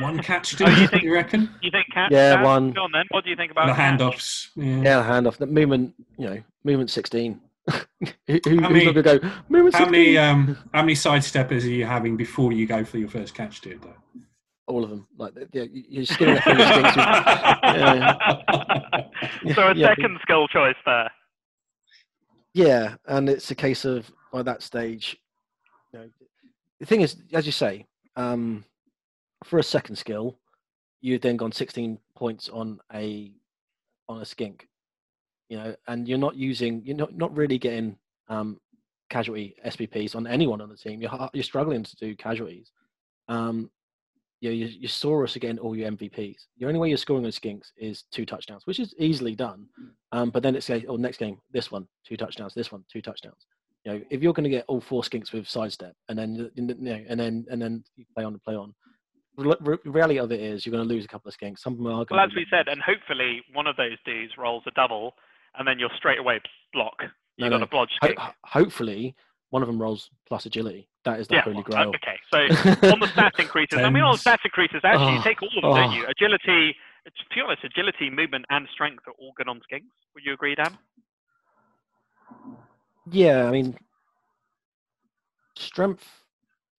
[0.00, 0.54] one catch.
[0.60, 1.50] Oh, Do you you, think- you reckon?
[1.62, 2.10] You think catch?
[2.12, 2.42] Yeah, Dan?
[2.44, 2.70] one.
[2.72, 3.06] Go on then.
[3.10, 3.98] What do you think about The catch?
[4.00, 4.48] handoffs.
[4.56, 4.82] Yeah.
[4.82, 5.38] Yeah, hand off.
[5.38, 7.40] The movement, you know, movement 16.
[7.70, 9.18] Who, who, How who's many- going to go,
[9.48, 9.90] movement How 16?
[9.90, 13.60] many um how many sidesteppers are you having before you go for your first catch,
[13.62, 13.80] dude?
[13.82, 13.94] Though?
[14.66, 15.06] All of them.
[15.18, 16.64] Like, yeah, you're skinning it through your.
[17.74, 18.14] Yeah.
[19.54, 19.88] So a Yeah.
[19.88, 21.10] second skill choice there.
[22.54, 25.16] Yeah, and it's a case of by that stage,
[25.94, 26.08] you know,
[26.80, 28.64] the thing is, as you say, um,
[29.44, 30.38] for a second skill,
[31.00, 33.32] you've then gone 16 points on a
[34.08, 34.68] on a skink,
[35.48, 37.96] you know, and you're not using, you're not not really getting
[38.28, 38.60] um,
[39.08, 41.00] casualty SPPs on anyone on the team.
[41.00, 42.72] You're you're struggling to do casualties.
[43.28, 43.70] Um,
[44.40, 46.36] you know, your Saurus are getting all your MVPs.
[46.58, 49.68] The only way you're scoring on skinks is two touchdowns, which is easily done.
[50.12, 53.00] Um, but then it's like, oh, next game, this one, two touchdowns, this one, two
[53.00, 53.46] touchdowns.
[53.84, 56.62] You know, if you're going to get all four skinks with sidestep, and then you
[56.78, 58.74] know, and then and then you play on and play on.
[59.36, 61.58] Re- re- reality of it is, you're going to lose a couple of skinks.
[61.58, 62.06] Some of them are.
[62.10, 65.14] Well, as we said, and hopefully one of those dudes rolls a double,
[65.58, 66.40] and then you're straight away
[66.72, 66.94] block.
[67.36, 67.64] You've got no.
[67.64, 69.14] a blodge ho- ho- hopefully,
[69.50, 70.88] one of them rolls plus agility.
[71.04, 71.42] That is the Yeah.
[71.42, 71.90] holy grail.
[71.96, 72.18] Okay.
[72.32, 72.38] So
[72.92, 75.48] on the stat increases, I mean, on the stat increases, actually, you Oh, take all
[75.48, 75.94] of them, don't oh.
[75.94, 76.06] you?
[76.06, 76.74] Agility.
[77.04, 79.90] To be honest, agility, movement, and strength are all good on skinks.
[80.14, 80.78] Would you agree, Dan?
[83.10, 83.76] Yeah, I mean,
[85.56, 86.06] strength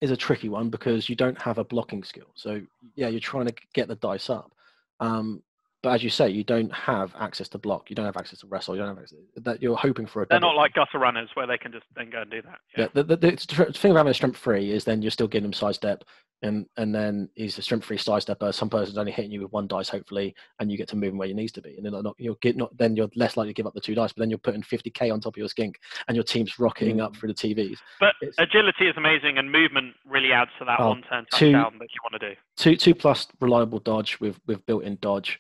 [0.01, 2.27] is a tricky one because you don't have a blocking skill.
[2.35, 2.61] So
[2.95, 4.51] yeah, you're trying to get the dice up.
[4.99, 5.41] Um,
[5.85, 7.91] but as you say, you don't have access to block.
[7.91, 8.73] You don't have access to wrestle.
[8.73, 9.19] You don't have access.
[9.35, 10.25] That you're hoping for a.
[10.27, 10.55] They're double.
[10.55, 12.57] not like gutter runners where they can just then go and do that.
[12.75, 15.27] Yeah, the, the, the tr- thing about having a strength free is then you're still
[15.27, 16.03] getting him sidestep,
[16.41, 18.51] and and then he's a strength three sidestepper.
[18.51, 21.19] Some person's only hitting you with one dice, hopefully, and you get to move him
[21.19, 21.75] where you needs to be.
[21.77, 23.93] And then not, you'll get not then you're less likely to give up the two
[23.93, 26.99] dice, but then you're putting 50k on top of your skink, and your team's rocketing
[26.99, 27.17] up mm.
[27.19, 27.77] through the TVs.
[27.99, 31.77] But It's- agility is amazing, and movement really adds to that Oh, one-turn two- touchdown
[31.77, 32.35] that you want to do.
[32.57, 35.39] Two two plus reliable dodge with with built-in dodge,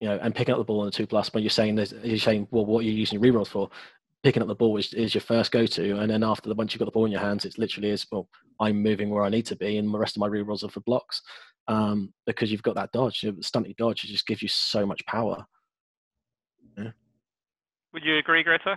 [0.00, 1.28] you know, and picking up the ball on the two plus.
[1.30, 3.70] But you're saying there's, you're saying well, what are you using your rerolls for?
[4.22, 6.80] Picking up the ball is, is your first go-to, and then after the once you've
[6.80, 8.28] got the ball in your hands, it's literally is well,
[8.60, 10.80] I'm moving where I need to be, and the rest of my rerolls are for
[10.80, 11.22] blocks,
[11.68, 14.02] um, because you've got that dodge, you know, stunty dodge.
[14.04, 15.44] It just gives you so much power.
[16.76, 16.90] Yeah.
[17.92, 18.76] Would you agree, Gritter?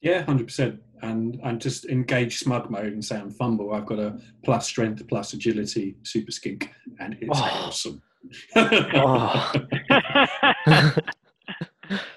[0.00, 0.80] Yeah, hundred percent.
[1.02, 3.74] And and just engage smug mode and say I'm FUMBBL.
[3.76, 7.66] I've got a plus strength, plus agility, super skink, and it's Oh.
[7.66, 8.02] awesome.
[8.56, 9.52] Oh.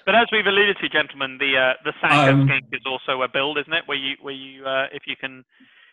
[0.04, 3.28] but as we've alluded to, gentlemen, the uh, the Sanka Um, skink is also a
[3.28, 3.84] build, isn't it?
[3.86, 5.44] Where you where you uh, if you can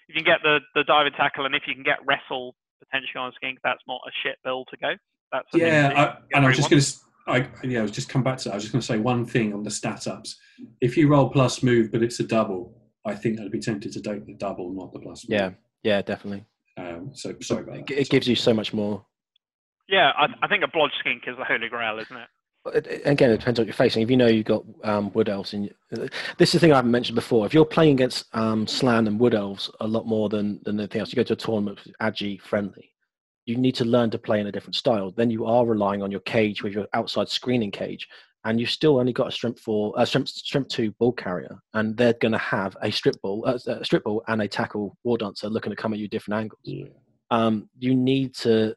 [0.08, 3.20] if you can get the the diving tackle and if you can get wrestle potentially
[3.20, 4.94] on a skink, that's not a shit build to go.
[5.32, 6.94] That's yeah, I, and I was just going to.
[7.28, 8.54] I, yeah, I was just come back to that.
[8.54, 10.36] I was just going to say one thing on the stat ups.
[10.82, 12.74] If you roll plus move, but it's a double,
[13.06, 15.30] I think I'd be tempted to take the double, not the plus.
[15.30, 15.38] move.
[15.40, 15.52] yeah,
[15.84, 16.46] yeah, definitely.
[16.78, 18.02] Um, so sorry about It, that.
[18.02, 19.06] it gives you so much more.
[19.90, 22.28] Yeah, I, I think a blodge skink is the holy grail, isn't it?
[22.76, 24.04] It- it- Again, it depends on what you're facing.
[24.04, 25.74] If you know you've got um, wood elves, and
[26.38, 27.46] this is the thing I haven't mentioned before.
[27.46, 31.00] If you're playing against um, Slann and wood elves a lot more than than anything
[31.02, 32.92] else, you go to a tournament with Agi friendly.
[33.46, 35.10] You need to learn to play in a different style.
[35.12, 38.08] Then you are relying on your cage with your outside screening cage,
[38.44, 41.98] and you've still only got a strength four, a strength, strength two ball carrier, and
[41.98, 45.18] they're going to have a strip ball, uh, a strip ball, and a tackle war
[45.18, 46.86] dancer looking to come at you different angles Yeah.
[47.32, 48.76] um, you need to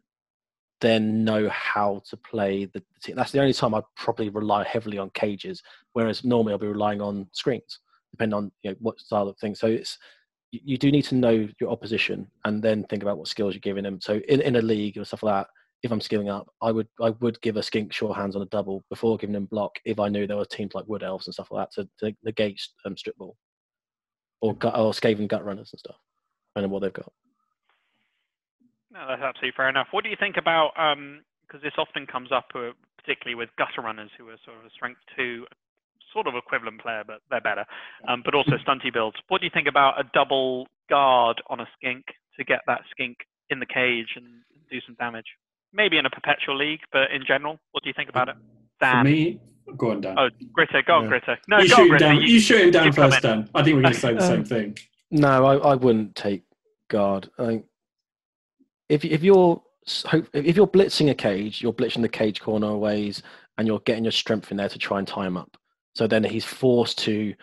[0.82, 3.16] then know how to play the, team.
[3.16, 5.62] That's the only time I probably rely heavily on cages,
[5.94, 7.78] whereas normally I'll be relying on screens,
[8.10, 9.54] depending on you know, what style of thing.
[9.54, 9.96] So it's
[10.50, 13.84] you, do need to know your opposition and then think about what skills you're giving
[13.84, 14.00] them.
[14.00, 15.50] So in, in a league or stuff like that,
[15.82, 18.46] if I'm skilling up, I would I would give a skink sure hands on a
[18.46, 21.34] double before giving them block if I knew there were teams like Wood Elves and
[21.34, 23.36] stuff like that to, to negate um, strip ball
[24.40, 25.96] or gut or Skaven gut runners and stuff.
[26.54, 27.10] Know what they've got.
[28.92, 29.88] No, that's absolutely fair enough.
[29.90, 30.72] What do you think about
[31.46, 34.70] because this often comes up, uh, particularly with gutter runners who are sort of a
[34.70, 35.46] strength two,
[36.12, 37.64] sort of equivalent player, but they're better.
[38.06, 39.16] Um, but also stunty builds.
[39.28, 42.04] What do you think about a double guard on a skink
[42.38, 43.16] to get that skink
[43.50, 44.26] in the cage and
[44.70, 45.26] do some damage?
[45.72, 48.36] Maybe in a perpetual league, but in general, what do you think about it?
[48.78, 49.04] For Dan.
[49.04, 49.40] me,
[49.76, 50.18] go on, Dan.
[50.18, 51.10] Oh, Gritter, go on, Yeah.
[51.10, 51.36] Gritter.
[51.48, 53.22] No, you, go shoot on, him down, You- you shoot him down first.
[53.22, 53.48] Dan.
[53.54, 54.78] I think we're going to say the Um, same thing.
[55.10, 56.42] No, I, I wouldn't take
[56.88, 57.30] guard.
[57.38, 57.64] I think
[58.88, 59.62] if if you're
[60.32, 63.22] if you're blitzing a cage, you're blitzing the cage corner ways,
[63.58, 65.56] and you're getting your strength in there to try and tie him up.
[65.94, 67.34] So then he's forced to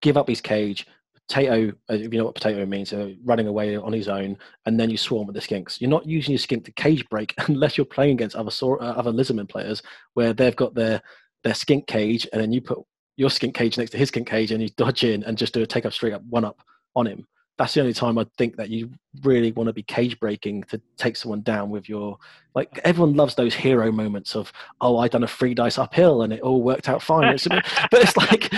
[0.00, 0.86] give up his cage.
[1.28, 4.36] Potato, uh, if you know what potato means, so running away on his own,
[4.66, 5.80] and then you swarm with the skinks.
[5.80, 9.12] You're not using your skink to cage break unless you're playing against other uh, other
[9.12, 9.82] lizardman players
[10.14, 11.00] where they've got their
[11.44, 12.78] their skink cage, and then you put
[13.16, 15.62] your skink cage next to his skink cage, and you dodge in and just do
[15.62, 16.60] a take up straight up one up
[16.94, 17.26] on him.
[17.58, 18.90] That's the only time I think that you
[19.22, 22.16] really want to be cage breaking to take someone down with your
[22.54, 22.80] like.
[22.82, 26.40] Everyone loves those hero moments of oh, I done a free dice uphill and it
[26.40, 27.34] all worked out fine.
[27.34, 28.52] It's, but it's like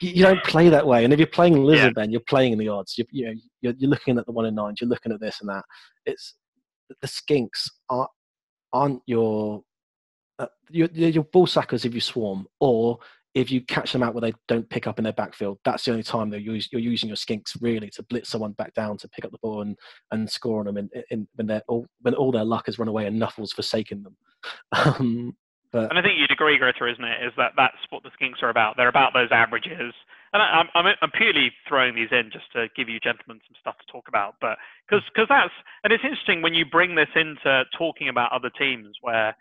[0.00, 1.04] you don't play that way.
[1.04, 2.98] And if you're playing lizard, then you're playing in the odds.
[2.98, 4.80] You, you know, you're, you're looking at the one in nines.
[4.80, 5.64] You're looking at this and that.
[6.04, 6.34] It's
[7.00, 8.08] the skinks are
[8.72, 9.62] aren't your
[10.38, 12.98] uh, your, your ball sackers if you swarm or
[13.34, 15.90] if you catch them out where they don't pick up in their backfield, that's the
[15.90, 19.08] only time that you're, you're using your skinks really to blitz someone back down to
[19.08, 19.76] pick up the ball and,
[20.12, 22.88] and score on them in, in, when, they're all, when all their luck has run
[22.88, 24.16] away and Nuffle's forsaken them.
[24.72, 25.34] Um,
[25.74, 27.26] but And I think you'd agree, Gritter, isn't it?
[27.26, 28.76] Is that that's what the skinks are about?
[28.76, 29.92] They're about those averages.
[30.32, 33.56] And I, I'm, I'm I'm purely throwing these in just to give you gentlemen some
[33.58, 34.36] stuff to talk about.
[34.40, 34.56] But
[34.88, 35.50] because that's
[35.82, 39.34] and it's interesting when you bring this into talking about other teams where,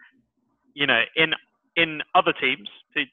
[0.73, 1.33] you know, in
[1.75, 3.03] in other teams to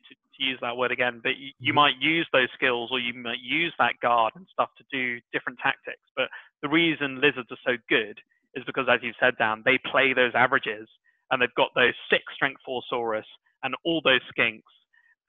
[0.41, 3.73] use that word again, but you, you might use those skills or you might use
[3.78, 6.02] that guard and stuff to do different tactics.
[6.17, 6.28] But
[6.62, 8.19] the reason lizards are so good
[8.55, 10.89] is because, as you said, Dan, they play those averages
[11.31, 13.28] and they've got those six strength four saurus
[13.62, 14.62] and all those skinks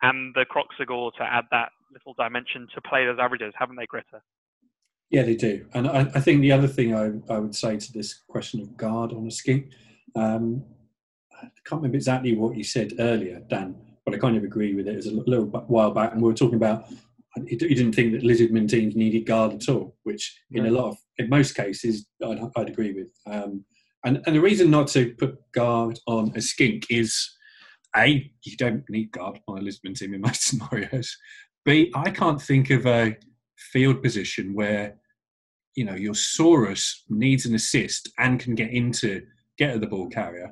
[0.01, 4.21] and the Kroxigor to add that little dimension to play those averages, haven't they, Gritter?
[5.09, 5.65] Yeah, they do.
[5.73, 8.77] And I, I think the other thing I, I would say to this question of
[8.77, 9.71] guard on a skink,
[10.15, 10.63] um,
[11.41, 14.87] I can't remember exactly what you said earlier, Dan, but I kind of agree with
[14.87, 14.93] it.
[14.93, 16.85] It was a little while back, and we were talking about
[17.47, 20.89] he d- didn't think that lizardman teams needed guard at all, which in a lot
[20.89, 23.07] of, in most cases, I'd, I'd agree with.
[23.25, 23.63] Um,
[24.03, 27.29] and, and the reason not to put guard on a skink is
[27.95, 31.15] A, you don't need guard on a lizardman team in most scenarios.
[31.63, 33.15] B, I can't think of a
[33.55, 34.95] field position where
[35.75, 39.21] you know your Saurus needs an assist and can get into
[39.57, 40.51] get at the ball carrier,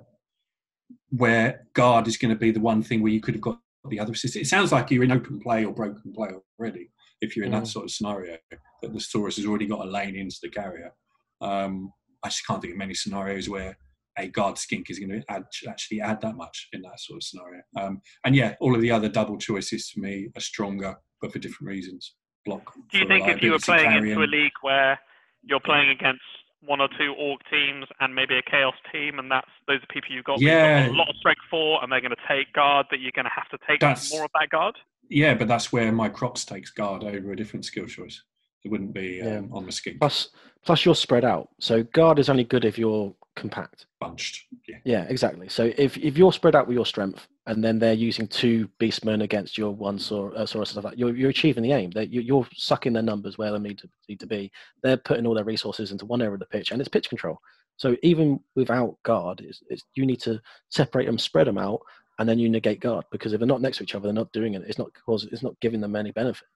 [1.12, 4.00] where guard is going to be the one thing where you could have got the
[4.00, 4.36] other assist.
[4.36, 6.30] It sounds like you're in open play or broken play
[6.60, 7.68] already if you're in that Mm.
[7.68, 10.94] sort of scenario that the Saurus has already got a lane into the carrier.
[11.42, 11.92] Um,
[12.24, 13.78] I just can't think of many scenarios where
[14.18, 17.24] a guard skink is going to add, actually add that much in that sort of
[17.24, 17.62] scenario.
[17.78, 21.40] Um, and yeah, all of the other double choices for me are stronger, but for
[21.40, 22.16] different reasons.
[22.46, 22.74] Block.
[22.92, 25.00] Do you think if you were playing into a league where
[25.44, 26.22] you're playing against
[26.62, 30.14] one or two orc teams and maybe a chaos team, and that's those are people
[30.14, 30.88] you've got, but you've Yeah.
[30.88, 33.26] got a lot of strength four, and they're going to take guard, that you're going
[33.26, 34.76] to have to take That's- more of that guard?
[35.10, 38.24] Yeah, but that's where my Krox takes guard over a different skill choice.
[38.64, 39.56] It wouldn't be um, Yeah.
[39.58, 40.30] on the skink plus,
[40.66, 41.50] plus you're spread out.
[41.60, 43.86] So guard is only good if you're compact.
[44.00, 44.46] bunched.
[44.68, 44.78] Yeah.
[44.84, 45.50] Yeah, exactly.
[45.50, 49.24] So if, if you're spread out with your strength, and then they're using two beastmen
[49.24, 51.92] against your one saur, uh, and stuff like that, you're, you're achieving the aim.
[51.92, 54.52] That you, you're sucking their numbers where they need to, need to be.
[54.84, 57.40] They're putting all their resources into one area of the pitch, and it's pitch control.
[57.78, 61.80] So even without guard, it's, it's, you need to separate them, spread them out,
[62.20, 64.32] and then you negate guard because if they're not next to each other, they're not
[64.34, 64.64] doing it.
[64.68, 66.48] It's not cause it's not giving them any benefit.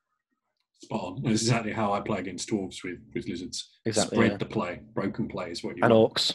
[0.82, 1.22] Spot on.
[1.24, 3.70] That's exactly how I play against dwarves with, with lizards.
[3.86, 4.38] Exactly, Spread yeah.
[4.38, 4.82] the play.
[4.94, 6.16] Broken play is what you And want.
[6.16, 6.34] orcs,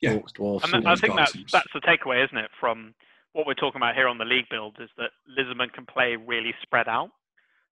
[0.00, 0.14] Yeah.
[0.16, 0.64] orcs, dwarves.
[0.64, 2.94] And Some I think guard that's the takeaway, isn't it, from
[3.32, 6.54] what we're talking about here on the league build is that Lizardmen can play really
[6.62, 7.10] spread out.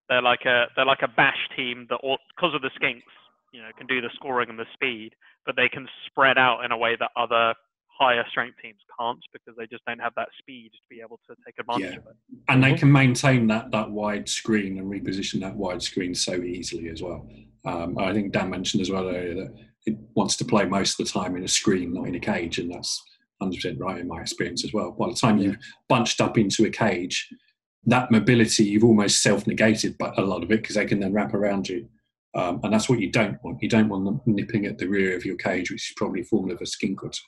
[0.09, 3.03] They're like a they're like a bash team that because of the skinks,
[3.53, 5.13] you know, can do the scoring and the speed,
[5.45, 7.55] but they can spread out in a way that other
[7.99, 11.35] higher strength teams can't because they just don't have that speed to be able to
[11.45, 11.99] take advantage Yeah.
[11.99, 12.17] of it.
[12.49, 16.89] and they can maintain that that wide screen and reposition that wide screen so easily
[16.91, 17.29] as well.
[17.65, 19.53] Um, I think Dan mentioned as well earlier that
[19.89, 22.59] it wants to play most of the time in a screen, not in a cage,
[22.59, 23.03] and that's
[23.43, 24.91] 100% right in my experience as well.
[24.91, 25.57] By the time you've
[25.89, 27.29] bunched up into a cage,
[27.87, 31.33] that mobility you've almost self-negated, but a lot of it because they can then wrap
[31.35, 31.89] around you.
[32.35, 33.63] Um, and that's what you don't want.
[33.63, 36.25] You don't want them nipping at the rear of your cage, which is probably a
[36.25, 37.19] form of a skin cut.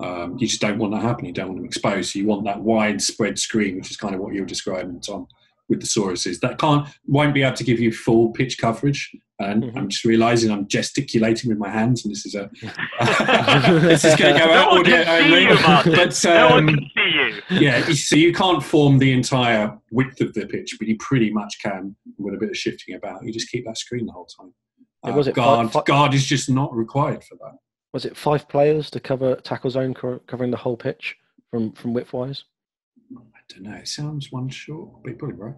[0.00, 1.28] Um, you just don't want that happening.
[1.28, 2.12] You don't want them exposed.
[2.12, 5.28] So you want that widespread screen, which is kind of what you're describing, Tom,
[5.74, 6.40] with the Sauruses.
[6.40, 9.10] That can't won't be able to give you full pitch coverage.
[9.40, 9.76] And Mhm.
[9.76, 12.48] I'm just realizing I'm gesticulating with my hands, and this is a
[13.80, 15.42] this is going to go No out one audio can see only.
[15.42, 17.60] you, But no one um, can see you.
[17.60, 21.56] yeah, so you can't form the entire width of the pitch, but you pretty much
[21.62, 23.24] can with a bit of shifting about.
[23.26, 24.54] You just keep that screen the whole time.
[25.04, 25.66] Yeah, Uh, was it guard?
[25.72, 27.56] fi- fi- guard is just not required for that.
[27.92, 31.16] Was it five players to cover tackle zone covering the whole pitch
[31.50, 32.44] from from width wise?
[33.48, 33.74] Don't know.
[33.74, 35.54] It sounds one short, but probably right.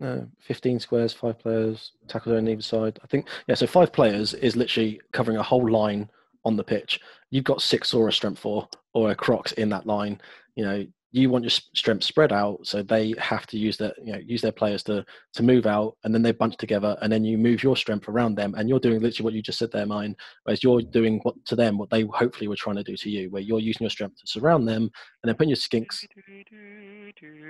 [0.00, 2.98] No, 15 squares, five players, tackle on either side.
[3.02, 6.10] I think, yeah, so five players is literally covering a whole line
[6.44, 7.00] on the pitch.
[7.30, 10.20] You've got six or a strength four or a Krox in that line.
[10.54, 14.12] You know, you want your strength spread out, so they have to use their, you
[14.12, 15.04] know, use their players to
[15.34, 18.34] to move out, and then they bunch together, and then you move your strength around
[18.34, 20.14] them, and you're doing literally what you just said there, mine.
[20.44, 23.30] Whereas you're doing what to them what they hopefully were trying to do to you,
[23.30, 24.92] where you're using your strength to surround them, and
[25.24, 26.04] then putting your skinks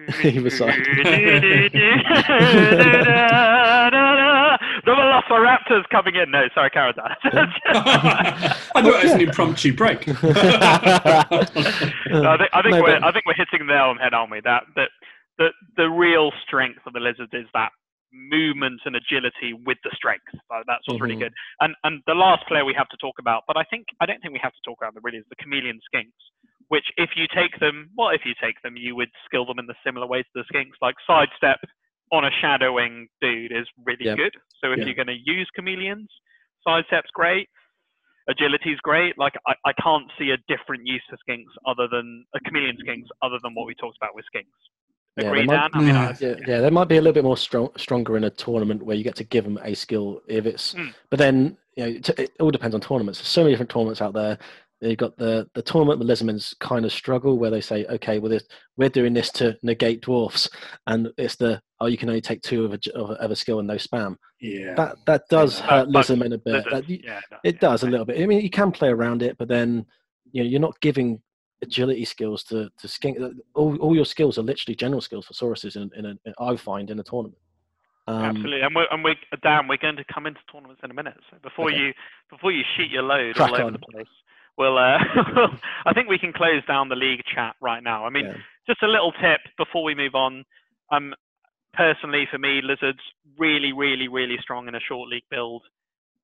[0.25, 0.87] Either side.
[4.87, 6.31] The Velociraptors coming in.
[6.31, 7.15] No, sorry, Caradan.
[7.67, 10.07] I thought it was an impromptu break.
[12.07, 14.03] No, I think, I think No, we're I think we're hitting the nail on the
[14.03, 14.41] head, aren't we?
[14.41, 14.91] That that
[15.39, 17.71] the the real strength of the lizards is that
[18.13, 20.25] movement and agility with the strength.
[20.33, 21.27] So that's what's really Mhm.
[21.29, 21.33] good.
[21.61, 24.21] And and the last player we have to talk about, but I think I don't
[24.23, 26.15] think we have to talk about them really is the chameleon skinks.
[26.69, 29.67] Which, if you take them, well, if you take them, you would skill them in
[29.67, 30.75] the similar ways to the skinks.
[30.83, 31.61] Like sidestep
[32.13, 34.15] on a shadowing dude is really Yeah.
[34.17, 34.35] good.
[34.63, 34.85] So if Yeah.
[34.87, 36.09] you're going to use chameleons,
[36.67, 37.49] sidestep's great
[38.29, 39.17] agility's great.
[39.19, 43.07] Like I, I can't see a different use for skinks other than a chameleon skinks
[43.23, 44.47] other than what we talked about with skinks.
[45.17, 45.71] Yeah, Agree, they might- Dan?
[45.75, 46.15] I mean, Yeah.
[46.21, 48.97] Yeah, yeah, they might be a little bit more strong, stronger in a tournament where
[48.97, 50.75] you get to give them a skill if it's.
[50.75, 50.93] Mm.
[51.09, 53.21] But then you know, it, it all depends on tournaments.
[53.21, 54.39] There's so many different tournaments out there.
[54.81, 58.31] You've got the the tournament the Lizardmen's kind of struggle where they say, okay, well,
[58.31, 58.45] this,
[58.77, 60.51] we're doing this to negate dwarfs,
[60.87, 63.37] and it's the oh, you can only take two of a, of a, of a
[63.37, 64.17] skill and no spam.
[64.41, 64.75] yeah.
[64.75, 65.67] That that does Yeah.
[65.67, 66.65] hurt but a bit.
[66.71, 68.21] That- yeah, no, it yeah, does a little bit.
[68.21, 69.87] I mean, you can play around it, but then
[70.33, 71.23] you know you're not giving
[71.63, 73.17] agility skills to to skink.
[73.55, 76.91] All, all your skills are literally general skills for Sauruses in, in a, I find
[76.91, 77.39] in a tournament.
[78.09, 80.95] Um, Absolutely, and we're and we Dan, we're going to come into tournaments in a
[80.95, 81.17] minute.
[81.31, 81.79] So before Okay.
[81.79, 81.93] you
[82.31, 83.73] before you shoot your load Crack all over on.
[83.73, 84.07] the place,
[84.59, 84.99] we'll uh,
[85.87, 88.07] I think we can close down the league chat right now.
[88.07, 88.37] I mean, yeah.
[88.67, 90.45] just a little tip before we move on.
[90.91, 91.15] Um,
[91.75, 93.01] personally, for me, lizards
[93.39, 95.63] really, really, really strong in a short league build.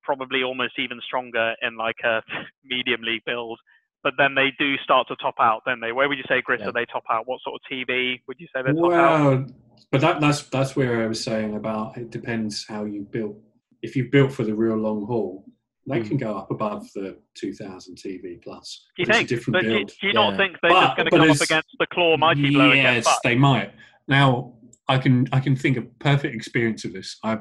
[0.02, 2.23] Probably almost even stronger in like a
[2.65, 3.59] medium league build.
[4.02, 5.93] But then they do start to top out, don't they?
[5.93, 6.67] Where would you say, Chris, Yeah.
[6.67, 7.28] that they top out?
[7.28, 9.20] What sort of TV would you say they top out?
[9.20, 9.47] Well,
[9.93, 13.36] but that, that's that's where I was saying about it depends how you built.
[13.81, 15.44] If you built for the real long haul,
[15.86, 16.09] they Mm.
[16.09, 18.86] can go up above the 2000 TV plus.
[18.97, 19.28] Do you It's a think?
[19.28, 19.93] different But do, build.
[20.01, 20.36] do you not Yeah.
[20.36, 22.94] think they're But- just going to but come up against the claw mighty blow again?
[22.97, 23.73] Yes, But they might.
[24.09, 24.55] Now
[24.89, 27.19] I can I can think of perfect experience of this.
[27.25, 27.39] I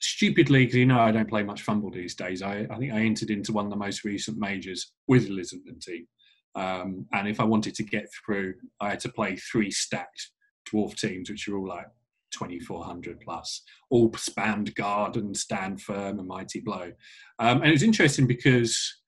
[0.00, 2.42] stupidly because you know I don't play much FUMBBL these days.
[2.42, 5.80] I, I think I entered into one of the most recent majors with a Lizardman
[5.80, 6.06] team,
[6.54, 10.30] um, and if I wanted to get through, I had to play three stacked
[10.70, 11.86] dwarf teams, which are all like
[12.32, 16.92] 2400 plus, all spammed guard and stand firm and mighty blow.
[17.38, 19.00] Um, and it was interesting because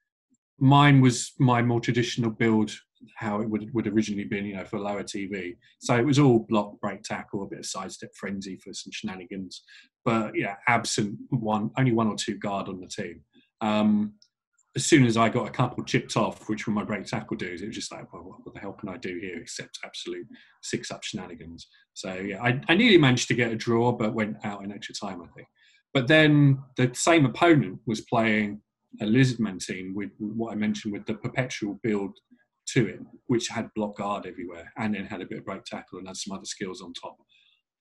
[0.59, 2.73] mine was my more traditional build
[3.17, 5.57] how it would would originally been, you know, for lower TV.
[5.81, 9.63] So it was all block, break, tackle, a bit of sidestep frenzy for some shenanigans,
[10.05, 13.23] but yeah, absent one, only one or two guard on the team.
[13.61, 14.15] Um,
[14.78, 17.62] as soon as I got a couple chipped off, which were my break tackle dudes,
[17.62, 20.24] it was just like, well, what the hell can I do here except absolute
[20.62, 21.66] six up shenanigans?
[21.94, 24.94] So yeah, I, I nearly managed to get a draw, but went out in extra
[24.94, 25.48] time, I think.
[25.92, 28.60] But then the same opponent was playing
[29.00, 32.16] a Lizardman team with what I mentioned with the perpetual build
[32.74, 35.98] to it, which had block guard everywhere and then had a bit of break tackle
[35.98, 37.16] and had some other skills on top.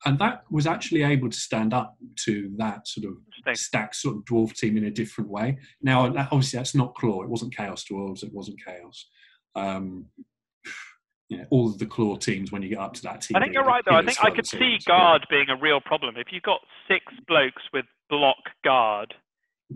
[0.06, 4.26] And that was actually able to stand up to that sort of stacked sort of
[4.26, 5.58] dwarf team in a different way.
[5.82, 7.24] Now, obviously, that's not Claw.
[7.24, 8.24] It wasn't Chaos Dwarves.
[8.24, 9.08] It wasn't Chaos.
[9.56, 10.06] Um,
[11.30, 13.42] you know, all of the Claw teams, when you get up to that team, I
[13.42, 13.95] think you're right, though.
[13.95, 16.16] I think I could see guard being a real problem.
[16.17, 19.14] If you've got six blokes with block guard,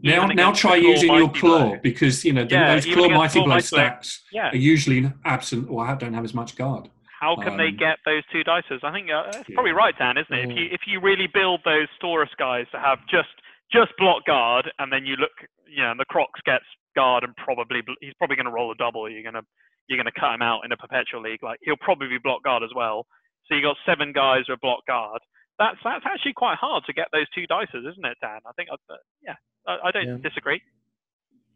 [0.01, 3.59] Now, now try using your claw because you know the, Yeah, those claw mighty Blow.
[3.59, 6.89] stacks yeah, are usually absent or don't have as much guard.
[7.21, 8.81] How can they um, get those two dices?
[8.83, 9.53] I think uh, that's yeah.
[9.53, 10.49] probably right, Dan, isn't it?
[10.49, 13.29] If you if you really build those Saurus guys to have just
[13.71, 15.31] just block guard, and then you look,
[15.69, 18.75] you know, and the Krox gets guard and probably he's probably going to roll a
[18.75, 19.07] double.
[19.07, 19.45] You're gonna
[19.87, 21.43] you're gonna cut him out in a perpetual league.
[21.43, 23.05] Like he'll probably be block guard as well.
[23.45, 25.21] So you got seven guys with block guard.
[25.59, 28.39] That's that's actually quite hard to get those two dices, isn't it, Dan?
[28.47, 29.35] I think, I, uh, yeah,
[29.67, 30.17] I, I don't Yeah.
[30.27, 30.59] disagree.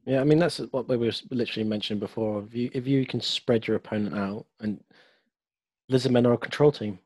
[0.06, 2.44] Yeah, I mean that's what we were literally mentioning before.
[2.44, 4.80] If you if you can spread your opponent out, and
[5.92, 7.00] Lizardmen are a control team,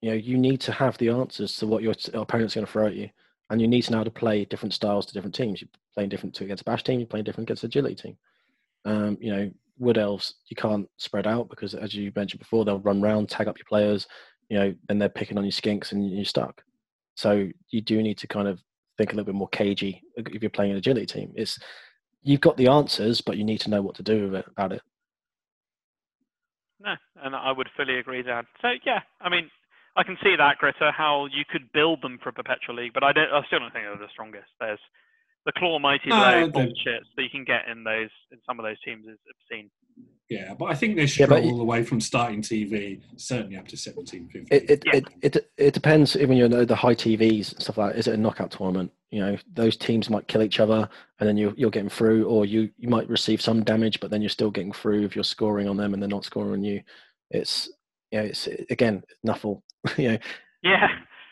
[0.00, 2.86] you know you need to have the answers to what your opponent's going to throw
[2.86, 3.08] at you,
[3.50, 5.60] and you need to know how to play different styles to different teams.
[5.60, 8.16] You're playing different to against a bash team, you're playing different against agility team.
[8.84, 12.80] Um, you know, wood elves you can't spread out because, as you mentioned before, they'll
[12.80, 14.06] run round, tag up your players.
[14.48, 16.62] You know, then they're picking on your skinks, and you're stuck.
[17.14, 18.60] So you do need to kind of
[18.98, 21.32] think a little bit more cagey if you're playing an agility team.
[21.36, 21.58] It's
[22.22, 24.82] you've got the answers, but you need to know what to do about it.
[26.82, 28.44] No, and I would fully agree, Dan.
[28.60, 29.50] So yeah, I mean,
[29.96, 33.04] I can see that, Greta, how you could build them for a perpetual league, but
[33.04, 33.30] I don't.
[33.30, 34.48] I still don't think they're the strongest.
[34.58, 34.80] There's
[35.46, 38.58] the claw mighty No, blow they- bullshit that you can get in those in some
[38.58, 39.70] of those teams is obscene.
[40.30, 43.68] Yeah, but I think they Yeah, struggle all the way from starting TV, certainly up
[43.68, 44.46] to 17, 15.
[44.50, 44.96] It it, Yeah.
[44.96, 45.04] it,
[45.36, 46.16] it it depends.
[46.16, 47.92] Even you know the high TVs and stuff like.
[47.92, 47.98] That.
[47.98, 48.90] Is it a knockout tournament?
[49.10, 50.88] You know those teams might kill each other,
[51.20, 54.22] and then you you're getting through, or you you might receive some damage, but then
[54.22, 56.80] you're still getting through if you're scoring on them and they're not scoring on you.
[57.30, 57.70] It's
[58.10, 59.60] you know it's again nuffle.
[59.98, 60.18] you know
[60.62, 60.88] Yeah,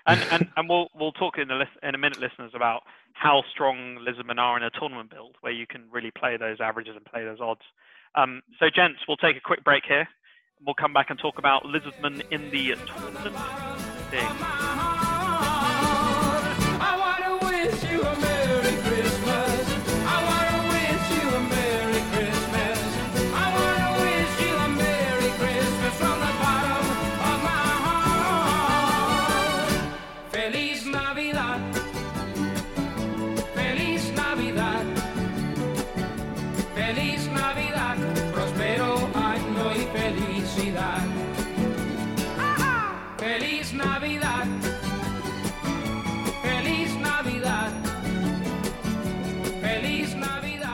[0.07, 2.83] and and, and we'll we'll talk in a lis- in a minute, listeners, about
[3.15, 6.97] how strong Lizardmen are in a tournament build where you can really play those averages
[6.97, 7.63] and play those odds.
[8.15, 10.09] Um, so, gents, we'll take a quick break here.
[10.65, 13.37] We'll come back and talk about Lizardmen in the tournament
[14.11, 14.90] thing.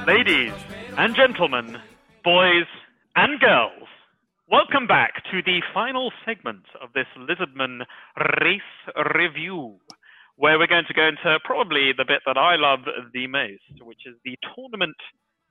[0.07, 0.53] Ladies
[0.97, 1.79] and gentlemen,
[2.23, 2.71] boys
[3.17, 3.89] and girls,
[4.49, 7.81] welcome back to the final segment of this Lizardman
[8.41, 8.61] race
[9.17, 9.81] review,
[10.37, 14.07] where we're going to go into probably the bit that I love the most, which
[14.07, 14.95] is the tournament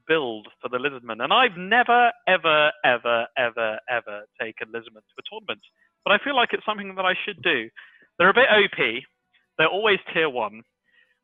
[0.08, 1.22] build for the Lizardman.
[1.22, 5.64] And I've never, ever, ever, ever, ever taken Lizardman to a tournament,
[6.06, 7.70] but I feel like it's something that I should do.
[8.18, 9.04] They're a bit OP.
[9.58, 10.62] They're always tier one.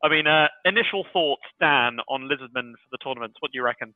[0.02, 3.36] I mean, uh, initial thoughts, Dan, on Lizardmen for the tournaments.
[3.40, 3.94] What do you reckon?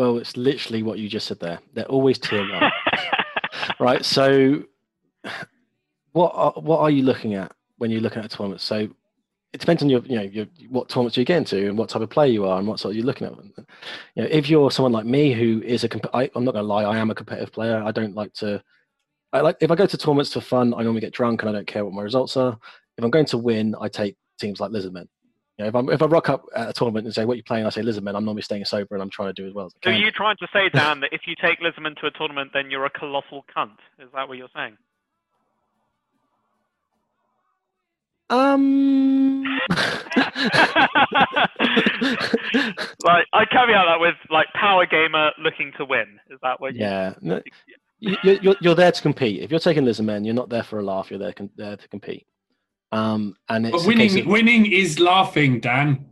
[0.00, 1.60] well, it's literally what you just said there.
[1.74, 2.70] They're always tier one.
[3.80, 4.02] right?
[4.02, 4.64] So,
[6.12, 8.62] what are, what are you looking at when you're looking at a tournament?
[8.62, 8.88] So,
[9.52, 12.00] it depends on your you know your, what tournaments you get into and what type
[12.00, 13.34] of player you are and what sort of you're looking at.
[14.14, 16.64] You know, if you're someone like me who is a comp- I, I'm not going
[16.64, 17.82] to lie, I am a competitive player.
[17.82, 18.62] I don't like to.
[19.34, 21.52] I like if I go to tournaments for fun, I normally get drunk and I
[21.52, 22.56] don't care what my results are.
[22.96, 25.06] If I'm going to win, I take teams like Lizardmen.
[25.58, 27.36] You know, if, I'm, if I rock up at a tournament and say, "What are
[27.36, 28.16] you playing?" I say Lizardmen.
[28.16, 29.94] I'm normally staying sober and I'm trying to do as well as I So are
[29.98, 32.86] you trying to say, Dan, that if you take Lizardmen to a tournament, then you're
[32.86, 33.76] a colossal cunt?
[33.98, 34.76] Is that what you're saying?
[38.30, 39.44] Um.
[43.04, 46.18] like I caveat that with like power gamer looking to win.
[46.30, 46.74] Is that what?
[46.74, 47.14] Yeah.
[48.00, 49.42] You, you- you're, you're there to compete.
[49.42, 51.10] If you're taking Lizardmen, you're not there for a laugh.
[51.10, 52.26] You're there, there to compete.
[52.92, 56.04] Um, and it's But winning, of- winning is laughing, Dan.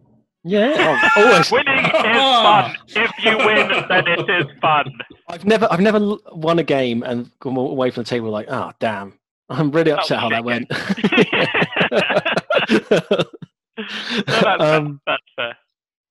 [0.44, 1.50] yeah, oh, always.
[1.50, 2.76] Winning is fun.
[2.88, 4.86] If you win, then it is fun.
[5.28, 8.70] I've never, I've never won a game and come away from the table like, oh
[8.78, 10.70] damn, I'm really That upset how that went.
[13.78, 13.84] No,
[14.26, 15.06] that's, um, fair.
[15.06, 15.56] that's fair.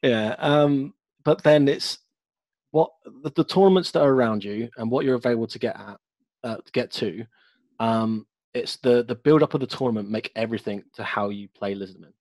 [0.03, 0.35] Yeah.
[0.37, 0.93] Um,
[1.25, 1.97] but then it's
[2.71, 2.91] what
[3.23, 5.97] the, the tournaments that are around you and what you're available to get at,
[6.43, 7.25] uh, to get to.
[7.79, 11.76] Um, it's the the build up of the tournament make everything to how you play
[11.76, 12.14] Lizardman.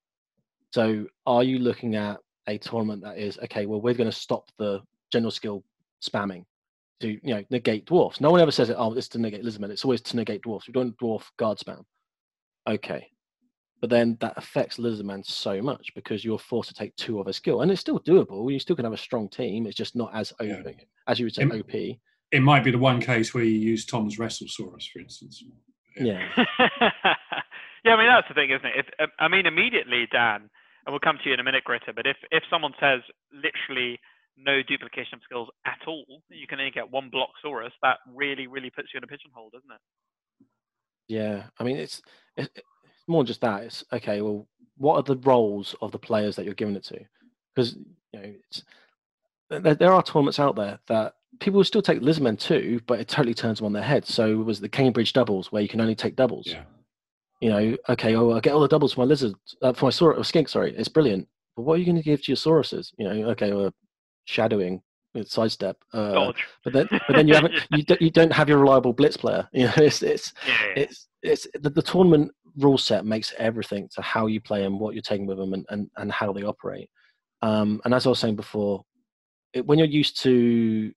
[0.73, 3.67] So, are you looking at a tournament that is okay?
[3.67, 4.81] Well, we're going to stop the
[5.13, 5.65] general skill
[6.03, 6.45] spamming
[7.01, 8.21] to you know negate dwarfs.
[8.21, 8.77] No one ever says it.
[8.79, 9.71] Oh, it's to negate Lizardmen.
[9.71, 10.67] It's always to negate dwarfs.
[10.67, 11.85] We don't dwarf guard spam.
[12.69, 13.07] Okay,
[13.81, 17.33] but then that affects Lizardman so much because you're forced to take two of a
[17.33, 18.53] skill, and it's still doable.
[18.53, 19.67] You still can have a strong team.
[19.67, 20.73] It's just not as OP, Yeah.
[21.07, 22.01] as you would say Im- OP.
[22.33, 25.45] It might be the one case where you use Tom's Wrestlesaurus, for instance.
[25.97, 26.21] Yeah,
[27.85, 28.75] yeah, I mean that's the thing, isn't it?
[28.77, 30.51] If um, I mean immediately, Dan,
[30.87, 31.93] and we'll come to you in a minute, Greta.
[31.95, 33.01] But if if someone says
[33.33, 33.99] literally
[34.39, 37.73] no duplication of skills at all, you can only get one block Saurus.
[37.83, 39.81] That really, really puts you in a pigeonhole, doesn't it?
[41.09, 41.45] yeah.
[41.59, 42.03] I mean, it's
[42.37, 42.51] it's
[43.09, 43.65] more than just that.
[43.65, 44.21] It's okay.
[44.23, 47.01] Well, what are the roles of the players that you're giving it to?
[47.55, 47.75] Because
[48.13, 48.65] you know, it's
[49.51, 53.35] there, there are tournaments out there that people still take Lizardmen too, but it totally
[53.35, 54.05] turns them on their head.
[54.07, 56.47] So it was the Cambridge doubles where you can only take doubles.
[56.47, 56.63] Yeah.
[57.41, 59.91] you know, okay, oh, I get all the doubles for my lizard, uh, for my
[59.91, 60.49] saur- skink.
[60.49, 61.29] Sorry, it's brilliant.
[61.57, 62.93] but what are you going to give to your Sauruses?
[62.99, 63.73] You know, okay, well,
[64.25, 64.83] shadowing
[65.15, 66.33] with sidestep, uh,
[66.65, 69.49] but then but then you haven't you don't, you don't have your reliable blitz player.
[69.53, 70.83] You know, it's it's Yeah, yeah.
[70.83, 74.95] it's it's the, the tournament rule set makes everything to how you play and what
[74.95, 76.89] you're taking with them, and and, and how they operate.
[77.43, 78.83] Um, and as I was saying before,
[79.53, 80.93] it, when you're used to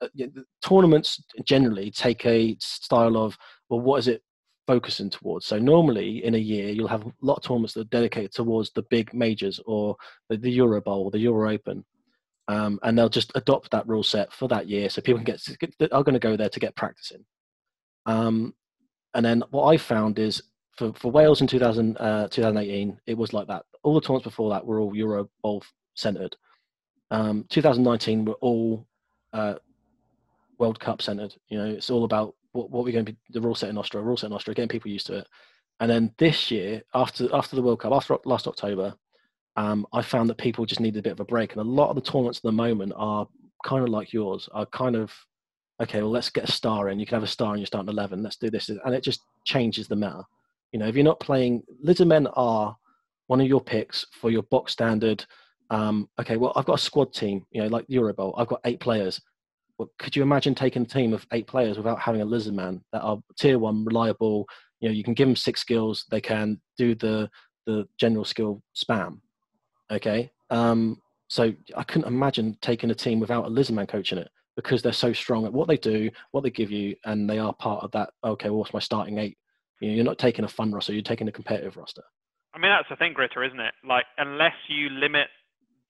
[0.00, 0.26] uh,
[0.64, 3.36] tournaments, generally take a style of
[3.68, 4.22] well, what is it
[4.66, 5.46] focusing towards?
[5.46, 8.70] So normally in a year, you'll have a lot of tournaments that are dedicated towards
[8.70, 9.96] the big majors or
[10.28, 11.84] the, the Euro Bowl, or the Euro Open.
[12.48, 15.42] Um, and they'll just adopt that rule set for that year, so people can get,
[15.60, 17.24] get are going to go there to get practicing.
[18.06, 18.54] Um,
[19.14, 20.42] and then what I found is
[20.76, 23.64] for, for Wales in 2000, uh, 2018, it was like that.
[23.82, 25.62] All the tournaments before that were all Euro Bowl
[25.94, 26.36] centered.
[27.10, 28.86] Um, 2019 were all
[29.32, 29.54] uh,
[30.58, 31.34] World Cup centered.
[31.48, 33.78] You know, it's all about what, what we're going to be the rule set in
[33.78, 35.26] Austria, rule set in Austria, getting people used to it.
[35.80, 38.94] And then this year, after after the World Cup, after last October,
[39.56, 41.52] um, I found that people just needed a bit of a break.
[41.52, 43.28] And a lot of the tournaments at the moment are
[43.64, 45.12] kind of like yours, are kind of
[45.80, 46.00] okay.
[46.00, 46.98] Well, let's get a star in.
[46.98, 48.22] You can have a star in your starting eleven.
[48.22, 50.24] Let's do this, and it just changes the meta.
[50.72, 52.76] You know, if you're not playing, Lizardmen are
[53.28, 55.24] one of your picks for your box standard.
[55.70, 57.46] Um, okay, well, I've got a squad team.
[57.52, 58.34] You know, like Euro Bowl.
[58.36, 59.20] I've got eight players.
[59.98, 63.02] Could you imagine taking a team of eight players without having a lizard man that
[63.02, 64.46] are tier one, reliable?
[64.80, 66.04] You know, you can give them six skills.
[66.10, 67.30] They can do the
[67.66, 69.20] the general skill spam.
[69.90, 74.18] Okay, um, so I couldn't imagine taking a team without a lizard man coach in
[74.18, 77.38] it because they're so strong at what they do, what they give you, and they
[77.38, 78.10] are part of that.
[78.24, 79.38] Okay, well, what's my starting eight?
[79.80, 82.02] You know, you're not taking a fun roster; you're taking a competitive roster.
[82.54, 83.74] I mean, that's the thing, Gritter, isn't it?
[83.86, 85.28] Like, unless you limit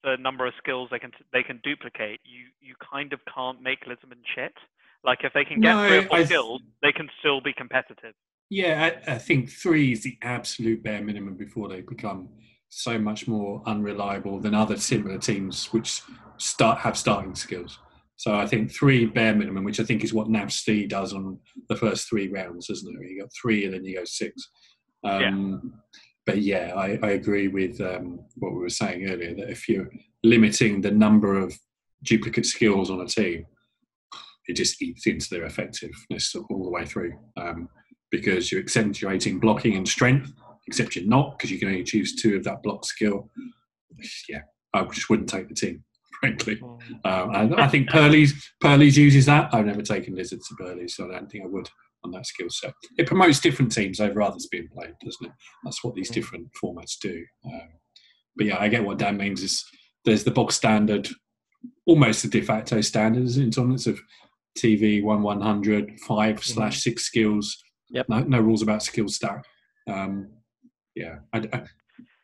[0.03, 3.85] the number of skills they can they can duplicate, you you kind of can't make
[3.85, 4.53] Lizmen shit.
[5.03, 7.53] Like, if they can get No, three or four I- skills, they can still be
[7.53, 8.13] competitive.
[8.49, 12.29] Yeah, I, I think three is the absolute bare minimum before they become
[12.69, 16.01] so much more unreliable than other similar teams which
[16.37, 17.79] start have starting skills.
[18.15, 21.75] So I think three bare minimum, which I think is what Navsti does on the
[21.75, 23.09] first three rounds, isn't it?
[23.09, 24.49] You got three and then you go six.
[25.03, 25.75] Um,
[26.25, 29.89] But yeah, I, I agree with um, what we were saying earlier that if you're
[30.23, 31.57] limiting the number of
[32.03, 33.45] duplicate skills on a team,
[34.47, 37.13] it just eats into their effectiveness all the way through.
[37.37, 37.69] Um,
[38.11, 40.33] because you're accentuating blocking and strength,
[40.67, 43.29] except you're not because you can only choose two of that block skill.
[44.27, 44.41] Yeah,
[44.73, 45.83] I just wouldn't take the team,
[46.19, 46.59] frankly.
[47.05, 49.53] Um, and I think Pearly's Pearly's uses that.
[49.53, 51.69] I've never taken Lizards to Pearly, so I don't think I would
[52.03, 52.73] on that skill set.
[52.97, 55.31] It promotes different teams over others being played, doesn't it?
[55.63, 57.23] That's what these different formats do.
[57.45, 57.69] Um,
[58.35, 59.43] but yeah, I get what Dan means.
[59.43, 59.63] Is
[60.05, 61.09] there's the bog standard,
[61.85, 63.99] almost the de facto standards in tournaments of
[64.57, 67.61] TV one one hundred five slash six skills.
[67.91, 68.07] Yep.
[68.09, 69.43] No, no rules about skill stack.
[69.87, 70.29] Um,
[70.95, 71.63] yeah, I, I,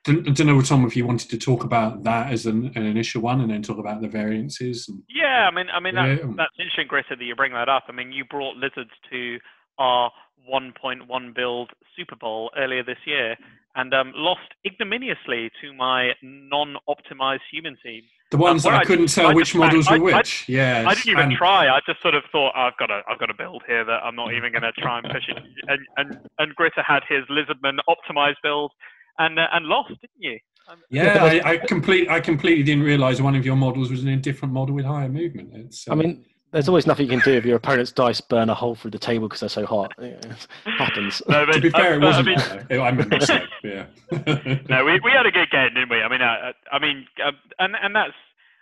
[0.03, 2.85] don't, I don't know, Tom, if you wanted to talk about that as an, an
[2.85, 4.87] initial one, and then talk about the variances.
[4.87, 6.33] And, Yeah, I mean, I mean that's, Yeah.
[6.37, 7.85] that's interesting, Gritter, that you bring that up.
[7.87, 9.39] I mean, you brought lizards to
[9.77, 10.11] our
[10.51, 13.35] 1.1 build Super Bowl earlier this year,
[13.75, 18.01] and um, lost ignominiously to my non-optimized human team.
[18.31, 20.17] the ones what that I, I- couldn't tell I which just models I- were I-
[20.17, 20.47] which.
[20.47, 21.67] yeah, I didn't even and- try.
[21.67, 24.03] I just sort of thought "Oh, I've got to, I've got to build here that
[24.03, 25.37] I'm not even going to try and push it.
[25.67, 28.71] And and and Gritter had his Lizardman optimized build,
[29.19, 30.39] and uh, and lost, didn't you?
[30.67, 32.09] Um, Yeah, I, I complete.
[32.09, 35.09] I completely didn't realise one of your models was in a different model with higher
[35.09, 35.49] movement.
[35.53, 38.49] It's, I um, mean, there's always nothing you can do if your opponent's dice burn
[38.49, 39.93] a hole through the table because they're so hot.
[39.97, 41.21] It happens.
[41.27, 42.27] no, to be fair, uh, it wasn't.
[42.27, 42.81] I mean, that, though.
[42.81, 43.85] I remember saying, yeah.
[44.69, 45.97] no, we, we had a good game, didn't we?
[45.97, 48.13] I mean, uh, I mean, uh, and and that's,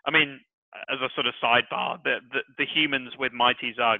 [0.06, 0.40] I mean,
[0.92, 4.00] as a sort of sidebar, the the, the humans with Mighty Zug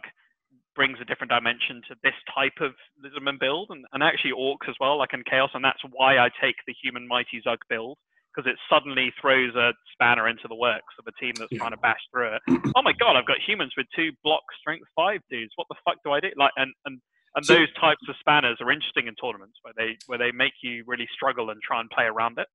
[0.76, 4.76] brings a different dimension to this type of Lizardman build, and, and actually Orcs as
[4.80, 7.98] well, like in Chaos, and that's why I take the human Mighty Zug build
[8.34, 11.60] because it suddenly throws a spanner into the works of a team that's Yeah.
[11.60, 12.42] trying to bash through it.
[12.76, 15.52] oh my god, I've got humans with two block strength five dudes.
[15.56, 16.30] What the fuck do I do?
[16.38, 17.00] Like, and and
[17.36, 20.54] and So- those types of spanners are interesting in tournaments where they where they make
[20.62, 22.48] you really struggle and try and play around it.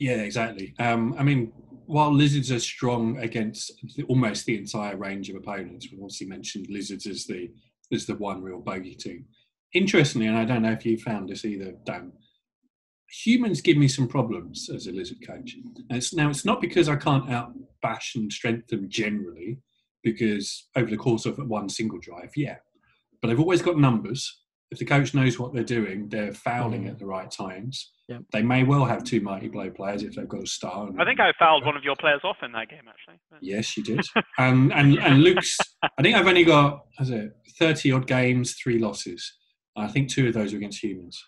[0.00, 0.74] Yeah, exactly.
[0.80, 1.52] Um, I mean,
[1.86, 3.70] while lizards are strong against
[4.08, 7.50] almost the entire range of opponents, we've obviously mentioned lizards as the
[7.92, 9.26] as the one real bogey team.
[9.72, 12.12] Interestingly, and I don't know if you found this either, Dan.
[13.24, 15.54] Humans give me some problems as a lizard coach.
[15.54, 17.52] And it's, now it's not because I can't out
[17.82, 19.58] bash and strengthen them generally,
[20.02, 22.56] because over the course of one single drive, yeah.
[23.22, 24.40] But I've always got numbers.
[24.70, 26.90] If the coach knows what they're doing, they're fouling Mhm.
[26.90, 27.92] at the right times.
[28.08, 28.22] Yep.
[28.32, 30.88] They may well have two mighty blow players if they've got a star.
[30.88, 33.18] and- I think I fouled one of your players off in that game actually.
[33.40, 34.00] Yes, you did.
[34.38, 35.56] and and and Luke's.
[35.82, 39.32] I think I've only got has it thirty odd games, three losses.
[39.76, 41.22] I think two of those were against humans.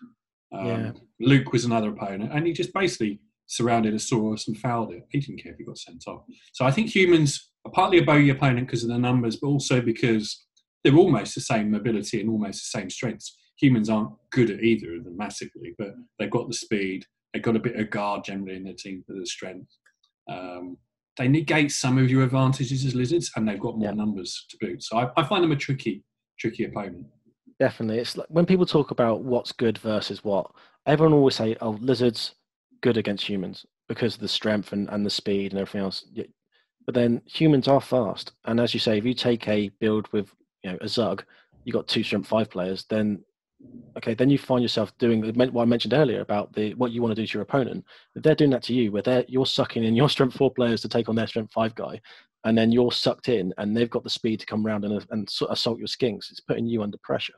[0.53, 0.91] Um, Yeah.
[1.19, 5.03] Luke was another opponent, and he just basically surrounded a Saurus and fouled it.
[5.09, 6.23] He didn't care if he got sent off.
[6.53, 9.81] So I think humans are partly a bogey opponent because of the numbers, but also
[9.81, 10.45] because
[10.83, 13.37] they're almost the same mobility and almost the same strengths.
[13.59, 17.05] Humans aren't good at either of them massively, but they've got the speed.
[17.33, 19.71] They've got a bit of guard generally in their team for the strength.
[20.29, 20.77] Um,
[21.17, 23.95] they negate some of your advantages as lizards, and they've got more Yeah.
[23.95, 24.83] numbers to boot.
[24.83, 26.03] So I, I find them a tricky,
[26.37, 27.07] tricky opponent.
[27.59, 30.51] Definitely, it's like when people talk about what's good versus what.
[30.85, 32.35] Everyone always say, "Oh, lizards
[32.81, 36.05] good against humans because of the strength and, and the speed and everything else."
[36.85, 40.31] But then humans are fast, and as you say, if you take a build with
[40.63, 41.25] you know a Zug,
[41.65, 43.23] you got two strength five players, then
[43.97, 47.15] okay, then you find yourself doing what I mentioned earlier about the what you want
[47.15, 47.83] to do to your opponent.
[48.15, 50.81] If they're doing that to you, where they're you're sucking in your strength four players
[50.81, 51.99] to take on their strength five guy,
[52.43, 55.27] and then you're sucked in, and they've got the speed to come around and, and
[55.49, 57.33] assault your skinks, it's putting you under pressure.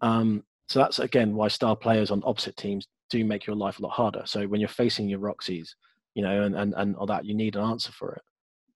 [0.00, 3.82] Um, so that's again why star players on opposite teams do make your life a
[3.82, 4.22] lot harder.
[4.26, 5.68] So when you're facing your Roxies,
[6.14, 8.22] you know, and and, and all that, you need an answer for it.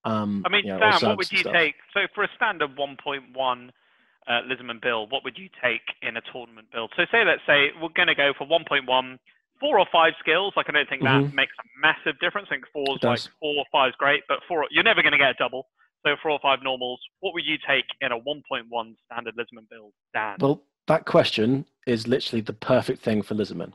[0.04, 1.52] Um, I mean, you know, Dan, what would you stuff.
[1.52, 1.74] take?
[1.92, 3.70] So for a standard 1.1
[4.26, 6.90] uh, Lizmen build, what would you take in a tournament build?
[6.96, 9.18] So say, let's say we're going to go for 1.1,
[9.58, 10.54] four or five skills.
[10.56, 11.32] Like I don't think that Mhm.
[11.34, 12.48] makes a massive difference.
[12.50, 15.12] I think four is like four or five is great, but four you're never going
[15.12, 15.66] to get a double.
[16.06, 16.98] So four or five normals.
[17.20, 20.38] What would you take in a 1.1 standard Lizmen build, Dan?
[20.40, 23.72] Well, that question is literally the perfect thing for Lizardman.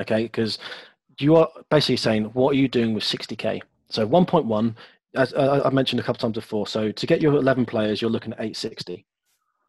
[0.00, 0.58] Okay, because
[1.18, 3.60] you are basically saying, what are you doing with 60k?
[3.88, 4.74] So 1.1,
[5.16, 6.68] as uh, I mentioned a couple times before.
[6.68, 9.04] So to get your 11 players, you're looking at 860.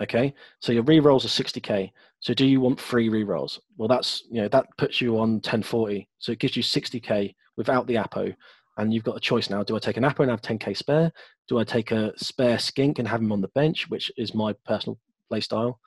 [0.02, 1.92] Okay, so your rerolls are 60k.
[2.20, 3.60] So do you want free rerolls?
[3.78, 6.08] Well, that's you know that puts you on 1040.
[6.20, 8.34] So it gives you 60k without the Apo,
[8.78, 9.64] and you've got a choice now.
[9.64, 11.12] Do I take an Apo and have 10k spare?
[11.48, 14.54] Do I take a spare skink and have him on the bench, which is my
[14.66, 15.00] personal
[15.30, 15.80] play style?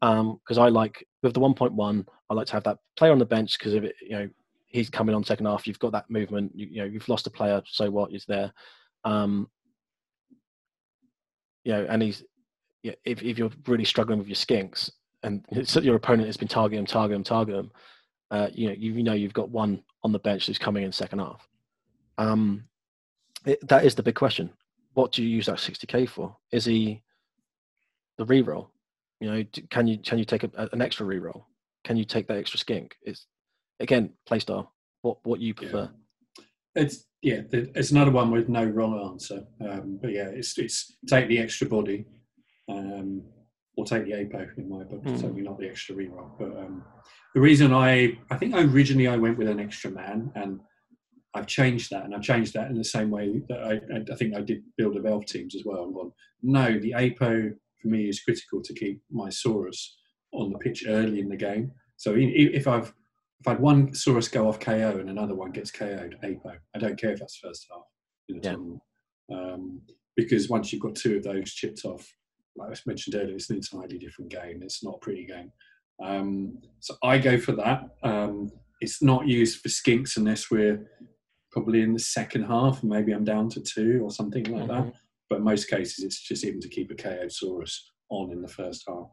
[0.00, 3.58] Because I like with the 1.1, I like to have that player on the bench
[3.58, 4.28] because if it, you know
[4.66, 6.52] he's coming on second half, you've got that movement.
[6.54, 8.52] You, you know you've lost a player, so what is there.
[9.04, 9.48] Um,
[11.64, 12.22] you know, and he's
[12.82, 14.90] yeah, if if you're really struggling with your skinks
[15.22, 15.44] and
[15.82, 17.70] your opponent has been targeting him, targeting him, targeting him,
[18.30, 20.92] uh, you know you, you know you've got one on the bench who's coming in
[20.92, 21.46] second half.
[22.18, 22.64] Um,
[23.46, 24.50] it, that is the big question.
[24.94, 26.36] What do you use that 60k for?
[26.50, 27.02] Is he
[28.16, 28.68] the reroll?
[29.20, 31.44] You know, can you can you take a, an extra reroll?
[31.84, 32.96] Can you take that extra skink?
[33.02, 33.26] It's
[33.80, 34.68] again playstyle.
[35.02, 35.60] What what you Yeah.
[35.60, 35.90] prefer?
[36.74, 39.42] It's yeah, it's another one with no wrong answer.
[39.60, 42.06] Um, but yeah, it's it's take the extra body,
[42.68, 43.24] um,
[43.76, 45.02] or take the apo in my book.
[45.02, 45.16] Hmm.
[45.16, 46.38] Certainly not the extra reroll.
[46.38, 46.84] But um,
[47.34, 50.60] the reason I I think originally I went with an extra man, and
[51.34, 54.14] I've changed that, and I've changed that in the same way that I I, I
[54.14, 55.82] think I did build of elf teams as well.
[55.84, 57.50] And gone no, the apo
[57.80, 59.94] for me is critical to keep my Saurus
[60.32, 61.72] on the pitch early in the game.
[61.96, 62.92] So i- i- if I've
[63.40, 66.58] if I'd one Saurus go off KO and another one gets KO'd, APO.
[66.74, 67.84] I don't care if that's first half
[68.28, 68.52] in the Yeah.
[68.54, 68.82] tournament.
[69.30, 69.82] Um,
[70.16, 72.12] because once you've got two of those chipped off,
[72.56, 74.60] like I mentioned earlier, it's an entirely different game.
[74.64, 75.52] It's not a pretty game.
[76.02, 77.84] Um, so I go for that.
[78.02, 78.50] Um,
[78.80, 80.90] it's not used for skinks unless we're
[81.52, 82.80] probably in the second half.
[82.82, 84.94] And maybe I'm down to two or something like that.
[85.28, 87.74] But in most cases, it's just even to keep a KO Saurus
[88.10, 89.10] on in the first half.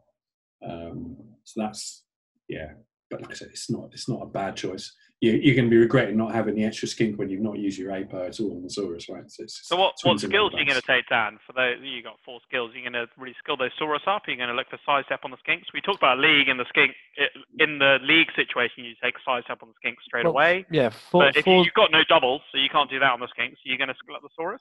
[0.68, 2.04] Um, so that's
[2.48, 2.72] yeah.
[3.10, 4.92] But like I said, it's not it's not a bad choice.
[5.20, 7.78] You, you're going to be regretting not having the extra skink when you've not used
[7.78, 9.24] your APO at all on the Saurus, right?
[9.30, 11.38] So, it's, So what, what skills are you going to take, Dan?
[11.46, 12.72] For those, you got four skills.
[12.74, 14.24] You're going to really skill those Saurus up.
[14.26, 15.72] You're going to look for side step on the skinks.
[15.72, 16.92] We talked about league and the skink.
[17.58, 20.66] In the league situation, you take side step on the skink straight Well, away.
[20.70, 23.10] Yeah, for, But if for you, you've got no doubles, so you can't do that
[23.10, 24.60] on the skinks, you're going to skill up the Saurus.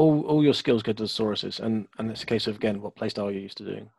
[0.00, 2.80] All all your skills go to the Sauruses, and and it's a case of again
[2.80, 3.90] what playstyle you're used to doing.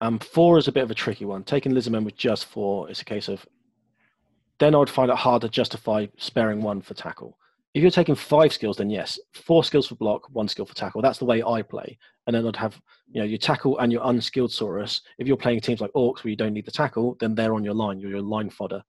[0.00, 1.44] Um, four is a bit of a tricky one.
[1.44, 3.46] Taking Lizardman with just four is a case of
[4.58, 7.38] then I would find it hard to justify sparing one for tackle.
[7.74, 11.02] If you're taking five skills, then yes, four skills for block, one skill for tackle.
[11.02, 11.98] That's the way I play.
[12.26, 12.80] And then I'd have,
[13.12, 15.02] you know, your tackle and your unskilled Saurus.
[15.18, 17.64] If you're playing teams like Orcs where you don't need the tackle, then they're on
[17.64, 18.00] your line.
[18.00, 18.82] You're your line fodder.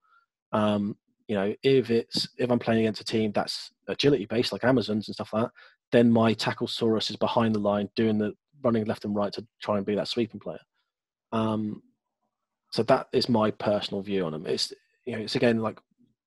[0.53, 0.95] Um,
[1.27, 5.09] you know, if it's if I'm playing against a team that's agility based, like Amazons
[5.09, 5.51] and stuff like that,
[5.91, 8.33] then my tackle Saurus is behind the line doing the
[8.63, 10.59] running left and right to try and be that sweeping player.
[11.31, 11.81] Um,
[12.71, 14.45] so that is my personal view on them.
[14.45, 14.73] It's
[15.05, 15.79] you know, it's again like,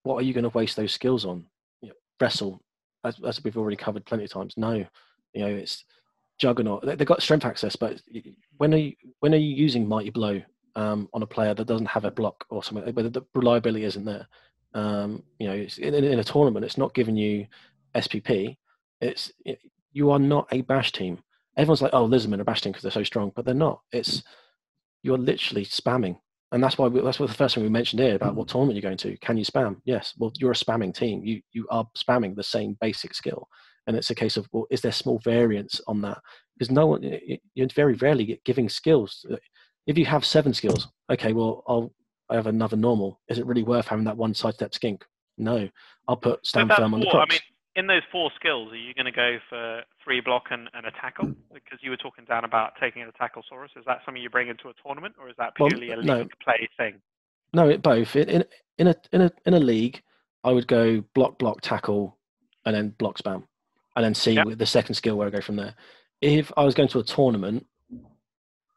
[0.02, 1.46] what are you going to waste those skills on?
[1.82, 2.62] You know, wrestle,
[3.04, 4.54] as, as we've already covered plenty of times.
[4.56, 4.86] No, you
[5.34, 5.84] know, it's
[6.38, 6.84] juggernaut.
[6.84, 8.00] They, they've got strength access, but
[8.56, 10.40] when are you when are you using mighty blow
[10.76, 12.92] um, on a player that doesn't have a block or something?
[12.92, 14.26] But the reliability isn't there.
[14.72, 17.46] Um, you know, in, in a tournament, it's not giving you
[17.94, 18.56] SPP.
[19.00, 19.32] It's
[19.92, 21.18] you are not a bash team.
[21.56, 23.80] Everyone's like, oh, Lizardmen are bash team because they're so strong, but they're not.
[23.92, 24.22] It's
[25.02, 26.18] you're literally spamming.
[26.52, 28.52] and that's why we, that's what the first thing we mentioned here about what mm.
[28.52, 29.16] tournament you're going to.
[29.18, 29.76] Can you spam?
[29.84, 30.14] Yes.
[30.18, 31.24] Well, you're a spamming team.
[31.24, 33.48] You you are spamming the same basic skill,
[33.86, 36.18] and it's a case of well, is there small variance on that?
[36.58, 37.02] Because no one
[37.54, 39.24] you're very rarely giving skills.
[39.86, 41.92] If you have seven skills, okay, well I'll
[42.28, 43.20] I have another normal.
[43.28, 45.04] Is it really worth having that one sidestep skink?
[45.36, 45.68] No.
[46.06, 47.14] I'll put stand firm on the Krox.
[47.14, 47.40] I mean,
[47.76, 50.90] in those four skills, are you going to go for three block and, and a
[50.90, 51.26] tackle?
[51.26, 51.36] Mm.
[51.54, 53.76] Because you were talking down about taking a tackle saurus.
[53.76, 56.06] Is that something you bring into a tournament, or is that Well, purely a league
[56.06, 56.28] no.
[56.42, 57.00] play thing?
[57.52, 58.16] No, it both.
[58.16, 58.44] In, in
[58.78, 60.02] in a in a in a league,
[60.44, 62.16] I would go block, block, tackle,
[62.64, 63.44] and then block spam,
[63.96, 65.74] and then see with the second skill where I go from there.
[66.20, 67.66] If I was going to a tournament,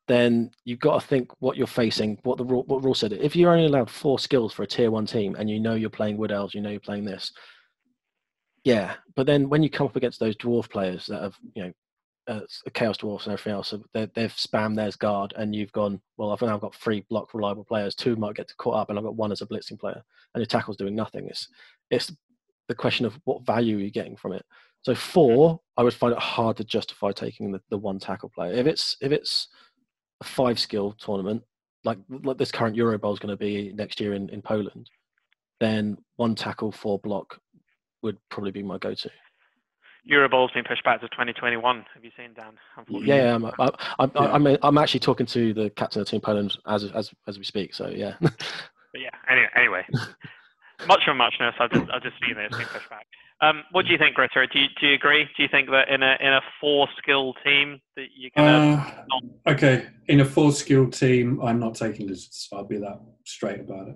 [0.08, 3.14] then you've got to think what you're facing, what the rule, what rule said.
[3.14, 5.90] If you're only allowed four skills for a tier one team, and you know you're
[5.90, 7.32] playing wood elves, you know you're playing this,
[8.64, 8.96] yeah.
[9.16, 11.72] But then when you come up against those dwarf players that have, you know,
[12.26, 12.40] uh,
[12.74, 16.32] chaos dwarfs and everything else, so they, they've spammed theirs guard, and you've gone, well,
[16.32, 17.96] I've now got three block reliable players.
[17.96, 20.02] Two might get caught up, and I've got one as a blitzing player,
[20.34, 21.28] and your tackle's doing nothing.
[21.28, 21.50] It's
[21.92, 22.14] it's
[22.70, 24.46] the question of what value are you getting from it.
[24.84, 28.54] So four, I would find it hard to justify taking the, the one tackle player.
[28.54, 29.50] If it's if it's
[30.22, 31.44] a five skill tournament,
[31.84, 34.90] like like this current Euro Bowl is going to be next year in, in Poland,
[35.60, 37.40] then one tackle, four block
[38.04, 39.10] would probably be my go to.
[40.06, 41.86] Euro Bowl's been pushed back to 2021.
[41.94, 42.54] Have you seen Dan?
[42.90, 44.22] Yeah, yeah, I'm, I, I'm, Yeah.
[44.22, 47.74] I'm, I'm actually talking to the captain of Team Poland as as as we speak.
[47.74, 48.16] So yeah,
[48.94, 49.10] But yeah.
[49.30, 49.86] Anyway, anyway.
[50.88, 51.56] much for muchness.
[51.60, 52.46] I've just I've just seen it.
[52.46, 53.08] It's been pushed back.
[53.42, 54.48] Um, what do you think, Greta?
[54.48, 55.26] Do you, do you agree?
[55.36, 58.46] Do you think that in a in a four skill team that you can?
[58.46, 62.48] gonna Uh, okay, in a four skill team, I'm not taking lizards.
[62.54, 63.96] I'll be that straight about it.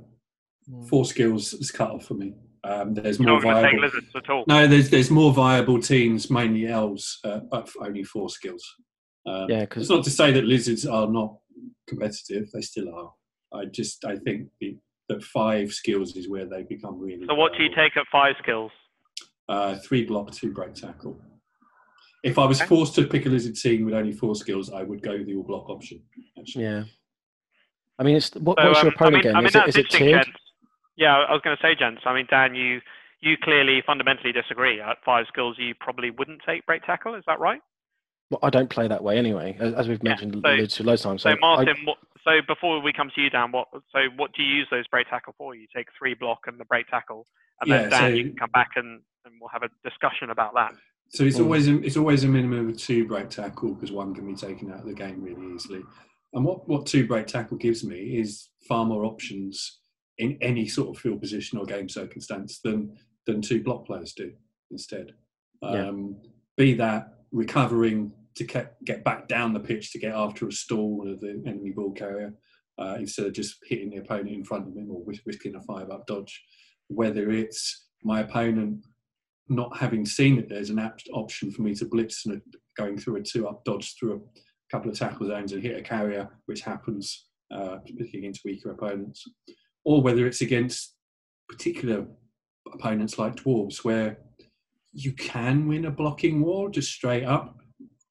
[0.90, 2.34] Four skills is cut off for me.
[2.68, 3.86] Um, there's you're more not going to take viable.
[3.86, 4.44] lizards at all?
[4.48, 8.64] No, there's there's more viable teams, mainly elves, uh, but for only four skills.
[9.26, 11.38] Um, yeah, It's not to say that lizards are not
[11.88, 13.12] competitive; they still are.
[13.60, 14.78] I just I think the,
[15.10, 17.26] that five skills is where they become really.
[17.28, 18.72] So what do you take at five skills?
[19.48, 21.22] Uh, three block, two break tackle.
[22.24, 22.68] If I was Okay.
[22.68, 25.44] forced to pick a lizard team with only four skills, I would go the all
[25.44, 26.02] block option.
[26.38, 26.66] Actually.
[26.66, 26.84] yeah.
[28.00, 29.36] I mean, it's what, So, what's your um, I opponent mean, game?
[29.36, 30.26] I mean is it, that's it tiered?
[30.26, 30.40] gents.
[30.98, 32.02] Yeah, I was going to say, gents.
[32.06, 32.82] I mean, Dan, you
[33.20, 34.80] you clearly fundamentally disagree.
[34.82, 37.16] At five skills, you probably wouldn't take break tackle.
[37.16, 37.62] Is that right?
[38.30, 41.02] Well, I don't play that way anyway, as, as we've Yeah, mentioned so- alluded loads
[41.02, 41.22] of times.
[41.24, 44.44] So, I- Martin, what, so before we come to you, Dan, what so what do
[44.44, 45.56] you use those break tackle for?
[45.56, 47.26] You take three block and the break tackle,
[47.62, 50.30] and then Yeah, Dan, so- you can come back and, and we'll have a discussion
[50.32, 50.74] about that.
[51.10, 54.28] So it's always a, it's always a minimum of two break tackle because one can
[54.28, 55.82] be taken out of the game really easily.
[56.34, 59.80] And what, what two break tackle gives me is far more options
[60.18, 64.32] in any sort of field position or game circumstance than than two block players do
[64.72, 65.14] instead.
[65.62, 65.88] Yeah.
[65.88, 66.18] Um,
[66.56, 71.08] be that recovering to get, get back down the pitch to get after a stall
[71.12, 72.34] of the enemy ball carrier
[72.78, 75.62] uh, instead of just hitting the opponent in front of him or whis- whisking a
[75.62, 76.42] five up dodge.
[76.88, 78.86] Whether it's my opponent
[79.50, 82.42] not having seen that there's an apt option for me to blitz and
[82.78, 85.82] going through a two up dodge through a couple of tackle zones and hit a
[85.82, 89.26] carrier, which happens uh, particularly against weaker opponents,
[89.88, 90.96] or whether it's against
[91.48, 92.06] particular
[92.74, 94.18] opponents like dwarves where
[94.92, 97.56] you can win a blocking war just straight up,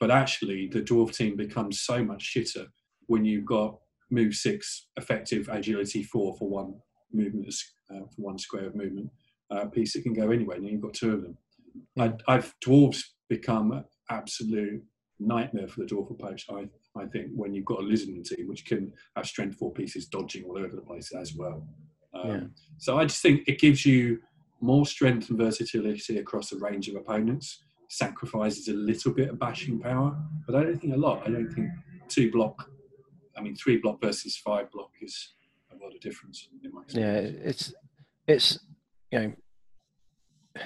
[0.00, 2.64] but actually the dwarf team becomes so much shitter
[3.08, 3.76] when you've got
[4.10, 6.72] move six, effective agility four for one
[7.12, 7.52] movement,
[7.90, 9.10] uh, for one square of movement
[9.50, 11.36] uh, piece that can go anywhere, and you've got two of them.
[11.98, 14.82] I, I've dwarves become absolute
[15.20, 16.46] nightmare for the dwarf approach.
[16.48, 17.96] I, I think when you've got a the
[18.36, 21.66] team, which can have strength four pieces dodging all over the place as well.
[22.14, 22.40] Um, Yeah.
[22.78, 24.20] So I just think it gives you
[24.60, 27.62] more strength and versatility across a range of opponents.
[27.88, 30.16] Sacrifices a little bit of bashing power,
[30.46, 31.22] but I don't think a lot.
[31.26, 31.70] I don't think
[32.08, 32.68] two block.
[33.36, 35.34] I mean, three block versus five block is
[35.70, 37.72] a lot of difference in my Yeah, it's
[38.26, 38.58] it's
[39.12, 39.32] you know,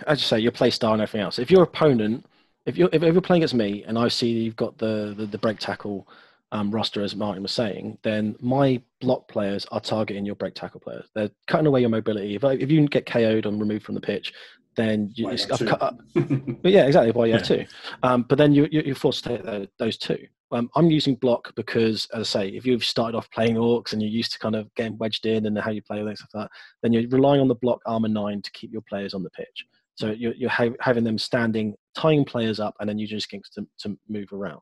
[0.06, 1.38] as you say, your play style and everything else.
[1.38, 2.24] If your opponent,
[2.66, 5.26] if you're if, you're playing against me and I see that you've got the the,
[5.26, 6.06] the break tackle
[6.52, 10.80] um, roster as Martin was saying, then my block players are targeting your break tackle
[10.80, 11.06] players.
[11.14, 12.34] They're cutting away your mobility.
[12.34, 14.32] If I, if you get KO'd and removed from the pitch,
[14.76, 15.76] then you, Why it's, not I've two?
[15.76, 17.12] cut, but yeah, exactly.
[17.12, 17.64] Why you have two.
[18.02, 20.18] Um, but then you, you, you're forced to take tho- those two.
[20.52, 24.02] Um, I'm using block because, as I say, if you've started off playing orcs and
[24.02, 26.44] you're used to kind of getting wedged in and how you play and stuff like
[26.44, 26.50] that,
[26.82, 29.66] then you're relying on the block armor nine to keep your players on the pitch.
[29.96, 33.66] So you're, you're ha- having them standing, tying players up, and then using skinks to,
[33.80, 34.60] to move around.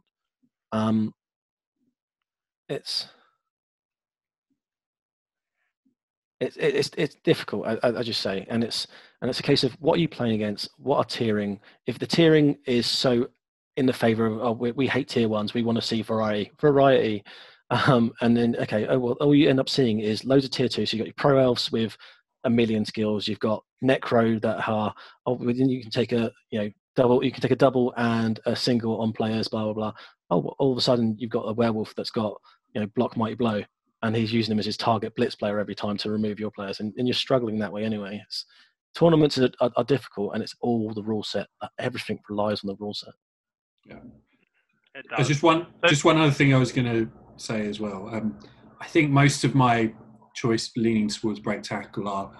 [0.73, 1.15] Um,
[2.69, 3.09] it's
[6.41, 8.87] it's it's it's difficult, I, I just say, and it's
[9.23, 10.71] and it's a case of what are you playing against?
[10.79, 11.59] What are tiering?
[11.87, 13.29] If the tiering is so
[13.77, 16.53] in the favor of oh, we, we hate tier ones, we want to see variety.
[16.61, 17.25] Variety
[17.71, 20.69] Um, and then okay, oh well, all you end up seeing is loads of tier
[20.69, 20.87] two.
[20.87, 21.99] So you got your pro elves with
[22.49, 23.29] a million skills.
[23.29, 24.93] You've got necro that are
[25.27, 27.25] oh, then you can take a you know double.
[27.25, 29.47] You can take a double and a single on players.
[29.49, 29.93] Blah blah blah.
[30.31, 32.35] Oh, all of a sudden you've got a werewolf that's got
[32.75, 33.63] you know block mighty blow,
[34.03, 36.81] and he's using them as his target blitz player every time to remove your players,
[36.81, 38.21] and, and you're struggling that way anyway.
[38.27, 38.47] It's,
[38.95, 41.47] tournaments are, are, are, difficult, and it's all the rule set.
[41.79, 43.15] Everything relies on the rule set.
[43.85, 44.01] Yeah.
[45.17, 48.09] There's just one, just one other thing I was going to say as well.
[48.13, 48.37] Um,
[48.81, 49.93] I think most of my
[50.39, 52.31] choice leaning towards break tackle are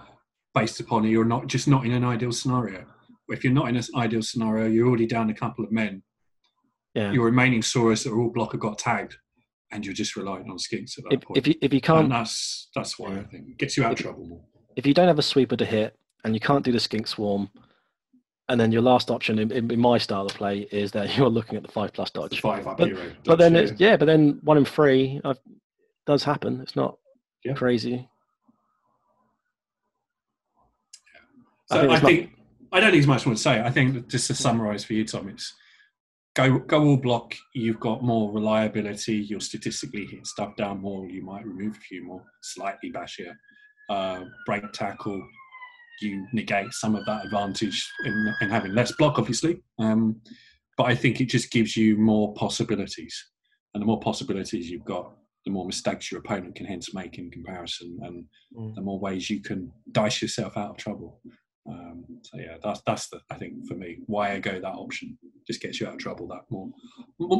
[0.55, 2.85] based upon you're not just not in an ideal scenario.
[3.27, 6.01] If you're not in an ideal scenario, you're already down a couple of men.
[6.95, 7.11] Yeah.
[7.11, 9.15] Your remaining Saurus that are all blocker got tagged,
[9.71, 11.37] and you're just relying on skinks at that if, point.
[11.37, 13.19] If you if you can't, and that's that's why yeah.
[13.19, 14.43] I think it gets you out if, of trouble more.
[14.75, 17.49] If you don't have a sweeper to hit and you can't do the skink swarm,
[18.47, 21.29] and then your last option in, in, in, my style of play is that you're
[21.29, 22.31] looking at the five plus dodge.
[22.31, 23.11] The five up but, hero.
[23.23, 25.39] But then it's yeah, but then one in three I've,
[26.07, 26.59] does happen.
[26.61, 26.97] It's not
[27.43, 27.53] yeah.
[27.53, 28.07] crazy.
[31.71, 32.31] So I think, I, think
[32.71, 33.61] I, don't think there's much more to say.
[33.61, 35.53] I think just to summarise for you, Tom, it's
[36.35, 37.35] go go all block.
[37.53, 39.17] You've got more reliability.
[39.17, 41.05] You'll statistically hit stuff down more.
[41.05, 43.33] You might remove a few more, slightly bashier.
[43.89, 45.23] Uh, break tackle
[46.01, 49.61] you negate some of that advantage in, in having less block, obviously.
[49.79, 50.21] Um,
[50.77, 53.31] but I think it just gives you more possibilities,
[53.73, 55.13] and the more possibilities you've got,
[55.49, 58.75] the more mistakes your opponent can hence make in comparison, and mm.
[58.75, 61.19] the more ways you can dice yourself out of trouble.
[61.67, 65.17] Um, so yeah, that's that's the I think for me why I go that option.
[65.47, 66.69] Just gets you out of trouble that more,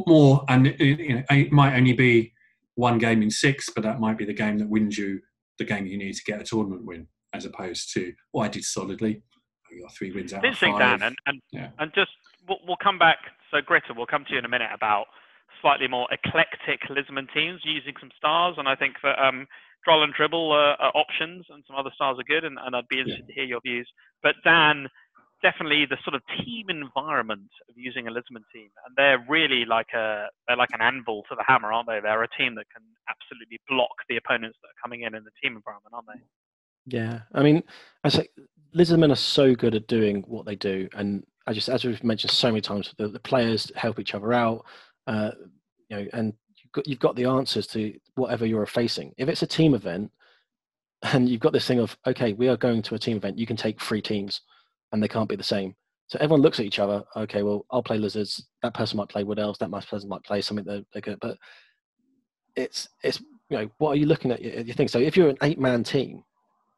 [0.07, 2.33] more, and it, you know, it might only be
[2.73, 5.19] one game in six, but that might be the game that wins you
[5.59, 8.63] the game you need to get a tournament win as opposed to what I did
[8.63, 9.21] solidly.
[9.71, 10.99] I got three wins out Interesting, of five.
[10.99, 11.69] Dan, and and, yeah.
[11.77, 12.11] and just
[12.47, 13.19] we'll, we'll come back.
[13.51, 15.05] So Greta, we'll come to you in a minute about
[15.61, 19.47] slightly more eclectic Lizmen teams using some stars, and I think that um,
[19.85, 22.87] Drull and Dribl are, are, options, and some other stars are good, and, and I'd
[22.87, 23.33] be interested yeah.
[23.33, 23.89] to hear your views.
[24.21, 24.87] But Dan,
[25.41, 29.93] definitely the sort of team environment of using a Lizmen team, and they're really like
[29.93, 31.99] a they're like an anvil to the hammer, aren't they?
[32.01, 35.31] They're a team that can absolutely block the opponents that are coming in in the
[35.41, 36.97] team environment, aren't they?
[36.97, 37.63] Yeah, I mean,
[38.03, 38.27] I say
[38.75, 42.31] Lizardmen are so good at doing what they do, and I just as we've mentioned
[42.31, 44.65] so many times, the, the players help each other out,
[45.09, 45.31] uh,
[45.89, 49.13] you know, and you've got you've got the answers to whatever you're facing.
[49.17, 50.11] If it's a team event,
[51.03, 53.47] and you've got this thing of okay, we are going to a team event, you
[53.47, 54.41] can take three teams,
[54.91, 55.75] and they can't be the same.
[56.07, 57.03] So everyone looks at each other.
[57.15, 58.47] Okay, well, I'll play lizards.
[58.63, 59.59] That person might play wood elves.
[59.59, 61.19] That person might play something that they're good.
[61.19, 61.37] But
[62.55, 64.41] it's it's you know what are you looking at?
[64.41, 64.99] You think so.
[64.99, 66.23] If you're an eight man team,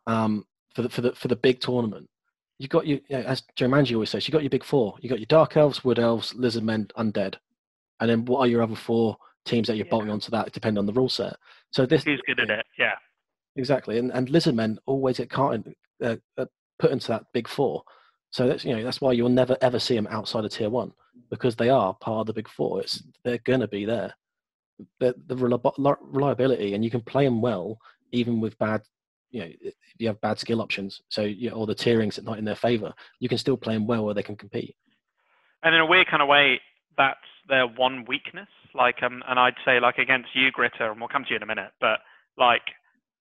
[0.08, 0.46] um,
[0.76, 2.08] for the for the for the big tournament.
[2.60, 4.96] you've got your you know, as Joe Manji always says, you've got your big four.
[5.02, 7.36] You've got your dark elves, wood elves, lizard men, undead,
[8.02, 9.16] and then what are your other four
[9.46, 9.92] teams that you're yeah.
[9.92, 10.52] bolting onto that?
[10.52, 11.36] Depend on the rule set.
[11.72, 12.66] So this who's good at it?
[12.78, 12.96] Yeah,
[13.56, 13.98] exactly.
[13.98, 15.60] And and lizard men always get caught
[16.04, 16.46] uh, uh,
[16.80, 17.84] put into that big four.
[18.32, 20.92] So that's you know that's why you'll never ever see them outside of tier one
[21.30, 22.82] because they are part of the big four.
[22.82, 24.14] It's they're gonna be there.
[25.00, 27.78] The, the reliability and you can play them well
[28.12, 28.82] even with bad
[29.30, 32.40] you know if you have bad skill options so you know, or the tiering's not
[32.40, 34.76] in their favor you can still play them well where they can compete
[35.62, 36.60] and in a weird kind of way
[36.98, 41.10] that's their one weakness like um and i'd say like against you gritter and we'll
[41.10, 42.00] come to you in a minute but
[42.38, 42.62] like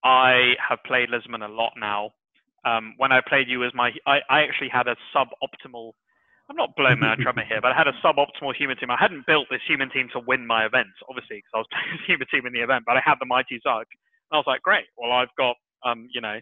[0.05, 2.11] i have played Lizmen a lot now
[2.65, 5.93] um when i played you as my i, I actually had a suboptimal
[6.49, 8.91] I'm not blowing my trumpet here, but I had a suboptimal human team.
[8.91, 11.91] I hadn't built this human team to win my events, obviously, because I was playing
[11.95, 13.87] this human team in the event, but I had the mighty Zug.
[13.87, 16.39] And I was like, great, well, I've got um, you know,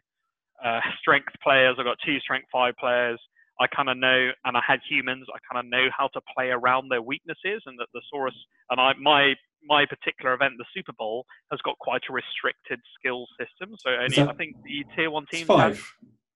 [0.64, 1.76] uh, strength players.
[1.78, 3.20] I've got two strength five players.
[3.60, 5.26] I kind of know, and I had humans.
[5.34, 8.36] I kind of know how to play around their weaknesses, and that the Saurus
[8.70, 13.26] and I, my my particular event, the Super Bowl, has got quite a restricted skill
[13.38, 13.74] system.
[13.78, 15.76] So only that, I think the tier one teams five.
[15.76, 15.84] have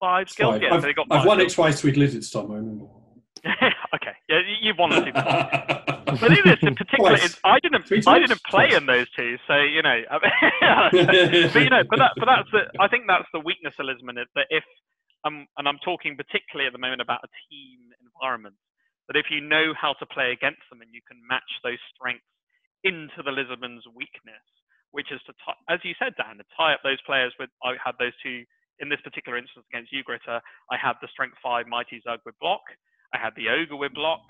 [0.01, 0.55] five skills.
[0.55, 0.63] Five.
[0.63, 2.53] Yeah, I've, so got I've won it twice with Lizard Storm.
[2.53, 2.87] I remember.
[3.95, 6.17] okay, yeah, you've won the Super Bowl.
[6.21, 8.77] but in this in particular, I didn't I didn't play Twice.
[8.77, 10.03] in those two, so you know.
[10.11, 14.21] but you know, but that but that's the I think that's the weakness of Lizmen
[14.21, 14.65] is that if
[15.25, 18.57] um and I'm talking particularly at the moment about a team environment,
[19.09, 22.27] that if you know how to play against them and you can match those strengths
[22.85, 24.47] into the Lizmen's weakness,
[24.91, 27.75] which is to t- as you said, Dan, to tie up those players with I
[27.83, 28.45] had those two
[28.81, 32.39] in this particular instance against you, Gritter, I had the strength five mighty Zug with
[32.41, 32.63] block.
[33.15, 34.25] I had the ogre with block.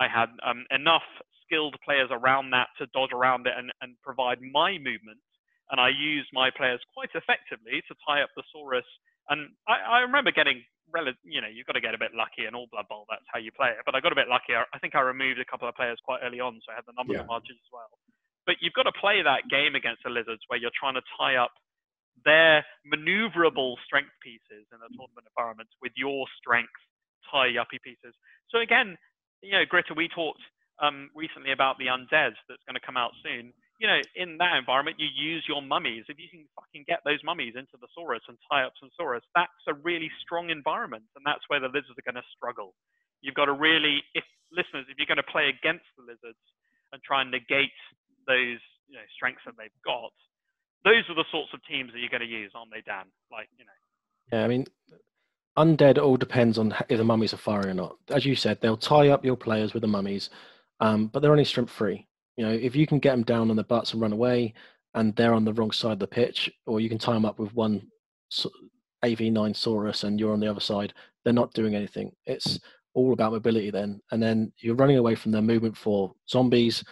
[0.00, 1.06] I had um, enough
[1.46, 5.20] skilled players around that to dodge around it and, and provide my movement.
[5.70, 8.86] And I used my players quite effectively to tie up the Saurus.
[9.28, 10.62] And I, I remember getting,
[10.92, 13.06] rel- you know, you've got to get a bit lucky in all Blood Bowl.
[13.08, 13.82] That's how you play it.
[13.86, 14.52] But I got a bit lucky.
[14.52, 16.86] I, I think I removed a couple of players quite early on, so I had
[16.86, 17.24] the number yeah.
[17.24, 17.88] advantage as well.
[18.46, 21.36] but you've got to play that game against the lizards where you're trying to tie
[21.36, 21.52] up
[22.24, 26.72] their maneuverable strength pieces in a tournament environment with your strength
[27.28, 28.14] tie uppy pieces.
[28.52, 28.96] So again,
[29.42, 30.40] you know, Greta, we talked
[30.80, 33.52] um, recently about the undead that's going to come out soon.
[33.84, 36.08] You know, in that environment, you use your mummies.
[36.08, 39.20] If you can fucking get those mummies into the Saurus and tie up some Saurus,
[39.36, 42.72] that's a really strong environment, and that's where the lizards are going to struggle.
[43.20, 46.40] You've got to really, if listeners, if you're going to play against the lizards
[46.96, 47.76] and try and negate
[48.24, 48.56] those
[48.88, 50.16] you know, strengths that they've got,
[50.88, 53.04] those are the sorts of teams that you're going to use, aren't they, Dan?
[53.28, 53.80] Like, you know.
[54.32, 54.64] Yeah, I mean,
[55.60, 57.96] undead all depends on if the mummies are firing or not.
[58.08, 60.30] As you said, they'll tie up your players with the mummies,
[60.80, 62.08] um, but they're only strength free.
[62.36, 64.54] You know, if you can get them down on the butts and run away,
[64.94, 67.38] and they're on the wrong side of the pitch, or you can tie them up
[67.38, 67.86] with one
[69.04, 72.12] AV9 Saurus and you're on the other side, they're not doing anything.
[72.26, 72.58] It's
[72.94, 76.84] all about mobility then, and then you're running away from their movement for zombies.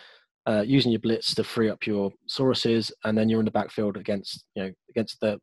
[0.44, 3.96] Uh, using your blitz to free up your Sauruses, and then you're in the backfield
[3.96, 5.38] against you know against the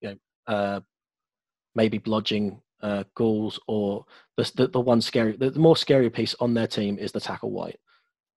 [0.00, 0.80] you know uh,
[1.76, 4.04] maybe blodging uh, ghouls or
[4.36, 7.20] the, the, the one scary, the, the more scary piece on their team is the
[7.20, 7.78] tackle wight.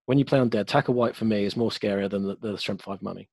[0.06, 2.58] When you play on dead, tackle wight for me is more scarier than the, the
[2.58, 3.30] strength five mummy,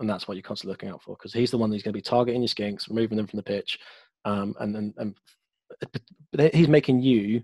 [0.00, 1.98] and that's what you're constantly looking out for because he's the one who's going to
[1.98, 3.78] be targeting your skinks, removing them from the pitch,
[4.24, 7.42] um, and and, and he's making you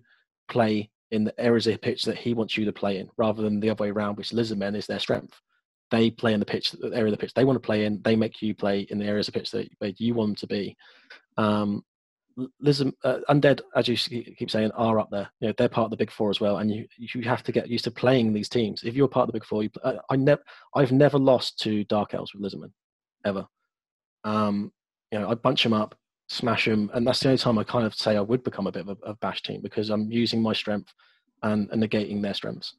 [0.48, 3.42] play in the areas of the pitch that he wants you to play in, rather
[3.42, 5.38] than the other way around, which Lizardmen is their strength.
[5.90, 8.00] They play in the pitch, the area of the pitch they want to play in.
[8.00, 10.74] They make you play in the areas of pitch that you want to be.
[11.36, 11.84] Um,
[12.60, 15.30] Lizard, uh, undead, as you keep saying, are up there.
[15.40, 17.52] You know, they're part of the big four as well, and you you have to
[17.52, 18.82] get used to playing these teams.
[18.84, 20.42] If you're part of the big four, you, uh, I never,
[20.74, 22.72] I've never lost to Dark Elves with Lizardmen,
[23.24, 23.46] ever.
[24.24, 24.72] Um,
[25.10, 25.94] you know, I bunch them up,
[26.28, 28.72] smash them, and that's the only time I kind of say I would become a
[28.72, 30.92] bit of a, a bash team because I'm using my strength
[31.42, 32.74] and, and negating their strengths.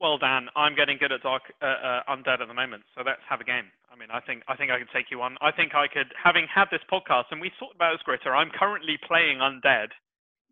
[0.00, 3.22] Well, Dan, I'm getting good at dark uh, uh, undead at the moment, so let's
[3.28, 3.66] have a game.
[3.90, 5.36] I mean, I think I think I could take you on.
[5.42, 8.30] I think I could, having had this podcast, and we talked about this, Gritter.
[8.30, 9.90] I'm currently playing undead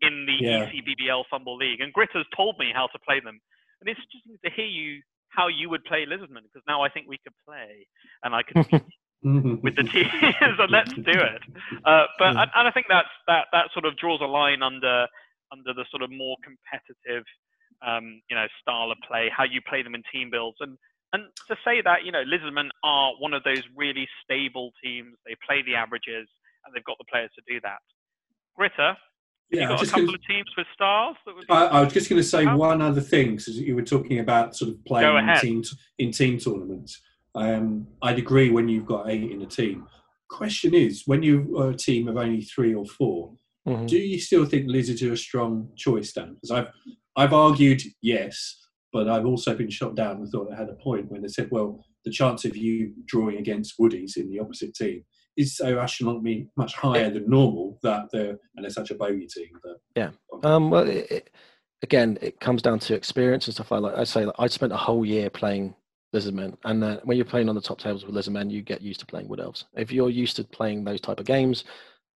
[0.03, 0.67] in the yeah.
[0.67, 3.39] ECBBL FUMBBL League, and Gritter's told me how to play them,
[3.81, 7.07] and it's interesting to hear you how you would play Lizardman because now I think
[7.07, 7.87] we could play,
[8.25, 8.67] and I could
[9.63, 10.11] with the teams,
[10.43, 11.43] and let's do it.
[11.85, 15.07] Uh, but and, and I think that's that that sort of draws a line under
[15.53, 17.23] under the sort of more competitive
[17.85, 20.77] um, you know, style of play, how you play them in team builds, and
[21.13, 25.15] and to say that you know Lizardmen are one of those really stable teams.
[25.27, 26.29] They play the averages,
[26.65, 27.79] and they've got the players to do that.
[28.59, 28.97] Gritter,
[29.51, 31.17] yeah, you got a couple gonna, of teams with stars.
[31.49, 34.57] I, I, was just going to say one other thing because you were talking about
[34.57, 35.63] sort of playing in team
[35.99, 37.01] in team tournaments.
[37.35, 39.87] Um, I'd agree when you've got eight in a team.
[40.29, 43.33] Question is, when you are a team of only three or 4
[43.69, 43.87] mm-hmm.
[43.87, 46.35] do you still think lizards are a strong choice, Dan?
[46.35, 46.69] Because I've
[47.17, 48.57] I've argued yes,
[48.93, 51.49] but I've also been shot down and thought I had a point when they said,
[51.51, 55.05] well, the chance of you drawing against Woodies in the opposite team
[55.37, 59.49] is so astronomically much higher than normal that they're and they're such a bogey team.
[59.65, 60.11] That, yeah.
[60.45, 61.31] Um, well, it, it,
[61.83, 63.99] again, it comes down to experience and stuff like that.
[63.99, 65.75] I say like, I spent a whole year playing
[66.15, 69.01] lizardmen, and uh, when you're playing on the top tables with lizardmen, you get used
[69.01, 69.67] to playing wood elves.
[69.75, 71.65] If you're used to playing those type of games,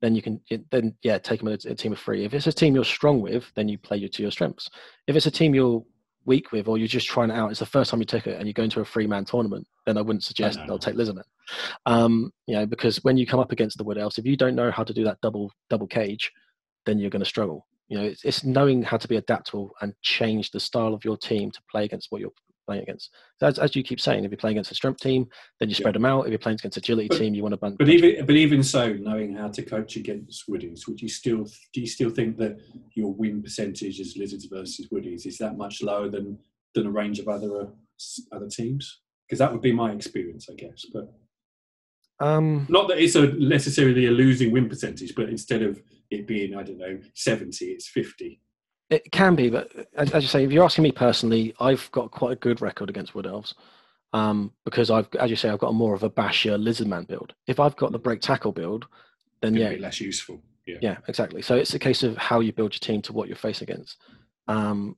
[0.01, 0.40] then you can
[0.72, 2.24] then yeah take them in a, a, team of three.
[2.24, 4.69] If it's a team you're strong with, then you play you to your strengths.
[5.08, 5.84] If it's a team you're
[6.26, 8.38] weak with, or you're just trying it out, it's the first time you take it,
[8.38, 11.24] and you go into a three man tournament, then I wouldn't suggest they'll take Lizardman.
[11.85, 14.56] Um, you know, because when you come up against the Wood Elves, if you don't
[14.56, 16.32] know how to do that double double cage,
[16.85, 17.66] then you're going to struggle.
[17.88, 21.17] You know, it's, it's knowing how to be adaptable and change the style of your
[21.17, 22.32] team to play against what you're
[22.68, 23.10] playing against.
[23.40, 25.28] So as, as you keep saying, if you're playing against a strength team,
[25.60, 26.00] then you spread yeah.
[26.00, 26.26] them out.
[26.26, 27.78] If you're playing against agility but, team, you want to bunch.
[27.80, 31.82] But even but even so, knowing how to coach against Woodies, would you still do
[31.82, 32.60] you still think that
[32.94, 36.38] your win percentage as Lizards versus Woodies is that much lower than
[36.76, 39.02] than a range of other uh, other teams?
[39.28, 40.86] Because that would be my experience, I guess.
[40.94, 41.14] But
[42.20, 46.56] um, not that it's a necessarily a losing win percentage, but instead of it being
[46.56, 48.42] I don't know seventy, it's fifty.
[48.90, 52.11] It can be, but as, as, you say, if you're asking me personally, I've got
[52.11, 53.53] quite a good record against Wood Elves
[54.14, 57.33] um, because I've, as you say, I've got a more of a basher lizardman build.
[57.48, 58.85] If I've got the break tackle build,
[59.41, 60.41] then yeah, less useful.
[60.66, 60.77] Yeah.
[60.82, 61.41] yeah, exactly.
[61.41, 63.98] So it's a case of how you build your team to what you're facing against.
[64.45, 64.95] Because um,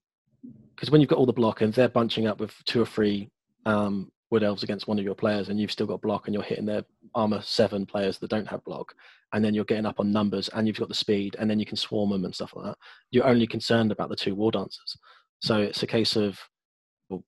[0.90, 3.30] when you've got all the block and they're bunching up with two or three
[3.66, 6.44] um, wood elves against one of your players, and you've still got block, and you're
[6.44, 6.84] hitting their
[7.16, 8.94] armor seven players that don't have block,
[9.34, 11.66] and then you're getting up on numbers, and you've got the speed, and then you
[11.66, 12.78] can swarm them and stuff like that.
[13.12, 14.98] You're only concerned about the two war dancers.
[15.42, 16.38] So it's a case of
[17.10, 17.24] well,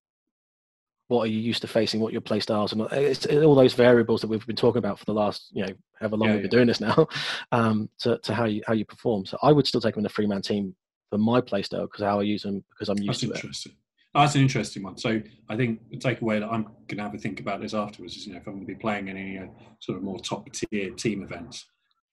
[1.07, 3.73] what are you used to facing, what your play styles, and it's, it's all those
[3.73, 6.43] variables that we've been talking about for the last, you know, however long yeah, we've
[6.43, 7.07] been doing this now,
[7.51, 9.25] um, to, to how you how you perform.
[9.25, 10.75] So I would still take them in a three man team
[11.09, 13.75] for my play style because how I use them because I'm used That's to it.
[14.13, 14.97] That's an interesting one.
[14.97, 18.17] So I think the takeaway that I'm going to have a think about this afterwards
[18.17, 19.45] is, you know, if I'm going to be playing any uh,
[19.79, 21.65] sort of more top tier team events,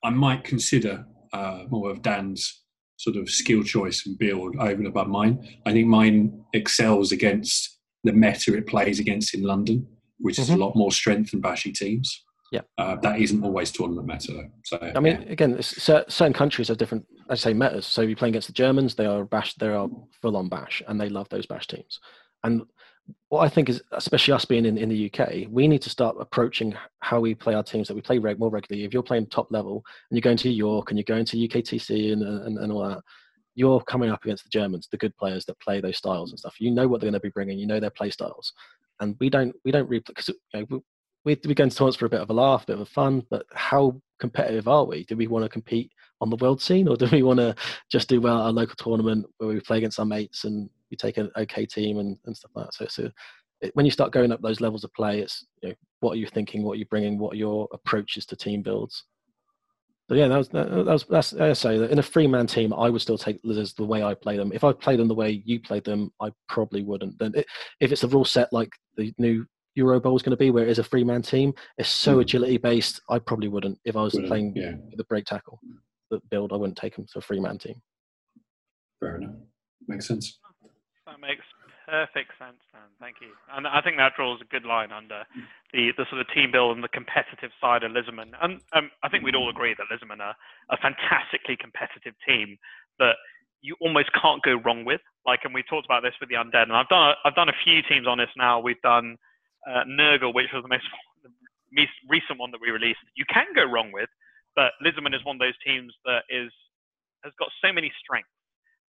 [0.03, 2.63] I might consider uh, more of Dan's
[2.97, 5.45] sort of skill choice and build over and above mine.
[5.65, 9.85] I think mine excels against the meta it plays against in London,
[10.19, 10.55] which is Mhm.
[10.55, 12.23] a lot more strength and bashy teams.
[12.51, 12.61] Yeah.
[12.77, 14.49] Uh, that isn't always tournament meta though.
[14.63, 15.31] So I mean, yeah.
[15.31, 17.85] again, certain countries have different, I say, metas.
[17.85, 19.87] So if you're playing against the Germans, they are bash, they are
[20.21, 21.99] full on bash, and they love those bash teams.
[22.43, 22.63] And
[23.29, 26.15] what I think is, especially us being in, in the UK, we need to start
[26.19, 28.85] approaching how we play our teams that we play reg- more regularly.
[28.85, 32.13] If you're playing top level and you're going to York and you're going to UKTC
[32.13, 33.01] and, and, and all that,
[33.55, 36.55] you're coming up against the Germans, the good players that play those styles and stuff.
[36.59, 37.59] You know what they're going to be bringing.
[37.59, 38.53] You know their play styles,
[38.99, 40.83] and we don't we don't replay because you know,
[41.29, 42.85] we, we go into tournaments for a bit of a laugh, a bit of a
[42.85, 43.23] fun.
[43.29, 45.05] But how competitive are we?
[45.05, 45.91] Do we want to compete
[46.21, 47.55] on the world scene, or do we want to
[47.89, 50.97] just do well at our local tournament where we play against our mates and we
[50.97, 52.73] take an okay team and, and stuff like that?
[52.73, 53.11] So, so
[53.61, 56.17] it, when you start going up those levels of play, it's you know, what are
[56.17, 56.63] you thinking?
[56.63, 57.17] What are you bringing?
[57.17, 59.05] What are your approaches to team builds?
[60.09, 62.47] So yeah, that was that, that was that's I say that in a three man
[62.47, 64.51] team, I would still take lizards the way I play them.
[64.51, 67.19] If I played them the way you played them, I probably wouldn't.
[67.19, 67.45] Then it,
[67.79, 69.45] if it's a rule set like the new
[69.79, 72.17] Euro Bowl is going to be, where it is a three man team, it's so
[72.17, 72.21] Mm.
[72.21, 73.01] agility based.
[73.09, 74.73] I probably wouldn't if I was Wouldn't, playing yeah.
[74.95, 75.59] the break tackle
[76.11, 76.51] the build.
[76.53, 77.81] I wouldn't take them to a three man team.
[78.99, 79.35] fair enough.
[79.87, 80.39] Makes sense.
[81.07, 81.45] That makes
[81.87, 82.81] perfect sense, Dan.
[82.99, 83.29] Thank you.
[83.55, 85.23] And I think that draws a good line under
[85.73, 88.31] the, the sort of team build and the competitive side of Lizmen.
[88.41, 90.35] And um, I think we'd all agree that Lizmen are
[90.69, 92.57] a fantastically competitive team
[92.99, 93.15] that
[93.61, 95.01] you almost can't go wrong with.
[95.25, 97.49] Like, and we talked about this with the Undead, and I've done a, I've done
[97.49, 98.59] a few teams on this now.
[98.59, 99.15] We've done
[99.69, 100.85] uh, Nurgle, which was the most
[101.23, 101.29] the
[101.71, 102.99] most recent one that we released.
[103.15, 104.09] You can go wrong with,
[104.55, 106.51] but Lizmen is one of those teams that is
[107.23, 108.33] has got so many strengths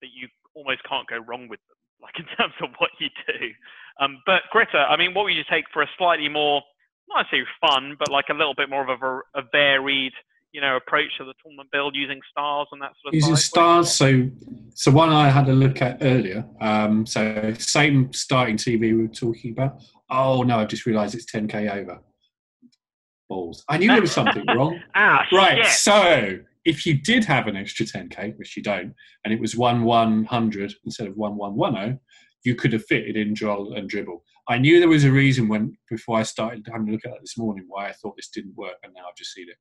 [0.01, 3.51] that you almost can't go wrong with them, like in terms of what you do.
[3.99, 6.61] Um, but Greta, I mean, what would you take for a slightly more,
[7.09, 10.13] not necessarily fun, but like a little bit more of a, a varied,
[10.53, 13.29] you know, approach to the tournament build using stars and that sort of thing.
[13.29, 13.35] Using?
[13.35, 14.29] Stars, so
[14.73, 16.45] so one I had a look at earlier.
[16.61, 19.81] Um, so same starting TV we were talking about.
[20.09, 21.99] Oh no, I've just realised it's 10k over.
[23.27, 23.63] Balls.
[23.69, 24.79] I knew there was something wrong.
[24.95, 25.57] Ah, Right.
[25.63, 25.67] shit.
[25.73, 29.83] So if you did have an extra 10k, which you don't, and it was one
[29.83, 31.99] 100 instead of one 110,
[32.43, 34.21] you could have fitted in Drull and Dribl.
[34.47, 37.21] I knew there was a reason when before I started having a look at that
[37.21, 39.57] this morning why I thought this didn't work, and now I've just seen it.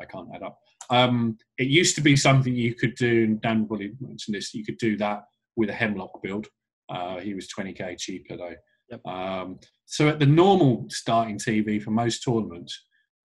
[0.00, 0.58] I can't add up.
[0.88, 4.54] Um, it used to be something you could do, and Dan Woolley mentioned this.
[4.54, 5.24] You could do that
[5.56, 6.46] with a Hemlock build.
[6.88, 8.54] Uh, he was 20k cheaper though.
[8.90, 9.06] Yep.
[9.06, 12.84] Um, so at the normal starting TV for most tournaments,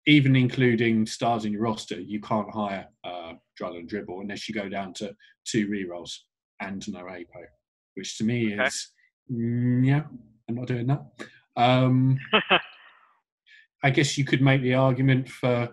[0.08, 4.69] even including stars in your roster, you can't hire uh, and Dribl unless you go
[4.69, 6.11] down to two rerolls
[6.61, 7.42] and no APO,
[7.95, 8.66] which to me Okay.
[8.66, 8.90] is,
[9.32, 10.03] mm, yeah,
[10.48, 11.01] I'm not doing that.
[11.56, 12.19] Um,
[13.84, 15.69] I guess you could make the argument for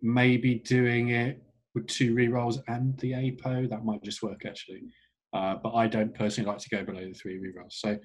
[0.00, 1.42] maybe doing it
[1.74, 3.68] with two rerolls and the APO.
[3.68, 4.82] That might just work actually.
[5.32, 7.72] Uh, but I don't personally like to go below the three rerolls.
[7.72, 7.96] So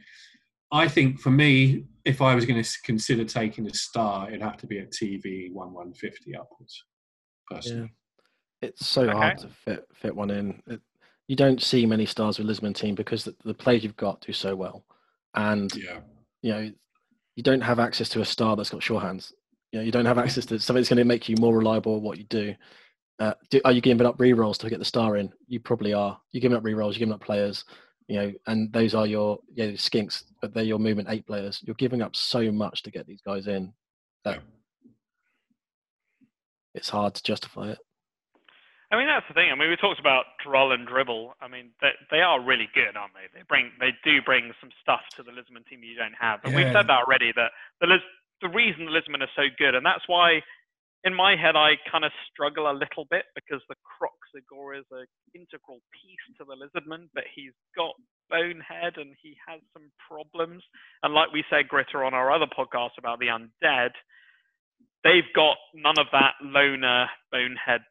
[0.71, 4.57] I think for me, if I was going to consider taking a star, it'd have
[4.57, 6.83] to be a TV one one fifty upwards.
[7.49, 7.93] Personally,
[8.61, 10.61] It's so hard to fit fit one in.
[10.67, 10.81] It,
[11.27, 14.33] you don't see many stars with Lizmen team because the, the players you've got do
[14.33, 14.85] so well,
[15.35, 15.99] and yeah.
[16.41, 16.71] you know
[17.35, 19.33] you don't have access to a star that's got sure hands.
[19.71, 21.97] You know you don't have access to something that's going to make you more reliable
[21.97, 22.55] at what you do.
[23.19, 25.31] Uh, do are you giving up re rolls to get the star in?
[25.47, 26.19] You probably are.
[26.31, 26.95] You're giving up re rolls.
[26.95, 27.65] You're giving up players.
[28.07, 31.61] You know, and those are your yeah skinks, but they're your movement eight players.
[31.65, 33.73] You're giving up so much to get these guys in
[34.23, 34.89] that Yeah.
[36.73, 37.79] it's hard to justify it.
[38.89, 39.51] I mean, that's the thing.
[39.51, 41.31] I mean, we talked about Drull and Dribl.
[41.41, 43.27] I mean, they, they are really good, aren't they?
[43.37, 46.39] They bring, they do bring some stuff to the Lizmen team you don't have.
[46.45, 46.71] And we've Yeah.
[46.79, 47.33] said that already.
[47.35, 48.01] That the Lis-
[48.41, 50.41] the reason the Lizmen are so good, and that's why,
[51.03, 55.05] in my head, I kind of struggle a little bit because the Kroxigor is an
[55.33, 57.93] integral piece to the Lizardman, but he's got
[58.29, 60.63] bonehead and he has some problems.
[61.03, 63.91] And like we said, Gritter, on our other podcast about the undead,
[65.03, 67.81] they've got none of that loner bonehead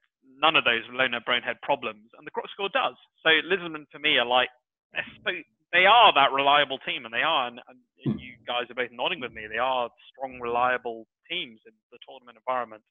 [0.41, 2.97] none of those loner bonehead problems, and the Kroxigor does.
[3.23, 4.49] So Lizmen for me are like
[4.93, 5.43] they're
[5.77, 8.19] they are that reliable team, and they are, and, and Hmm.
[8.19, 9.47] you guys are both nodding with me.
[9.51, 12.83] They are strong, reliable teams in the tournament environment.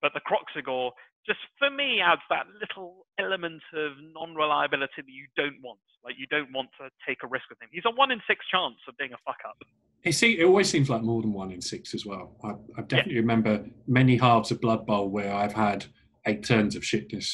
[0.00, 0.90] But the Kroxigor
[1.26, 5.78] just for me adds that little element of non-reliability that you don't want.
[6.04, 7.68] Like you don't want to take a risk with him.
[7.70, 9.56] He's a one in six chance of being a fuck up.
[10.02, 12.34] It, see, it always seems like more than one in six as well.
[12.42, 15.84] I, I definitely remember many halves of Blood Bowl where I've had
[16.26, 17.28] eight turns of shitness,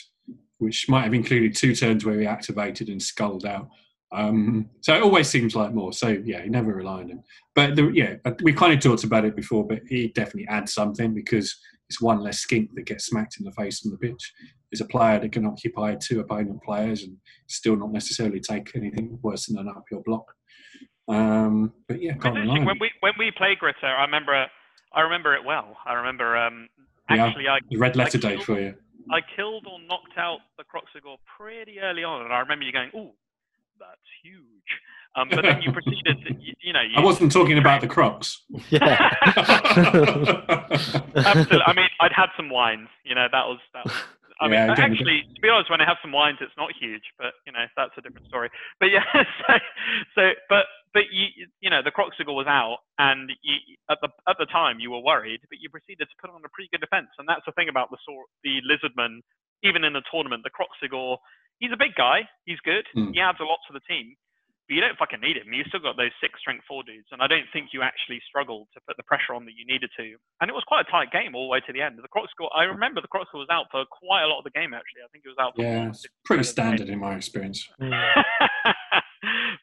[0.59, 3.69] which might have included two turns where he activated and sculled out.
[4.11, 5.93] Um, so it always seems like more.
[5.93, 7.23] So yeah, you never rely on him.
[7.55, 11.15] But the, yeah, we kind of talked about it before, but he definitely adds something
[11.15, 11.55] because
[11.91, 14.33] it's one less skink that gets smacked in the face on the pitch.
[14.71, 19.19] Is a player that can occupy two opponent players and still not necessarily take anything
[19.23, 20.27] worse than an up your block.
[21.09, 22.79] Um, but yeah, can't rely on when him.
[22.81, 24.47] we when we played Gritter, I remember
[24.93, 25.75] I remember it well.
[25.87, 26.69] I remember um,
[27.11, 27.27] Yeah.
[27.27, 28.75] actually I The red letter I day killed- for you.
[29.11, 32.91] I killed or knocked out the Kroxigor pretty early on, and I remember you going,
[32.95, 33.13] "Ooh,
[33.79, 34.81] that's huge."
[35.17, 37.89] Um, but then you proceeded, to, you, you know, you, I wasn't talking about the
[37.89, 38.37] Krox.
[38.71, 39.11] Yeah.
[41.17, 41.63] Absolutely.
[41.67, 42.89] I mean, I'd had some wines.
[43.05, 43.85] You know, that was that.
[43.85, 43.95] Was,
[44.41, 47.03] I Yeah, mean, actually, to be honest, when I have some wines, it's not huge,
[47.19, 48.51] but you know, that's a different story.
[48.79, 49.53] But yeah, so,
[50.15, 53.57] so but but you you know, the Kroxigor was out, and you,
[53.91, 56.51] at the at the time you were worried, but you proceeded to put on a
[56.55, 59.21] pretty good defense, and that's the thing about the sort the Lizardman.
[59.65, 61.19] Even in the tournament, the Kroxigor,
[61.59, 62.23] he's a big guy.
[62.47, 62.87] He's good.
[62.95, 63.11] Hmm.
[63.11, 64.15] He adds a lot to the team
[64.69, 65.49] but you don't fucking need him.
[65.49, 68.69] You've still got those six strength four dudes, and I don't think you actually struggled
[68.75, 70.15] to put the pressure on that you needed to.
[70.41, 71.97] And it was quite a tight game all the way to the end.
[71.97, 74.77] The Kroxigor, I remember the Kroxigor was out for quite a lot of the game
[74.77, 75.01] actually.
[75.01, 75.57] I think it was out.
[75.57, 76.77] For Yeah, it's pretty of the game.
[76.77, 77.67] standard in my experience.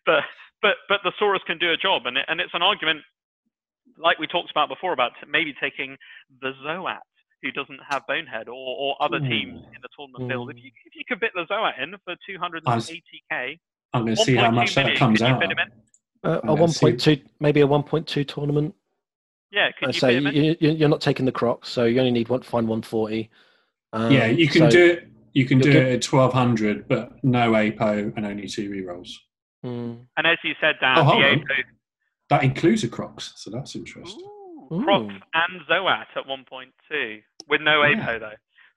[0.10, 0.26] but
[0.62, 3.06] but but the Saurus can do a job, and it, and it's an argument
[4.02, 5.98] like we talked about before about t- maybe taking
[6.42, 7.06] the Zoat
[7.44, 9.70] who doesn't have Bonehead or, or other teams Ooh.
[9.70, 10.50] in the tournament field.
[10.50, 13.60] If you if you could fit the Zoat in for 280k,
[13.96, 15.40] I'm going to see how much that million, comes out.
[15.42, 15.72] fit him in?
[16.30, 18.76] Uh, a Yeah, one see- point two, maybe a one point two tournament.
[19.52, 20.36] Yeah, could I you say fit him in?
[20.36, 23.30] you, you- you're not taking the Krox, so you only need one find one forty.
[23.94, 25.08] Um, yeah, you can so- do it.
[25.34, 29.10] You can do get- it at twelve hundred, but no APO and only two rerolls.
[29.66, 30.06] Mm.
[30.18, 31.26] And as you said, Dan, Oh, the.
[31.26, 31.54] APO,
[32.30, 34.22] That includes a Krox, so that's interesting.
[34.24, 35.20] Ooh, Krox Ooh.
[35.34, 38.02] and Zoat at 1.2 with no Yeah.
[38.02, 38.32] APO though.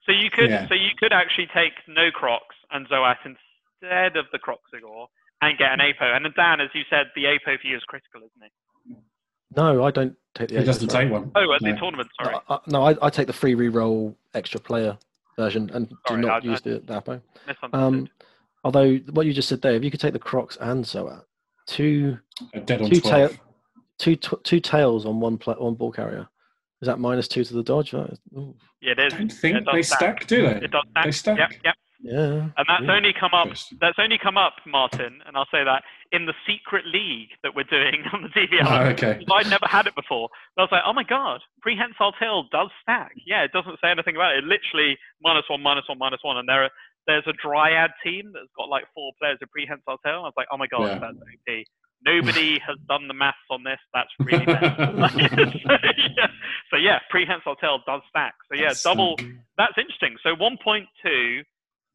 [0.05, 0.67] So you could Yeah.
[0.67, 2.41] so you could actually take no Krox
[2.71, 3.37] and Zoat instead
[3.83, 5.07] of the Kroxigor
[5.41, 6.05] and get an APO.
[6.13, 8.51] And then Dan, as you said, the APO for you is critical, isn't it?
[9.55, 10.59] No, I don't take the.
[10.59, 11.05] He doesn't sorry.
[11.05, 11.31] take one.
[11.35, 12.35] Oh, at the tournament, sorry.
[12.35, 14.97] No, I, no, I, I take the free reroll extra player
[15.37, 17.21] version and Sorry, do not I- use I- the, the Apo.
[17.73, 18.07] Um,
[18.63, 21.23] although what you just said there, if you could take the Krox and Zoat,
[21.65, 22.19] two
[22.53, 23.31] A dead on Two twelve.
[23.31, 23.39] tail-
[23.97, 26.27] two tw- two tails on one pla- one ball carrier.
[26.81, 27.93] Is that minus two to the dodge?
[27.93, 29.13] Ooh, yeah, it is.
[29.13, 30.65] I don't think does they stack, do they?
[30.65, 31.05] It does stack.
[31.05, 31.37] They stack.
[31.39, 31.75] Yep, yep.
[32.01, 32.47] Yeah.
[32.55, 33.49] And that's Ooh, only come up.
[33.81, 35.19] That's only come up, Martin.
[35.27, 38.65] And I'll say that in the secret league that we're doing on the DBL.
[38.65, 39.23] Oh, okay.
[39.31, 40.29] I'd never had it before.
[40.55, 43.11] And I was like, oh my god, prehensile tail does stack.
[43.25, 44.39] Yeah, it doesn't say anything about it.
[44.39, 46.69] It literally minus one, minus one, minus one, and there are,
[47.07, 50.21] there's a dryad team that's got like four players of prehensile tail.
[50.23, 50.99] I was like, oh my god, Yeah.
[50.99, 51.65] that's OP.
[52.05, 53.79] Nobody has done the maths on this.
[53.93, 54.77] That's really bad.
[54.77, 55.17] so,
[56.15, 56.27] yeah.
[56.71, 58.35] so yeah, prehensile tail does stack.
[58.49, 59.17] So yeah, That's, double.
[59.57, 60.15] That's interesting.
[60.23, 61.43] So 1.2,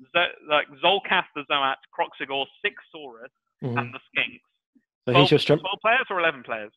[0.01, 3.29] Z- like Zolcath the Zoat, Kroxigor, six Saurus,
[3.63, 3.79] mhm.
[3.79, 4.41] and the Skinks.
[5.07, 5.61] So 12, here's your strength.
[5.61, 6.73] 12 players or 11 players?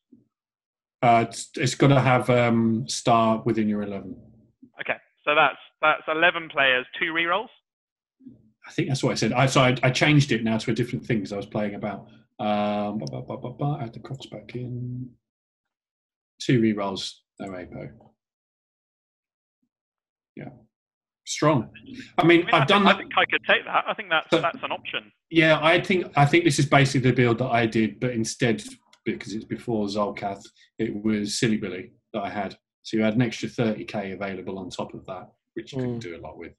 [1.01, 4.15] Uh, it's, it's got to have um, star within your eleven.
[4.81, 7.49] Okay, so that's that's 11 players, two rerolls.
[8.67, 9.31] I think that's what I said.
[9.33, 11.75] I so I, I changed it now to a different thing because I was playing
[11.75, 12.07] about.
[12.39, 15.09] Um, ba, ba, ba, ba, ba, add the Krox back in.
[16.39, 17.89] Two rerolls, no APO.
[20.35, 20.49] Yeah,
[21.27, 21.69] strong.
[22.17, 23.83] I mean, I, mean, I I've done think, I think I could take that.
[23.88, 25.11] I think that's So- that's an option.
[25.30, 28.64] Yeah, I think I think this is basically the build that I did, but instead,
[29.06, 30.43] because it's before Zolcath,
[30.80, 32.57] it was Silibili that I had.
[32.83, 36.01] So you had an extra 30k available on top of that, which you couldn't Mm.
[36.01, 36.53] do a lot with.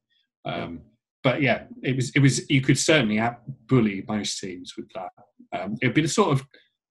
[0.45, 0.83] Um,
[1.25, 5.11] but yeah, it was it was you could certainly out bully most teams with that.
[5.59, 6.47] Um, it'd be the sort of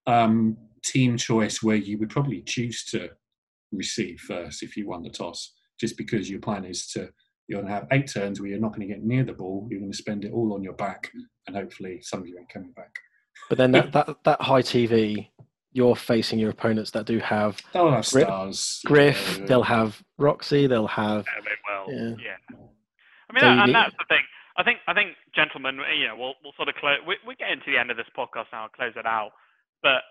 [0.07, 3.09] um, team choice where you would probably choose to
[3.71, 7.09] receive first if you won the toss, just because your plan is to
[7.47, 9.67] you're going to have eight turns where you're not going to get near the ball.
[9.69, 11.09] You're going to spend it all on your back,
[11.47, 12.93] and hopefully some of you ain't coming back.
[13.49, 15.29] But then that, that that high TV,
[15.71, 18.81] you're facing your opponents that do have They'll have Griff- stars.
[18.85, 19.37] Griff.
[19.39, 19.45] yeah.
[19.45, 20.67] They'll have Roxy.
[20.67, 21.25] They'll have.
[21.25, 22.17] Yeah, they will.
[22.19, 22.25] Yeah.
[22.25, 22.57] Yeah.
[23.29, 24.23] I mean, So that, and need- that's the thing.
[24.57, 26.97] I think, I think, gentlemen, you know, we'll we'll sort of close.
[27.07, 28.63] We, we're getting to the end of this podcast now.
[28.63, 29.31] I'll close it out.
[29.83, 30.01] But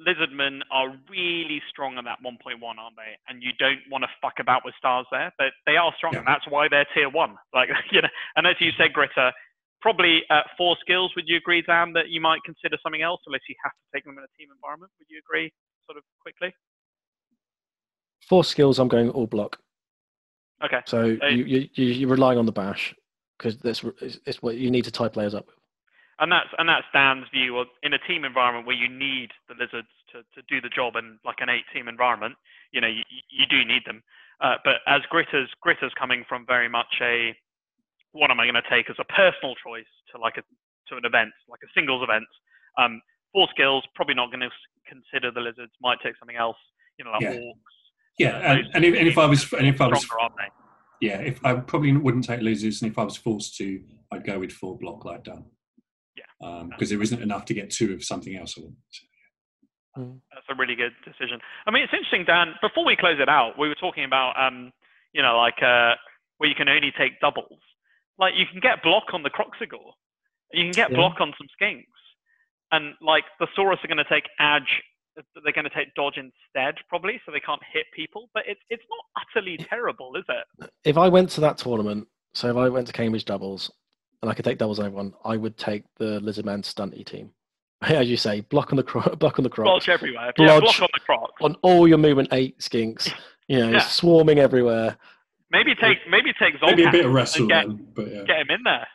[0.00, 3.14] Lizardmen are really strong at that 1.1, aren't they?
[3.28, 6.20] And you don't want to fuck about with stars there, but they are strong, Yeah.
[6.20, 7.36] and that's why they're tier one.
[7.54, 9.30] Like you know, and as you said, Gritter,
[9.80, 11.12] probably at four skills.
[11.14, 14.04] Would you agree, Dan, that you might consider something else unless you have to take
[14.04, 14.90] them in a team environment?
[14.98, 15.52] Would you agree,
[15.86, 16.52] sort of quickly?
[18.28, 18.78] Four skills.
[18.78, 19.58] I'm going all block.
[20.64, 20.80] Okay.
[20.86, 21.34] So Hey.
[21.34, 22.94] you, you you- you're relying on the bash
[23.38, 25.56] because that's it's, it's what you need to tie players up with.
[26.20, 29.54] And that's and that's Dan's view of in a team environment where you need the
[29.54, 32.36] lizards to, to do the job in like an eight team environment,
[32.70, 34.02] you know, you, you do need them.
[34.40, 37.34] Uh, but as Gritter's Gritter's coming from very much a
[38.12, 40.42] what am I going to take as a personal choice to like a
[40.88, 42.26] to an event, like a singles event,
[42.78, 43.00] Um,
[43.32, 44.50] four skills, probably not going to
[44.86, 45.72] consider the lizards.
[45.80, 46.58] Might take something else.
[46.98, 47.32] You know, like Yeah.
[47.32, 47.74] orcs.
[48.18, 50.36] Yeah, Uh, and, and, if, and if I was and if I was stronger, aren't
[50.36, 51.06] they?
[51.08, 54.38] yeah, if I probably wouldn't take lizards, and if I was forced to, I'd go
[54.38, 55.46] with four block like done.
[56.44, 56.62] Yeah.
[56.70, 58.56] because there isn't enough to get two of something else.
[58.58, 58.74] I want.
[59.96, 61.40] That's a really good decision.
[61.66, 62.54] I mean, it's interesting, Dan.
[62.60, 64.72] Before we close it out, we were talking about, um,
[65.12, 65.94] you know, like uh,
[66.38, 67.60] where you can only take doubles.
[68.18, 69.78] Like you can get block on the Kroxigor,
[70.52, 70.96] you can get Yeah.
[70.96, 71.84] block on some skinks,
[72.72, 74.82] and like the Saurus are going to take edge.
[75.44, 78.30] They're going to take dodge instead, probably, so they can't hit people.
[78.34, 80.70] But it's it's not utterly terrible, is it?
[80.84, 83.70] If I went to that tournament, so if I went to Cambridge doubles
[84.24, 87.30] and I could take doubles on everyone, I would take the Lizardman stunty team.
[87.82, 90.32] As you say, block on the cro- block on the krox, Blodge everywhere.
[90.38, 91.28] Yeah, block on the Krox.
[91.42, 93.12] on all your movement eight skinks,
[93.48, 93.80] you know, Yeah.
[93.80, 94.96] swarming everywhere.
[95.50, 98.10] Maybe uh, take maybe take Zolcath Maybe a bit of wrestle and get, then, but
[98.10, 98.22] yeah.
[98.24, 98.86] get him in there.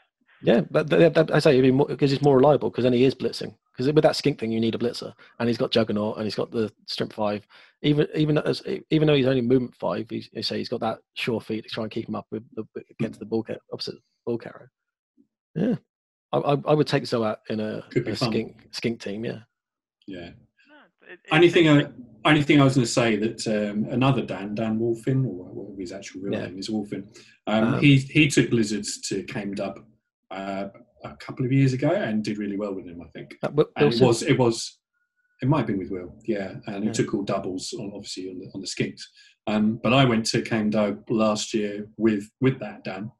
[0.42, 3.04] Yeah, but th- that, I say it'd be because he's more reliable because then he
[3.04, 3.54] is blitzing.
[3.72, 6.36] Because with that skink thing, you need a blitzer, and he's got Juggernaut and he's
[6.36, 7.46] got the strength five.
[7.84, 11.00] Even even as even though he's only movement five, he's, you say he's got that
[11.14, 13.96] sure feet to try and keep him up with the against the ball ca- opposite
[14.26, 14.72] ball carrier.
[15.56, 15.76] Yeah,
[16.32, 18.30] I, I, I would take Zoat in a, Could be a fun.
[18.32, 19.26] skink skink team.
[19.26, 19.40] Yeah,
[20.08, 20.20] Yeah.
[20.30, 20.76] No,
[21.10, 21.88] it- it's Only thing, I,
[22.26, 25.80] only thing I was going to say that um, another Dan, Dan Wolfin, or whatever
[25.82, 26.46] his actual real Yeah.
[26.48, 27.04] name is, Wolfin,
[27.48, 29.80] um, Um, he he took lizards to Came Dub
[30.32, 30.68] uh,
[31.04, 33.36] a couple of years ago and did really well with them, I think.
[33.42, 34.78] Uh, Wi- And it was it was
[35.42, 36.94] it might have been with Will, yeah, and he Yeah.
[36.94, 39.02] took all doubles on obviously on the on the skinks.
[39.48, 43.12] Um, but I went to Came Dub last year with with that Dan.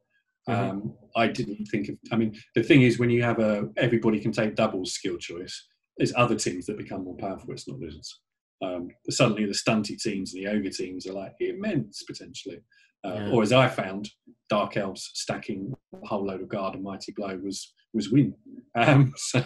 [0.50, 0.70] Mhm.
[0.70, 1.98] Um, I didn't think of.
[2.12, 5.68] I mean, the thing is, when you have a everybody can take doubles skill choice,
[5.98, 7.52] there's other teams that become more powerful.
[7.52, 8.20] It's not losers.
[8.62, 12.60] Um, suddenly, the stunty teams and the ogre teams are like immense potentially.
[13.06, 13.30] Uh, Yeah.
[13.32, 14.10] Or as I found,
[14.50, 18.34] dark elves stacking a whole load of guard and mighty blow was was win.
[18.76, 19.44] Um, so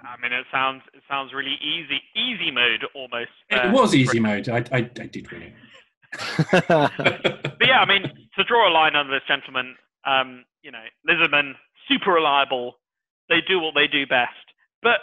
[0.00, 3.30] I mean, it sounds it sounds really easy, easy mode almost.
[3.50, 4.48] it uh, was easy mode.
[4.48, 5.52] I, I, I did win it.
[7.58, 8.02] But yeah, I mean,
[8.38, 9.74] to draw a line under this gentleman,
[10.06, 11.54] um, you know, Lizardmen,
[11.88, 12.78] super reliable.
[13.28, 14.46] They do what they do best,
[14.82, 15.00] but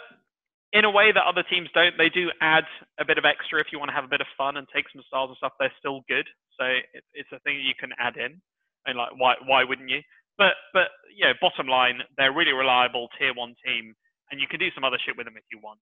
[0.72, 1.96] in a way that other teams don't.
[1.96, 2.64] They do add
[2.98, 4.84] a bit of extra if you want to have a bit of fun and take
[4.92, 5.52] some styles and stuff.
[5.58, 6.26] They're still good,
[6.58, 8.40] so it, it's a thing you can add in.
[8.86, 10.02] And like, why why wouldn't you?
[10.38, 13.94] But but you know, bottom line, they're really reliable tier one team,
[14.30, 15.80] and you can do some other shit with them if you want.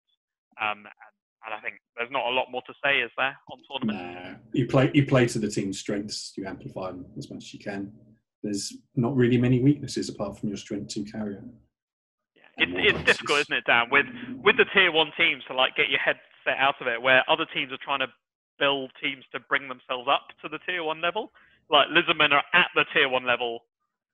[0.60, 1.14] Um, and,
[1.44, 4.14] and I think there's not a lot more to say, is there, on tournament?
[4.14, 6.32] Nah, you play you play to the team's strengths.
[6.36, 7.92] You amplify them as much as you can.
[8.42, 11.42] There's not really many weaknesses apart from your strength two carrier.
[12.34, 13.86] Yeah, and it's, it's difficult, isn't it, Dan?
[13.90, 14.06] With
[14.42, 17.23] with the tier one teams to like get your head set out of it, where
[17.28, 18.08] other teams are trying to
[18.58, 21.32] build teams to bring themselves up to the tier one level.
[21.70, 23.60] Like Lizardmen are at the tier one level,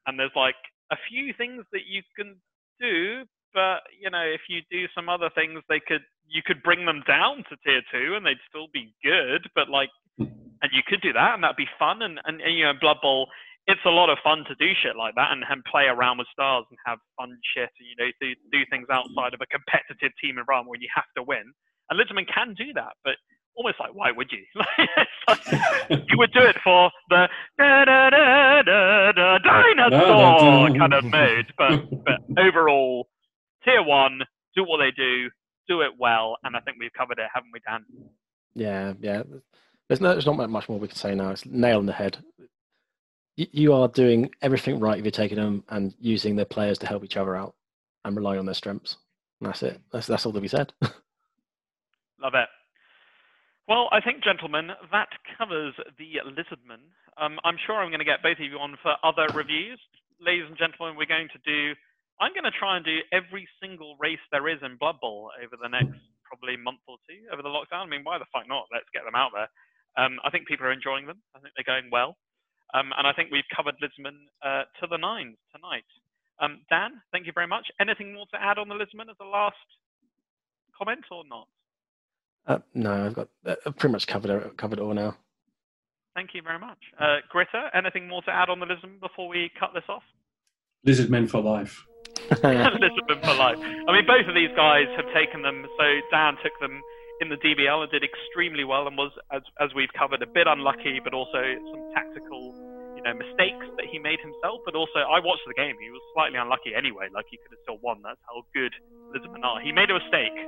[0.06, 0.54] and there's like
[0.92, 2.36] a few things that you can
[2.80, 6.86] do, but you know, if you do some other things, they could you could bring
[6.86, 9.48] them down to tier two, and they'd still be good.
[9.54, 12.02] But like, and you could do that, and that'd be fun.
[12.02, 13.28] And and, and you know, Blood Bowl,
[13.66, 16.26] it's a lot of fun to do shit like that and, and play around with
[16.32, 20.12] stars and have fun shit and you know do, do things outside of a competitive
[20.22, 21.52] team environment where you have to win.
[21.90, 23.14] And Littleman can do that, but
[23.54, 24.44] almost like why would you?
[25.28, 25.46] Like,
[26.08, 31.52] you would do it for the da, da, da, da, da, dinosaur kind of mode,
[31.56, 33.06] but but overall,
[33.64, 34.22] tier one,
[34.56, 35.30] do what they do,
[35.70, 37.84] do it well, and I think we've covered it, haven't we, Dan?
[38.54, 39.22] yeah, yeah.
[39.88, 41.30] There's no, there's not much more we can say now.
[41.30, 42.18] It's nail on the head.
[43.36, 46.86] You, you are doing everything right if you're taking them and using their players to
[46.86, 47.54] help each other out
[48.04, 48.96] and relying on their strengths.
[49.40, 49.80] And that's it.
[49.92, 50.72] That's that's all that we said.
[50.82, 52.48] Love it.
[53.66, 55.08] Well, I think, gentlemen, that
[55.38, 56.82] covers the Lizardman.
[57.16, 59.78] Um, I'm sure I'm going to get both of you on for other reviews.
[60.20, 61.74] Ladies and gentlemen, we're going to do,
[62.20, 65.56] I'm going to try and do every single race there is in Blood Bowl over
[65.56, 65.96] the next
[66.28, 67.88] probably month or two over the lockdown.
[67.88, 68.68] I mean, why the fuck not?
[68.70, 69.48] Let's get them out there.
[69.96, 71.18] Um, I think people are enjoying them.
[71.34, 72.16] I think they're going well.
[72.72, 75.88] Um, and I think we've covered Lizardman uh, to the nines tonight.
[76.38, 77.66] Um, Dan, thank you very much.
[77.80, 79.56] Anything more to add on the Lizardman as a last
[80.76, 81.48] comment or not?
[82.46, 85.16] Uh, no, I've got uh, I've pretty much covered covered all now.
[86.14, 86.78] Thank you very much.
[86.98, 90.02] Uh, Gritter, anything more to add on the Lizmen before we cut this off?
[90.84, 91.86] Lizard men for life.
[92.42, 93.58] Lizmen for life.
[93.58, 95.66] I mean, both of these guys have taken them.
[95.78, 96.80] So Dan took them
[97.20, 100.46] in the DBL and did extremely well, and was, as as we've covered, a bit
[100.46, 102.54] unlucky, but also some tactical,
[102.96, 104.62] you know, mistakes that he made himself.
[104.64, 105.74] But also, I watched the game.
[105.82, 107.10] He was slightly unlucky anyway.
[107.12, 108.00] Like he could have still won.
[108.02, 108.72] That's how good
[109.10, 109.60] Lizmen are.
[109.60, 110.38] He made a mistake,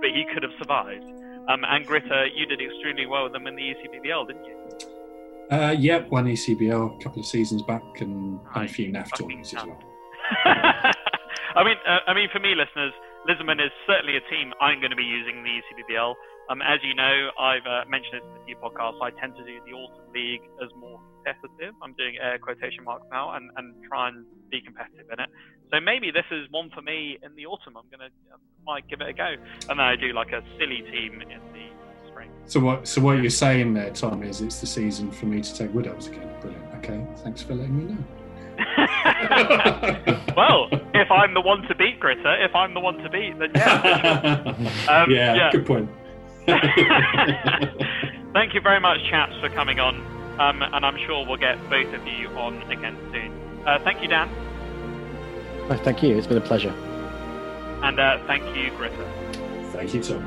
[0.00, 1.04] but he could have survived.
[1.50, 4.56] Um, and Gritter, you did extremely well with them in the E ECBBL, didn't you?
[5.50, 9.52] Uh, yep, one ECBL a couple of seasons back and, and a few NAF tournaments
[9.52, 10.94] as well.
[11.54, 12.92] I mean, uh, I mean, for me, listeners,
[13.28, 16.14] Lizardman is certainly a team I'm going to be using in the ECBBL.
[16.50, 19.00] Um, as you know, I've uh, mentioned it in a few podcasts.
[19.00, 21.74] I tend to do the Autumn League as more competitive.
[21.82, 25.30] I'm doing air quotation marks now and, and try and be competitive in it.
[25.72, 27.76] So maybe this is one for me in the autumn.
[27.76, 29.34] I'm gonna uh, might give it a go,
[29.70, 32.30] and then I do like a silly team in the spring.
[32.44, 32.86] So what?
[32.86, 36.08] So what you're saying there, Tom, is it's the season for me to take Elves
[36.08, 36.28] again.
[36.40, 36.74] Brilliant.
[36.76, 38.21] Okay, thanks for letting me know.
[40.36, 43.50] well, if I'm the one to beat Gritter, if I'm the one to beat, then
[43.54, 44.42] yeah.
[44.88, 45.50] Um, yeah, yeah.
[45.52, 45.88] good point.
[48.32, 49.96] Thank you very much, chaps, for coming on,
[50.40, 53.32] um, and I'm sure we'll get both of you on again soon.
[53.66, 54.28] Uh, thank you, Dan,
[55.70, 56.16] Oh, thank you.
[56.16, 56.70] It's been a pleasure.
[57.82, 59.06] and uh, thank you, Gritter.
[59.72, 60.22] Thank you, Tom.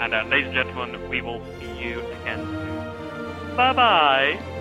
[0.00, 3.56] And uh, ladies and gentlemen, we will see you again soon.
[3.56, 4.51] Bye bye.